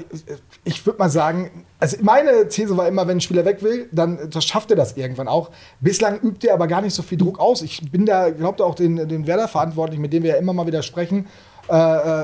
ich 0.62 0.86
würde 0.86 1.00
mal 1.00 1.10
sagen, 1.10 1.64
also 1.80 1.96
meine 2.02 2.46
These 2.48 2.76
war 2.76 2.86
immer, 2.86 3.08
wenn 3.08 3.16
ein 3.16 3.20
Spieler 3.20 3.44
weg 3.44 3.64
will, 3.64 3.88
dann 3.90 4.30
das 4.30 4.44
schafft 4.44 4.70
er 4.70 4.76
das 4.76 4.96
irgendwann 4.96 5.26
auch. 5.26 5.50
Bislang 5.80 6.20
übt 6.20 6.46
er 6.46 6.54
aber 6.54 6.68
gar 6.68 6.82
nicht 6.82 6.94
so 6.94 7.02
viel 7.02 7.18
Druck 7.18 7.40
aus. 7.40 7.62
Ich 7.62 7.90
bin 7.90 8.06
da, 8.06 8.30
glaube 8.30 8.64
auch 8.64 8.76
den, 8.76 9.08
den 9.08 9.26
Werder-Verantwortlichen, 9.26 10.02
mit 10.02 10.12
dem 10.12 10.22
wir 10.22 10.30
ja 10.30 10.36
immer 10.36 10.52
mal 10.52 10.68
wieder 10.68 10.84
sprechen, 10.84 11.26
äh, 11.68 11.74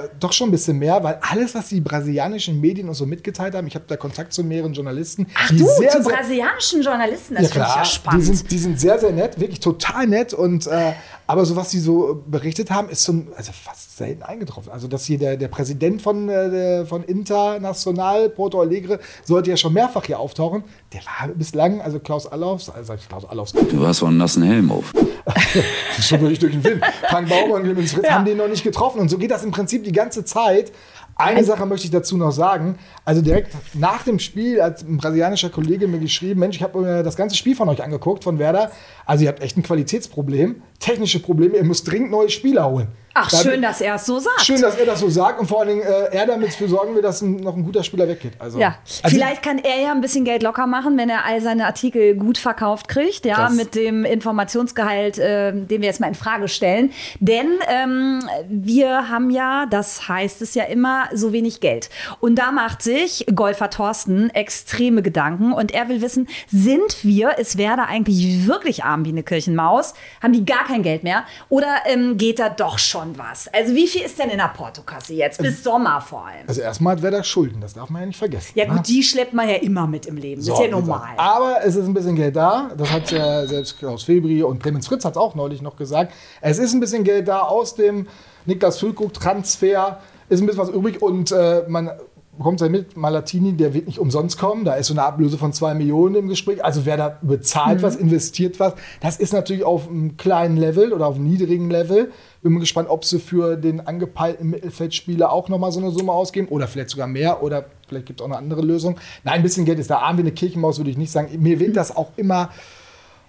äh, 0.05 0.09
doch 0.21 0.33
schon 0.33 0.49
ein 0.49 0.53
bisschen 0.53 0.79
mehr, 0.79 1.03
weil 1.03 1.19
alles, 1.21 1.55
was 1.55 1.69
die 1.69 1.81
brasilianischen 1.81 2.61
Medien 2.61 2.89
uns 2.89 2.99
so 2.99 3.07
mitgeteilt 3.07 3.55
haben, 3.55 3.67
ich 3.67 3.75
habe 3.75 3.85
da 3.89 3.97
Kontakt 3.97 4.33
zu 4.33 4.45
mehreren 4.45 4.73
Journalisten, 4.73 5.27
Ach 5.35 5.51
du, 5.51 5.67
sehr, 5.67 5.91
zu 5.91 6.03
brasilianischen 6.03 6.83
Journalisten, 6.83 7.35
das 7.35 7.53
finde 7.53 7.67
ich 7.69 7.77
ja 7.77 7.85
spannend. 7.85 8.23
die 8.23 8.27
sind, 8.27 8.51
die 8.51 8.59
sind 8.59 8.81
sehr, 8.81 8.99
sehr 8.99 9.13
nett, 9.13 9.39
wirklich 9.41 9.61
total 9.61 10.07
nett. 10.07 10.33
Und, 10.33 10.67
äh, 10.67 10.93
Aber 11.33 11.47
so 11.47 11.57
was 11.57 11.71
sie 11.71 11.81
so 11.81 12.23
berichtet 12.27 12.71
haben, 12.71 12.91
ist 12.91 13.05
so 13.05 13.15
also 13.35 13.53
fast 13.53 13.97
selten 13.97 14.23
eingetroffen. 14.23 14.71
Also 14.71 14.87
dass 14.87 15.07
hier 15.07 15.17
der, 15.17 15.39
der 15.39 15.49
Präsident 15.49 16.03
von, 16.03 16.29
äh, 16.29 16.51
der, 16.51 16.85
von 16.85 17.03
International 17.05 18.29
Porto 18.29 18.61
Alegre 18.61 19.01
sollte 19.25 19.49
ja 19.49 19.57
schon 19.57 19.73
mehrfach 19.73 20.05
hier 20.05 20.19
auftauchen. 20.19 20.63
Der 20.93 21.01
war 21.01 21.29
bislang, 21.29 21.81
also 21.81 22.01
Klaus 22.01 22.27
Allofs, 22.27 22.69
also 22.69 22.85
sag 22.85 22.99
ich 22.99 23.09
Klaus 23.09 23.25
Allofs, 23.25 23.53
Du 23.53 23.87
hast 23.87 24.01
so 24.01 24.07
einen 24.07 24.19
nassen 24.19 24.43
Helm 24.43 24.71
auf. 24.71 24.93
das 25.25 25.37
ist 26.01 26.09
schon 26.09 26.21
wirklich 26.21 26.39
durch 26.39 26.53
den 26.53 26.65
Wind. 26.65 26.85
Frank 27.09 27.31
Baumann 27.31 27.63
und 27.63 27.63
Clemens 27.63 27.95
Fritz 27.95 28.11
haben 28.11 28.27
den 28.27 28.37
noch 28.37 28.49
nicht 28.49 28.63
getroffen. 28.63 29.01
Und 29.01 29.09
so 29.09 29.17
geht 29.17 29.31
das 29.31 29.43
im 29.43 29.53
Prinzip 29.53 29.85
die 29.85 29.93
ganze 29.93 30.27
Zeit. 30.27 30.71
Eine 31.15 31.45
Sache 31.45 31.67
möchte 31.67 31.87
ich 31.87 31.91
dazu 31.91 32.17
noch 32.17 32.33
sagen. 32.33 32.79
Also 33.05 33.23
direkt 33.23 33.55
nach 33.75 34.03
dem 34.03 34.19
Spiel 34.19 34.63
hat 34.63 34.83
ein 34.83 34.97
brasilianischer 34.97 35.51
Kollege 35.51 35.87
mir 35.87 35.99
geschrieben, 35.99 36.41
Mensch, 36.41 36.57
ich 36.57 36.63
habe 36.63 36.81
mir 36.81 37.03
das 37.03 37.17
ganze 37.17 37.37
Spiel 37.37 37.55
von 37.55 37.69
euch 37.69 37.83
angeguckt, 37.83 38.25
von 38.25 38.39
Werder. 38.39 38.71
Also 39.05 39.25
ihr 39.25 39.29
habt 39.29 39.43
echt 39.43 39.57
ein 39.57 39.63
Qualitätsproblem, 39.63 40.63
technische 40.83 41.21
Probleme, 41.21 41.57
ihr 41.57 41.65
müsst 41.65 41.91
dringend 41.91 42.11
neue 42.11 42.29
Spieler 42.29 42.69
holen. 42.69 42.89
Ach, 43.15 43.31
Da- 43.31 43.37
schön, 43.37 43.61
dass 43.61 43.83
er 43.83 43.97
es 43.97 44.07
so 44.07 44.19
sagt. 44.19 44.41
Schön, 44.41 44.63
dass 44.63 44.75
er 44.77 44.87
das 44.87 45.01
so 45.01 45.11
sagt 45.11 45.39
und 45.39 45.47
vor 45.47 45.61
allen 45.61 45.69
Dingen 45.69 45.83
äh, 45.83 46.17
er 46.17 46.25
damit 46.27 46.55
für 46.55 46.67
sorgen 46.67 46.95
will, 46.95 47.03
dass 47.03 47.21
ein, 47.21 47.37
noch 47.37 47.55
ein 47.55 47.63
guter 47.63 47.83
Spieler 47.85 48.09
weggeht. 48.09 48.33
Also, 48.39 48.59
Ja, 48.59 48.77
also, 49.03 49.15
vielleicht 49.15 49.43
kann 49.43 49.59
er 49.59 49.83
ja 49.83 49.91
ein 49.93 50.01
bisschen 50.01 50.25
Geld 50.25 50.43
locker 50.43 50.67
machen, 50.67 50.97
wenn 50.97 51.11
er 51.11 51.27
all 51.27 51.39
seine 51.43 51.67
Artikel 51.67 52.15
gut 52.15 52.39
verkauft 52.39 52.89
kriegt, 52.89 53.27
ja, 53.27 53.51
mit 53.51 53.75
dem 53.75 54.07
Informationsgehalt, 54.07 55.19
äh, 55.19 55.53
den 55.53 55.83
wir 55.83 55.89
jetzt 55.89 56.01
mal 56.01 56.07
in 56.07 56.15
Frage 56.15 56.49
stellen. 56.49 56.91
Denn 57.21 57.49
ähm, 57.69 58.23
wir 58.49 59.11
haben 59.11 59.29
ja, 59.29 59.67
das 59.69 60.09
heißt 60.09 60.41
es 60.41 60.55
ja 60.55 60.65
immer, 60.65 61.05
so 61.13 61.35
wenig 61.35 61.61
Geld. 61.61 61.91
Und 62.21 62.37
da 62.37 62.51
macht 62.51 62.81
sich 62.81 63.27
Golfer 63.35 63.69
Thorsten 63.69 64.31
extreme 64.31 65.03
Gedanken 65.03 65.53
und 65.53 65.73
er 65.75 65.91
will 65.91 66.01
wissen, 66.01 66.29
sind 66.51 67.05
wir, 67.05 67.37
ist 67.39 67.59
Werder 67.59 67.89
eigentlich 67.89 68.47
wirklich 68.47 68.85
arm 68.85 69.05
wie 69.05 69.11
eine 69.11 69.23
Kirchenmaus? 69.23 69.93
Haben 70.23 70.33
die 70.33 70.47
gar 70.47 70.65
kein 70.73 70.83
Geld 70.83 71.03
mehr? 71.03 71.25
Oder 71.49 71.77
ähm, 71.87 72.17
geht 72.17 72.39
da 72.39 72.49
doch 72.49 72.79
schon 72.79 73.19
was? 73.19 73.49
Also 73.53 73.75
wie 73.75 73.87
viel 73.87 74.03
ist 74.03 74.19
denn 74.19 74.31
in 74.31 74.39
der 74.39 74.49
Portokasse 74.49 75.15
jetzt? 75.15 75.39
Bis 75.39 75.63
Sommer 75.63 76.01
vor 76.01 76.27
allem. 76.27 76.49
also 76.49 76.61
erstmal 76.61 76.97
hat 76.97 77.03
Werder 77.03 77.25
Schulden, 77.25 77.61
das 77.61 77.75
darf 77.75 77.91
man 77.91 78.03
ja 78.03 78.07
nicht 78.07 78.19
vergessen. 78.19 78.53
Ja 78.55 78.67
ne? 78.67 78.77
gut, 78.77 78.89
die 78.89 79.03
schleppt 79.03 79.33
man 79.33 79.49
ja 79.49 79.57
immer 79.57 79.87
mit 79.87 80.07
im 80.07 80.17
Leben. 80.17 80.41
So, 80.41 80.55
ist 80.55 80.61
ja 80.61 80.69
normal. 80.69 81.11
Aber 81.17 81.57
es 81.65 81.77
ist 81.77 81.87
ein 81.87 81.95
bisschen 81.95 82.17
Geld 82.17 82.37
da. 82.37 82.71
Das 82.77 82.91
hat 82.91 83.11
ja 83.11 83.47
selbst 83.47 83.79
Klaus 83.79 84.05
Febri 84.05 84.43
und 84.43 84.63
Clemens 84.63 84.87
Fritz 84.87 85.05
hat 85.05 85.13
es 85.13 85.19
auch 85.19 85.35
neulich 85.35 85.63
noch 85.63 85.77
gesagt. 85.77 86.13
Es 86.41 86.59
ist 86.59 86.73
ein 86.73 86.81
bisschen 86.81 87.05
Geld 87.05 87.29
da 87.29 87.41
aus 87.41 87.75
dem 87.75 88.09
Niklas 88.47 88.79
Füllkrug-Transfer. 88.79 90.01
Ist 90.29 90.41
ein 90.41 90.47
bisschen 90.47 90.63
was 90.63 90.71
übrig 90.71 91.03
und 91.03 91.31
äh, 91.33 91.65
man 91.69 91.91
bekommt 92.37 92.61
ja 92.61 92.69
mit, 92.69 92.97
Malatini, 92.97 93.53
der 93.53 93.75
wird 93.75 93.87
nicht 93.87 93.99
umsonst 93.99 94.39
kommen. 94.39 94.65
Da 94.65 94.75
ist 94.75 94.87
so 94.87 94.95
eine 94.95 95.03
Ablöse 95.03 95.37
von 95.37 95.53
zwei 95.53 95.75
Millionen 95.75 96.15
im 96.15 96.29
Gespräch. 96.29 96.65
Also 96.65 96.87
wer 96.87 96.97
da 96.97 97.19
bezahlt 97.21 97.83
was, 97.83 97.97
investiert 97.97 98.59
was. 98.59 98.75
Das 99.01 99.19
ist 99.19 99.33
natürlich 99.33 99.65
auf 99.65 99.89
einem 99.89 100.17
kleinen 100.17 100.57
Level 100.57 100.93
oder 100.93 101.07
auf 101.07 101.17
einem 101.17 101.25
niedrigen 101.25 101.71
Level. 101.71 102.11
Bin 102.43 102.53
mal 102.55 102.61
gespannt, 102.61 102.89
ob 102.89 103.05
sie 103.05 103.19
für 103.19 103.57
den 103.57 103.87
angepeilten 103.87 104.49
Mittelfeldspieler 104.49 105.31
auch 105.31 105.49
nochmal 105.49 105.73
so 105.73 105.81
eine 105.81 105.91
Summe 105.91 106.13
ausgeben 106.13 106.49
oder 106.49 106.67
vielleicht 106.69 106.91
sogar 106.91 107.07
mehr 107.07 107.43
oder 107.43 107.67
vielleicht 107.87 108.07
gibt 108.07 108.21
es 108.21 108.25
auch 108.25 108.31
eine 108.31 108.39
andere 108.39 108.63
Lösung. 108.63 108.99
Nein, 109.25 109.35
ein 109.35 109.43
bisschen 109.43 109.67
Geld 109.67 109.79
ist 109.79 109.91
da. 109.91 109.99
Arm 109.99 110.17
wie 110.17 110.23
eine 110.23 110.33
Kirchenmaus 110.33 110.79
würde 110.79 110.91
ich 110.91 110.97
nicht 110.97 111.13
sagen. 111.13 111.29
Mir 111.39 111.61
wird 111.61 111.77
das 111.77 111.95
auch 111.95 112.13
immer. 112.17 112.49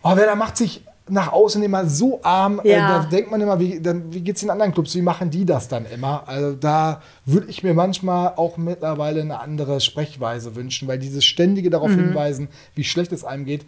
Oh, 0.02 0.12
wer 0.16 0.26
da 0.26 0.36
macht 0.36 0.56
sich 0.58 0.82
nach 1.10 1.34
außen 1.34 1.62
immer 1.64 1.86
so 1.86 2.22
arm, 2.24 2.62
äh, 2.64 2.70
Ja. 2.72 2.88
da 3.04 3.06
denkt 3.06 3.30
man 3.30 3.42
immer, 3.42 3.60
wie, 3.60 3.82
dann, 3.82 4.14
wie 4.14 4.22
geht 4.22 4.36
es 4.36 4.42
den 4.42 4.50
anderen 4.50 4.72
Clubs, 4.74 4.96
wie 4.96 5.02
machen 5.02 5.30
die 5.30 5.44
das 5.46 5.68
dann 5.68 5.86
immer? 5.86 6.24
Also 6.28 6.54
da 6.54 7.02
würde 7.26 7.48
ich 7.50 7.62
mir 7.62 7.74
manchmal 7.74 8.34
auch 8.38 8.56
mittlerweile 8.58 9.22
eine 9.22 9.40
andere 9.40 9.82
Sprechweise 9.82 10.56
wünschen, 10.56 10.88
weil 10.88 11.00
dieses 11.00 11.26
ständige 11.26 11.70
darauf 11.70 11.92
Mhm. 11.92 11.96
hinweisen, 12.06 12.48
wie 12.76 12.84
schlecht 12.86 13.12
es 13.12 13.26
einem 13.26 13.44
geht, 13.46 13.66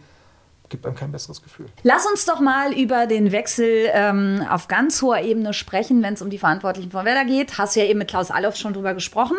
gibt 0.70 0.86
einem 0.86 0.96
kein 0.96 1.12
besseres 1.12 1.42
Gefühl. 1.42 1.68
Lass 1.84 2.06
uns 2.06 2.26
doch 2.26 2.40
mal 2.40 2.74
über 2.74 3.08
den 3.08 3.32
Wechsel 3.32 3.90
ähm, 3.94 4.46
auf 4.50 4.68
ganz 4.68 5.02
hoher 5.02 5.20
Ebene 5.20 5.54
sprechen, 5.54 6.02
wenn 6.04 6.14
es 6.14 6.22
um 6.22 6.30
die 6.30 6.38
Verantwortlichen 6.38 6.92
von 6.92 7.06
Werder 7.06 7.26
geht. 7.26 7.58
Hast 7.58 7.76
du 7.76 7.80
ja 7.80 7.86
eben 7.86 8.00
mit 8.00 8.08
Klaus 8.08 8.32
Allofs 8.32 8.60
schon 8.60 8.74
drüber 8.74 8.94
gesprochen. 8.94 9.38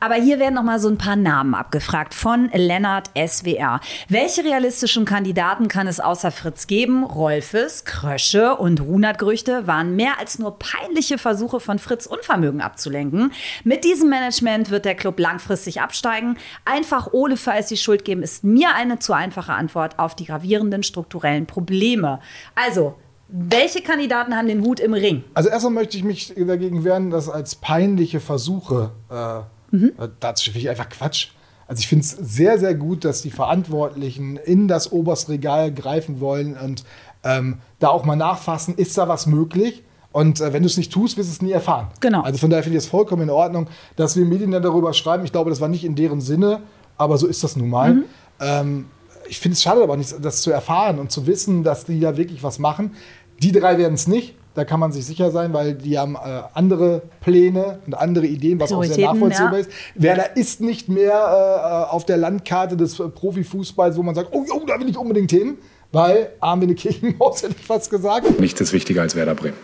Aber 0.00 0.14
hier 0.14 0.38
werden 0.38 0.54
noch 0.54 0.62
mal 0.62 0.78
so 0.78 0.88
ein 0.88 0.98
paar 0.98 1.16
Namen 1.16 1.54
abgefragt 1.54 2.14
von 2.14 2.50
Lennart 2.52 3.10
SWR. 3.16 3.80
Welche 4.08 4.44
realistischen 4.44 5.04
Kandidaten 5.04 5.68
kann 5.68 5.86
es 5.86 6.00
außer 6.00 6.30
Fritz 6.30 6.66
geben? 6.66 7.04
Rolfes, 7.04 7.84
Krösche 7.84 8.56
und 8.56 8.80
Runert-Gerüchte 8.80 9.66
waren 9.66 9.96
mehr 9.96 10.18
als 10.18 10.38
nur 10.38 10.58
peinliche 10.58 11.18
Versuche 11.18 11.60
von 11.60 11.78
Fritz 11.78 12.06
Unvermögen 12.06 12.60
abzulenken. 12.60 13.32
Mit 13.64 13.84
diesem 13.84 14.08
Management 14.08 14.70
wird 14.70 14.84
der 14.84 14.94
Club 14.94 15.18
langfristig 15.18 15.80
absteigen. 15.80 16.36
Einfach 16.64 17.08
für 17.36 17.52
als 17.52 17.68
die 17.68 17.76
Schuld 17.76 18.04
geben, 18.04 18.22
ist 18.22 18.44
mir 18.44 18.74
eine 18.74 18.98
zu 18.98 19.12
einfache 19.12 19.52
Antwort 19.52 19.98
auf 19.98 20.14
die 20.14 20.24
gravierenden 20.68 20.82
strukturellen 20.82 21.46
Probleme. 21.46 22.20
Also, 22.54 22.94
welche 23.28 23.82
Kandidaten 23.82 24.34
haben 24.34 24.48
den 24.48 24.62
Hut 24.62 24.80
im 24.80 24.94
Ring? 24.94 25.22
Also 25.34 25.50
erstmal 25.50 25.72
möchte 25.74 25.96
ich 25.98 26.04
mich 26.04 26.32
dagegen 26.34 26.84
wehren, 26.84 27.10
das 27.10 27.28
als 27.28 27.56
peinliche 27.56 28.20
Versuche 28.20 28.90
äh, 29.10 29.40
Mhm. 29.70 29.92
äh, 29.98 30.08
dazu 30.20 30.44
finde 30.44 30.60
ich 30.60 30.70
einfach 30.70 30.88
Quatsch. 30.88 31.28
Also 31.66 31.80
ich 31.80 31.88
finde 31.88 32.02
es 32.02 32.12
sehr, 32.12 32.58
sehr 32.58 32.74
gut, 32.74 33.04
dass 33.04 33.20
die 33.20 33.30
Verantwortlichen 33.30 34.38
in 34.38 34.66
das 34.66 34.90
oberste 34.92 35.32
Regal 35.32 35.70
greifen 35.74 36.20
wollen 36.20 36.56
und 36.56 36.84
ähm, 37.22 37.58
da 37.78 37.88
auch 37.88 38.06
mal 38.06 38.16
nachfassen, 38.16 38.74
ist 38.76 38.96
da 38.96 39.08
was 39.08 39.26
möglich? 39.26 39.82
Und 40.10 40.40
äh, 40.40 40.54
wenn 40.54 40.62
du 40.62 40.68
es 40.68 40.78
nicht 40.78 40.90
tust, 40.90 41.18
wirst 41.18 41.28
du 41.28 41.32
es 41.34 41.42
nie 41.42 41.52
erfahren. 41.52 41.88
Genau. 42.00 42.22
Also 42.22 42.38
von 42.38 42.48
daher 42.48 42.62
finde 42.62 42.78
ich 42.78 42.84
es 42.84 42.88
vollkommen 42.88 43.24
in 43.24 43.30
Ordnung, 43.30 43.66
dass 43.96 44.16
wir 44.16 44.24
Medien 44.24 44.52
dann 44.52 44.62
darüber 44.62 44.94
schreiben. 44.94 45.22
Ich 45.26 45.32
glaube, 45.32 45.50
das 45.50 45.60
war 45.60 45.68
nicht 45.68 45.84
in 45.84 45.94
deren 45.94 46.22
Sinne, 46.22 46.62
aber 46.96 47.18
so 47.18 47.26
ist 47.26 47.44
das 47.44 47.54
nun 47.56 47.68
mal. 47.68 48.04
Ähm, 48.40 48.86
ich 49.28 49.38
finde 49.38 49.54
es 49.54 49.62
schade 49.62 49.82
aber 49.82 49.96
nicht, 49.96 50.14
das 50.20 50.42
zu 50.42 50.50
erfahren 50.50 50.98
und 50.98 51.12
zu 51.12 51.26
wissen, 51.26 51.62
dass 51.62 51.84
die 51.84 52.00
da 52.00 52.16
wirklich 52.16 52.42
was 52.42 52.58
machen. 52.58 52.94
Die 53.40 53.52
drei 53.52 53.78
werden 53.78 53.94
es 53.94 54.06
nicht. 54.06 54.34
Da 54.54 54.64
kann 54.64 54.80
man 54.80 54.90
sich 54.90 55.06
sicher 55.06 55.30
sein, 55.30 55.52
weil 55.52 55.74
die 55.74 55.98
haben 55.98 56.16
äh, 56.16 56.42
andere 56.52 57.02
Pläne 57.20 57.78
und 57.86 57.94
andere 57.94 58.26
Ideen, 58.26 58.58
was 58.58 58.72
auch 58.72 58.82
sehr 58.82 59.06
nachvollziehbar 59.06 59.52
ja. 59.52 59.58
ist. 59.58 59.70
Werder 59.94 60.36
ist 60.36 60.60
nicht 60.60 60.88
mehr 60.88 61.12
äh, 61.12 61.92
auf 61.92 62.04
der 62.06 62.16
Landkarte 62.16 62.76
des 62.76 62.98
äh, 62.98 63.08
Profifußballs, 63.08 63.96
wo 63.96 64.02
man 64.02 64.16
sagt, 64.16 64.30
oh, 64.32 64.44
oh, 64.52 64.62
da 64.66 64.80
will 64.80 64.88
ich 64.88 64.98
unbedingt 64.98 65.30
hin, 65.30 65.58
weil 65.92 66.32
arm 66.40 66.60
wie 66.60 66.64
eine 66.64 66.74
Kirchenmaus, 66.74 67.42
hätte 67.44 67.54
ich 67.56 67.66
fast 67.66 67.88
gesagt. 67.88 68.40
Nichts 68.40 68.60
ist 68.60 68.72
wichtiger 68.72 69.02
als 69.02 69.14
Werder 69.14 69.36
Bremen. 69.36 69.56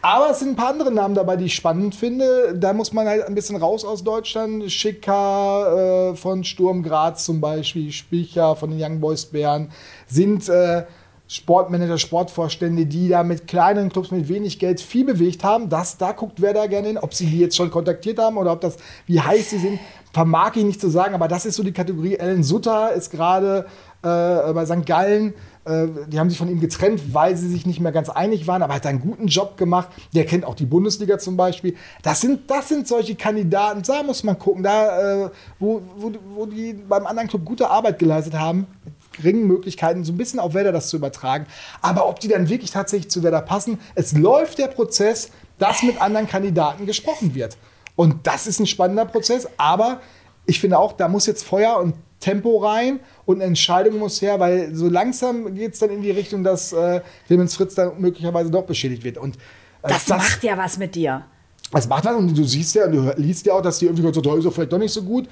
Aber 0.00 0.30
es 0.30 0.38
sind 0.38 0.50
ein 0.50 0.56
paar 0.56 0.70
andere 0.70 0.92
Namen 0.92 1.14
dabei, 1.14 1.36
die 1.36 1.46
ich 1.46 1.54
spannend 1.54 1.94
finde. 1.94 2.54
Da 2.56 2.72
muss 2.72 2.92
man 2.92 3.06
halt 3.06 3.24
ein 3.24 3.34
bisschen 3.34 3.56
raus 3.56 3.84
aus 3.84 4.04
Deutschland. 4.04 4.70
Schicker 4.70 6.12
äh, 6.12 6.16
von 6.16 6.44
Sturm 6.44 6.82
Graz 6.82 7.24
zum 7.24 7.40
Beispiel, 7.40 7.90
Spicher 7.90 8.54
von 8.54 8.70
den 8.70 8.80
Young 8.80 9.00
Boys 9.00 9.26
Bern 9.26 9.72
sind 10.06 10.48
äh, 10.48 10.84
Sportmanager, 11.26 11.98
Sportvorstände, 11.98 12.86
die 12.86 13.08
da 13.08 13.22
mit 13.22 13.46
kleinen 13.46 13.90
Clubs 13.90 14.10
mit 14.10 14.28
wenig 14.28 14.58
Geld 14.58 14.80
viel 14.80 15.04
bewegt 15.04 15.44
haben. 15.44 15.68
Das, 15.68 15.98
da 15.98 16.12
guckt 16.12 16.40
wer 16.40 16.54
da 16.54 16.66
gerne 16.66 16.88
hin. 16.88 16.98
Ob 16.98 17.12
sie 17.12 17.26
die 17.26 17.40
jetzt 17.40 17.56
schon 17.56 17.70
kontaktiert 17.70 18.18
haben 18.18 18.38
oder 18.38 18.52
ob 18.52 18.60
das, 18.60 18.76
wie 19.06 19.20
heiß 19.20 19.50
sie 19.50 19.58
sind, 19.58 19.80
vermag 20.12 20.56
ich 20.56 20.64
nicht 20.64 20.80
zu 20.80 20.88
sagen. 20.88 21.14
Aber 21.14 21.28
das 21.28 21.44
ist 21.44 21.56
so 21.56 21.62
die 21.62 21.72
Kategorie. 21.72 22.18
Alan 22.18 22.42
Sutter 22.42 22.92
ist 22.92 23.10
gerade 23.10 23.66
äh, 24.02 24.52
bei 24.52 24.64
St. 24.64 24.86
Gallen. 24.86 25.34
Äh, 25.68 25.88
die 26.06 26.18
haben 26.18 26.30
sich 26.30 26.38
von 26.38 26.48
ihm 26.48 26.60
getrennt, 26.60 27.12
weil 27.12 27.36
sie 27.36 27.48
sich 27.48 27.66
nicht 27.66 27.80
mehr 27.80 27.92
ganz 27.92 28.08
einig 28.08 28.46
waren, 28.46 28.62
aber 28.62 28.74
hat 28.74 28.86
einen 28.86 29.00
guten 29.00 29.26
Job 29.26 29.56
gemacht. 29.56 29.88
Der 30.14 30.24
kennt 30.24 30.44
auch 30.44 30.54
die 30.54 30.66
Bundesliga 30.66 31.18
zum 31.18 31.36
Beispiel. 31.36 31.76
Das 32.02 32.20
sind, 32.20 32.50
das 32.50 32.68
sind 32.68 32.88
solche 32.88 33.14
Kandidaten, 33.14 33.82
da 33.82 34.02
muss 34.02 34.24
man 34.24 34.38
gucken, 34.38 34.62
da, 34.62 35.26
äh, 35.26 35.30
wo, 35.58 35.82
wo, 35.96 36.12
wo 36.34 36.46
die 36.46 36.72
beim 36.72 37.06
anderen 37.06 37.28
Club 37.28 37.44
gute 37.44 37.68
Arbeit 37.68 37.98
geleistet 37.98 38.34
haben, 38.34 38.66
geringen 39.12 39.46
Möglichkeiten, 39.46 40.04
so 40.04 40.12
ein 40.12 40.16
bisschen 40.16 40.40
auf 40.40 40.54
Werder 40.54 40.72
das 40.72 40.88
zu 40.88 40.96
übertragen. 40.96 41.46
Aber 41.82 42.08
ob 42.08 42.20
die 42.20 42.28
dann 42.28 42.48
wirklich 42.48 42.70
tatsächlich 42.70 43.10
zu 43.10 43.22
Werder 43.22 43.42
passen, 43.42 43.78
es 43.94 44.12
läuft 44.12 44.58
der 44.58 44.68
Prozess, 44.68 45.30
dass 45.58 45.82
mit 45.82 46.00
anderen 46.00 46.28
Kandidaten 46.28 46.86
gesprochen 46.86 47.34
wird. 47.34 47.58
Und 47.96 48.26
das 48.26 48.46
ist 48.46 48.60
ein 48.60 48.66
spannender 48.66 49.04
Prozess, 49.04 49.48
aber 49.56 50.00
ich 50.46 50.60
finde 50.60 50.78
auch, 50.78 50.92
da 50.92 51.08
muss 51.08 51.26
jetzt 51.26 51.44
Feuer 51.44 51.78
und 51.78 51.94
Tempo 52.20 52.58
rein 52.58 53.00
und 53.24 53.36
eine 53.36 53.44
Entscheidung 53.44 53.98
muss 53.98 54.20
her, 54.20 54.40
weil 54.40 54.74
so 54.74 54.88
langsam 54.88 55.54
geht 55.54 55.74
es 55.74 55.78
dann 55.78 55.90
in 55.90 56.02
die 56.02 56.10
Richtung, 56.10 56.42
dass 56.42 56.72
äh, 56.72 57.00
Clemens 57.26 57.54
Fritz 57.54 57.74
dann 57.74 58.00
möglicherweise 58.00 58.50
doch 58.50 58.64
beschädigt 58.64 59.04
wird. 59.04 59.18
Und 59.18 59.36
äh, 59.82 59.88
Das, 59.88 60.08
macht 60.08 60.42
ja 60.42 60.56
was 60.56 60.78
mit 60.78 60.94
dir. 60.94 61.24
das 61.70 61.88
macht 61.88 62.04
was 62.04 62.16
und 62.16 62.36
du 62.36 62.44
siehst 62.44 62.74
ja 62.74 62.86
und 62.86 62.92
du 62.92 63.14
liest 63.16 63.46
ja 63.46 63.54
auch, 63.54 63.62
dass 63.62 63.78
die 63.78 63.86
irgendwie 63.86 64.06
ist 64.06 64.16
doch 64.44 64.52
vielleicht 64.52 64.72
doch 64.72 64.78
nicht 64.78 64.92
so 64.92 65.02
gut. 65.02 65.28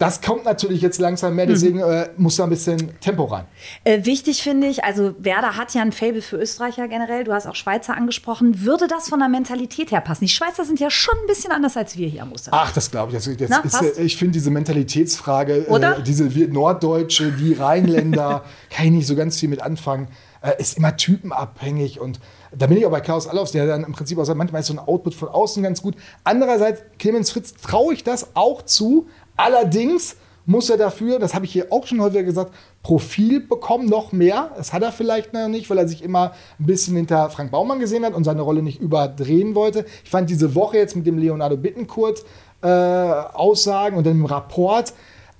Das 0.00 0.22
kommt 0.22 0.46
natürlich 0.46 0.80
jetzt 0.80 0.98
langsam 0.98 1.34
mehr, 1.34 1.44
deswegen 1.44 1.80
äh, 1.80 2.08
muss 2.16 2.36
da 2.36 2.44
ein 2.44 2.48
bisschen 2.48 2.98
Tempo 3.00 3.24
rein. 3.24 3.44
Äh, 3.84 4.06
wichtig 4.06 4.42
finde 4.42 4.66
ich, 4.66 4.82
also 4.82 5.14
Werder 5.18 5.58
hat 5.58 5.74
ja 5.74 5.82
ein 5.82 5.92
Fable 5.92 6.22
für 6.22 6.38
Österreicher 6.38 6.88
generell. 6.88 7.24
Du 7.24 7.34
hast 7.34 7.46
auch 7.46 7.54
Schweizer 7.54 7.94
angesprochen. 7.94 8.64
Würde 8.64 8.88
das 8.88 9.10
von 9.10 9.18
der 9.18 9.28
Mentalität 9.28 9.90
her 9.90 10.00
passen? 10.00 10.24
Die 10.24 10.30
Schweizer 10.30 10.64
sind 10.64 10.80
ja 10.80 10.88
schon 10.88 11.12
ein 11.18 11.26
bisschen 11.26 11.52
anders 11.52 11.76
als 11.76 11.98
wir 11.98 12.08
hier 12.08 12.22
am 12.22 12.32
Ostertag. 12.32 12.60
Ach, 12.64 12.72
das 12.72 12.90
glaube 12.90 13.14
ich. 13.14 13.22
Das 13.36 13.50
Na, 13.50 13.58
ist, 13.58 13.98
äh, 13.98 14.02
ich 14.02 14.16
finde 14.16 14.32
diese 14.32 14.50
Mentalitätsfrage, 14.50 15.66
äh, 15.68 16.02
diese 16.02 16.24
Norddeutsche, 16.24 17.32
die 17.32 17.52
Rheinländer, 17.52 18.46
kann 18.70 18.86
ich 18.86 18.92
nicht 18.92 19.06
so 19.06 19.14
ganz 19.14 19.38
viel 19.38 19.50
mit 19.50 19.60
anfangen. 19.60 20.08
Äh, 20.40 20.58
ist 20.58 20.78
immer 20.78 20.96
typenabhängig 20.96 22.00
und 22.00 22.18
da 22.56 22.66
bin 22.66 22.78
ich 22.78 22.86
auch 22.86 22.90
bei 22.90 23.00
Klaus 23.00 23.28
Allofs, 23.28 23.52
der 23.52 23.66
dann 23.66 23.84
im 23.84 23.92
Prinzip 23.92 24.18
auch 24.18 24.24
sagt, 24.24 24.38
manchmal 24.38 24.62
ist 24.62 24.68
so 24.68 24.74
ein 24.74 24.78
Output 24.78 25.14
von 25.14 25.28
außen 25.28 25.62
ganz 25.62 25.82
gut. 25.82 25.96
Andererseits, 26.24 26.82
Clemens 26.98 27.30
Fritz 27.30 27.52
traue 27.52 27.92
ich 27.92 28.04
das 28.04 28.34
auch 28.34 28.62
zu. 28.62 29.06
Allerdings 29.40 30.16
muss 30.44 30.68
er 30.68 30.76
dafür, 30.76 31.18
das 31.18 31.34
habe 31.34 31.44
ich 31.44 31.52
hier 31.52 31.72
auch 31.72 31.86
schon 31.86 32.00
häufiger 32.00 32.24
gesagt, 32.24 32.52
Profil 32.82 33.40
bekommen, 33.40 33.86
noch 33.86 34.12
mehr. 34.12 34.50
Das 34.56 34.72
hat 34.72 34.82
er 34.82 34.92
vielleicht 34.92 35.32
noch 35.32 35.48
nicht, 35.48 35.70
weil 35.70 35.78
er 35.78 35.88
sich 35.88 36.02
immer 36.02 36.32
ein 36.58 36.66
bisschen 36.66 36.96
hinter 36.96 37.30
Frank 37.30 37.50
Baumann 37.50 37.78
gesehen 37.78 38.04
hat 38.04 38.14
und 38.14 38.24
seine 38.24 38.42
Rolle 38.42 38.62
nicht 38.62 38.80
überdrehen 38.80 39.54
wollte. 39.54 39.86
Ich 40.04 40.10
fand 40.10 40.28
diese 40.28 40.54
Woche 40.54 40.76
jetzt 40.76 40.96
mit 40.96 41.06
dem 41.06 41.18
Leonardo 41.18 41.56
Bittenkurt 41.56 42.24
äh, 42.62 42.66
Aussagen 42.66 43.96
und 43.96 44.04
dem 44.04 44.26
Rapport, 44.26 44.92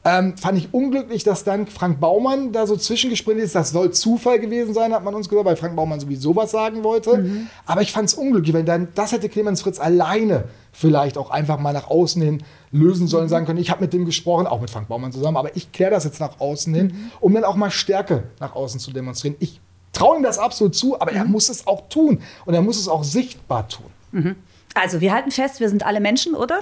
ähm, 0.05 0.37
fand 0.39 0.57
ich 0.57 0.73
unglücklich, 0.73 1.25
dass 1.25 1.45
dann 1.45 1.67
Frank 1.67 2.01
Baumann 2.01 2.53
da 2.53 2.67
so 2.67 2.77
zwischengesprintet 2.77 3.45
ist. 3.45 3.55
Das 3.55 3.71
soll 3.71 3.91
Zufall 3.91 4.39
gewesen 4.39 4.73
sein, 4.73 4.95
hat 4.95 5.05
man 5.05 5.15
uns 5.15 5.29
gesagt, 5.29 5.47
weil 5.47 5.57
Frank 5.57 5.77
Baumann 5.77 6.01
sowieso 6.01 6.35
was 6.35 6.51
sagen 6.51 6.83
wollte. 6.85 7.47
Aber 7.67 7.83
ich 7.83 7.93
fand 7.93 8.09
es 8.09 8.15
unglücklich, 8.15 8.55
wenn 8.55 8.65
dann 8.65 8.89
das 8.95 9.13
hätte 9.13 9.29
Clemens 9.29 9.61
Fritz 9.61 9.79
alleine 9.79 10.45
vielleicht 10.73 11.19
auch 11.19 11.31
einfach 11.31 11.59
mal 11.59 11.73
nach 11.73 11.91
außen 11.91 12.23
hin 12.23 12.43
lösen 12.73 13.09
sollen, 13.09 13.29
sagen 13.29 13.45
können, 13.45 13.59
ich 13.59 13.71
habe 13.71 13.83
mit 13.83 13.93
dem 13.93 14.07
gesprochen, 14.07 14.47
auch 14.47 14.61
mit 14.61 14.71
Frank 14.71 14.89
Baumann 14.89 15.13
zusammen, 15.13 15.37
aber 15.37 15.55
ich 15.57 15.73
kläre 15.73 15.91
das 15.91 16.05
jetzt 16.05 16.21
nach 16.21 16.41
außen 16.41 16.73
hin, 16.73 17.11
um 17.21 17.35
dann 17.35 17.45
auch 17.45 17.57
mal 17.57 17.71
Stärke 17.71 18.25
nach 18.39 18.55
außen 18.55 18.81
zu 18.81 18.93
demonstrieren. 18.93 19.37
Ich 19.41 19.61
traue 19.93 20.17
ihm 20.17 20.23
das 20.23 20.39
absolut 20.39 20.75
zu, 20.75 21.01
aber 21.01 21.13
er 21.13 21.25
muss 21.25 21.49
es 21.49 21.67
auch 21.67 21.89
tun 21.89 22.23
und 22.47 22.55
er 22.55 22.63
muss 22.63 22.79
es 22.79 22.89
auch 22.89 23.05
sichtbar 23.05 23.69
tun. 23.69 24.37
Also, 24.75 25.01
wir 25.01 25.13
halten 25.13 25.33
fest, 25.33 25.59
wir 25.59 25.69
sind 25.69 25.85
alle 25.85 26.01
Menschen, 26.01 26.35
oder? 26.35 26.61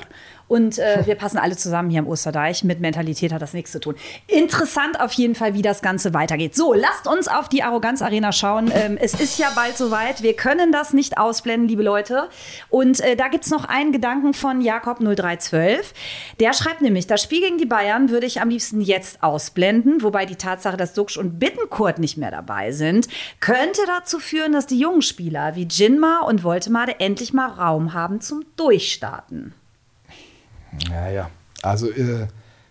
Und 0.48 0.78
äh, 0.78 1.02
wir 1.04 1.14
passen 1.14 1.38
alle 1.38 1.56
zusammen 1.56 1.90
hier 1.90 2.00
am 2.00 2.08
Osterdeich. 2.08 2.64
Mit 2.64 2.80
Mentalität 2.80 3.32
hat 3.32 3.42
das 3.42 3.52
nichts 3.52 3.70
zu 3.70 3.80
tun. 3.80 3.94
Interessant 4.26 4.98
auf 4.98 5.12
jeden 5.12 5.34
Fall, 5.34 5.54
wie 5.54 5.62
das 5.62 5.82
Ganze 5.82 6.14
weitergeht. 6.14 6.56
So, 6.56 6.72
lasst 6.72 7.06
uns 7.06 7.28
auf 7.28 7.48
die 7.48 7.62
Arroganz-Arena 7.62 8.32
schauen. 8.32 8.70
Ähm, 8.74 8.98
es 9.00 9.14
ist 9.14 9.38
ja 9.38 9.52
bald 9.54 9.76
soweit. 9.76 10.22
Wir 10.22 10.34
können 10.34 10.72
das 10.72 10.92
nicht 10.92 11.18
ausblenden, 11.18 11.68
liebe 11.68 11.82
Leute. 11.82 12.28
Und 12.70 13.00
äh, 13.00 13.14
da 13.14 13.28
gibt 13.28 13.44
es 13.44 13.50
noch 13.50 13.66
einen 13.66 13.92
Gedanken 13.92 14.32
von 14.32 14.62
Jakob0312. 14.62 15.78
Der 16.40 16.52
schreibt 16.54 16.80
nämlich, 16.80 17.06
das 17.06 17.22
Spiel 17.22 17.42
gegen 17.42 17.58
die 17.58 17.66
Bayern 17.66 18.08
würde 18.08 18.26
ich 18.26 18.40
am 18.40 18.48
liebsten 18.48 18.80
jetzt 18.80 19.22
ausblenden, 19.22 20.02
wobei 20.02 20.24
die 20.24 20.36
Tatsache, 20.36 20.76
dass 20.76 20.94
Duxch 20.94 21.18
und 21.18 21.38
Bittenkurt 21.38 21.98
nicht 21.98 22.16
mehr 22.16 22.30
dabei 22.30 22.72
sind, 22.72 23.08
könnte 23.40 23.82
dazu 23.86 24.18
führen, 24.18 24.52
dass 24.52 24.66
die 24.66 24.78
jungen 24.78 25.02
Spieler 25.02 25.54
wie 25.56 25.68
Jinma 25.70 26.20
und 26.20 26.42
Voltemade 26.42 27.00
endlich 27.00 27.32
mal 27.32 27.48
Raum 27.48 27.92
haben 27.92 28.20
zum 28.20 28.44
Durchstarten. 28.56 29.54
Ja, 30.90 31.08
ja. 31.10 31.30
Also, 31.62 31.90
äh, 31.90 32.26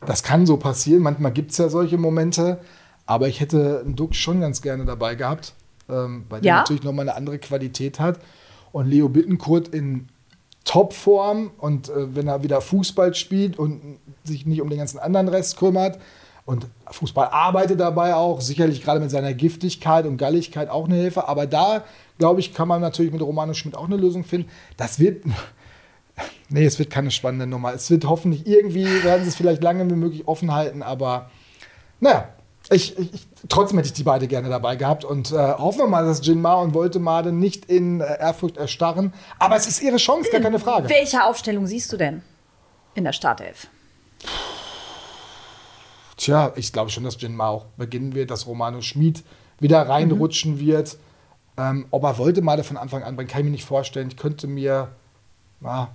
das 0.05 0.23
kann 0.23 0.45
so 0.45 0.57
passieren. 0.57 1.01
Manchmal 1.03 1.31
gibt 1.31 1.51
es 1.51 1.57
ja 1.57 1.69
solche 1.69 1.97
Momente. 1.97 2.59
Aber 3.05 3.27
ich 3.29 3.39
hätte 3.39 3.81
einen 3.85 3.95
Duck 3.95 4.13
schon 4.15 4.41
ganz 4.41 4.61
gerne 4.61 4.83
dabei 4.85 5.15
gehabt, 5.15 5.53
ähm, 5.89 6.25
weil 6.29 6.41
der 6.41 6.47
Ja? 6.53 6.57
natürlich 6.57 6.83
nochmal 6.83 7.07
eine 7.07 7.17
andere 7.17 7.39
Qualität 7.39 7.99
hat. 7.99 8.19
Und 8.73 8.87
Leo 8.87 9.07
Bittenkurt 9.07 9.69
in 9.69 10.09
Topform 10.65 11.51
und 11.57 11.87
äh, 11.87 12.13
wenn 12.15 12.27
er 12.27 12.43
wieder 12.43 12.59
Fußball 12.59 13.15
spielt 13.15 13.57
und 13.57 13.99
sich 14.25 14.45
nicht 14.45 14.61
um 14.61 14.69
den 14.69 14.79
ganzen 14.79 14.99
anderen 14.99 15.29
Rest 15.29 15.57
kümmert 15.57 15.97
und 16.45 16.67
Fußball 16.91 17.27
arbeitet 17.27 17.79
dabei 17.79 18.15
auch, 18.15 18.41
sicherlich 18.41 18.83
gerade 18.83 18.99
mit 18.99 19.09
seiner 19.09 19.33
Giftigkeit 19.33 20.05
und 20.05 20.17
Galligkeit 20.17 20.69
auch 20.69 20.85
eine 20.85 20.95
Hilfe. 20.95 21.29
Aber 21.29 21.45
da, 21.47 21.85
glaube 22.19 22.41
ich, 22.41 22.53
kann 22.53 22.67
man 22.67 22.81
natürlich 22.81 23.13
mit 23.13 23.21
Romano 23.21 23.53
Schmidt 23.53 23.75
auch 23.75 23.85
eine 23.85 23.95
Lösung 23.95 24.25
finden. 24.25 24.49
Das 24.75 24.99
wird, 24.99 25.23
Nee, 26.49 26.65
es 26.65 26.79
wird 26.79 26.89
keine 26.89 27.11
spannende 27.11 27.45
Nummer. 27.45 27.73
Es 27.73 27.89
wird 27.89 28.05
hoffentlich 28.05 28.47
irgendwie, 28.47 28.85
werden 29.03 29.23
sie 29.23 29.29
es 29.29 29.35
vielleicht 29.35 29.63
lange 29.63 29.89
wie 29.89 29.95
möglich 29.95 30.27
offen 30.27 30.53
halten, 30.53 30.81
aber 30.81 31.29
naja, 31.99 32.29
ich, 32.69 32.97
ich, 32.97 33.27
trotzdem 33.47 33.77
hätte 33.77 33.87
ich 33.87 33.93
die 33.93 34.03
beide 34.03 34.27
gerne 34.27 34.49
dabei 34.49 34.75
gehabt 34.75 35.05
und 35.05 35.31
äh, 35.31 35.35
hoffen 35.35 35.79
wir 35.79 35.87
mal, 35.87 36.05
dass 36.05 36.25
Jinma 36.25 36.55
und 36.55 36.73
Voltemade 36.73 37.31
nicht 37.31 37.65
in 37.65 38.01
äh, 38.01 38.19
Ehrfurcht 38.19 38.57
erstarren. 38.57 39.13
Aber 39.39 39.55
es 39.55 39.67
ist 39.67 39.81
ihre 39.81 39.97
Chance, 39.97 40.29
gar 40.31 40.41
keine 40.41 40.59
Frage. 40.59 40.89
Welche 40.89 41.23
Aufstellung 41.23 41.65
siehst 41.65 41.91
du 41.93 41.97
denn 41.97 42.23
in 42.93 43.05
der 43.05 43.13
Startelf? 43.13 43.67
Tja, 46.17 46.51
ich 46.55 46.73
glaube 46.73 46.89
schon, 46.89 47.03
dass 47.03 47.21
Jinma 47.21 47.47
auch 47.47 47.65
beginnen 47.77 48.15
wird, 48.15 48.31
dass 48.31 48.47
Romano 48.47 48.81
Schmid 48.81 49.23
wieder 49.59 49.87
reinrutschen 49.87 50.59
wird. 50.59 50.97
Ähm, 51.57 51.85
ob 51.91 52.03
er 52.03 52.17
Voltemade 52.17 52.63
von 52.63 52.75
Anfang 52.75 53.03
an 53.03 53.15
bringt, 53.15 53.31
kann 53.31 53.41
ich 53.41 53.45
mir 53.45 53.51
nicht 53.51 53.65
vorstellen. 53.65 54.09
Ich 54.09 54.17
könnte 54.17 54.47
mir. 54.47 54.89
Ah, 55.63 55.87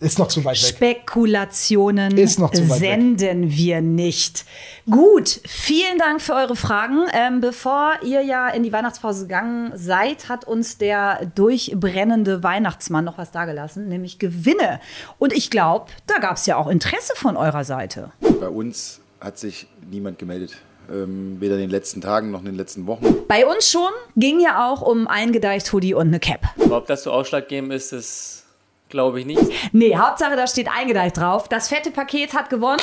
ist 0.00 0.18
noch 0.18 0.28
zu 0.28 0.42
weit 0.46 0.56
weg. 0.62 0.68
Spekulationen 1.04 2.16
Ist 2.16 2.38
noch 2.38 2.50
zu 2.50 2.62
weit 2.70 2.80
weg. 2.80 2.90
senden 2.90 3.50
wir 3.50 3.82
nicht. 3.82 4.46
Gut, 4.88 5.40
vielen 5.46 5.98
Dank 5.98 6.22
für 6.22 6.32
eure 6.34 6.56
Fragen. 6.56 7.04
Ähm, 7.12 7.42
bevor 7.42 7.98
ihr 8.02 8.22
ja 8.22 8.48
in 8.48 8.62
die 8.62 8.72
Weihnachtspause 8.72 9.24
gegangen 9.26 9.72
seid, 9.74 10.30
hat 10.30 10.46
uns 10.46 10.78
der 10.78 11.26
durchbrennende 11.34 12.42
Weihnachtsmann 12.42 13.04
noch 13.04 13.18
was 13.18 13.30
dagelassen, 13.30 13.88
nämlich 13.88 14.18
Gewinne. 14.18 14.80
Und 15.18 15.34
ich 15.34 15.50
glaube, 15.50 15.90
da 16.06 16.18
gab 16.18 16.36
es 16.36 16.46
ja 16.46 16.56
auch 16.56 16.68
Interesse 16.68 17.12
von 17.14 17.36
eurer 17.36 17.64
Seite. 17.64 18.10
Bei 18.40 18.48
uns 18.48 19.00
hat 19.20 19.38
sich 19.38 19.66
niemand 19.90 20.18
gemeldet. 20.18 20.56
Ähm, 20.90 21.36
weder 21.40 21.54
in 21.56 21.60
den 21.60 21.70
letzten 21.70 22.00
Tagen 22.00 22.30
noch 22.30 22.40
in 22.40 22.46
den 22.46 22.56
letzten 22.56 22.86
Wochen. 22.86 23.04
Bei 23.28 23.46
uns 23.46 23.70
schon 23.70 23.90
ging 24.16 24.40
ja 24.40 24.68
auch 24.68 24.80
um 24.80 25.06
ein 25.06 25.30
gedeicht 25.30 25.70
Hoodie 25.72 25.92
und 25.94 26.08
eine 26.08 26.18
Cap. 26.18 26.40
Ob 26.70 26.86
das 26.86 27.04
so 27.04 27.12
ausschlaggebend 27.12 27.72
ist, 27.72 27.92
das 27.92 28.44
glaube 28.90 29.20
ich 29.20 29.26
nicht. 29.26 29.42
Nee, 29.72 29.96
Hauptsache, 29.96 30.36
da 30.36 30.46
steht 30.46 30.68
eingedeicht 30.68 31.16
drauf. 31.16 31.48
Das 31.48 31.68
fette 31.68 31.90
Paket 31.90 32.34
hat 32.34 32.50
gewonnen. 32.50 32.80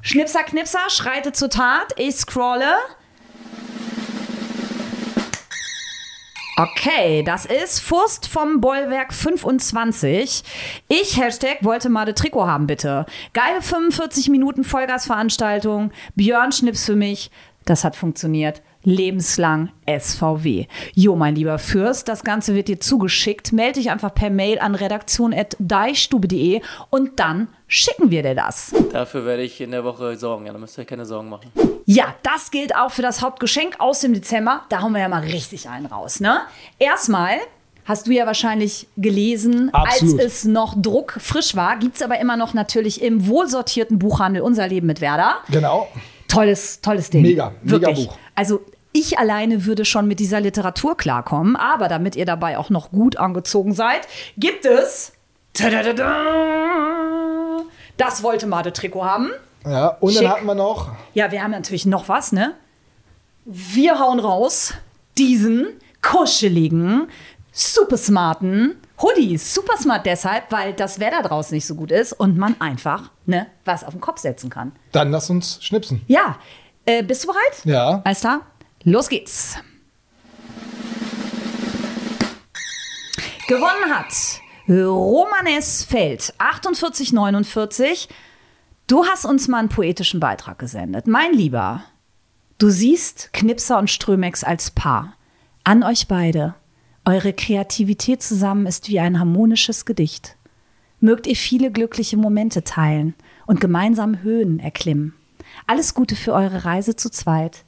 Schnipser, 0.00 0.42
Knipser, 0.42 0.88
schreite 0.88 1.32
zur 1.32 1.50
Tat. 1.50 1.92
Ich 1.96 2.16
scrolle. 2.16 2.74
Okay, 6.56 7.22
das 7.22 7.46
ist 7.46 7.80
Furst 7.80 8.28
vom 8.28 8.60
Bollwerk 8.60 9.14
25. 9.14 10.42
Ich, 10.88 11.16
Hashtag, 11.16 11.58
wollte 11.62 11.88
mal 11.88 12.04
das 12.04 12.16
Trikot 12.16 12.46
haben, 12.46 12.66
bitte. 12.66 13.06
Geile 13.32 13.62
45 13.62 14.28
Minuten 14.28 14.62
Vollgasveranstaltung. 14.62 15.92
Björn 16.14 16.52
Schnips 16.52 16.84
für 16.84 16.94
mich. 16.94 17.30
Das 17.64 17.84
hat 17.84 17.96
funktioniert. 17.96 18.60
Lebenslang 18.84 19.70
SVW. 19.86 20.66
Jo, 20.94 21.16
mein 21.16 21.34
lieber 21.34 21.58
Fürst, 21.58 22.08
das 22.08 22.24
Ganze 22.24 22.54
wird 22.54 22.68
dir 22.68 22.80
zugeschickt. 22.80 23.52
Melde 23.52 23.80
dich 23.80 23.90
einfach 23.90 24.14
per 24.14 24.30
Mail 24.30 24.58
an 24.58 24.74
redaktion.deichstube.de 24.74 26.60
und 26.90 27.20
dann 27.20 27.48
schicken 27.66 28.10
wir 28.10 28.22
dir 28.22 28.34
das. 28.34 28.74
Dafür 28.92 29.24
werde 29.24 29.42
ich 29.42 29.60
in 29.60 29.70
der 29.70 29.84
Woche 29.84 30.16
sorgen. 30.16 30.46
Ja, 30.46 30.52
da 30.52 30.58
müsst 30.58 30.78
ihr 30.78 30.82
euch 30.82 30.88
keine 30.88 31.06
Sorgen 31.06 31.28
machen. 31.28 31.50
Ja, 31.86 32.14
das 32.22 32.50
gilt 32.50 32.74
auch 32.76 32.90
für 32.90 33.02
das 33.02 33.22
Hauptgeschenk 33.22 33.76
aus 33.78 34.00
dem 34.00 34.14
Dezember. 34.14 34.62
Da 34.68 34.82
hauen 34.82 34.92
wir 34.92 35.00
ja 35.00 35.08
mal 35.08 35.22
richtig 35.22 35.68
einen 35.68 35.86
raus, 35.86 36.20
ne? 36.20 36.40
Erstmal 36.78 37.38
hast 37.84 38.06
du 38.06 38.12
ja 38.12 38.26
wahrscheinlich 38.26 38.86
gelesen, 38.96 39.70
Absolut. 39.72 40.20
als 40.20 40.24
es 40.24 40.44
noch 40.44 40.74
druckfrisch 40.80 41.56
war, 41.56 41.78
gibt 41.78 41.96
es 41.96 42.02
aber 42.02 42.20
immer 42.20 42.36
noch 42.36 42.54
natürlich 42.54 43.02
im 43.02 43.26
wohlsortierten 43.26 43.98
Buchhandel 43.98 44.42
Unser 44.42 44.68
Leben 44.68 44.86
mit 44.86 45.00
Werder. 45.00 45.36
Genau. 45.50 45.88
Tolles, 46.28 46.80
tolles 46.80 47.10
Ding. 47.10 47.22
Mega, 47.22 47.52
mega 47.62 47.86
Wirklich. 47.86 48.06
Buch. 48.06 48.16
Also 48.34 48.60
ich 48.92 49.18
alleine 49.18 49.64
würde 49.64 49.84
schon 49.84 50.06
mit 50.06 50.20
dieser 50.20 50.40
Literatur 50.40 50.96
klarkommen, 50.96 51.56
aber 51.56 51.88
damit 51.88 52.16
ihr 52.16 52.26
dabei 52.26 52.58
auch 52.58 52.70
noch 52.70 52.90
gut 52.90 53.16
angezogen 53.16 53.74
seid, 53.74 54.06
gibt 54.36 54.64
es 54.64 55.12
tadadada, 55.52 57.62
das 57.96 58.22
wollte 58.22 58.46
Made-Trikot 58.46 59.04
haben. 59.04 59.30
Ja, 59.64 59.88
und 60.00 60.12
Schick. 60.12 60.22
dann 60.22 60.32
hatten 60.32 60.46
wir 60.46 60.54
noch. 60.54 60.90
Ja, 61.14 61.30
wir 61.30 61.42
haben 61.42 61.52
natürlich 61.52 61.86
noch 61.86 62.08
was, 62.08 62.32
ne? 62.32 62.54
Wir 63.44 63.98
hauen 63.98 64.20
raus 64.20 64.74
diesen 65.18 65.68
kuscheligen, 66.00 67.08
super 67.52 67.96
smarten 67.96 68.76
Hoodie. 69.02 69.36
Super 69.36 69.76
smart 69.76 70.06
deshalb, 70.06 70.50
weil 70.50 70.72
das 70.72 71.00
Wetter 71.00 71.22
draußen 71.22 71.54
nicht 71.54 71.66
so 71.66 71.74
gut 71.74 71.90
ist 71.90 72.12
und 72.12 72.38
man 72.38 72.60
einfach 72.60 73.10
ne, 73.26 73.48
was 73.64 73.84
auf 73.84 73.94
den 73.94 74.00
Kopf 74.00 74.20
setzen 74.20 74.48
kann. 74.48 74.72
Dann 74.92 75.10
lass 75.10 75.28
uns 75.28 75.62
schnipsen. 75.62 76.02
Ja, 76.06 76.36
äh, 76.84 77.02
bist 77.02 77.24
du 77.24 77.28
bereit? 77.28 77.64
Ja. 77.64 78.00
Alles 78.04 78.20
klar? 78.20 78.40
Los 78.84 79.08
geht's. 79.08 79.56
Gewonnen 83.46 83.90
hat 83.90 84.12
Romanes 84.68 85.84
Feld 85.84 86.34
4849. 86.38 88.08
Du 88.88 89.04
hast 89.04 89.24
uns 89.24 89.46
mal 89.46 89.58
einen 89.58 89.68
poetischen 89.68 90.18
Beitrag 90.18 90.58
gesendet. 90.58 91.06
Mein 91.06 91.32
Lieber, 91.32 91.84
du 92.58 92.70
siehst 92.70 93.32
Knipser 93.32 93.78
und 93.78 93.88
Strömex 93.88 94.42
als 94.42 94.72
Paar. 94.72 95.14
An 95.62 95.84
euch 95.84 96.08
beide. 96.08 96.54
Eure 97.04 97.32
Kreativität 97.32 98.22
zusammen 98.22 98.66
ist 98.66 98.88
wie 98.88 98.98
ein 98.98 99.18
harmonisches 99.18 99.84
Gedicht. 99.84 100.36
Mögt 101.00 101.26
ihr 101.28 101.36
viele 101.36 101.70
glückliche 101.70 102.16
Momente 102.16 102.64
teilen 102.64 103.14
und 103.46 103.60
gemeinsam 103.60 104.22
Höhen 104.22 104.58
erklimmen. 104.58 105.14
Alles 105.66 105.94
Gute 105.94 106.16
für 106.16 106.32
eure 106.32 106.64
Reise 106.64 106.96
zu 106.96 107.10
zweit. 107.10 107.64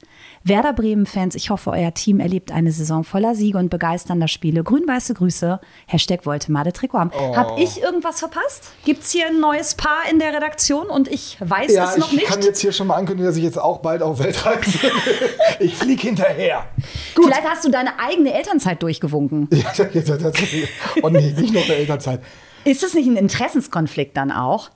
Werder 0.47 0.73
Bremen-Fans, 0.73 1.33
ich 1.33 1.49
hoffe, 1.49 1.71
euer 1.71 1.91
Team 1.95 2.19
erlebt 2.19 2.51
eine 2.51 2.71
Saison 2.71 3.03
voller 3.03 3.33
Siege 3.33 3.57
und 3.57 3.69
begeisternder 3.71 4.27
Spiele. 4.27 4.63
Grün-weiße 4.63 5.15
Grüße. 5.15 5.59
Hashtag 5.87 6.27
wollte 6.27 6.51
Made 6.51 6.71
Trikot 6.71 6.99
haben. 6.99 7.11
Oh. 7.19 7.35
Hab 7.35 7.57
ich 7.57 7.81
irgendwas 7.81 8.19
verpasst? 8.19 8.69
Gibt's 8.85 9.09
hier 9.11 9.25
ein 9.25 9.39
neues 9.39 9.73
Paar 9.73 10.07
in 10.11 10.19
der 10.19 10.33
Redaktion 10.35 10.85
und 10.85 11.07
ich 11.07 11.37
weiß 11.39 11.73
Ja, 11.73 11.89
es 11.89 11.97
noch 11.97 12.11
ich 12.11 12.17
nicht? 12.19 12.27
kann 12.27 12.43
jetzt 12.43 12.59
hier 12.59 12.71
schon 12.73 12.85
mal 12.85 12.93
ankündigen, 12.93 13.25
dass 13.25 13.37
ich 13.37 13.43
jetzt 13.43 13.57
auch 13.57 13.79
bald 13.79 14.03
auf 14.03 14.19
Weltreise 14.19 14.77
bin. 14.77 14.91
ich 15.61 15.75
flieg 15.75 16.01
hinterher. 16.01 16.67
Gut. 17.15 17.25
Vielleicht 17.25 17.49
hast 17.49 17.65
du 17.65 17.71
deine 17.71 17.97
eigene 17.99 18.31
Elternzeit 18.31 18.81
durchgewunken. 18.83 19.49
Ja, 19.55 19.71
oh 21.01 21.09
nee, 21.09 21.31
nicht 21.31 21.53
noch 21.53 21.63
eine 21.63 21.75
Elternzeit. 21.75 22.21
Ist 22.65 22.83
das 22.83 22.93
nicht 22.93 23.07
ein 23.07 23.15
Interessenskonflikt 23.15 24.15
dann 24.15 24.31
auch? 24.31 24.69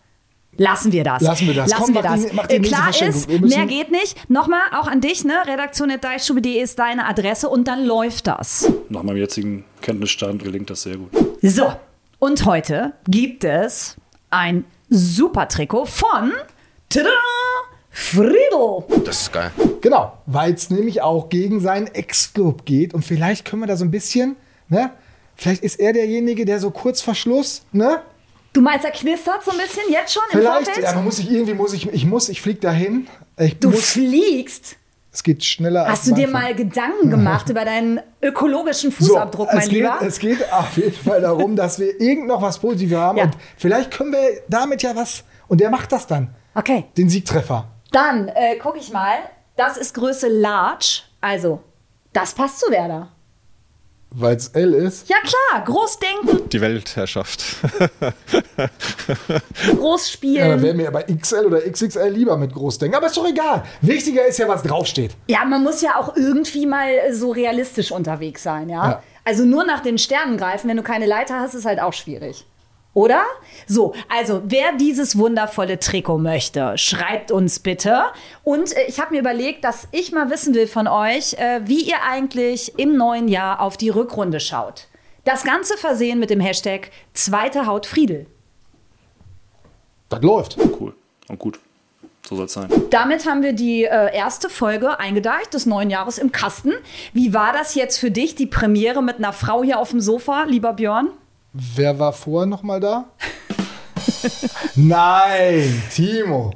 Lassen 0.59 0.91
wir 0.91 1.03
das. 1.03 1.21
Lassen 1.23 1.47
wir 1.47 1.53
das. 1.55 1.69
Lassen 1.71 1.83
Komm, 1.85 1.95
wir 1.95 2.01
mach 2.03 2.11
das. 2.11 2.25
die- 2.29 2.35
mach 2.35 2.47
die 2.47 2.55
Äh, 2.55 2.59
Klar 2.59 2.89
ist, 3.01 3.29
mehr 3.29 3.65
geht 3.65 3.91
nicht. 3.91 4.29
Nochmal, 4.29 4.61
auch 4.77 4.87
an 4.87 5.01
dich, 5.01 5.23
ne? 5.25 5.33
Redaktion.deichstube.de 5.47 6.61
ist 6.61 6.77
deine 6.77 7.05
Adresse 7.07 7.49
und 7.49 7.67
dann 7.67 7.85
läuft 7.85 8.27
das. 8.27 8.69
Nach 8.89 9.01
meinem 9.03 9.17
jetzigen 9.17 9.63
Kenntnisstand 9.81 10.43
gelingt 10.43 10.69
das 10.69 10.81
sehr 10.83 10.97
gut. 10.97 11.09
So, 11.41 11.71
und 12.19 12.45
heute 12.45 12.93
gibt 13.07 13.43
es 13.45 13.95
ein 14.29 14.65
super 14.89 15.47
Trikot 15.47 15.85
von 15.85 16.33
tada, 16.89 17.09
Friedel. 17.89 18.83
Das 19.05 19.21
ist 19.23 19.33
geil. 19.33 19.51
Genau, 19.81 20.13
weil 20.25 20.53
es 20.53 20.69
nämlich 20.69 21.01
auch 21.01 21.29
gegen 21.29 21.59
seinen 21.59 21.87
Ex-Club 21.87 22.65
geht. 22.65 22.93
Und 22.93 23.03
vielleicht 23.05 23.45
können 23.45 23.61
wir 23.61 23.67
da 23.67 23.77
so 23.77 23.85
ein 23.85 23.91
bisschen, 23.91 24.35
ne? 24.67 24.91
Vielleicht 25.35 25.63
ist 25.63 25.79
er 25.79 25.93
derjenige, 25.93 26.43
der 26.45 26.59
so 26.59 26.69
kurz 26.69 27.01
vor 27.01 27.15
Schluss, 27.15 27.63
ne? 27.71 28.01
Du 28.53 28.61
meinst, 28.61 28.83
er 28.85 28.91
knistert 28.91 29.43
so 29.43 29.51
ein 29.51 29.57
bisschen 29.57 29.83
jetzt 29.91 30.13
schon 30.13 30.23
im 30.31 30.39
Vielleicht, 30.39 30.65
Vorfeld? 30.65 30.83
ja, 30.85 30.93
man 30.95 31.03
muss 31.05 31.17
sich 31.17 31.29
irgendwie, 31.31 31.53
muss 31.53 31.73
ich, 31.73 31.87
ich 31.93 32.05
muss, 32.05 32.29
ich 32.29 32.41
flieg 32.41 32.61
dahin. 32.61 33.07
Ich 33.37 33.59
du 33.59 33.69
muss, 33.69 33.91
fliegst. 33.91 34.75
es 35.11 35.21
geht 35.23 35.43
schneller 35.45 35.87
Hast 35.87 36.07
du 36.07 36.13
dir 36.15 36.27
mal 36.27 36.55
Gedanken 36.55 37.09
gemacht 37.11 37.47
über 37.49 37.63
deinen 37.63 37.99
ökologischen 38.21 38.91
So, 38.91 39.05
Fußabdruck, 39.13 39.49
es 39.49 39.53
mein 39.55 39.63
geht, 39.69 39.73
Lieber? 39.73 39.99
Es 40.01 40.19
geht 40.19 40.51
auf 40.51 40.75
jeden 40.77 40.93
Fall 40.93 41.21
darum, 41.21 41.55
dass 41.55 41.79
wir 41.79 41.99
irgend 42.01 42.27
noch 42.27 42.41
was 42.41 42.57
Positives 42.59 42.97
haben. 42.97 43.17
Ja. 43.19 43.25
Und 43.25 43.37
vielleicht 43.57 43.91
können 43.91 44.11
wir 44.13 44.41
damit 44.49 44.81
ja 44.81 44.95
was. 44.95 45.23
Und 45.47 45.61
der 45.61 45.69
macht 45.69 45.91
das 45.91 46.07
dann. 46.07 46.33
Okay, 46.55 46.85
Den 46.97 47.09
Siegtreffer. 47.09 47.67
dann 47.91 48.27
äh, 48.29 48.55
gucke 48.57 48.79
ich 48.79 48.91
mal. 48.91 49.17
Das 49.55 49.77
ist 49.77 49.93
Größe 49.93 50.27
Large. 50.27 51.01
Also, 51.21 51.61
das 52.13 52.33
passt 52.33 52.59
zu 52.61 52.71
Werder. 52.71 53.09
Weil 54.11 54.35
es 54.37 54.47
L 54.49 54.73
ist. 54.73 55.07
Ja 55.07 55.17
klar, 55.19 55.63
groß 55.65 55.99
denken, 55.99 56.49
Die 56.49 56.59
Weltherrschaft. 56.61 57.43
groß 59.75 60.13
Ja, 60.21 60.47
dann 60.47 60.59
spielen. 60.59 60.61
wäre 60.63 60.73
mir 60.73 60.87
aber 60.87 61.03
XL 61.03 61.45
oder 61.45 61.61
XXL 61.61 62.09
lieber 62.09 62.35
mit 62.37 62.53
Großdenken. 62.53 62.97
Aber 62.97 63.07
ist 63.07 63.17
doch 63.17 63.27
egal. 63.27 63.63
Wichtiger 63.81 64.25
ist 64.25 64.39
ja, 64.39 64.47
was 64.47 64.63
draufsteht. 64.63 65.11
Ja, 65.27 65.45
man 65.45 65.63
muss 65.63 65.81
ja 65.81 65.95
auch 65.97 66.15
irgendwie 66.15 66.65
mal 66.65 66.89
äh, 66.89 67.13
so 67.13 67.31
realistisch 67.31 67.91
unterwegs 67.91 68.41
sein, 68.43 68.69
ja? 68.69 68.89
Ja. 68.89 69.03
Also 69.25 69.43
nur 69.45 69.63
nach 69.63 69.81
den 69.81 69.97
Sternen 69.99 70.37
greifen, 70.37 70.69
wenn 70.69 70.77
du 70.77 70.83
keine 70.83 71.05
Leiter 71.05 71.39
hast, 71.39 71.53
ist 71.53 71.65
halt 71.65 71.79
auch 71.79 71.93
schwierig. 71.93 72.45
Oder? 72.93 73.23
So, 73.67 73.93
also 74.09 74.41
wer 74.45 74.75
dieses 74.75 75.17
wundervolle 75.17 75.79
Trikot 75.79 76.17
möchte, 76.17 76.77
schreibt 76.77 77.31
uns 77.31 77.59
bitte. 77.59 78.03
Und 78.43 78.75
äh, 78.75 78.85
ich 78.87 78.99
habe 78.99 79.13
mir 79.13 79.19
überlegt, 79.19 79.63
dass 79.63 79.87
ich 79.91 80.11
mal 80.11 80.29
wissen 80.29 80.53
will 80.55 80.67
von 80.67 80.87
euch, 80.87 81.33
äh, 81.35 81.61
wie 81.65 81.81
ihr 81.81 82.01
eigentlich 82.09 82.77
im 82.77 82.97
neuen 82.97 83.27
Jahr 83.27 83.61
auf 83.61 83.77
die 83.77 83.89
Rückrunde 83.89 84.39
schaut. 84.39 84.87
Das 85.23 85.43
Ganze 85.43 85.77
versehen 85.77 86.19
mit 86.19 86.29
dem 86.29 86.39
Hashtag 86.39 86.89
Zweite 87.13 87.67
Haut 87.67 87.85
Friedel. 87.85 88.25
Das 90.09 90.21
läuft. 90.23 90.57
Cool 90.79 90.95
und 91.27 91.37
gut. 91.37 91.59
So 92.27 92.35
soll 92.35 92.45
es 92.45 92.53
sein. 92.53 92.69
Damit 92.89 93.27
haben 93.27 93.43
wir 93.43 93.53
die 93.53 93.85
äh, 93.85 94.15
erste 94.15 94.49
Folge 94.49 94.99
eingedeicht 94.99 95.53
des 95.53 95.65
neuen 95.65 95.89
Jahres 95.89 96.17
im 96.17 96.31
Kasten. 96.31 96.73
Wie 97.13 97.33
war 97.33 97.53
das 97.53 97.75
jetzt 97.75 97.97
für 97.97 98.11
dich, 98.11 98.35
die 98.35 98.45
Premiere 98.47 99.01
mit 99.01 99.17
einer 99.17 99.33
Frau 99.33 99.63
hier 99.63 99.79
auf 99.79 99.91
dem 99.91 100.01
Sofa, 100.01 100.43
lieber 100.43 100.73
Björn? 100.73 101.09
Wer 101.75 101.99
war 101.99 102.13
vorher 102.13 102.47
noch 102.47 102.63
mal 102.63 102.79
da? 102.79 103.11
Nein, 104.75 105.81
Timo. 105.93 106.53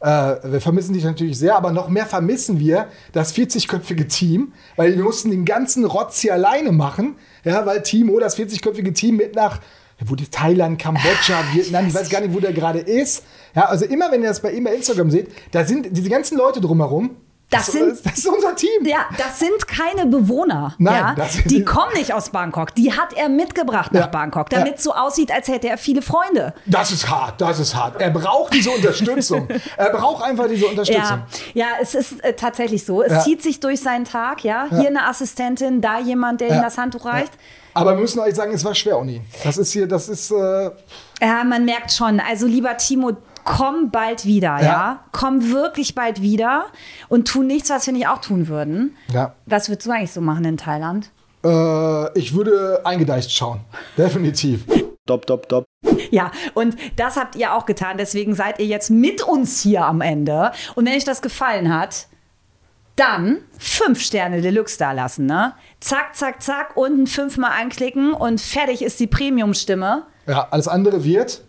Äh, 0.00 0.36
wir 0.42 0.60
vermissen 0.60 0.94
dich 0.94 1.04
natürlich 1.04 1.38
sehr, 1.38 1.56
aber 1.56 1.70
noch 1.70 1.88
mehr 1.88 2.06
vermissen 2.06 2.58
wir 2.58 2.88
das 3.12 3.34
40-köpfige 3.36 4.08
Team, 4.08 4.52
weil 4.74 4.96
wir 4.96 5.04
mussten 5.04 5.30
den 5.30 5.44
ganzen 5.44 5.84
Rotz 5.84 6.20
hier 6.20 6.32
alleine 6.32 6.72
machen, 6.72 7.16
ja, 7.44 7.64
weil 7.66 7.82
Timo, 7.82 8.18
das 8.18 8.36
40-köpfige 8.36 8.92
Team, 8.92 9.16
mit 9.16 9.36
nach 9.36 9.60
wo 10.04 10.16
die 10.16 10.26
Thailand, 10.26 10.80
Kambodscha, 10.80 11.44
Vietnam, 11.52 11.86
ich 11.86 11.94
weiß 11.94 12.10
gar 12.10 12.20
nicht, 12.20 12.34
wo 12.34 12.40
der 12.40 12.52
gerade 12.52 12.80
ist. 12.80 13.24
Ja, 13.54 13.66
also 13.66 13.84
immer, 13.84 14.10
wenn 14.10 14.22
ihr 14.22 14.28
das 14.28 14.40
bei 14.40 14.50
ihm 14.50 14.64
bei 14.64 14.74
Instagram 14.74 15.12
seht, 15.12 15.28
da 15.52 15.64
sind 15.64 15.96
diese 15.96 16.08
ganzen 16.08 16.36
Leute 16.36 16.60
drumherum. 16.60 17.16
Das 17.52 17.66
das, 17.66 17.74
sind- 17.74 17.88
ist, 17.92 18.06
das 18.06 18.18
ist 18.18 18.26
unser 18.26 18.56
Team. 18.56 18.84
Ja, 18.84 19.06
das 19.18 19.38
sind 19.38 19.68
keine 19.68 20.06
Bewohner. 20.06 20.74
Nein, 20.78 21.14
ja? 21.16 21.26
die 21.44 21.48
die- 21.48 21.64
kommen 21.64 21.92
nicht 21.94 22.12
aus 22.12 22.30
Bangkok. 22.30 22.74
Die 22.74 22.92
hat 22.92 23.12
er 23.14 23.28
mitgebracht 23.28 23.92
nach 23.92 24.00
Ja, 24.00 24.06
Bangkok, 24.06 24.50
damit 24.50 24.68
ja. 24.68 24.74
es 24.76 24.82
so 24.82 24.92
aussieht, 24.94 25.30
als 25.30 25.48
hätte 25.48 25.68
er 25.68 25.78
viele 25.78 26.02
Freunde. 26.02 26.54
Das 26.66 26.90
ist 26.90 27.08
hart, 27.08 27.40
das 27.40 27.58
ist 27.60 27.74
hart. 27.76 28.00
Er 28.00 28.10
braucht 28.10 28.54
diese 28.54 28.70
Unterstützung. 28.70 29.48
er 29.76 29.90
braucht 29.90 30.24
einfach 30.24 30.48
diese 30.48 30.66
Unterstützung. 30.66 31.22
Ja, 31.54 31.66
ja, 31.66 31.66
es 31.80 31.94
ist 31.94 32.24
äh, 32.24 32.34
tatsächlich 32.34 32.84
so. 32.84 33.02
Es 33.02 33.24
zieht 33.24 33.42
sich 33.42 33.60
durch 33.60 33.80
seinen 33.80 34.04
Tag. 34.04 34.42
Ja, 34.44 34.66
hier 34.70 34.88
eine 34.88 35.06
Assistentin, 35.06 35.80
da 35.80 35.98
jemand, 36.00 36.40
der 36.40 36.48
ihm 36.56 36.62
das 36.62 36.78
Handtuch 36.78 37.04
reicht. 37.04 37.32
Aber 37.74 37.92
wir 37.94 38.00
müssen 38.02 38.18
euch 38.20 38.34
sagen, 38.34 38.52
es 38.52 38.64
war 38.64 38.74
schwer, 38.74 38.98
Uni. 38.98 39.22
Das 39.44 39.56
ist 39.56 39.72
hier, 39.72 39.86
das 39.86 40.08
ist. 40.08 40.30
Äh, 40.30 40.70
Ja, 41.20 41.42
man 41.44 41.64
merkt 41.64 41.92
schon. 41.92 42.20
Also 42.20 42.46
lieber 42.46 42.76
Timo, 42.76 43.12
komm 43.44 43.90
bald 43.90 44.24
wieder, 44.24 44.56
ja. 44.58 44.62
Ja. 44.62 45.04
Komm 45.12 45.50
wirklich 45.52 45.94
bald 45.94 46.22
wieder 46.22 46.66
und 47.08 47.28
tu 47.28 47.42
nichts, 47.42 47.70
was 47.70 47.86
wir 47.86 47.92
nicht 47.92 48.08
auch 48.08 48.20
tun 48.20 48.48
würden. 48.48 48.96
ja. 49.12 49.34
Was 49.46 49.68
würdest 49.68 49.86
du 49.86 49.90
eigentlich 49.92 50.12
so 50.12 50.20
machen 50.20 50.44
in 50.44 50.56
Thailand? 50.56 51.10
Äh, 51.44 52.18
ich 52.18 52.34
würde 52.34 52.80
eingedeicht 52.84 53.30
schauen. 53.32 53.60
Definitiv. 53.98 54.64
Top, 55.06 55.26
top, 55.26 55.48
top. 55.48 55.64
Ja, 56.10 56.30
und 56.54 56.76
das 56.96 57.16
habt 57.16 57.36
ihr 57.36 57.54
auch 57.54 57.66
getan. 57.66 57.96
Deswegen 57.98 58.34
seid 58.34 58.58
ihr 58.60 58.66
jetzt 58.66 58.90
mit 58.90 59.22
uns 59.22 59.60
hier 59.62 59.84
am 59.84 60.00
Ende. 60.00 60.52
Und 60.74 60.86
wenn 60.86 60.94
euch 60.94 61.04
das 61.04 61.22
gefallen 61.22 61.74
hat, 61.74 62.06
dann 62.96 63.38
fünf 63.58 64.00
Sterne 64.00 64.42
Deluxe 64.42 64.78
da 64.78 64.92
lassen, 64.92 65.24
ne? 65.26 65.54
Zack, 65.80 66.14
zack, 66.14 66.42
zack, 66.42 66.76
unten 66.76 67.06
fünfmal 67.06 67.52
anklicken 67.58 68.12
und 68.12 68.40
fertig 68.40 68.82
ist 68.82 69.00
die 69.00 69.06
Premium-Stimme 69.06 70.04
Ja, 70.26 70.46
alles 70.50 70.68
andere 70.68 71.02
wird. 71.02 71.42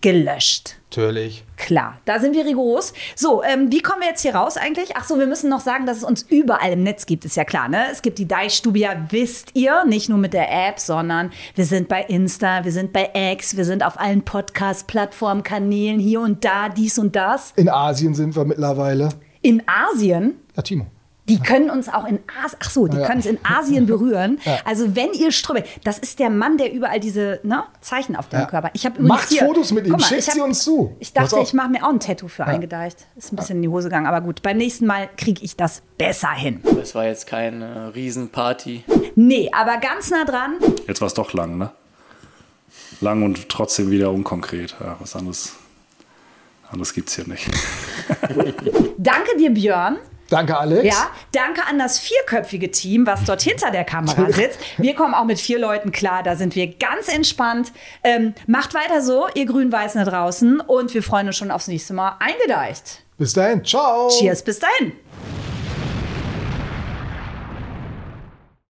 Gelöscht. 0.00 0.76
Natürlich. 0.90 1.44
Klar, 1.56 1.98
da 2.04 2.20
sind 2.20 2.34
wir 2.34 2.44
rigoros. 2.46 2.92
So, 3.14 3.42
ähm, 3.42 3.70
wie 3.70 3.80
kommen 3.80 4.00
wir 4.00 4.08
jetzt 4.08 4.22
hier 4.22 4.34
raus 4.34 4.56
eigentlich? 4.56 4.96
Ach 4.96 5.04
so, 5.04 5.18
wir 5.18 5.26
müssen 5.26 5.50
noch 5.50 5.60
sagen, 5.60 5.84
dass 5.84 5.98
es 5.98 6.04
uns 6.04 6.22
überall 6.22 6.72
im 6.72 6.82
Netz 6.82 7.06
gibt, 7.06 7.24
ist 7.24 7.36
ja 7.36 7.44
klar, 7.44 7.68
ne? 7.68 7.84
Es 7.90 8.02
gibt 8.02 8.18
die 8.18 8.28
Deichstube, 8.28 8.78
ja, 8.78 8.94
wisst 9.10 9.50
ihr, 9.54 9.84
nicht 9.84 10.08
nur 10.08 10.18
mit 10.18 10.32
der 10.32 10.50
App, 10.68 10.78
sondern 10.78 11.32
wir 11.54 11.64
sind 11.66 11.88
bei 11.88 12.02
Insta, 12.02 12.64
wir 12.64 12.72
sind 12.72 12.92
bei 12.92 13.10
X, 13.32 13.56
wir 13.56 13.64
sind 13.64 13.84
auf 13.84 13.98
allen 13.98 14.22
Podcast-Plattformen, 14.22 15.42
Kanälen, 15.42 15.98
hier 15.98 16.20
und 16.20 16.44
da, 16.44 16.68
dies 16.68 16.98
und 16.98 17.14
das. 17.16 17.52
In 17.56 17.68
Asien 17.68 18.14
sind 18.14 18.34
wir 18.36 18.44
mittlerweile. 18.44 19.08
In 19.42 19.62
Asien, 19.66 20.40
Ja, 20.56 20.62
Timo. 20.62 20.86
Die 21.28 21.40
können 21.40 21.70
uns 21.70 21.88
auch 21.88 22.06
in 22.06 22.20
Asien, 22.42 22.58
ach 22.62 22.70
so, 22.70 22.86
die 22.86 22.96
Ja. 22.98 23.06
können 23.06 23.20
es 23.20 23.26
in 23.26 23.38
Asien 23.44 23.86
berühren. 23.92 24.38
Ja. 24.44 24.58
Also 24.64 24.94
wenn 24.94 25.12
ihr 25.12 25.32
strömt, 25.32 25.64
das 25.84 25.98
ist 25.98 26.18
der 26.18 26.30
Mann, 26.30 26.56
der 26.58 26.72
überall 26.72 27.00
diese 27.00 27.40
ne, 27.42 27.64
Zeichen 27.80 28.14
auf 28.16 28.28
dem 28.28 28.40
Ja. 28.40 28.46
Körper. 28.46 28.70
Ich 28.74 28.86
habe 28.86 29.02
Macht 29.02 29.28
hier, 29.30 29.44
Fotos 29.44 29.72
mit 29.72 29.86
ihm, 29.86 29.98
schickt 29.98 30.22
sie 30.22 30.40
uns 30.40 30.62
zu. 30.62 30.94
Ich 31.00 31.12
dachte, 31.12 31.38
ich 31.40 31.52
mache 31.52 31.68
mir 31.70 31.84
auch 31.84 31.90
ein 31.90 32.00
Tattoo 32.00 32.28
für 32.28 32.44
eingedeicht. 32.46 33.06
Ist 33.16 33.32
ein 33.32 33.36
bisschen 33.36 33.56
in 33.56 33.62
die 33.62 33.68
Hose 33.68 33.88
gegangen, 33.88 34.06
aber 34.06 34.20
gut, 34.20 34.42
beim 34.42 34.56
nächsten 34.56 34.86
Mal 34.86 35.08
kriege 35.16 35.42
ich 35.44 35.56
das 35.56 35.82
besser 35.98 36.30
hin. 36.30 36.60
Das 36.76 36.94
war 36.94 37.06
jetzt 37.06 37.26
keine 37.26 37.94
Riesenparty. 37.94 38.84
Nee, 39.16 39.50
aber 39.52 39.78
ganz 39.78 40.10
nah 40.10 40.24
dran. 40.24 40.54
Jetzt 40.86 41.00
war 41.00 41.06
es 41.08 41.14
doch 41.14 41.32
lang, 41.32 41.58
ne? 41.58 41.70
Lang 43.00 43.22
und 43.24 43.48
trotzdem 43.48 43.90
wieder 43.90 44.10
unkonkret. 44.10 44.76
Ja, 44.80 44.96
was 45.00 45.16
anderes, 45.16 45.54
anderes 46.70 46.94
gibt 46.94 47.08
es 47.08 47.16
hier 47.16 47.26
nicht. 47.26 47.48
Danke 48.98 49.36
dir, 49.38 49.50
Björn. 49.50 49.98
Danke, 50.28 50.56
Alex. 50.58 50.84
Ja, 50.84 51.10
danke 51.32 51.62
an 51.68 51.78
das 51.78 51.98
vierköpfige 51.98 52.70
Team, 52.70 53.06
was 53.06 53.24
dort 53.24 53.42
hinter 53.42 53.70
der 53.70 53.84
Kamera 53.84 54.26
sitzt. 54.32 54.58
Wir 54.76 54.94
kommen 54.94 55.14
auch 55.14 55.24
mit 55.24 55.38
vier 55.38 55.58
Leuten 55.58 55.92
klar, 55.92 56.22
da 56.22 56.36
sind 56.36 56.54
wir 56.56 56.66
ganz 56.74 57.08
entspannt. 57.08 57.72
Ähm, 58.02 58.34
macht 58.46 58.74
weiter 58.74 59.02
so, 59.02 59.26
ihr 59.34 59.46
Grün-Weißen 59.46 60.04
da 60.04 60.10
draußen. 60.10 60.60
Und 60.60 60.92
wir 60.94 61.02
freuen 61.02 61.28
uns 61.28 61.36
schon 61.36 61.50
aufs 61.50 61.68
nächste 61.68 61.94
Mal 61.94 62.16
eingedeicht. 62.18 63.02
Bis 63.18 63.32
dahin. 63.32 63.64
Ciao. 63.64 64.08
Cheers, 64.08 64.42
bis 64.42 64.58
dahin. 64.58 64.92